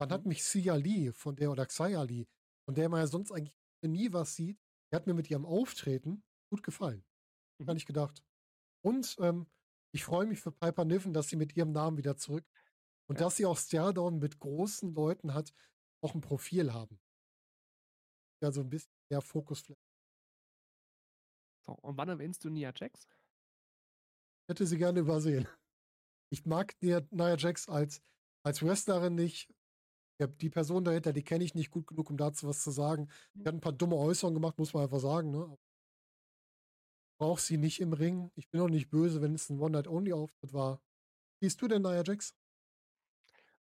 Dann 0.00 0.10
hat 0.12 0.24
Mhm. 0.24 0.26
mich 0.26 0.40
Xia 0.40 0.76
Li 0.76 1.12
von 1.12 1.36
der 1.36 1.52
oder 1.52 1.66
Xia 1.66 2.02
Li, 2.04 2.28
von 2.66 2.74
der 2.74 2.88
man 2.88 3.00
ja 3.00 3.08
sonst 3.08 3.32
eigentlich 3.32 3.54
nie 3.84 4.12
was 4.12 4.36
sieht, 4.36 4.60
die 4.92 4.96
hat 4.96 5.06
mir 5.06 5.14
mit 5.14 5.30
ihrem 5.30 5.46
Auftreten 5.46 6.24
gut 6.52 6.62
gefallen. 6.64 7.04
Gar 7.66 7.74
Mhm. 7.74 7.76
nicht 7.76 7.86
gedacht. 7.86 8.22
Und, 8.84 9.16
ähm, 9.20 9.48
ich 9.94 10.04
freue 10.04 10.26
mich 10.26 10.40
für 10.40 10.52
Piper 10.52 10.84
Niven, 10.86 11.14
dass 11.14 11.28
sie 11.28 11.36
mit 11.36 11.56
ihrem 11.56 11.72
Namen 11.72 11.98
wieder 11.98 12.16
zurück 12.16 12.46
und 13.08 13.20
Ja. 13.20 13.22
dass 13.22 13.36
sie 13.36 13.46
auch 13.46 13.58
Staredown 13.58 14.18
mit 14.18 14.40
großen 14.40 14.94
Leuten 14.94 15.34
hat, 15.34 15.54
auch 16.02 16.14
'n 16.14 16.20
Profil 16.22 16.72
haben. 16.74 17.00
Ja, 18.42 18.50
so 18.50 18.60
'n 18.60 18.68
bisschen 18.68 18.90
mehr 19.08 19.20
Fokus 19.22 19.60
vielleicht. 19.60 19.76
So, 21.68 21.72
und 21.82 21.96
wann 21.96 22.08
erwähnst 22.08 22.44
du 22.44 22.50
Nia 22.50 22.72
Jax? 22.74 23.06
Hätte 24.50 24.66
sie 24.66 24.78
gerne 24.78 25.00
übersehen. 25.00 25.46
Ich 26.32 26.46
mag 26.46 26.74
Nia 26.82 27.02
Nia 27.10 27.36
Jax 27.38 27.68
als 27.68 28.02
als 28.44 28.62
Wrestlerin 28.62 29.14
nicht. 29.16 29.48
Die 30.40 30.50
Person 30.50 30.84
dahinter, 30.84 31.12
die 31.12 31.24
kenne 31.24 31.44
ich 31.44 31.54
nicht 31.54 31.70
gut 31.70 31.86
genug, 31.88 32.10
um 32.10 32.16
dazu 32.18 32.48
was 32.48 32.62
zu 32.62 32.70
sagen. 32.72 33.10
Die 33.44 33.48
hat 33.48 33.54
'n 33.54 33.60
paar 33.60 33.72
dumme 33.72 33.96
Äußerungen 33.96 34.36
gemacht, 34.40 34.58
muss 34.58 34.74
man 34.74 34.84
einfach 34.84 35.00
sagen, 35.00 35.30
ne? 35.32 35.56
Brauche 37.20 37.40
sie 37.40 37.56
nicht 37.56 37.80
im 37.80 37.92
Ring. 37.92 38.30
Ich 38.34 38.48
bin 38.50 38.60
auch 38.60 38.68
nicht 38.68 38.90
böse, 38.90 39.20
wenn 39.22 39.34
es 39.34 39.50
'n 39.50 39.60
One-Night-Only-Auftritt 39.60 40.52
war. 40.52 40.80
Wie 41.40 41.46
siehst 41.46 41.62
du 41.62 41.68
denn 41.68 41.82
Nia 41.82 42.02
Jax? 42.04 42.32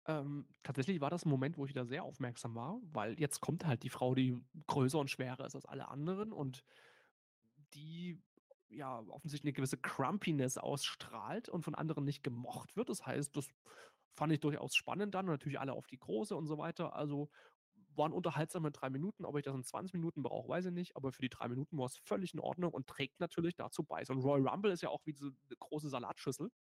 Ähm, 0.07 0.49
tatsächlich 0.65 1.01
war 1.01 1.11
das 1.11 1.25
'n 1.25 1.29
Moment, 1.31 1.57
wo 1.57 1.65
ich 1.67 1.73
da 1.75 1.85
sehr 1.85 2.03
aufmerksam 2.03 2.55
war, 2.57 2.81
weil 2.83 3.19
jetzt 3.21 3.41
kommt 3.41 3.65
halt 3.67 3.83
die 3.85 3.89
Frau, 3.89 4.15
die 4.15 4.37
größer 4.67 4.99
und 4.99 5.11
schwerer 5.11 5.47
ist 5.47 5.55
als 5.55 5.65
alle 5.67 5.89
anderen 5.89 6.33
und 6.33 6.63
die, 7.75 8.21
ja, 8.69 8.99
offensichtlich 9.01 9.45
'ne 9.51 9.53
gewisse 9.55 9.79
Crumpiness 9.79 10.59
ausstrahlt 10.59 11.49
und 11.49 11.63
von 11.63 11.75
anderen 11.75 12.05
nicht 12.05 12.23
gemocht 12.25 12.77
wird. 12.77 12.89
Das 12.89 13.07
heißt, 13.07 13.37
das 13.37 13.49
fand 14.17 14.33
ich 14.33 14.41
durchaus 14.41 14.75
spannend 14.77 15.15
dann 15.15 15.27
und 15.27 15.33
natürlich 15.33 15.61
alle 15.61 15.73
auf 15.75 15.87
die 15.87 15.99
Große 15.99 16.37
und 16.37 16.47
so 16.47 16.59
weiter. 16.59 16.95
Also, 16.95 17.31
waren 17.95 18.13
unterhaltsame 18.13 18.71
3 18.73 18.91
Minuten. 18.91 19.25
Ob 19.27 19.37
ich 19.39 19.45
das 19.45 19.55
in 19.55 19.65
20 19.65 19.95
Minuten 19.95 20.23
brauche, 20.23 20.49
weiß 20.49 20.67
ich 20.67 20.73
nicht, 20.73 20.97
aber 20.97 21.13
für 21.13 21.23
die 21.23 21.29
3 21.31 21.49
Minuten 21.49 21.79
war's 21.79 21.97
völlig 21.99 22.35
in 22.35 22.41
Ordnung 22.41 22.73
und 22.73 22.87
trägt 22.89 23.21
natürlich 23.21 23.55
dazu 23.57 23.85
bei. 23.85 24.05
So 24.05 24.15
'n 24.15 24.21
Royal 24.21 24.49
Rumble 24.49 24.73
ist 24.73 24.83
ja 24.83 24.89
auch 24.91 25.03
wie 25.07 25.13
so 25.15 25.27
'ne 25.29 25.57
große 25.61 25.89
Salatschüssel. 25.91 26.51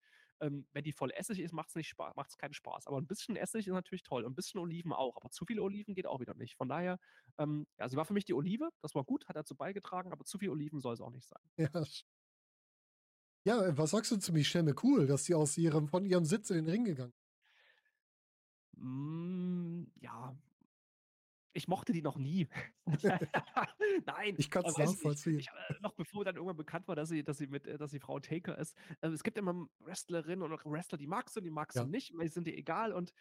Ähm, 0.42 0.66
wenn 0.72 0.84
die 0.84 0.92
voll 0.92 1.12
Essig 1.12 1.40
ist, 1.40 1.52
macht's 1.54 1.74
nicht 1.76 1.88
Spa 1.88 2.12
macht's 2.16 2.36
keinen 2.38 2.54
Spaß. 2.54 2.86
Aber 2.88 2.98
'n 2.98 3.06
bisschen 3.06 3.36
Essig 3.36 3.66
ist 3.68 3.72
natürlich 3.74 4.02
toll 4.04 4.24
und 4.24 4.32
'n 4.32 4.36
bisschen 4.36 4.60
Oliven 4.60 4.92
auch, 4.92 5.16
aber 5.16 5.30
zu 5.30 5.46
viele 5.46 5.62
Oliven 5.62 5.94
geht 5.94 6.06
auch 6.06 6.20
wieder 6.20 6.34
nicht. 6.34 6.56
Von 6.56 6.68
daher, 6.68 6.98
ähm, 7.38 7.66
ja, 7.78 7.88
sie 7.88 7.96
war 7.96 8.04
für 8.06 8.14
mich 8.14 8.26
die 8.26 8.34
Olive, 8.34 8.70
das 8.82 8.94
war 8.94 9.04
gut, 9.04 9.28
hat 9.28 9.36
dazu 9.36 9.56
beigetragen, 9.56 10.12
aber 10.12 10.24
zu 10.24 10.38
viel 10.38 10.50
Oliven 10.50 10.80
soll's 10.80 11.00
auch 11.00 11.10
nicht 11.10 11.26
sein. 11.28 11.42
Ja, 11.58 11.70
Ja, 13.46 13.64
äh, 13.66 13.76
was 13.76 13.90
sagst 13.90 14.10
du 14.12 14.16
zu 14.18 14.32
Michelle 14.32 14.62
McCool, 14.64 15.06
dass 15.06 15.24
sie 15.24 15.34
aus 15.34 15.56
ihrem 15.58 15.88
von 15.88 16.04
ihrem 16.04 16.24
Sitz 16.24 16.50
in 16.50 16.56
den 16.58 16.68
Ring 16.68 16.84
gegangen 16.84 17.12
Hm, 18.76 19.86
ja. 20.00 20.36
Ich 21.56 21.68
mochte 21.68 21.92
die 21.92 22.02
noch 22.02 22.16
nie. 22.16 22.48
Nein, 24.06 24.38
Ich 24.38 24.54
weiß 24.54 24.98
nicht. 24.98 25.18
nachvollziehen. 25.18 25.36
Ich, 25.36 25.48
äh 25.48 25.52
noch 25.80 25.94
bevor 25.94 26.24
dann 26.24 26.36
irgendwann 26.36 26.56
bekannt 26.56 26.88
war, 26.88 26.96
dass 26.96 27.08
sie 27.08 27.24
dass 27.24 27.38
sie 27.38 27.46
mit 27.46 27.66
äh, 27.66 27.78
dass 27.78 27.90
sie 27.90 28.00
Frau 28.00 28.20
Taker 28.20 28.58
ist. 28.58 28.76
Ähm, 29.02 29.12
es 29.12 29.22
gibt 29.22 29.38
immer 29.38 29.66
Wrestlerinnen 29.80 30.42
oder 30.42 30.58
Wrestler, 30.64 30.98
die 30.98 31.06
magst 31.06 31.36
du 31.36 31.40
und 31.40 31.44
die 31.44 31.50
magst 31.50 31.80
du 31.80 31.84
Ja. 31.84 31.88
nicht, 31.88 32.12
weil 32.16 32.24
die 32.26 32.32
sind 32.32 32.46
dir 32.46 32.56
egal 32.56 32.92
und, 32.92 33.12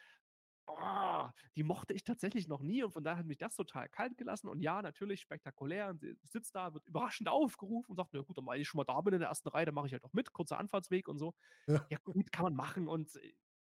oh, 0.68 1.30
die 1.58 1.64
mochte 1.64 1.94
ich 1.94 2.04
tatsächlich 2.06 2.48
noch 2.48 2.62
nie 2.64 2.84
und 2.84 2.92
von 2.94 3.04
daher 3.04 3.20
hat 3.20 3.28
mich 3.28 3.40
das 3.40 3.56
total 3.56 3.90
kalt 3.90 4.18
gelassen 4.18 4.50
und 4.50 4.62
ja, 4.62 4.82
natürlich 4.82 5.22
spektakulär 5.22 5.90
und 5.90 6.02
sie 6.02 6.16
sitzt 6.24 6.56
da, 6.56 6.74
wird 6.74 6.88
überraschend 6.88 7.30
aufgerufen 7.30 7.92
und 7.92 7.98
sagt: 7.98 8.12
„Na 8.14 8.22
gut, 8.22 8.38
dann 8.38 8.48
weil 8.48 8.62
ich 8.62 8.68
schon 8.70 8.80
mal 8.80 8.86
da 8.86 9.02
bin 9.02 9.14
in 9.16 9.22
der 9.22 9.30
1. 9.30 9.54
Reihe, 9.54 9.66
dann 9.68 9.76
mache 9.76 9.88
ich 9.88 9.94
halt 9.94 10.04
auch 10.06 10.14
mit, 10.14 10.34
kurzer 10.34 10.60
Anfahrtsweg“ 10.60 11.08
und 11.10 11.20
so. 11.20 11.36
Ja. 11.68 11.92
Ja 11.92 12.00
gut, 12.04 12.32
kann 12.34 12.44
man 12.46 12.56
machen 12.56 12.88
und, 12.90 13.16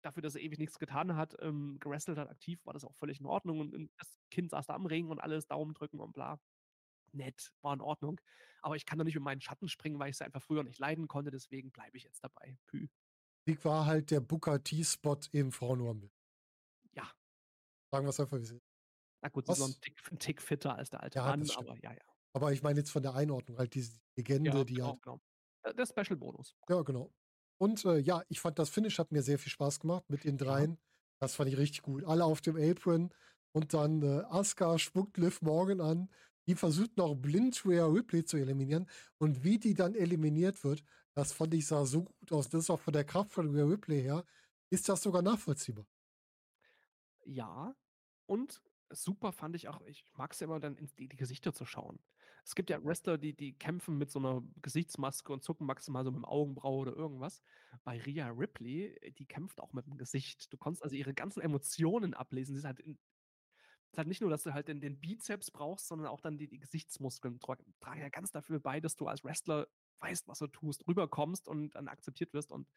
dafür, 0.07 0.23
dass 0.23 0.37
er 0.37 0.43
ewig 0.43 0.59
nichts 0.59 0.79
getan 0.79 1.17
hat, 1.17 1.37
ähm, 1.41 1.79
gewrestelt 1.81 2.19
hat 2.19 2.31
aktiv, 2.31 2.65
war 2.67 2.75
das 2.75 2.85
auch 2.85 2.95
völlig 2.97 3.21
in 3.21 3.27
Ordnung 3.27 3.61
und 3.61 3.75
und 3.75 3.91
das 3.99 4.19
Kind 4.31 4.51
saß 4.53 4.67
da 4.67 4.75
am 4.75 4.87
Ring 4.87 5.09
und 5.09 5.21
alles, 5.21 5.47
Daumen 5.49 5.75
drücken 5.75 6.01
und 6.01 6.13
bla. 6.15 6.41
Nett, 7.13 7.53
war 7.63 7.75
in 7.75 7.81
Ordnung. 7.83 8.21
Aber 8.63 8.77
ich 8.77 8.87
kann 8.87 8.99
da 8.99 9.05
nicht 9.05 9.17
über 9.17 9.25
meinen 9.25 9.41
Schatten 9.43 9.69
springen, 9.69 9.99
weil 10.01 10.11
ich 10.11 10.19
sie 10.19 10.25
einfach 10.27 10.43
früher 10.43 10.65
nicht 10.65 10.79
leiden 10.81 11.09
konnte, 11.09 11.31
deswegen 11.33 11.73
bleibe 11.73 11.97
ich 11.99 12.05
jetzt 12.05 12.25
dabei. 12.25 12.59
Pü. 12.67 12.89
Sieg 13.49 13.65
war 13.65 13.87
halt 13.87 14.11
der 14.13 14.21
Booker 14.21 14.63
T-Spot 14.63 15.19
im 15.33 15.51
Frauen-Rumble. 15.53 16.11
Ja. 16.95 17.17
Sagen 17.93 18.07
wir's 18.07 18.21
einfach, 18.21 18.39
wie 18.39 18.43
es 18.43 18.51
ist. 18.53 18.63
Na 19.23 19.29
gut, 19.29 19.47
sie 19.47 19.53
ist 19.53 19.59
noch 19.59 19.71
Tick 19.81 20.01
'n 20.13 20.19
Tick 20.19 20.43
fitter 20.43 20.75
als 20.77 20.91
der 20.91 21.03
alte 21.03 21.17
Ja, 21.17 21.23
Mann, 21.23 21.51
aber 21.51 21.77
ja, 21.83 21.93
ja. 21.93 22.17
Aber 22.35 22.53
ich 22.53 22.63
meine 22.63 22.79
jetzt 22.81 22.91
von 22.91 23.03
der 23.03 23.15
Einordnung 23.15 23.59
halt 23.59 23.75
diese 23.75 24.01
Legende, 24.17 24.65
Ja, 24.65 24.65
die 24.65 24.83
genau, 24.83 24.97
halt 24.97 24.99
genau. 25.03 25.21
Äh, 25.63 25.75
der 25.75 25.87
Special-Bonus. 25.87 26.55
Ja, 26.69 26.83
genau. 26.83 27.13
Und, 27.59 27.85
äh, 27.85 27.99
ja, 27.99 28.23
ich 28.29 28.41
fand 28.41 28.59
das 28.59 28.71
Finish 28.71 28.99
hat 28.99 29.13
mir 29.13 29.23
sehr 29.23 29.39
viel 29.39 29.51
Spaß 29.53 29.81
gemacht 29.81 30.05
mit 30.09 30.25
den 30.25 30.39
Ja. 30.43 30.67
Dreien. 30.67 30.79
Das 31.21 31.35
fand 31.35 31.51
ich 31.51 31.57
richtig 31.59 31.83
gut. 31.83 32.05
Alle 32.05 32.25
auf 32.25 32.41
dem 32.41 32.57
Apron 32.57 33.11
und 33.53 33.73
dann, 33.75 34.03
äh, 34.03 34.23
Asuka 34.29 34.79
spuckt 34.79 35.17
Liv 35.19 35.41
Morgan 35.43 35.81
an. 35.81 36.11
Die 36.49 36.55
versucht 36.55 36.97
noch 36.97 37.15
blind 37.17 37.65
Rhea 37.67 37.87
Ripley 37.87 38.25
zu 38.25 38.37
eliminieren 38.37 38.89
und 39.19 39.43
wie 39.45 39.59
die 39.59 39.75
dann 39.75 39.95
eliminiert 39.97 40.63
wird, 40.65 40.85
das 41.15 41.33
fand 41.33 41.55
ich 41.55 41.67
sah 41.67 41.85
so 41.87 42.05
gut 42.05 42.31
aus. 42.33 42.49
Das 42.51 42.63
ist 42.65 42.71
auch 42.71 42.81
von 42.81 42.93
der 42.93 43.05
Kraft 43.05 43.33
von 43.33 43.51
Rhea 43.51 43.65
Ripley 43.65 44.03
her 44.03 44.25
ist 44.71 44.89
das 44.89 45.03
sogar 45.03 45.23
nachvollziehbar. 45.23 45.87
Ja, 47.25 47.75
und 48.27 48.63
super 48.91 49.33
fand 49.33 49.57
ich 49.57 49.69
auch 49.69 49.83
ich 49.83 50.05
mag's 50.15 50.41
ja 50.41 50.47
immer 50.47 50.61
dann 50.61 50.77
in 50.77 50.87
die 50.99 51.09
die 51.09 51.17
Gesichter 51.17 51.53
zu 51.53 51.65
schauen. 51.67 52.01
Es 52.47 52.55
gibt 52.55 52.71
ja 52.71 52.83
Wrestler, 52.85 53.19
die 53.19 53.35
die 53.37 53.59
kämpfen 53.59 53.99
mit 53.99 54.09
so 54.09 54.21
'ner 54.21 54.41
Gesichtsmaske 54.63 55.33
und 55.33 55.43
zucken 55.43 55.67
maximal 55.67 56.05
so 56.05 56.13
mit 56.13 56.19
dem 56.19 56.25
Augenbraue 56.25 56.79
oder 56.83 56.93
irgendwas. 56.95 57.43
Bei 57.83 57.99
Rhea 58.01 58.29
Ripley, 58.29 58.95
äh, 59.03 59.11
die 59.11 59.27
kämpft 59.27 59.61
auch 59.61 59.73
mit'm 59.73 59.97
Gesicht. 59.97 60.53
Du 60.53 60.57
konntest 60.57 60.85
also 60.85 60.95
ihre 60.95 61.13
ganzen 61.13 61.41
Emotionen 61.41 62.15
ablesen. 62.15 62.55
Sie 62.55 62.61
ist 62.61 62.65
halt 62.65 62.79
in 62.79 62.99
ist 63.93 63.99
halt 63.99 64.09
nicht 64.09 64.21
nur, 64.23 64.31
dass 64.31 64.45
du 64.45 64.55
halt 64.55 64.69
den 64.69 64.81
den 64.81 65.01
Bizeps 65.01 65.51
brauchst, 65.51 65.89
sondern 65.89 66.09
auch 66.09 66.21
dann 66.21 66.39
die 66.39 66.49
die 66.49 66.61
Gesichtsmuskeln 66.61 67.41
trag 67.41 67.65
tragen 67.81 68.01
ja 68.03 68.11
ganz 68.11 68.33
dafür 68.33 68.61
bei, 68.61 68.81
dass 68.81 68.97
du 68.97 69.07
als 69.09 69.25
Wrestler 69.25 69.69
weißt, 70.01 70.29
was 70.29 70.41
du 70.41 70.49
tust, 70.49 70.87
rüberkommst 70.89 71.49
und 71.49 71.71
dann 71.77 71.89
akzeptiert 71.89 72.33
wirst 72.35 72.53
und 72.53 72.69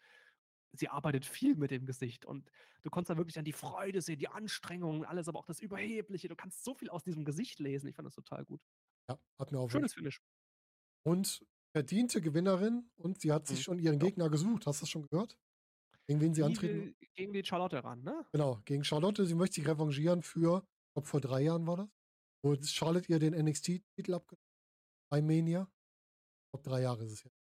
sie 0.74 0.90
arbeitet 0.90 1.26
viel 1.26 1.56
mit 1.58 1.72
dem 1.72 1.86
Gesicht 1.88 2.26
und 2.26 2.52
du 2.84 2.90
konntest 2.92 3.12
da 3.12 3.18
wirklich 3.18 3.36
dann 3.36 3.46
die 3.46 3.54
Freude 3.54 4.02
sehen, 4.02 4.20
die 4.20 4.30
Anstrengung, 4.30 5.06
alles, 5.06 5.28
aber 5.30 5.40
auch 5.40 5.46
das 5.48 5.60
Überhebliche. 5.62 6.30
Du 6.30 6.36
kannst 6.38 6.64
so 6.66 6.76
viel 6.76 6.90
aus 6.90 7.04
diesem 7.04 7.26
Gesicht 7.26 7.60
lesen. 7.60 7.88
Ich 7.90 7.96
fand 7.96 8.08
das 8.08 8.16
total 8.16 8.46
gut. 8.46 8.62
Ja, 9.08 9.18
hat 9.40 9.52
mir 9.52 9.60
auch 9.60 9.70
Schönes 9.70 9.94
Finish. 9.94 10.20
Und 11.06 11.46
verdiente 11.76 12.22
Gewinnerin 12.22 12.92
und 12.98 13.22
sie 13.22 13.32
hat 13.32 13.48
sich 13.48 13.62
Mhm. 13.62 13.64
schon 13.64 13.80
ihren 13.80 14.00
Ja. 14.00 14.10
Gegner 14.10 14.30
gesucht. 14.30 14.66
Hast 14.68 14.82
du 14.82 14.84
das 14.84 14.90
schon 14.90 15.04
gehört? 15.08 15.38
Gegen 16.08 16.22
wen 16.22 16.34
sie 16.34 16.44
Die 16.44 16.44
antreten 16.44 16.62
will 16.62 16.96
gegen 17.16 17.34
die 17.34 17.44
Charlotte 17.44 17.84
ran, 17.84 18.02
ne? 18.04 18.26
Genau, 18.34 18.62
gegen 18.66 18.84
Charlotte. 18.84 19.26
Sie 19.26 19.34
möchte 19.36 19.56
sich 19.56 19.68
revanchieren 19.68 20.22
für 20.22 20.64
ich 20.90 20.94
glaube, 20.94 21.08
vor 21.08 21.22
3 21.22 21.42
Jahren 21.42 21.66
war 21.68 21.78
das, 21.78 21.88
wo 22.44 22.56
Charlotte 22.62 23.12
ihr 23.12 23.20
den 23.20 23.34
NXT-Titel 23.34 24.14
abgenommen 24.14 24.44
bei 25.12 25.22
Mania. 25.22 25.72
Ich 26.48 26.52
glaube, 26.62 26.70
3 26.70 26.82
Jahre 26.84 27.06
ist 27.06 27.14
es 27.14 27.24
jetzt. 27.24 27.34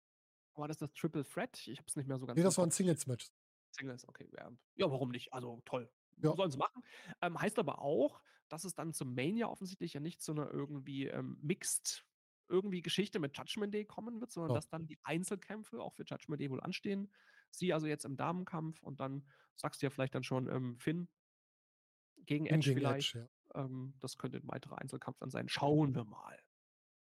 War 0.57 0.69
das 0.69 0.79
das 0.79 0.93
Triple 0.93 1.25
Threat? 1.25 1.67
Ich 1.69 1.79
habe 1.79 1.87
es 1.89 1.97
nicht 1.97 2.07
mehr 2.09 2.19
so 2.19 2.27
ganz 2.27 2.37
Ne, 2.37 2.43
im 2.43 2.45
das 2.45 2.57
war 2.59 2.65
'n 2.65 2.71
Kopf. 2.71 2.71
Singles-Match. 2.71 3.29
Singles, 3.75 4.07
okay, 4.09 4.29
ja. 4.37 4.51
Ja, 4.77 4.91
warum 4.91 5.11
nicht? 5.11 5.33
Also, 5.33 5.61
toll. 5.65 5.91
Ja. 6.23 6.37
Sollen 6.37 6.51
sie 6.51 6.59
machen. 6.59 6.83
Ähm, 7.23 7.41
heißt 7.41 7.59
aber 7.59 7.81
auch, 7.81 8.23
dass 8.49 8.65
es 8.65 8.75
dann 8.75 8.93
zum 8.95 9.15
Mania 9.15 9.49
offensichtlich 9.49 9.95
ja 9.95 10.01
nicht 10.01 10.23
zu 10.23 10.33
'ner 10.35 10.51
irgendwie, 10.53 11.07
ähm, 11.09 11.39
Mixed 11.43 12.07
irgendwie 12.49 12.83
Geschichte 12.83 13.19
mit 13.21 13.37
Judgment 13.39 13.75
Day 13.75 13.85
kommen 13.87 14.21
wird, 14.21 14.31
sondern 14.33 14.53
Genau. 14.53 14.55
dass 14.55 14.69
dann 14.69 14.87
die 14.87 14.99
Einzelkämpfe 15.05 15.81
auch 15.83 15.95
für 15.95 16.05
Judgment 16.05 16.41
Day 16.41 16.51
wohl 16.51 16.61
anstehen. 16.63 17.13
Sie 17.51 17.73
also 17.75 17.87
jetzt 17.87 18.05
im 18.07 18.17
Damenkampf 18.17 18.83
und 18.83 19.01
dann 19.01 19.29
sagst 19.57 19.83
du 19.83 19.87
ja 19.87 19.91
vielleicht 19.91 20.15
dann 20.15 20.25
schon, 20.25 20.49
ähm, 20.49 20.79
Finn 20.79 21.09
gegen 22.27 22.47
Edge 22.47 22.71
gegen 22.71 22.73
vielleicht. 22.73 23.09
Edge, 23.09 23.19
ja. 23.19 23.29
Ähm, 23.55 23.95
das 24.01 24.19
könnte 24.19 24.39
'n 24.39 24.49
weiterer 24.49 24.79
Einzelkampf 24.79 25.19
dann 25.19 25.31
sein. 25.31 25.49
Schauen 25.49 25.95
wir 25.95 26.05
mal. 26.05 26.39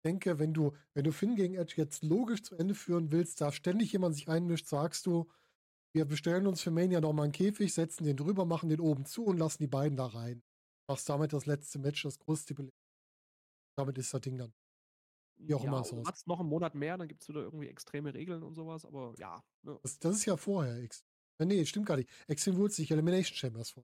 Ich 0.05 0.09
denke, 0.11 0.38
wenn 0.38 0.55
du 0.55 0.72
wenn 0.94 1.05
du 1.05 1.12
Finn 1.12 1.34
gegen 1.36 1.55
Edge 1.55 1.74
jetzt 1.76 2.03
logisch 2.05 2.42
zu 2.42 2.55
Ende 2.57 2.74
führen 2.74 3.11
willst, 3.12 3.40
da 3.40 3.51
ständig 3.51 3.92
jemand 3.92 4.14
sich 4.14 4.28
einmischt, 4.28 4.68
sagst 4.68 5.07
du: 5.07 5.28
„Wir 5.92 6.05
bestellen 6.07 6.47
uns 6.47 6.62
für 6.62 6.70
Mania 6.70 7.01
noch 7.01 7.12
mal 7.14 7.24
'n 7.26 7.32
Käfig, 7.32 7.74
setzen 7.74 8.05
den 8.05 8.16
drüber, 8.16 8.47
machen 8.47 8.68
den 8.70 8.80
oben 8.80 9.07
zu 9.07 9.24
und 9.26 9.38
lassen 9.38 9.62
die 9.62 9.68
beiden 9.68 9.97
da 9.97 10.07
rein.“ 10.07 10.42
Machst 10.89 11.09
damit 11.09 11.32
das 11.32 11.47
letzte 11.47 11.78
Match, 11.78 12.03
das 12.03 12.18
größte 12.18 12.55
Bele 12.55 12.70
Damit 13.78 13.97
ist 13.99 14.12
das 14.12 14.20
Ding 14.20 14.37
dann 14.37 14.53
wie 15.49 15.55
auch 15.55 15.64
Ja, 15.64 15.64
immer 15.64 15.80
es 15.80 15.93
oder 15.93 16.03
aussieht. 16.03 16.05
wartest 16.05 16.26
noch 16.26 16.41
'n 16.41 16.47
Monat 16.47 16.74
mehr, 16.74 16.97
dann 16.97 17.09
gibt's 17.09 17.28
wieder 17.28 17.41
irgendwie 17.43 17.68
extreme 17.68 18.14
Regeln 18.14 18.43
und 18.43 18.55
so 18.55 18.66
was, 18.66 18.84
aber 18.84 19.14
ja, 19.18 19.45
ne? 19.62 19.78
Das 19.84 19.99
das 19.99 20.16
ist 20.16 20.24
ja 20.26 20.37
vorher 20.37 20.76
Ex 20.82 21.05
äh, 21.39 21.45
ne, 21.45 21.64
stimmt 21.66 21.87
gar 21.87 21.97
nicht. 21.97 22.11
Extreme 22.28 22.57
Rules, 22.59 22.78
nicht 22.78 22.91
Elimination 22.91 23.37
Chamber 23.37 23.61
ist 23.61 23.70
vor 23.72 23.84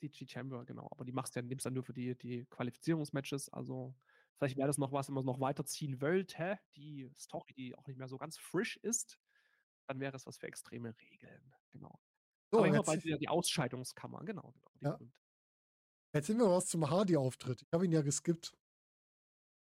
CG 0.00 0.26
Chamber, 0.26 0.64
genau. 0.64 0.88
Aber 0.90 1.04
die 1.04 1.12
machst 1.12 1.36
du 1.36 1.40
ja 1.40 1.46
nimmst 1.46 1.66
dann 1.66 1.74
nur 1.74 1.82
für 1.84 1.92
die 1.92 2.16
die 2.16 2.46
Qualifizierungsmatches, 2.46 3.48
also 3.50 3.94
Vielleicht 4.38 4.56
wäre 4.56 4.68
das 4.68 4.78
noch 4.78 4.90
was, 4.92 5.06
wenn 5.08 5.14
man's 5.14 5.26
noch 5.26 5.40
weiterziehen 5.40 6.00
wollte, 6.00 6.58
die 6.74 7.10
Story, 7.18 7.52
die 7.52 7.76
auch 7.76 7.86
nicht 7.86 7.98
mehr 7.98 8.08
so 8.08 8.16
ganz 8.16 8.38
frisch 8.38 8.78
ist, 8.78 9.18
dann 9.86 10.00
wäre 10.00 10.16
es 10.16 10.26
was 10.26 10.38
für 10.38 10.46
extreme 10.46 10.94
Regeln, 11.00 11.52
genau. 11.70 12.00
So, 12.52 12.58
Aber 12.58 12.68
immer 12.68 12.84
bald 12.84 13.04
wieder 13.04 13.18
die 13.18 13.28
Ausscheidungskammer, 13.28 14.20
genau, 14.24 14.54
genau, 14.74 14.74
Ja. 14.82 15.00
Erzähl 16.14 16.34
mir 16.36 16.48
was 16.50 16.66
zum 16.66 16.88
Hardy-Auftritt. 16.90 17.62
Ich 17.62 17.72
habe 17.72 17.84
ihn 17.84 17.92
ja 17.92 18.02
geskippt. 18.02 18.52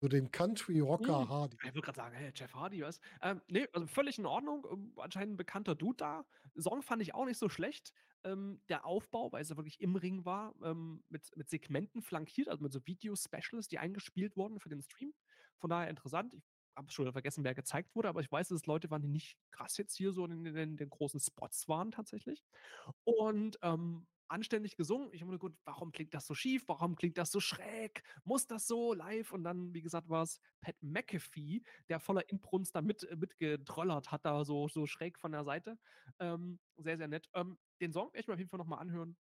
So 0.01 0.07
den 0.07 0.31
Country-Rocker 0.31 1.27
Hm, 1.27 1.29
Hardy. 1.29 1.59
ich 1.63 1.73
wollte 1.73 1.81
grad 1.81 1.95
sagen: 1.95 2.15
„Hey, 2.15 2.31
Jeff 2.35 2.53
Hardy, 2.55 2.81
was?“ 2.81 2.99
Ähm, 3.21 3.41
ne, 3.47 3.67
also 3.73 3.85
völlig 3.87 4.17
in 4.17 4.25
Ordnung, 4.25 4.65
ähm, 4.71 4.93
anscheinend 4.97 5.33
'n 5.33 5.37
bekannter 5.37 5.75
Dude 5.75 5.97
da. 5.97 6.25
Song 6.55 6.81
fand 6.81 7.01
ich 7.01 7.13
auch 7.13 7.25
nicht 7.25 7.37
so 7.37 7.49
schlecht. 7.49 7.93
Ähm, 8.23 8.61
der 8.69 8.85
Aufbau, 8.85 9.31
weil 9.31 9.41
es 9.41 9.49
ja 9.49 9.57
wirklich 9.57 9.79
im 9.79 9.95
Ring 9.95 10.25
war, 10.25 10.55
ähm, 10.63 11.03
mit 11.09 11.29
mit 11.35 11.49
Segmenten 11.49 12.01
flankiert, 12.01 12.47
also 12.49 12.63
mit 12.63 12.73
so 12.73 12.79
Video-Specials, 12.85 13.67
die 13.67 13.77
eingespielt 13.79 14.35
wurden 14.35 14.59
für 14.59 14.69
den 14.69 14.81
Stream. 14.81 15.13
Von 15.57 15.69
daher 15.69 15.89
interessant. 15.89 16.33
Ich 16.33 16.41
habe 16.75 16.91
schon 16.91 17.11
vergessen, 17.11 17.43
wer 17.43 17.55
gezeigt 17.55 17.95
wurde, 17.95 18.09
aber 18.09 18.21
ich 18.21 18.31
weiß, 18.31 18.49
dass 18.49 18.57
es 18.61 18.65
Leute 18.67 18.89
waren, 18.91 19.01
die 19.01 19.07
nicht 19.07 19.37
krass 19.51 19.77
jetzt 19.77 19.95
hier 19.95 20.11
so 20.11 20.25
in 20.25 20.43
den 20.43 20.55
in 20.55 20.77
den 20.77 20.89
großen 20.89 21.19
Spots 21.19 21.67
waren 21.67 21.91
tatsächlich. 21.91 22.43
Und, 23.03 23.57
ähm, 23.61 24.07
anständig 24.29 24.75
gesungen. 24.77 25.09
Ich 25.13 25.21
habe 25.21 25.31
mir 25.31 25.39
gedacht: 25.39 25.59
„Warum 25.65 25.91
klingt 25.91 26.13
das 26.13 26.25
so 26.27 26.33
schief? 26.35 26.63
Warum 26.67 26.95
klingt 26.95 27.17
das 27.17 27.31
so 27.31 27.39
schräg? 27.39 28.03
Muss 28.23 28.47
das 28.47 28.67
so 28.67 28.93
live?“ 28.93 29.31
Und 29.33 29.43
dann, 29.43 29.73
wie 29.73 29.81
gesagt, 29.81 30.09
war's 30.09 30.39
Pat 30.61 30.75
McAfee, 30.81 31.63
der 31.89 31.99
voller 31.99 32.29
Inbrunst 32.29 32.75
da 32.75 32.81
mit 32.81 33.03
äh, 33.03 33.15
mitgetröllert 33.15 34.11
hat, 34.11 34.25
da 34.25 34.43
so 34.45 34.67
so 34.67 34.85
schräg 34.87 35.19
von 35.19 35.31
der 35.31 35.43
Seite. 35.43 35.77
Ähm, 36.19 36.59
sehr, 36.77 36.97
sehr 36.97 37.07
nett. 37.07 37.29
Ähm, 37.33 37.57
den 37.81 37.93
Song 37.93 38.07
werde 38.07 38.19
ich 38.21 38.27
mir 38.27 38.33
auf 38.33 38.39
jeden 38.39 38.49
Fall 38.49 38.59
noch 38.59 38.65
mal 38.67 38.77
anhören. 38.77 39.17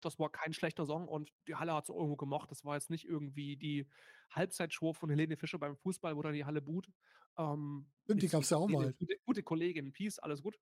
Das 0.00 0.18
war 0.18 0.30
kein 0.30 0.52
schlechter 0.52 0.86
Song 0.86 1.08
und 1.08 1.32
die 1.48 1.56
Halle 1.56 1.74
hat's 1.74 1.90
auch 1.90 1.96
irgendwo 1.96 2.16
gemocht. 2.16 2.50
Das 2.52 2.64
war 2.64 2.76
jetzt 2.76 2.88
nicht 2.90 3.04
irgendwie 3.04 3.56
die 3.56 3.88
Halbzeitshow 4.30 4.92
von 4.92 5.10
Helene 5.10 5.36
Fischer 5.36 5.58
beim 5.58 5.76
Fußball, 5.76 6.16
wo 6.16 6.22
dann 6.22 6.34
die 6.34 6.44
Halle 6.44 6.62
buht. 6.62 6.88
Ähm, 7.36 7.90
Stimmt, 8.04 8.22
die 8.22 8.28
nichts 8.28 8.28
gab's 8.28 8.50
ja 8.50 8.56
auch 8.56 8.68
mal. 8.68 8.94
gute 8.98 9.16
gute 9.26 9.42
Kollegin, 9.42 9.92
Peace, 9.92 10.18
alles 10.20 10.42
gut. 10.42 10.58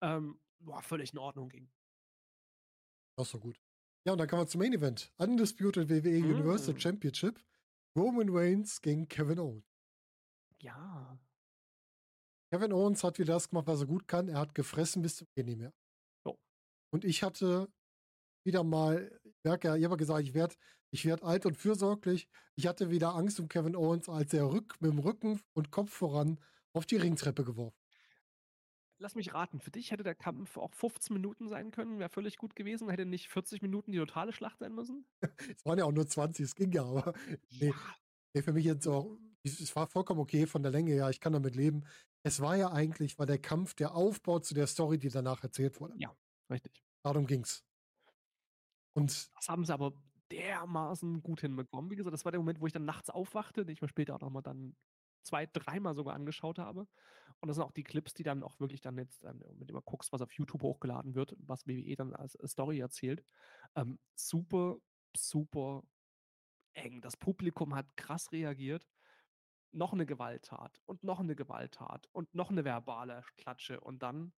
Ähm, 0.00 0.40
war 0.58 0.82
völlig 0.82 1.12
in 1.12 1.18
Ordnung 1.18 1.48
ging. 1.48 1.70
Ist 3.18 3.34
doch 3.34 3.40
gut. 3.40 3.60
Ja, 4.06 4.12
und 4.12 4.18
dann 4.18 4.28
kommen 4.28 4.42
wir 4.42 4.46
zum 4.46 4.60
Main 4.60 4.72
Event. 4.72 5.12
Undisputed 5.18 5.88
WWE 5.88 6.18
Universal 6.24 6.74
Hm. 6.74 6.80
Championship. 6.80 7.40
Roman 7.96 8.28
Reigns 8.30 8.80
gegen 8.80 9.08
Kevin 9.08 9.38
Owens. 9.38 9.64
Ja. 10.62 11.18
Kevin 12.52 12.72
Owens 12.72 13.02
hat 13.04 13.18
wieder 13.18 13.34
das 13.34 13.48
gemacht, 13.50 13.66
was 13.66 13.80
er 13.80 13.86
gut 13.86 14.06
kann. 14.08 14.28
Er 14.28 14.38
hat 14.38 14.54
gefressen 14.54 15.02
bis 15.02 15.16
zum 15.16 15.26
Gehen 15.34 15.46
nicht 15.46 15.58
mehr. 15.58 15.72
Jo. 16.26 16.38
Und 16.90 17.04
ich 17.04 17.22
hatte 17.22 17.68
wieder 18.46 18.64
mal, 18.64 19.20
ich 19.24 19.34
merke 19.44 19.68
ja, 19.68 19.76
ich 19.76 19.84
habe 19.84 19.96
gesagt, 19.96 20.22
ich 20.22 20.34
werde 20.34 20.54
ich 20.90 21.04
werd 21.04 21.22
alt 21.22 21.44
und 21.44 21.56
fürsorglich. 21.56 22.28
Ich 22.56 22.66
hatte 22.66 22.90
wieder 22.90 23.14
Angst 23.14 23.38
um 23.40 23.48
Kevin 23.48 23.76
Owens, 23.76 24.08
als 24.08 24.32
er 24.32 24.50
rück, 24.50 24.80
mit 24.80 24.90
dem 24.90 24.98
Rücken 24.98 25.40
und 25.52 25.70
Kopf 25.70 25.92
voran 25.92 26.40
auf 26.72 26.86
die 26.86 26.96
Ringtreppe 26.96 27.44
geworfen. 27.44 27.77
Lass 29.00 29.14
mich 29.14 29.32
raten, 29.32 29.60
für 29.60 29.70
dich 29.70 29.92
hätte 29.92 30.02
der 30.02 30.16
Kampf 30.16 30.56
auch 30.56 30.74
15 30.74 31.14
Minuten 31.14 31.48
sein 31.48 31.70
können, 31.70 31.98
wäre 32.00 32.08
völlig 32.08 32.36
gut 32.36 32.56
gewesen, 32.56 32.88
hätte 32.90 33.06
nicht 33.06 33.28
40 33.28 33.62
Minuten 33.62 33.92
die 33.92 33.98
totale 33.98 34.32
Schlacht 34.32 34.58
sein 34.58 34.74
müssen? 34.74 35.06
Es 35.56 35.64
waren 35.64 35.78
ja 35.78 35.84
auch 35.84 35.92
nur 35.92 36.06
20, 36.06 36.44
es 36.44 36.54
ging 36.54 36.72
ja, 36.72 36.84
aber 36.84 37.12
nee, 37.50 37.70
Ja. 37.70 37.74
nee, 38.34 38.42
für 38.42 38.52
mich 38.52 38.64
jetzt 38.64 38.86
auch, 38.88 39.16
es 39.44 39.74
war 39.76 39.86
vollkommen 39.86 40.20
okay 40.20 40.46
von 40.46 40.62
der 40.62 40.72
Länge 40.72 40.92
her, 40.92 41.08
ich 41.10 41.20
kann 41.20 41.32
damit 41.32 41.54
leben. 41.54 41.84
Es 42.24 42.40
war 42.40 42.56
ja 42.56 42.72
eigentlich, 42.72 43.18
war 43.18 43.26
der 43.26 43.38
Kampf 43.38 43.74
der 43.74 43.94
Aufbau 43.94 44.40
zu 44.40 44.52
der 44.54 44.66
Story, 44.66 44.98
die 44.98 45.08
danach 45.08 45.42
erzählt 45.44 45.80
wurde. 45.80 45.94
Ja, 45.96 46.12
richtig. 46.50 46.84
Darum 47.04 47.26
ging's. 47.26 47.64
Und 48.94 49.30
Das 49.36 49.48
haben 49.48 49.64
sie 49.64 49.72
aber 49.72 49.92
dermaßen 50.32 51.22
gut 51.22 51.40
hinbekommen. 51.40 51.90
Wie 51.90 51.96
gesagt, 51.96 52.12
das 52.12 52.24
war 52.24 52.32
der 52.32 52.40
Moment, 52.40 52.60
wo 52.60 52.66
ich 52.66 52.72
dann 52.72 52.84
nachts 52.84 53.08
aufwachte, 53.10 53.64
den 53.64 53.72
ich 53.72 53.80
mir 53.80 53.88
später 53.88 54.16
auch 54.16 54.20
noch 54.20 54.30
mal 54.30 54.42
dann 54.42 54.76
2, 55.22 55.46
dreimal 55.46 55.94
sogar 55.94 56.14
angeschaut 56.14 56.58
habe. 56.58 56.88
Und 57.40 57.48
das 57.48 57.56
sind 57.56 57.64
auch 57.64 57.72
die 57.72 57.84
Clips, 57.84 58.14
die 58.14 58.22
dann 58.24 58.42
auch 58.42 58.60
wirklich 58.60 58.80
dann 58.82 58.98
jetzt 58.98 59.24
dann, 59.24 59.40
wenn 59.42 59.66
du 59.66 59.74
mal 59.74 59.82
guckst, 59.84 60.12
was 60.12 60.22
auf 60.22 60.32
YouTube 60.32 60.62
hochgeladen 60.62 61.14
wird, 61.14 61.34
was 61.38 61.66
WWE 61.66 61.96
dann 61.96 62.14
als 62.14 62.34
äh, 62.36 62.48
Story 62.48 62.80
erzählt. 62.80 63.24
Ähm, 63.76 64.00
super, 64.16 64.78
super 65.16 65.84
eng. 66.74 67.00
Das 67.02 67.16
Publikum 67.18 67.74
hat 67.76 67.96
krass 67.96 68.32
reagiert. 68.32 68.88
Noch 69.72 69.94
'ne 69.94 70.06
Gewalttat 70.06 70.82
und 70.86 71.04
noch 71.04 71.20
'ne 71.22 71.36
Gewalttat 71.36 72.08
und 72.12 72.34
noch 72.34 72.50
'ne 72.52 72.64
verbale 72.64 73.22
Klatsche 73.36 73.80
und 73.80 74.02
dann 74.02 74.32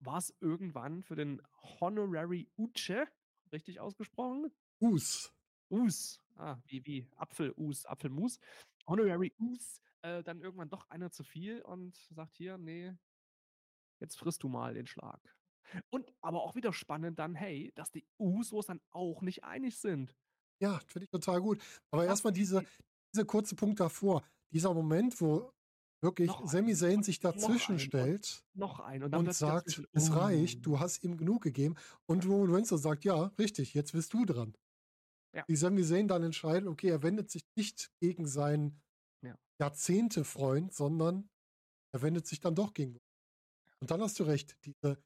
war's 0.00 0.34
irgendwann 0.40 1.02
für 1.02 1.14
den 1.16 1.40
Honorary 1.80 2.50
Uche, 2.56 3.06
richtig 3.52 3.80
ausgesprochen? 3.80 4.54
Us. 4.80 5.30
Us, 5.70 6.20
ah, 6.36 6.58
wie 6.66 6.84
wie 6.86 7.08
Apfel-Us, 7.16 7.86
Apfelmus. 7.86 8.38
Honorary 8.86 9.34
Us, 9.38 9.80
äh, 10.02 10.22
dann 10.22 10.40
irgendwann 10.40 10.70
doch 10.70 10.88
einer 10.90 11.10
zu 11.10 11.24
viel 11.24 11.62
und 11.62 11.96
sagt: 11.96 12.36
„Hier, 12.36 12.58
ne, 12.58 12.98
jetzt 14.00 14.16
frisst 14.18 14.42
du 14.42 14.48
mal 14.48 14.74
den 14.74 14.86
Schlag.“ 14.86 15.36
Und 15.90 16.14
aber 16.20 16.42
auch 16.42 16.54
wieder 16.56 16.72
spannend 16.72 17.18
dann, 17.18 17.34
hey, 17.34 17.72
dass 17.74 17.90
die 17.92 18.06
Usos 18.18 18.66
dann 18.66 18.80
auch 18.90 19.22
nicht 19.22 19.44
einig 19.44 19.78
sind. 19.78 20.16
Ja, 20.60 20.80
finde 20.86 21.04
ich 21.04 21.10
total 21.10 21.40
gut. 21.40 21.60
Aber 21.90 22.04
Ja, 22.06 22.14
erst 22.14 22.24
mal 22.24 22.30
diese 22.30 22.62
die 22.62 22.68
dieser 23.14 23.24
kurze 23.26 23.54
Punkt 23.54 23.78
davor. 23.80 24.24
Dieser 24.52 24.74
Moment, 24.74 25.20
wo 25.20 25.52
wirklich 26.02 26.40
Noch 26.40 26.42
Sami 26.44 26.74
Zayn 26.74 27.02
sich 27.02 27.20
noch 27.32 27.60
dazwischen 27.60 27.78
und 27.94 27.94
stellt 27.94 28.42
noch 28.54 28.80
einen 28.80 29.14
und 29.14 29.14
und 29.14 29.32
sagt. 29.32 29.84
„Es 29.92 30.14
reicht, 30.14 30.64
Uh. 30.64 30.66
du 30.66 30.80
hast 30.80 31.04
ihm 31.04 31.16
genug 31.18 31.42
gegeben.“ 31.44 31.76
Und 32.06 32.26
Roman 32.26 32.54
Reigns 32.54 32.70
sagt: 32.70 33.04
„Ja, 33.04 33.32
richtig, 33.38 33.74
jetzt 33.74 33.92
bist 33.92 34.12
du 34.14 34.24
dran.“ 34.26 34.54
Ja. 35.34 35.44
Die 35.48 35.56
Sami 35.56 35.82
Zayn 35.84 36.08
dann 36.08 36.22
entscheiden, 36.22 36.68
okay, 36.68 36.88
er 36.88 37.02
wendet 37.02 37.30
sich 37.30 37.44
nicht 37.56 37.90
gegen 38.00 38.26
seinen 38.26 38.82
Ja. 39.22 39.36
Jahrzehnte-Freund, 39.60 40.72
sondern 40.72 41.28
er 41.92 42.02
wendet 42.02 42.26
sich 42.26 42.40
dann 42.40 42.54
doch 42.54 42.72
gegen 42.72 42.98
und 43.80 43.90
dann 43.90 44.00
hast 44.00 44.18
du 44.18 44.24
recht, 44.24 44.56
diese 44.64 44.98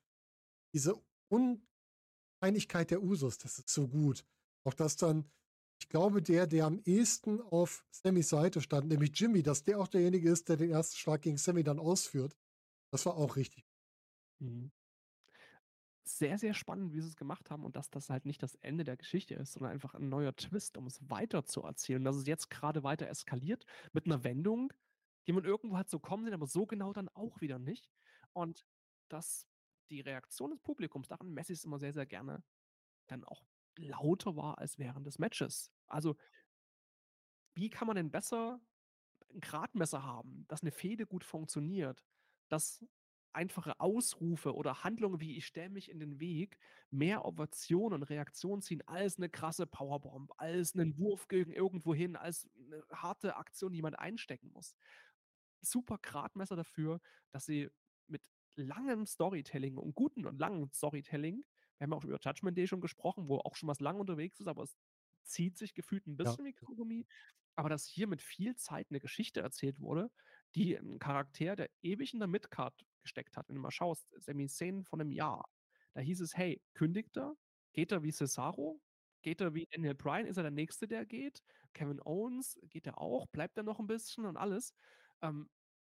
diese 0.74 0.94
Uneinigkeit 1.32 2.90
der 2.90 3.02
Usos, 3.02 3.38
das 3.38 3.58
ist 3.58 3.70
so 3.70 3.88
gut. 3.88 4.24
Auch 4.64 4.74
dass 4.74 4.96
dann 4.96 5.30
ich 5.80 5.88
glaube, 5.88 6.22
der, 6.22 6.46
der 6.46 6.66
am 6.66 6.80
ehesten 6.84 7.40
auf 7.40 7.86
Sammys 7.90 8.28
Seite 8.28 8.60
stand, 8.60 8.88
nämlich 8.88 9.18
Jimmy, 9.18 9.42
dass 9.42 9.62
der 9.62 9.78
auch 9.78 9.88
derjenige 9.88 10.30
ist, 10.30 10.48
der 10.48 10.56
den 10.56 10.70
ersten 10.70 10.96
Schlag 10.96 11.22
gegen 11.22 11.38
Sammy 11.38 11.62
dann 11.62 11.78
ausführt. 11.78 12.36
Das 12.92 13.06
war 13.06 13.16
auch 13.16 13.36
richtig. 13.36 13.64
Mhm. 14.40 14.70
Sehr, 16.10 16.38
sehr 16.38 16.54
spannend, 16.54 16.94
wie 16.94 17.02
sie's 17.02 17.16
gemacht 17.16 17.50
haben 17.50 17.66
und 17.66 17.76
dass 17.76 17.90
das 17.90 18.08
halt 18.08 18.24
nicht 18.24 18.42
das 18.42 18.54
Ende 18.54 18.82
der 18.82 18.96
Geschichte 18.96 19.34
ist, 19.34 19.52
sondern 19.52 19.72
einfach 19.72 19.94
'n 19.94 20.08
neuer 20.08 20.34
Twist, 20.34 20.78
um 20.78 20.86
es 20.86 21.10
weiterzuerzählen. 21.10 22.02
Dass 22.02 22.16
es 22.16 22.26
jetzt 22.26 22.48
grade 22.48 22.82
weiter 22.82 23.06
eskaliert 23.08 23.66
mit 23.92 24.06
'ner 24.06 24.24
Wendung, 24.24 24.72
die 25.26 25.32
man 25.34 25.44
irgendwo 25.44 25.76
hat 25.76 25.90
so 25.90 25.98
kommen 26.00 26.24
sehen, 26.24 26.32
aber 26.32 26.46
so 26.46 26.64
genau 26.66 26.94
dann 26.94 27.10
auch 27.10 27.42
wieder 27.42 27.58
nicht. 27.58 27.90
Und 28.32 28.64
dass 29.10 29.46
die 29.90 30.00
Reaktion 30.00 30.50
des 30.50 30.60
Publikums, 30.60 31.08
daran 31.08 31.28
messe 31.34 31.52
ich's 31.52 31.64
immer 31.64 31.78
sehr, 31.78 31.92
sehr 31.92 32.06
gerne, 32.06 32.42
dann 33.08 33.24
auch 33.24 33.44
lauter 33.78 34.36
war 34.36 34.58
als 34.58 34.78
während 34.78 35.06
des 35.06 35.18
Matches. 35.18 35.72
Also 35.88 36.16
wie 37.56 37.70
kann 37.70 37.86
man 37.86 37.96
denn 37.96 38.10
besser 38.10 38.60
'n 39.34 39.40
Gradmesser 39.40 40.04
haben, 40.04 40.46
dass 40.48 40.62
'ne 40.62 40.72
Fehde 40.72 41.06
gut 41.06 41.24
funktioniert, 41.24 42.04
dass 42.48 42.84
einfache 43.38 43.80
Ausrufe 43.80 44.54
oder 44.56 44.84
Handlungen 44.84 45.20
wie: 45.20 45.36
„Ich 45.38 45.46
stelle 45.46 45.70
mich 45.70 45.90
in 45.90 46.00
den 46.00 46.20
Weg“, 46.20 46.58
mehr 46.90 47.24
Ovationen 47.26 47.94
und 47.94 48.04
Reaktionen 48.04 48.62
ziehen 48.62 48.82
als 48.88 49.18
'ne 49.18 49.30
krasse 49.30 49.66
Powerbomb, 49.68 50.32
als 50.38 50.74
'nen 50.76 50.98
Wurf 50.98 51.28
gegen 51.28 51.52
irgendwohin, 51.52 52.16
als 52.16 52.50
'ne 52.56 52.84
harte 52.92 53.36
Aktion, 53.36 53.72
die 53.72 53.78
jemand 53.78 53.98
einstecken 54.00 54.50
muss. 54.52 54.76
Super 55.62 55.98
Gradmesser 56.02 56.56
dafür, 56.56 57.00
dass 57.32 57.46
sie 57.46 57.70
mit 58.08 58.22
langem 58.56 59.06
Storytelling 59.06 59.78
und 59.78 59.94
guten 59.96 60.26
und 60.26 60.38
langen 60.40 60.70
Storytelling 60.72 61.44
wir 61.78 61.84
haben 61.86 61.92
ja 61.92 61.98
auch 61.98 62.04
über 62.04 62.18
Judgment 62.20 62.58
Day 62.58 62.66
schon 62.68 62.80
gesprochen, 62.82 63.28
wo 63.28 63.38
auch 63.38 63.56
schon 63.56 63.68
was 63.68 63.80
lang 63.80 64.00
unterwegs 64.00 64.40
ist, 64.40 64.48
aber 64.48 64.64
es 64.64 64.76
zieht 65.24 65.58
sich 65.58 65.74
gefühlt 65.74 66.06
'n 66.08 66.16
Ja. 66.24 66.38
bisschen 66.38 66.44
wie 66.46 66.54
Kaugummi. 66.54 67.06
Aber 67.56 67.68
dass 67.70 67.86
hier 67.86 68.06
mit 68.08 68.22
viel 68.22 68.56
Zeit 68.56 68.90
'ne 68.92 69.00
Geschichte 69.00 69.40
erzählt 69.42 69.80
wurde, 69.80 70.10
die 70.56 70.74
'n 70.76 70.98
Charakter, 71.00 71.56
der 71.56 71.70
ewig 71.82 72.14
in 72.14 72.20
der 72.20 72.28
Midcard 72.28 72.86
gesteckt 73.08 73.36
hat 73.38 73.48
wenn 73.48 73.56
du 73.56 73.62
mal 73.62 73.70
schaust, 73.72 74.08
Sami 74.18 74.48
Zayn 74.48 74.84
vor 74.84 74.98
'nem 74.98 75.10
Jahr, 75.12 75.48
da 75.94 76.00
hieß 76.02 76.20
es: 76.22 76.36
„Hey, 76.36 76.62
kündigt 76.74 77.16
er? 77.18 77.34
Geht 77.74 77.92
er 77.92 78.02
wie 78.04 78.12
Cesaro? 78.12 78.82
Geht 79.22 79.40
er 79.42 79.54
wie 79.54 79.66
Daniel 79.72 79.94
Bryan? 79.96 80.26
Ist 80.26 80.36
er 80.38 80.44
der 80.44 80.52
Nächste, 80.52 80.88
der 80.88 81.06
geht? 81.06 81.42
Kevin 81.74 82.00
Owens, 82.04 82.58
geht 82.70 82.86
er 82.88 82.98
auch? 83.00 83.26
Bleibt 83.28 83.58
er 83.58 83.64
noch 83.64 83.80
'n 83.80 83.86
bisschen?“ 83.88 84.26
Und 84.26 84.36
alles. 84.38 84.74
Ähm, 85.22 85.50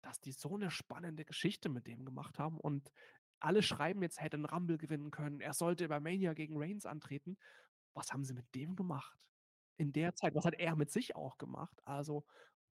dass 0.03 0.21
die 0.21 0.33
so 0.33 0.57
'ne 0.59 0.71
spannende 0.71 1.25
Geschichte 1.27 1.69
mit 1.71 1.87
dem 1.89 2.05
gemacht 2.07 2.39
haben 2.41 2.59
und 2.61 2.91
alle 3.41 3.63
schreiben 3.63 4.03
jetzt, 4.03 4.21
hätte 4.23 4.37
'n 4.39 4.47
Rumble 4.47 4.79
gewinnen 4.79 5.11
können. 5.13 5.41
Er 5.41 5.55
sollte 5.55 5.89
bei 5.89 6.01
Mania 6.01 6.35
gegen 6.35 6.57
Reigns 6.59 6.87
antreten. 6.87 7.39
Was 7.95 8.13
haben 8.13 8.25
sie 8.25 8.35
mit 8.35 8.55
dem 8.57 8.77
gemacht? 8.77 9.19
In 9.79 9.93
der 9.93 10.15
Zeit, 10.17 10.35
was 10.37 10.45
hat 10.47 10.55
er 10.61 10.77
mit 10.77 10.91
sich 10.93 11.17
auch 11.17 11.39
gemacht? 11.39 11.81
Also 11.87 12.25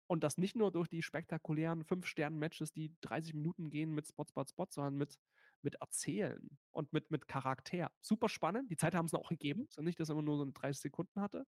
und 0.07 0.23
das 0.23 0.37
nicht 0.37 0.55
nur 0.55 0.71
durch 0.71 0.87
die 0.89 1.03
spektakulären 1.03 1.83
5 1.85 2.05
Sterne-Matches, 2.07 2.73
die 2.73 2.95
30 3.01 3.33
Minuten 3.35 3.69
gehen 3.69 3.93
mit 3.93 4.07
Spot, 4.07 4.25
Spot, 4.29 4.45
Spot, 4.49 4.67
sondern 4.69 4.95
mit 4.95 5.15
mit 5.63 5.75
Erzählen 5.81 6.59
und 6.71 6.93
mit 6.93 7.11
mit 7.11 7.27
Charakter. 7.27 7.91
Super 8.01 8.29
spannend. 8.29 8.71
Die 8.71 8.77
Zeit 8.77 8.95
haben 8.95 9.07
sie 9.07 9.17
auch 9.19 9.29
gegeben. 9.29 9.65
Ist 9.69 9.77
ja 9.77 9.83
nicht, 9.83 9.99
dass 9.99 10.09
er 10.09 10.13
immer 10.13 10.21
nur 10.23 10.37
so 10.37 10.43
'n 10.43 10.53
30 10.53 10.81
Sekunden 10.81 11.19
hatte. 11.21 11.45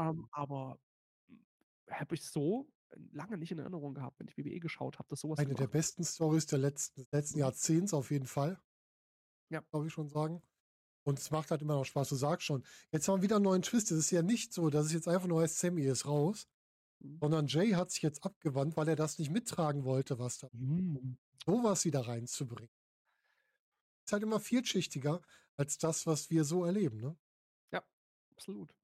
Ähm, 0.00 0.26
aber, 0.32 0.80
hm 1.28 1.44
habe 1.90 2.14
ich 2.16 2.22
so 2.24 2.70
lange 3.12 3.38
nicht 3.38 3.52
in 3.52 3.58
Erinnerung 3.60 3.94
gehabt, 3.94 4.20
wenn 4.20 4.28
ich 4.28 4.36
WWE 4.38 4.60
geschaut 4.60 4.98
habe, 4.98 5.08
dass 5.10 5.20
so 5.20 5.30
was 5.30 5.42
Eine 5.42 5.54
der 5.56 5.66
gemacht 5.66 5.74
wird. 5.76 5.84
besten 5.84 6.04
Storys 6.04 6.46
der 6.46 6.58
letzten 6.60 7.00
des 7.00 7.10
letzten. 7.10 7.34
Jahrzehnts 7.34 7.92
auf 7.92 8.10
jeden 8.12 8.26
Fall. 8.26 8.60
Ja. 9.50 9.64
Glaube 9.72 9.86
ich 9.88 9.92
schon 9.92 10.08
sagen. 10.08 10.42
Und 11.04 11.18
es 11.18 11.30
macht 11.30 11.50
halt 11.50 11.62
immer 11.62 11.74
noch 11.76 11.84
Spaß. 11.84 12.08
Du 12.10 12.16
sagst 12.16 12.46
schon, 12.46 12.64
jetzt 12.92 13.08
haben 13.08 13.18
wir 13.20 13.24
wieder 13.24 13.36
einen 13.36 13.44
neuen 13.44 13.62
Twist. 13.62 13.90
Es 13.92 13.98
ist 13.98 14.10
ja 14.12 14.22
nicht 14.22 14.54
so, 14.54 14.70
dass 14.70 14.86
es 14.86 14.92
jetzt 14.92 15.08
einfach 15.08 15.28
nur 15.28 15.42
heißt, 15.42 15.58
Sammy 15.58 15.84
ist 15.84 16.06
raus. 16.06 16.48
Sondern 17.20 17.46
Jay 17.46 17.70
hat 17.72 17.90
sich 17.90 18.02
jetzt 18.02 18.24
abgewandt, 18.24 18.76
weil 18.76 18.88
er 18.88 18.96
das 18.96 19.18
nicht 19.18 19.30
mittragen 19.30 19.84
wollte, 19.84 20.18
was 20.18 20.38
da 20.38 20.48
Mhm. 20.52 21.16
sowas 21.46 21.84
wieder 21.84 22.06
reinzubringen. 22.06 22.70
Ist 24.06 24.12
halt 24.12 24.22
immer 24.22 24.40
vielschichtiger 24.40 25.20
als 25.56 25.78
das, 25.78 26.06
was 26.06 26.30
wir 26.30 26.44
so 26.44 26.64
erleben, 26.64 26.98
ne? 27.00 27.16
Absolut. 28.36 28.74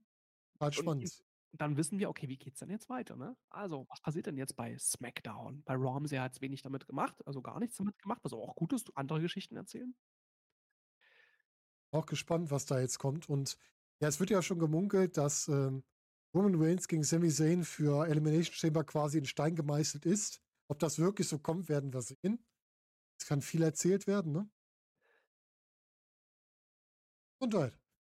Halt 0.61 0.79
Und- 0.79 0.83
spannend. 0.85 1.25
dann 1.53 1.77
wissen 1.77 1.99
wir, 1.99 2.09
okay, 2.09 2.29
wie 2.29 2.37
geht's 2.37 2.61
denn 2.61 2.71
jetzt 2.71 2.89
weiter, 2.89 3.17
ne? 3.17 3.37
Also, 3.49 3.85
was 3.89 4.01
passiert 4.01 4.27
denn 4.27 4.37
jetzt 4.37 4.55
bei 4.55 4.79
SmackDown? 4.79 5.65
Bei 5.65 5.77
sie 6.07 6.15
ja 6.15 6.25
jetzt 6.25 6.41
wenig 6.41 6.63
damit 6.63 6.87
gemacht, 6.87 7.17
also 7.27 7.43
gar 7.43 7.59
nichts 7.59 7.77
damit 7.77 7.99
gemacht, 7.99 8.21
was 8.23 8.33
auch 8.33 8.55
gut 8.55 8.73
ist, 8.73 8.97
andere 8.97 9.21
Geschichten 9.21 9.57
erzählen. 9.57 9.97
Auch 11.91 12.07
gespannt, 12.07 12.53
was 12.53 12.67
da 12.67 12.79
jetzt 12.79 13.01
kommt. 13.01 13.29
Und 13.29 13.59
ja, 14.01 14.07
es 14.07 14.21
wird 14.21 14.31
ja 14.31 14.41
schon 14.43 14.61
gemunkelt, 14.61 15.17
dass 15.17 15.49
ähm, 15.49 15.83
Roman 16.35 16.55
Reigns 16.57 16.87
gegen 16.87 17.03
Sami 17.03 17.29
Zayn 17.29 17.65
für 17.65 18.07
Elimination 18.07 18.55
Chamber 18.55 18.85
quasi 18.85 19.19
in 19.19 19.27
Stein 19.27 19.57
gemeißelt 19.57 20.07
ist. 20.07 20.41
Ob 20.69 20.79
das 20.79 20.99
wirklich 20.99 21.27
so 21.29 21.39
kommt, 21.39 21.69
werden 21.69 21.93
wir 21.93 22.03
sehen. 22.03 22.45
Es 23.21 23.27
kann 23.27 23.43
viel 23.43 23.63
erzählt 23.63 24.07
werden, 24.07 24.33
ne? 24.33 24.49
Und 27.41 27.55
halt. 27.55 27.77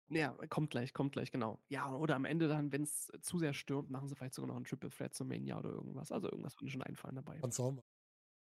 Ja, 0.09 0.37
kommt 0.49 0.69
gleich, 0.69 0.93
kommt 0.93 1.13
gleich, 1.13 1.31
genau. 1.31 1.59
Ja, 1.69 1.91
oder 1.91 2.15
am 2.15 2.25
Ende 2.25 2.47
dann, 2.47 2.71
wenn 2.71 2.83
es 2.83 3.11
zu 3.21 3.39
sehr 3.39 3.53
stürmt, 3.53 3.89
machen 3.89 4.07
sie 4.07 4.15
vielleicht 4.15 4.35
sogar 4.35 4.49
noch 4.49 4.57
ein 4.57 4.65
Triple 4.65 4.89
Threat 4.89 5.15
zum 5.15 5.27
Mania 5.27 5.57
oder 5.57 5.69
irgendwas. 5.71 6.11
Also 6.11 6.29
irgendwas 6.29 6.59
mir 6.61 6.69
schon 6.69 6.83
einfallen 6.83 7.15
dabei. 7.15 7.39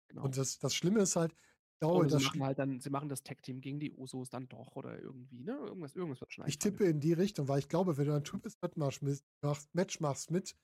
Genau. 0.09 0.25
Und 0.25 0.37
das, 0.37 0.59
das 0.59 0.75
Schlimme 0.75 1.01
ist 1.01 1.17
halt, 1.17 1.35
glaube, 1.83 2.09
Oder 2.09 2.11
sie 2.11 2.21
machen 2.21 2.43
halt 2.45 2.59
dann, 2.59 2.81
sie 2.81 2.91
machen 2.91 3.09
das 3.09 3.23
Tag-Team 3.23 3.61
gegen 3.61 3.81
die 3.81 3.93
Usos 3.93 4.31
dann 4.31 4.49
doch 4.49 4.77
oder 4.77 4.99
irgendwie, 5.01 5.43
ne? 5.45 5.53
Irgendwas, 5.53 5.95
irgendwas 5.95 6.21
wird 6.21 6.33
schon 6.33 6.45
ich 6.45 6.59
tippe 6.59 6.85
in 6.85 7.01
die 7.01 7.13
Richtung, 7.13 7.49
weil 7.49 7.59
ich 7.61 7.69
glaube, 7.69 7.97
wenn 7.97 8.07
du 8.07 8.15
ein 8.15 8.25
Threat 8.25 8.77
Match 8.77 9.03
machst, 9.03 9.75
Match 9.75 10.01
machst 10.01 10.31
mit 10.31 10.57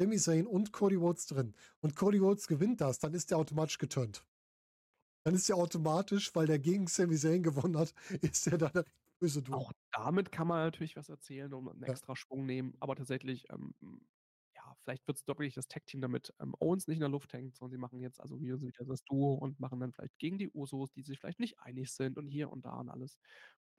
Sami 0.00 0.18
Zayn 0.18 0.46
und 0.46 0.72
Cody 0.72 0.96
Rhodes 0.96 1.26
drin 1.26 1.54
und 1.80 1.96
Cody 1.96 2.18
Rhodes 2.18 2.48
gewinnt 2.48 2.80
das, 2.80 2.98
dann 3.00 3.14
ist 3.14 3.30
der 3.30 3.38
automatisch 3.38 3.78
geturnt. 3.78 4.26
Dann 5.24 5.34
ist 5.34 5.48
der 5.48 5.56
automatisch, 5.56 6.34
weil 6.34 6.46
der 6.46 6.58
gegen 6.58 6.86
Sami 6.86 7.16
Zayn 7.16 7.42
gewonnen 7.42 7.76
hat, 7.78 7.92
ist 8.22 8.46
der 8.46 8.58
dann 8.58 8.84
böse 9.20 9.42
du. 9.42 9.62
Auch 9.62 9.72
damit 9.92 10.32
kann 10.32 10.48
man 10.48 10.58
natürlich 10.64 10.96
was 10.96 11.08
erzählen 11.08 11.52
und 11.54 11.68
einen 11.68 11.82
Ja. 11.86 11.94
extra 11.94 12.16
Schwung 12.16 12.46
nehmen, 12.46 12.74
aber 12.80 12.96
tatsächlich, 12.96 13.46
ähm, 13.50 13.74
vielleicht 14.84 15.06
wird 15.06 15.18
es 15.18 15.24
doch 15.24 15.34
wirklich 15.38 15.54
das 15.54 15.68
Tag-Team, 15.68 16.00
damit 16.00 16.32
ähm, 16.40 16.54
Owens 16.60 16.86
nicht 16.88 16.96
in 16.98 17.00
der 17.00 17.08
Luft 17.10 17.32
hängt, 17.32 17.56
sondern 17.56 17.72
sie 17.72 17.78
machen 17.78 18.00
jetzt 18.00 18.20
also 18.20 18.40
wieder, 18.40 18.60
wieder 18.60 18.84
das 18.84 19.04
Duo 19.04 19.34
und 19.34 19.60
machen 19.60 19.80
dann 19.80 19.92
vielleicht 19.92 20.18
gegen 20.18 20.38
die 20.38 20.50
Usos, 20.50 20.92
die 20.92 21.02
sich 21.02 21.18
vielleicht 21.18 21.40
nicht 21.40 21.60
einig 21.60 21.92
sind 21.92 22.18
und 22.18 22.28
hier 22.28 22.50
und 22.50 22.64
da 22.64 22.74
und 22.80 22.88
alles. 22.90 23.18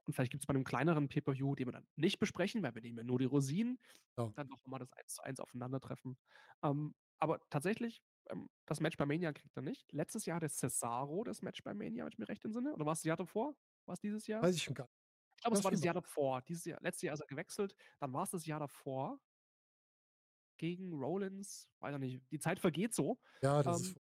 Und 0.06 0.14
vielleicht 0.14 0.32
gibt 0.32 0.44
es 0.44 0.48
bei 0.48 0.54
einem 0.54 0.64
kleineren 0.64 1.10
Pay-Per-View, 1.10 1.56
den 1.56 1.68
wir 1.68 1.74
dann 1.74 1.88
nicht 1.96 2.20
besprechen, 2.20 2.64
weil 2.64 2.76
wir 2.76 2.82
nehmen 2.82 2.98
ja 2.98 3.04
nur 3.04 3.20
die 3.20 3.26
Rosinen, 3.26 3.80
Ja. 4.18 4.34
dann 4.36 4.48
doch 4.50 4.60
mal 4.66 4.80
das 4.80 4.92
1 4.94 5.14
zu 5.16 5.24
1 5.24 5.40
aufeinandertreffen. 5.40 6.18
Ähm, 6.64 6.96
aber 7.20 7.40
tatsächlich, 7.50 8.02
ähm, 8.30 8.50
das 8.66 8.80
Match 8.80 8.98
bei 8.98 9.06
Mania 9.06 9.34
kriegt 9.34 9.56
er 9.58 9.64
nicht. 9.64 9.92
Letztes 9.92 10.26
Jahr 10.26 10.38
hatte 10.38 10.50
Cesaro 10.50 11.24
das 11.24 11.42
Match 11.42 11.64
bei 11.64 11.74
Mania, 11.74 12.04
wenn 12.06 12.12
ich 12.12 12.18
mir 12.20 12.30
recht 12.30 12.46
entsinne. 12.46 12.74
Oder 12.74 12.86
war 12.86 12.94
es 12.94 13.00
das 13.00 13.06
Jahr 13.06 13.18
davor? 13.18 13.56
War 13.86 13.94
es 13.94 14.00
dieses 14.00 14.28
Jahr? 14.28 14.48
Weiß 14.48 14.56
ich 14.56 14.64
schon 14.64 14.76
gar 14.76 14.86
nicht. 14.86 14.94
Ich 15.38 15.42
glaube, 15.44 15.56
es 15.56 15.64
war 15.64 15.72
das 15.72 15.84
Jahr 15.84 15.94
davor. 15.94 16.42
Dieses 16.44 16.66
Jahr, 16.66 16.80
letztes 16.82 17.04
Jahr 17.04 17.14
ist 17.14 17.20
er 17.22 17.28
gewechselt. 17.28 17.76
Dann 18.00 18.14
war 18.14 18.24
es 18.24 18.32
das 18.32 18.46
Jahr 18.46 18.60
davor 18.60 19.20
gegen 20.58 20.94
Rollins. 20.94 21.70
Weiß 21.80 21.94
ich 21.96 22.00
nicht. 22.00 22.32
Die 22.32 22.40
Zeit 22.40 22.60
vergeht 22.60 22.94
so. 22.94 23.20
Ja, 23.42 23.64
das 23.64 23.82
Ähm, 23.82 23.88
ist 23.90 24.02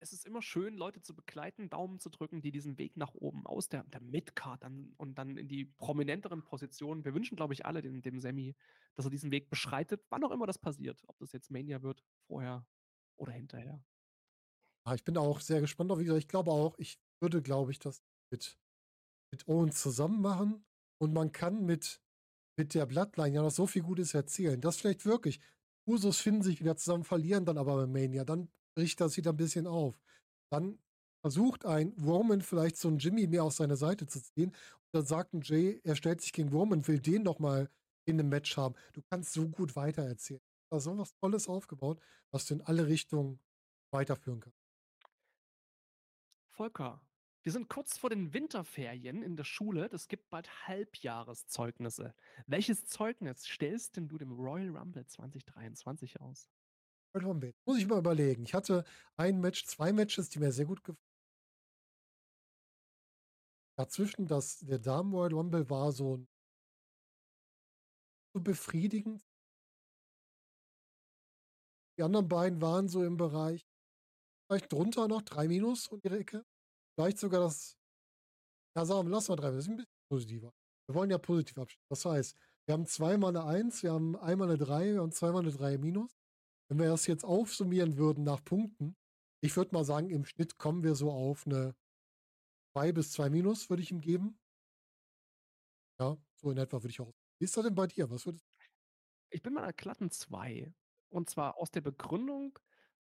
Es 0.00 0.12
ist 0.12 0.26
immer 0.26 0.42
schön, 0.42 0.74
Leute 0.74 1.00
zu 1.00 1.14
begleiten, 1.14 1.70
Daumen 1.70 2.00
zu 2.00 2.10
drücken, 2.10 2.42
die 2.42 2.50
diesen 2.50 2.76
Weg 2.76 2.96
nach 2.96 3.14
oben 3.14 3.46
aus 3.46 3.68
der, 3.68 3.84
der 3.84 4.00
Midcard 4.00 4.60
dann, 4.64 4.94
und 4.96 5.14
dann 5.16 5.36
in 5.36 5.46
die 5.46 5.64
prominenteren 5.64 6.42
Positionen. 6.42 7.04
Wir 7.04 7.14
wünschen, 7.14 7.36
glaube 7.36 7.54
ich, 7.54 7.64
alle 7.66 7.82
dem, 7.82 8.02
dem 8.02 8.18
Sammy, 8.18 8.56
dass 8.96 9.06
er 9.06 9.12
diesen 9.12 9.30
Weg 9.30 9.48
beschreitet, 9.48 10.04
wann 10.10 10.24
auch 10.24 10.32
immer 10.32 10.46
das 10.46 10.58
passiert. 10.58 11.00
Ob 11.06 11.16
das 11.20 11.30
jetzt 11.30 11.52
Mania 11.52 11.82
wird, 11.82 12.02
vorher 12.26 12.66
oder 13.16 13.32
hinterher. 13.32 13.84
Ja, 14.84 14.94
ich 14.94 15.04
bin 15.04 15.16
auch 15.16 15.38
sehr 15.38 15.60
gespannt 15.60 15.92
auf, 15.92 16.00
wie 16.00 16.04
gesagt, 16.04 16.24
ich 16.24 16.28
glaube 16.28 16.50
auch, 16.50 16.76
ich 16.78 16.98
würde, 17.20 17.40
glaube 17.40 17.70
ich, 17.70 17.78
das 17.78 18.02
mit, 18.32 18.58
mit 19.30 19.46
Owens 19.46 19.80
zusammen 19.80 20.20
machen 20.20 20.66
und 20.98 21.12
man 21.12 21.30
kann 21.30 21.64
mit, 21.64 22.02
mit 22.62 22.74
der 22.74 22.86
Bloodline 22.86 23.34
ja 23.34 23.42
noch 23.42 23.50
so 23.50 23.66
viel 23.66 23.82
Gutes 23.82 24.14
erzählen. 24.14 24.60
Das 24.60 24.76
vielleicht 24.76 25.04
wirklich. 25.04 25.40
Usos 25.84 26.18
finden 26.18 26.42
sich 26.42 26.60
wieder 26.60 26.76
zusammen, 26.76 27.02
verlieren 27.02 27.44
dann 27.44 27.58
aber 27.58 27.74
bei 27.74 27.86
Mania. 27.88 28.24
Dann 28.24 28.48
bricht 28.76 29.00
das 29.00 29.16
wieder 29.16 29.32
ein 29.32 29.36
bisschen 29.36 29.66
auf. 29.66 30.00
Dann 30.48 30.78
versucht 31.22 31.66
ein 31.66 31.92
Roman 32.00 32.40
vielleicht 32.40 32.76
so 32.76 32.86
einen 32.86 32.98
Jimmy 32.98 33.26
mehr 33.26 33.42
auf 33.42 33.54
seine 33.54 33.76
Seite 33.76 34.06
zu 34.06 34.22
ziehen. 34.22 34.50
Und 34.50 34.92
dann 34.92 35.04
sagt 35.04 35.34
ein 35.34 35.40
Jay, 35.40 35.80
er 35.82 35.96
stellt 35.96 36.20
sich 36.20 36.32
gegen 36.32 36.50
Roman, 36.50 36.86
will 36.86 37.00
den 37.00 37.24
noch 37.24 37.40
mal 37.40 37.68
in 38.04 38.20
einem 38.20 38.28
Match 38.28 38.56
haben. 38.56 38.76
Du 38.92 39.02
kannst 39.10 39.32
so 39.32 39.48
gut 39.48 39.74
weitererzählen. 39.74 40.40
Da 40.70 40.76
ist 40.76 40.84
so 40.84 40.96
was 40.96 41.12
Tolles 41.14 41.48
aufgebaut, 41.48 42.00
was 42.30 42.46
du 42.46 42.54
in 42.54 42.60
alle 42.60 42.86
Richtungen 42.86 43.40
weiterführen 43.90 44.38
kannst. 44.38 44.62
Volker, 46.52 47.00
wir 47.44 47.52
sind 47.52 47.68
kurz 47.68 47.98
vor 47.98 48.10
den 48.10 48.32
Winterferien 48.32 49.22
in 49.22 49.36
der 49.36 49.44
Schule. 49.44 49.88
Es 49.92 50.06
gibt 50.08 50.30
bald 50.30 50.48
Halbjahreszeugnisse. 50.68 52.14
Welches 52.46 52.86
Zeugnis 52.86 53.44
stellst 53.44 53.96
denn 53.96 54.08
du 54.08 54.16
dem 54.18 54.32
Royal 54.32 54.76
Rumble 54.76 55.04
2023 55.06 56.20
aus? 56.20 56.48
Royal 57.14 57.28
Rumble. 57.28 57.54
Muss 57.66 57.78
ich 57.78 57.86
mal 57.86 57.98
überlegen. 57.98 58.44
Ich 58.44 58.54
hatte 58.54 58.84
ein 59.16 59.40
Match, 59.40 59.64
zwei 59.66 59.92
Matches, 59.92 60.28
die 60.28 60.38
mir 60.38 60.52
sehr 60.52 60.66
gut 60.66 60.84
gefallen. 60.84 60.98
Dazwischen, 63.76 64.26
das, 64.26 64.58
der 64.60 64.78
Damen 64.78 65.12
Royal 65.12 65.32
Rumble 65.34 65.68
war 65.68 65.92
so, 65.92 66.18
ein- 66.18 66.28
so 68.34 68.40
befriedigend. 68.40 69.22
Die 71.98 72.02
anderen 72.02 72.28
beiden 72.28 72.60
waren 72.62 72.88
so 72.88 73.02
im 73.04 73.16
Bereich, 73.16 73.66
vielleicht 74.46 74.72
drunter 74.72 75.08
noch, 75.08 75.22
drei 75.22 75.48
Minus 75.48 75.88
und 75.88 76.04
ihre 76.04 76.18
Ecke. 76.18 76.44
Vielleicht 77.02 77.18
sogar 77.18 77.40
das, 77.40 77.76
ja, 78.76 78.84
sagen 78.84 79.08
wir, 79.08 79.10
lass 79.10 79.28
mal 79.28 79.34
drei, 79.34 79.50
das 79.50 79.64
ist 79.64 79.68
ein 79.68 79.76
bisschen 79.76 79.92
positiver. 80.08 80.54
Wir 80.86 80.94
wollen 80.94 81.10
ja 81.10 81.18
positiv 81.18 81.58
abschließen. 81.58 81.86
Das 81.88 82.04
heißt, 82.04 82.36
wir 82.64 82.74
haben 82.74 82.86
zweimal 82.86 83.36
eine 83.36 83.44
Eins, 83.44 83.82
wir 83.82 83.92
haben 83.92 84.14
einmal 84.14 84.48
eine 84.48 84.56
Drei, 84.56 84.92
wir 84.92 85.00
haben 85.00 85.10
zweimal 85.10 85.42
eine 85.42 85.50
Drei 85.50 85.78
Minus. 85.78 86.16
Wenn 86.68 86.78
wir 86.78 86.86
das 86.86 87.08
jetzt 87.08 87.24
aufsummieren 87.24 87.96
würden 87.96 88.22
nach 88.22 88.44
Punkten, 88.44 88.96
ich 89.42 89.56
würde 89.56 89.74
mal 89.74 89.84
sagen, 89.84 90.10
im 90.10 90.24
Schnitt 90.24 90.58
kommen 90.58 90.84
wir 90.84 90.94
so 90.94 91.10
auf 91.10 91.44
eine 91.44 91.74
2 92.76 92.92
bis 92.92 93.10
2 93.10 93.30
Minus, 93.30 93.68
würde 93.68 93.82
ich 93.82 93.90
ihm 93.90 94.00
geben. 94.00 94.38
Ja, 95.98 96.16
so 96.36 96.52
in 96.52 96.58
etwa 96.58 96.84
würde 96.84 96.90
ich 96.90 97.00
auch. 97.00 97.12
Wie 97.40 97.46
ist 97.46 97.56
das 97.56 97.64
denn 97.64 97.74
bei 97.74 97.88
dir? 97.88 98.10
Was 98.10 98.26
würdest 98.26 98.46
Ich 99.30 99.42
bin 99.42 99.54
bei 99.54 99.62
einer 99.62 99.72
glatten 99.72 100.12
2. 100.12 100.72
Und 101.08 101.28
zwar 101.28 101.56
aus 101.56 101.72
der 101.72 101.80
Begründung, 101.80 102.56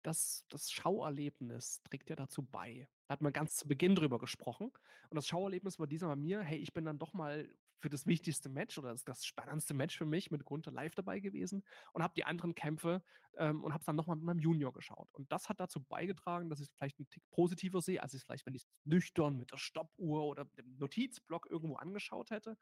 dass 0.02 0.44
das 0.48 0.70
Schauerlebnis 0.70 1.82
trägt 1.82 2.10
ja 2.10 2.16
dazu 2.16 2.42
bei. 2.42 2.88
Da 3.06 3.14
hat 3.14 3.22
man 3.22 3.32
ganz 3.32 3.56
zu 3.56 3.68
Beginn 3.68 3.94
drüber 3.94 4.18
gesprochen. 4.18 4.72
Und 5.10 5.16
das 5.16 5.26
Schauerlebnis 5.26 5.78
war 5.78 5.86
diesmal 5.86 6.16
bei 6.16 6.22
mir, 6.22 6.42
hey, 6.42 6.58
ich 6.58 6.72
bin 6.72 6.84
dann 6.84 6.98
doch 6.98 7.12
mal 7.12 7.48
für 7.82 7.90
das 7.90 8.06
wichtigste 8.06 8.48
Match 8.48 8.78
oder 8.78 8.90
das, 8.90 9.04
das 9.04 9.26
spannendste 9.26 9.74
Match 9.74 9.98
für 9.98 10.06
mich 10.06 10.30
mit 10.30 10.44
Gunther 10.44 10.70
live 10.70 10.94
dabei 10.94 11.18
gewesen 11.18 11.64
und 11.92 12.02
habe 12.02 12.14
die 12.14 12.24
anderen 12.24 12.54
Kämpfe 12.54 13.02
ähm, 13.36 13.62
und 13.64 13.72
habe 13.72 13.80
es 13.80 13.86
dann 13.86 13.96
nochmal 13.96 14.16
mit 14.16 14.24
meinem 14.24 14.38
Junior 14.38 14.72
geschaut. 14.72 15.08
Und 15.12 15.30
das 15.32 15.48
hat 15.48 15.58
dazu 15.58 15.82
beigetragen, 15.82 16.48
dass 16.48 16.60
ich 16.60 16.68
es 16.68 16.74
vielleicht 16.76 16.98
einen 16.98 17.10
Tick 17.10 17.28
positiver 17.30 17.82
sehe, 17.82 18.00
als 18.00 18.14
ich 18.14 18.20
es 18.20 18.24
vielleicht, 18.24 18.46
wenn 18.46 18.54
ich 18.54 18.62
es 18.62 18.68
nüchtern 18.84 19.36
mit 19.36 19.50
der 19.50 19.58
Stoppuhr 19.58 20.24
oder 20.24 20.44
dem 20.44 20.76
Notizblock 20.78 21.48
irgendwo 21.50 21.74
angeschaut 21.74 22.30
hätte. 22.30 22.56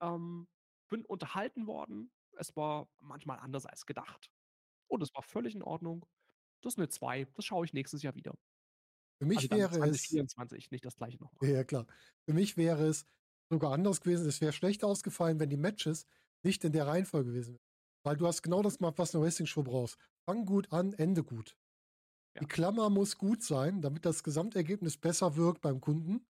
Ähm, 0.00 0.48
bin 0.90 1.04
unterhalten 1.04 1.66
worden. 1.66 2.10
Es 2.36 2.56
war 2.56 2.88
manchmal 2.98 3.38
anders 3.38 3.66
als 3.66 3.86
gedacht. 3.86 4.30
Und 4.88 5.02
es 5.02 5.14
war 5.14 5.22
völlig 5.22 5.54
in 5.54 5.62
Ordnung. 5.62 6.04
Das 6.64 6.74
ist 6.74 6.78
eine 6.78 6.88
2. 6.88 7.26
Das 7.34 7.44
schaue 7.44 7.64
ich 7.66 7.72
nächstes 7.72 8.02
Jahr 8.02 8.14
wieder. 8.14 8.34
Für 9.20 9.26
mich 9.26 9.50
Also 9.50 9.50
wäre 9.50 9.76
es. 9.88 10.08
2024, 10.08 10.70
nicht 10.70 10.84
das 10.84 10.96
gleiche 10.96 11.18
nochmal. 11.18 11.42
Ja, 11.42 11.64
klar. 11.64 11.86
Für 12.28 12.34
mich 12.34 12.56
wäre 12.56 12.86
es 12.86 13.06
sogar 13.50 13.72
anders 13.72 14.00
gewesen. 14.00 14.26
Es 14.28 14.40
wäre 14.40 14.52
schlecht 14.52 14.84
ausgefallen, 14.84 15.40
wenn 15.40 15.50
die 15.50 15.56
Matches 15.56 16.06
nicht 16.44 16.64
in 16.64 16.72
der 16.72 16.86
Reihenfolge 16.86 17.30
gewesen 17.30 17.54
wären. 17.54 17.64
Weil 18.04 18.16
du 18.16 18.26
hast 18.26 18.42
genau 18.42 18.62
das 18.62 18.78
gemacht, 18.78 18.98
was 18.98 19.14
eine 19.14 19.24
Wrestling-Show 19.24 19.62
brauchst. 19.62 19.98
Fang 20.28 20.44
gut 20.46 20.72
an, 20.72 20.92
Ende 20.92 21.24
gut. 21.24 21.56
Ja. 22.34 22.42
Die 22.42 22.46
Klammer 22.46 22.90
muss 22.90 23.18
gut 23.18 23.42
sein, 23.42 23.82
damit 23.82 24.04
das 24.06 24.22
Gesamtergebnis 24.24 24.98
besser 24.98 25.36
wirkt 25.36 25.60
beim 25.62 25.80
Kunden. 25.80 26.26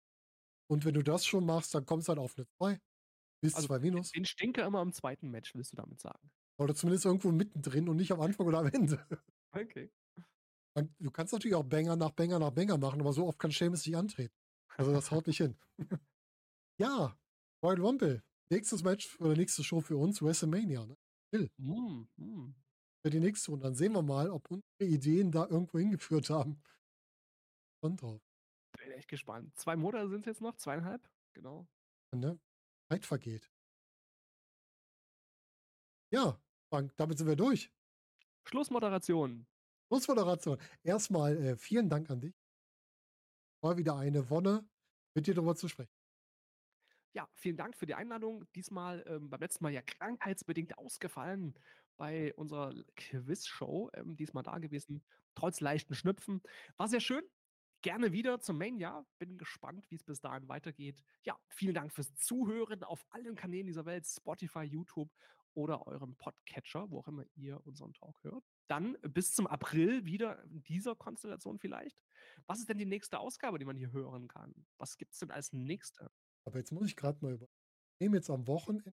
Und 0.70 0.85
wenn 0.85 0.94
du 0.94 1.02
das 1.02 1.27
schon 1.27 1.47
machst, 1.47 1.74
dann 1.74 1.86
kommst 1.86 2.09
du 2.09 2.11
halt 2.11 2.20
auf 2.20 2.36
eine 2.39 2.47
2 2.59 2.81
bis 3.43 3.57
Also 3.57 3.69
2 3.69 3.81
Minus. 3.81 4.15
Den 4.15 4.24
Stinker 4.24 4.66
immer 4.66 4.82
im 4.82 4.93
zweiten 4.93 5.31
Match, 5.31 5.55
willst 5.55 5.73
du 5.73 5.77
damit 5.77 6.01
sagen? 6.01 6.31
Oder 6.59 6.74
zumindest 6.74 7.07
irgendwo 7.07 7.32
mittendrin 7.32 7.89
und 7.89 7.97
nicht 7.97 8.12
am 8.12 8.20
Anfang 8.20 8.47
oder 8.47 8.59
am 8.59 8.66
Ende. 8.69 9.05
Okay. 9.55 9.90
Und 10.74 10.94
Du 10.98 11.10
kannst 11.10 11.32
natürlich 11.32 11.55
auch 11.55 11.64
Banger 11.64 11.97
nach 11.97 12.10
Banger 12.10 12.38
nach 12.38 12.51
Banger 12.51 12.78
machen, 12.78 13.01
aber 13.01 13.12
so 13.12 13.26
oft 13.26 13.38
kann 13.38 13.51
Seamus 13.51 13.86
nicht 13.86 13.97
antreten. 13.97 14.34
Also 14.76 14.92
das 14.92 15.10
haut 15.10 15.26
nicht 15.26 15.38
hin. 15.38 15.59
ja, 16.78 17.16
Royal 17.62 17.80
Rumble. 17.80 18.22
Nächstes 18.51 18.82
Match 18.82 19.18
oder 19.20 19.36
nächste 19.36 19.62
Show 19.62 19.80
für 19.80 19.97
uns, 19.97 20.22
WrestleMania. 20.22 20.86
Ne? 20.86 20.97
Will. 21.32 21.51
Mm, 21.59 22.06
mm. 22.16 22.55
Für 23.02 23.10
die 23.10 23.20
nächste 23.20 23.51
Runde. 23.51 23.64
Dann 23.64 23.74
sehen 23.74 23.92
wir 23.92 24.02
mal, 24.02 24.30
ob 24.30 24.51
unsere 24.51 24.90
Ideen 24.90 25.30
da 25.30 25.47
irgendwo 25.47 25.78
hingeführt 25.78 26.30
haben. 26.30 26.60
Schon 27.82 27.97
drauf. 27.97 28.20
Bin 28.78 28.92
echt 28.92 29.09
gespannt. 29.09 29.56
Zwei 29.56 29.76
Monate 29.76 30.09
sind 30.09 30.20
es 30.20 30.26
jetzt 30.26 30.40
noch, 30.40 30.56
zweieinhalb, 30.56 31.09
genau. 31.34 31.66
Ne? 32.12 32.38
Zeit 32.88 33.06
vergeht. 33.06 33.51
Ja, 36.12 36.40
Frank, 36.72 36.92
damit 36.97 37.18
sind 37.18 37.28
wir 37.28 37.36
durch. 37.36 37.72
Schlussmoderation. 38.48 39.47
Schlussmoderation. 39.91 40.57
Erstmal 40.85 41.37
äh, 41.37 41.57
vielen 41.57 41.89
Dank 41.89 42.09
an 42.11 42.21
dich. 42.21 42.33
War 43.61 43.77
wieder 43.77 43.97
eine 43.97 44.31
Wonne, 44.31 44.65
mit 45.15 45.27
dir 45.27 45.35
darüber 45.35 45.57
zu 45.57 45.67
sprechen. 45.67 45.91
Ja, 47.12 47.29
vielen 47.35 47.57
Dank 47.57 47.77
für 47.77 47.87
die 47.87 47.97
Einladung. 47.97 48.45
Diesmal 48.55 49.05
ähm, 49.09 49.29
beim 49.31 49.41
letzten 49.41 49.65
Mal 49.65 49.73
ja 49.73 49.83
krankheitsbedingt 49.83 50.79
ausgefallen 50.79 51.59
bei 51.97 52.33
unserer 52.35 52.73
Quizshow. 52.95 53.91
Ähm, 53.95 54.17
diesmal 54.17 54.45
da 54.45 54.59
gewesen, 54.59 55.05
trotz 55.35 55.61
leichten 55.61 55.97
Schnüpfen. 55.97 56.41
War 56.77 56.87
sehr 56.87 57.01
schön. 57.01 57.25
Gerne 57.83 58.12
wieder 58.12 58.39
zum 58.39 58.59
Main-Jahr. 58.59 59.05
Bin 59.19 59.39
gespannt, 59.39 59.91
wie 59.91 59.97
es 59.97 60.05
bis 60.05 60.21
dahin 60.21 60.49
weitergeht. 60.49 61.03
Ja, 61.25 61.37
vielen 61.49 61.75
Dank 61.75 61.93
fürs 61.93 62.15
Zuhören 62.15 62.85
auf 62.85 63.05
allen 63.11 63.35
Kanälen 63.35 63.67
dieser 63.67 63.87
Welt: 63.87 64.07
Spotify, 64.07 64.62
YouTube 64.62 65.11
oder 65.55 65.86
eurem 65.86 66.16
Podcatcher, 66.16 66.90
wo 66.90 66.98
auch 67.01 67.09
immer 67.09 67.24
ihr 67.35 67.64
unseren 67.66 67.93
Talk 67.93 68.22
hört. 68.22 68.44
Dann 68.68 68.97
bis 69.02 69.32
zum 69.32 69.47
April 69.47 70.05
wieder 70.05 70.43
in 70.44 70.62
dieser 70.62 70.94
Konstellation 70.94 71.59
vielleicht. 71.59 71.98
Was 72.47 72.60
ist 72.60 72.68
denn 72.68 72.78
die 72.78 72.86
nächste 72.86 73.18
Ausgabe, 73.18 73.59
die 73.59 73.64
man 73.64 73.77
hier 73.77 73.93
hören 73.93 74.28
kann? 74.28 74.55
Was 74.78 74.97
gibt 74.97 75.12
es 75.12 75.18
denn 75.20 75.31
als 75.31 75.52
nächste? 75.52 76.10
Aber 76.44 76.59
jetzt 76.59 76.72
muss 76.72 76.86
ich 76.86 76.97
gerade 76.97 77.18
mal 77.24 77.35
über. 77.35 77.47
Ich 77.47 78.05
nehme 78.05 78.16
jetzt 78.16 78.31
am 78.31 78.47
Wochenende 78.47 78.93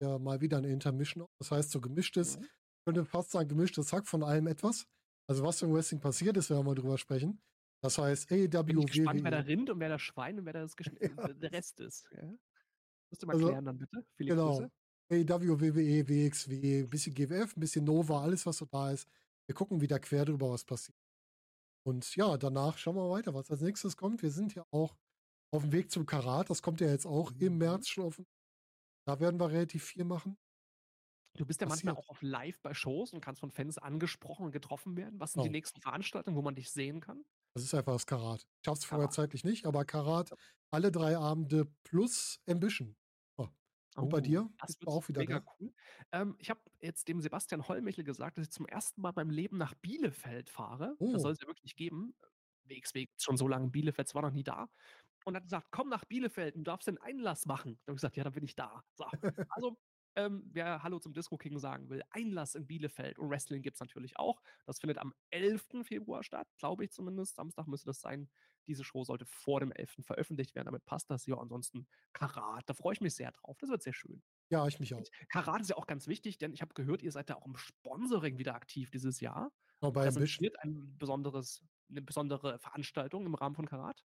ja 0.00 0.18
mal 0.18 0.40
wieder 0.40 0.58
eine 0.58 0.68
Intermission 0.68 1.22
auf. 1.24 1.30
Das 1.38 1.50
heißt, 1.50 1.70
so 1.70 1.80
gemischtes, 1.80 2.38
Mhm. 2.38 2.44
ich 2.44 2.84
könnte 2.86 3.04
fast 3.04 3.30
sagen, 3.30 3.48
gemischtes 3.48 3.92
Hack 3.92 4.06
von 4.06 4.22
allem 4.22 4.46
etwas. 4.46 4.86
Also, 5.28 5.44
was 5.44 5.62
im 5.62 5.72
Wrestling 5.72 6.00
passiert 6.00 6.36
ist, 6.36 6.50
werden 6.50 6.60
wir 6.60 6.70
mal 6.70 6.74
drüber 6.74 6.98
sprechen. 6.98 7.40
Das 7.82 7.98
heißt, 7.98 8.28
Bin 8.28 8.38
ich 8.44 8.54
AEW, 8.56 8.84
gespannt, 8.86 9.22
wer 9.24 9.30
da 9.30 9.38
WWE. 9.38 9.46
Rind 9.48 9.70
und 9.70 9.80
wer 9.80 9.88
da 9.88 9.98
Schwein 9.98 10.38
und 10.38 10.46
wer 10.46 10.52
da 10.52 10.60
das 10.62 10.74
Ja. 11.00 11.32
der 11.32 11.52
Rest 11.52 11.80
ist. 11.80 12.08
Ja? 12.12 12.22
Musst 13.10 13.22
du 13.22 13.26
mal 13.26 13.34
Also, 13.34 13.48
klären 13.48 13.64
dann 13.64 13.78
bitte. 13.78 14.04
Viele 14.16 14.30
genau. 14.30 14.58
Grüße. 14.58 14.70
AEW, 15.12 15.60
WWE, 15.60 16.08
WXW, 16.08 16.80
ein 16.84 16.90
bisschen 16.90 17.14
GWF, 17.14 17.56
ein 17.56 17.60
bisschen 17.60 17.84
Nova, 17.84 18.22
alles, 18.22 18.46
was 18.46 18.58
so 18.58 18.64
da 18.66 18.90
ist. 18.90 19.06
Wir 19.46 19.54
gucken 19.54 19.80
wieder 19.80 19.98
quer 19.98 20.24
drüber, 20.24 20.50
was 20.50 20.64
passiert. 20.64 20.96
Und 21.86 22.14
ja, 22.16 22.36
danach 22.38 22.78
schauen 22.78 22.96
wir 22.96 23.10
weiter, 23.10 23.34
was 23.34 23.50
als 23.50 23.60
nächstes 23.60 23.96
kommt. 23.96 24.22
Wir 24.22 24.30
sind 24.30 24.54
ja 24.54 24.64
auch 24.70 24.96
auf 25.52 25.62
dem 25.62 25.72
Weg 25.72 25.90
zum 25.90 26.06
Karat. 26.06 26.48
Das 26.48 26.62
kommt 26.62 26.80
ja 26.80 26.88
jetzt 26.88 27.06
auch 27.06 27.32
im 27.38 27.52
Mhm. 27.54 27.58
März 27.58 27.88
schon 27.88 28.04
auf. 28.04 28.22
Da 29.06 29.18
werden 29.20 29.38
wir 29.40 29.50
relativ 29.50 29.84
viel 29.84 30.04
machen. 30.04 30.38
Du 31.36 31.44
bist 31.46 31.60
ja 31.60 31.66
manchmal 31.66 31.94
Passiert. 31.94 32.08
auch 32.08 32.10
auf 32.12 32.22
live 32.22 32.60
bei 32.60 32.72
Shows 32.74 33.12
und 33.12 33.20
kannst 33.22 33.40
von 33.40 33.50
Fans 33.50 33.78
angesprochen 33.78 34.44
und 34.46 34.52
getroffen 34.52 34.96
werden. 34.96 35.18
Was 35.18 35.32
sind 35.32 35.42
die 35.42 35.48
Genau. 35.48 35.56
nächsten 35.56 35.80
Veranstaltungen, 35.80 36.36
wo 36.36 36.42
man 36.42 36.54
dich 36.54 36.70
sehen 36.70 37.00
kann? 37.00 37.24
Das 37.54 37.64
ist 37.64 37.74
einfach 37.74 37.92
das 37.94 38.06
Karat. 38.06 38.42
Ich 38.42 38.64
schaff's 38.66 38.84
vorher 38.84 39.10
zeitlich 39.10 39.42
nicht, 39.44 39.66
aber 39.66 39.84
Karat, 39.84 40.32
alle 40.70 40.92
drei 40.92 41.16
Abende 41.16 41.66
plus 41.84 42.38
Ambition. 42.46 42.96
Und 43.96 44.08
bei 44.08 44.20
Oh, 44.20 44.20
dir? 44.20 44.50
das 44.58 44.80
wird 44.80 44.90
auch 44.90 45.08
wieder 45.08 45.24
mega 45.24 45.40
da? 45.40 45.42
cool. 45.60 45.72
Ähm, 46.12 46.36
ich 46.38 46.50
habe 46.50 46.60
jetzt 46.80 47.08
dem 47.08 47.20
Sebastian 47.20 47.68
Hollmichel 47.68 48.04
gesagt, 48.04 48.38
dass 48.38 48.46
ich 48.46 48.52
zum 48.52 48.66
ersten 48.66 49.00
Mal 49.02 49.12
beim 49.12 49.30
Leben 49.30 49.58
nach 49.58 49.74
Bielefeld 49.74 50.50
fahre. 50.50 50.98
Das 51.10 51.22
soll 51.22 51.32
Oh, 51.32 51.32
es 51.32 51.40
ja 51.40 51.46
wirklich 51.46 51.76
geben. 51.76 52.14
WXW 52.64 53.06
schon 53.18 53.36
so 53.36 53.48
lange 53.48 53.66
in 53.66 53.72
Bielefeld, 53.72 54.08
es 54.08 54.14
war 54.14 54.22
noch 54.22 54.30
nie 54.32 54.44
da. 54.44 54.68
Und 55.24 55.36
hat 55.36 55.44
gesagt, 55.44 55.68
komm 55.70 55.88
nach 55.88 56.04
Bielefeld, 56.04 56.56
du 56.56 56.62
darfst 56.62 56.88
den 56.88 56.98
Einlass 56.98 57.46
machen. 57.46 57.80
Da 57.84 57.90
habe 57.90 57.96
ich 57.96 57.96
gesagt, 57.96 58.16
ja, 58.16 58.24
dann 58.24 58.32
bin 58.34 58.44
ich 58.44 58.54
da. 58.56 58.84
So. 58.94 59.06
Also, 59.48 59.76
ähm, 60.16 60.44
wer 60.52 60.82
Hallo 60.82 60.98
zum 60.98 61.12
Disco 61.14 61.38
King 61.38 61.58
sagen 61.58 61.88
will, 61.90 62.02
Einlass 62.10 62.54
in 62.54 62.66
Bielefeld 62.66 63.18
und 63.18 63.30
Wrestling 63.30 63.62
gibt 63.62 63.76
es 63.76 63.80
natürlich 63.80 64.16
auch. 64.18 64.42
Das 64.66 64.80
findet 64.80 64.98
am 64.98 65.14
11. 65.30 65.84
Februar 65.84 66.22
statt, 66.24 66.48
glaube 66.58 66.84
ich 66.84 66.92
zumindest. 66.92 67.36
Samstag 67.36 67.66
müsste 67.66 67.86
das 67.86 68.00
sein. 68.00 68.30
Diese 68.66 68.84
Show 68.84 69.04
sollte 69.04 69.26
vor 69.26 69.60
dem 69.60 69.72
11. 69.72 69.98
veröffentlicht 70.02 70.54
werden, 70.54 70.66
damit 70.66 70.84
passt 70.84 71.10
das. 71.10 71.26
Ja, 71.26 71.36
ansonsten 71.38 71.86
Karat, 72.12 72.68
da 72.68 72.74
freue 72.74 72.94
ich 72.94 73.00
mich 73.00 73.14
sehr 73.14 73.32
drauf. 73.32 73.58
Das 73.58 73.70
wird 73.70 73.82
sehr 73.82 73.94
schön. 73.94 74.22
ja, 74.50 74.66
ich 74.66 74.80
mich 74.80 74.94
auch. 74.94 75.02
Karat 75.28 75.60
ist 75.60 75.70
ja 75.70 75.76
auch 75.76 75.86
ganz 75.86 76.06
wichtig, 76.06 76.38
denn 76.38 76.52
ich 76.52 76.62
habe 76.62 76.74
gehört, 76.74 77.02
ihr 77.02 77.12
seid 77.12 77.30
da 77.30 77.34
auch 77.34 77.46
im 77.46 77.56
Sponsoring 77.56 78.38
wieder 78.38 78.54
aktiv 78.54 78.90
dieses 78.90 79.20
Jahr. 79.20 79.52
Genau, 79.80 79.92
bei. 79.92 80.04
Präsentiert 80.04 80.58
ein 80.60 80.96
besonderes, 80.98 81.62
eine 81.90 82.02
besondere 82.02 82.58
Veranstaltung 82.58 83.26
im 83.26 83.34
Rahmen 83.34 83.54
von 83.56 83.66
Karat. 83.66 84.04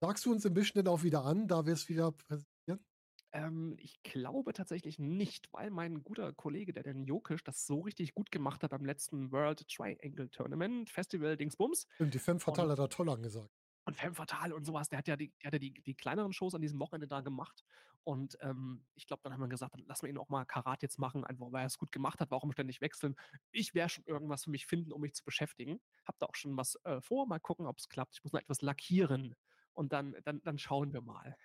Sagst 0.00 0.26
du 0.26 0.32
uns 0.32 0.44
Ambition 0.46 0.82
denn 0.84 0.92
auch 0.92 1.02
wieder 1.02 1.24
an, 1.24 1.48
da 1.48 1.66
wir 1.66 1.72
es 1.72 1.88
wieder 1.88 2.12
präsentieren? 2.12 2.84
Ähm, 3.32 3.76
ich 3.80 4.02
glaube 4.02 4.52
tatsächlich 4.52 4.98
nicht, 4.98 5.52
weil 5.52 5.70
mein 5.70 6.04
guter 6.04 6.32
Kollege, 6.32 6.72
der 6.72 6.84
den 6.84 7.04
Jokisch, 7.04 7.42
das 7.42 7.66
so 7.66 7.80
richtig 7.80 8.14
gut 8.14 8.30
gemacht 8.30 8.62
hat 8.62 8.70
beim 8.70 8.84
letzten 8.84 9.32
World 9.32 9.66
Triangle 9.68 10.30
Tournament, 10.30 10.88
Festival 10.88 11.36
Dingsbums 11.36 11.88
Stimmt, 11.96 12.14
die 12.14 12.18
Femme 12.20 12.40
Fatale 12.40 12.72
hat 12.72 12.78
da 12.78 12.86
toll 12.86 13.08
angesagt. 13.10 13.50
Und 13.84 13.96
Femme 13.96 14.14
Fatale 14.14 14.54
und 14.54 14.64
sowas. 14.64 14.88
Der 14.88 14.98
hat 14.98 15.08
ja 15.08 15.16
die, 15.16 15.32
der 15.42 15.48
hat 15.48 15.52
ja 15.54 15.58
die, 15.58 15.82
die 15.82 15.94
kleineren 15.94 16.32
Shows 16.32 16.54
an 16.54 16.62
diesem 16.62 16.80
Wochenende 16.80 17.06
da 17.06 17.20
gemacht. 17.20 17.64
Und 18.04 18.36
ähm, 18.42 18.84
ich 18.94 19.06
glaube, 19.06 19.22
dann 19.22 19.32
haben 19.32 19.40
wir 19.40 19.48
gesagt, 19.48 19.74
dann 19.74 19.86
lassen 19.86 20.02
wir 20.02 20.10
ihn 20.10 20.18
auch 20.18 20.28
mal 20.28 20.44
Karat 20.44 20.82
jetzt 20.82 20.98
machen, 20.98 21.24
einfach 21.24 21.46
weil 21.50 21.62
er 21.62 21.66
es 21.66 21.78
gut 21.78 21.90
gemacht 21.90 22.20
hat, 22.20 22.30
warum 22.30 22.52
ständig 22.52 22.80
wechseln. 22.82 23.16
Ich 23.50 23.74
werde 23.74 23.90
schon 23.90 24.04
irgendwas 24.06 24.44
für 24.44 24.50
mich 24.50 24.66
finden, 24.66 24.92
um 24.92 25.00
mich 25.00 25.14
zu 25.14 25.24
beschäftigen. 25.24 25.80
Hab 26.04 26.18
da 26.18 26.26
auch 26.26 26.34
schon 26.34 26.56
was 26.56 26.78
äh, 26.84 27.00
vor, 27.00 27.26
mal 27.26 27.38
gucken, 27.38 27.66
ob 27.66 27.78
es 27.78 27.88
klappt. 27.88 28.16
Ich 28.16 28.24
muss 28.24 28.32
noch 28.32 28.40
etwas 28.40 28.60
lackieren. 28.60 29.34
Und 29.72 29.92
dann, 29.92 30.14
dann, 30.24 30.40
dann 30.42 30.56
schauen 30.56 30.92
wir 30.92 31.00
mal. 31.00 31.36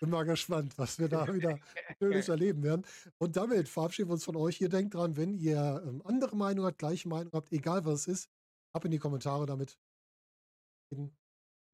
Bin 0.00 0.08
mal 0.08 0.24
gespannt, 0.24 0.78
was 0.78 0.98
wir 0.98 1.08
da 1.08 1.32
wieder 1.32 1.58
Schönes 1.98 2.28
erleben 2.28 2.62
werden. 2.62 2.86
Und 3.18 3.36
damit 3.36 3.68
verabschieden 3.68 4.08
wir 4.08 4.14
uns 4.14 4.24
von 4.24 4.36
euch. 4.36 4.60
Ihr 4.60 4.70
denkt 4.70 4.94
dran, 4.94 5.16
wenn 5.16 5.34
ihr 5.34 5.82
ähm, 5.86 6.00
andere 6.04 6.34
Meinung 6.34 6.64
habt, 6.64 6.78
gleiche 6.78 7.08
Meinung 7.08 7.32
habt, 7.34 7.52
egal 7.52 7.84
was 7.84 8.00
es 8.00 8.06
ist, 8.06 8.30
ab 8.72 8.84
in 8.86 8.90
die 8.90 8.98
Kommentare 8.98 9.44
damit. 9.44 9.76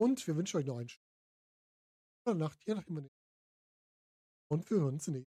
Und 0.01 0.27
wir 0.27 0.35
wünschen 0.35 0.57
euch 0.57 0.65
noch 0.67 0.79
einen 0.79 0.89
schönen 0.89 2.39
Nacht, 2.39 2.65
je 2.65 2.75
nachdem. 2.75 3.11
Und 4.51 4.71
wir 4.71 4.79
hören 4.79 4.95
uns 4.95 5.07
nächstes. 5.09 5.37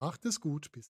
Macht 0.00 0.26
es 0.26 0.40
gut. 0.40 0.70
Bis 0.72 0.90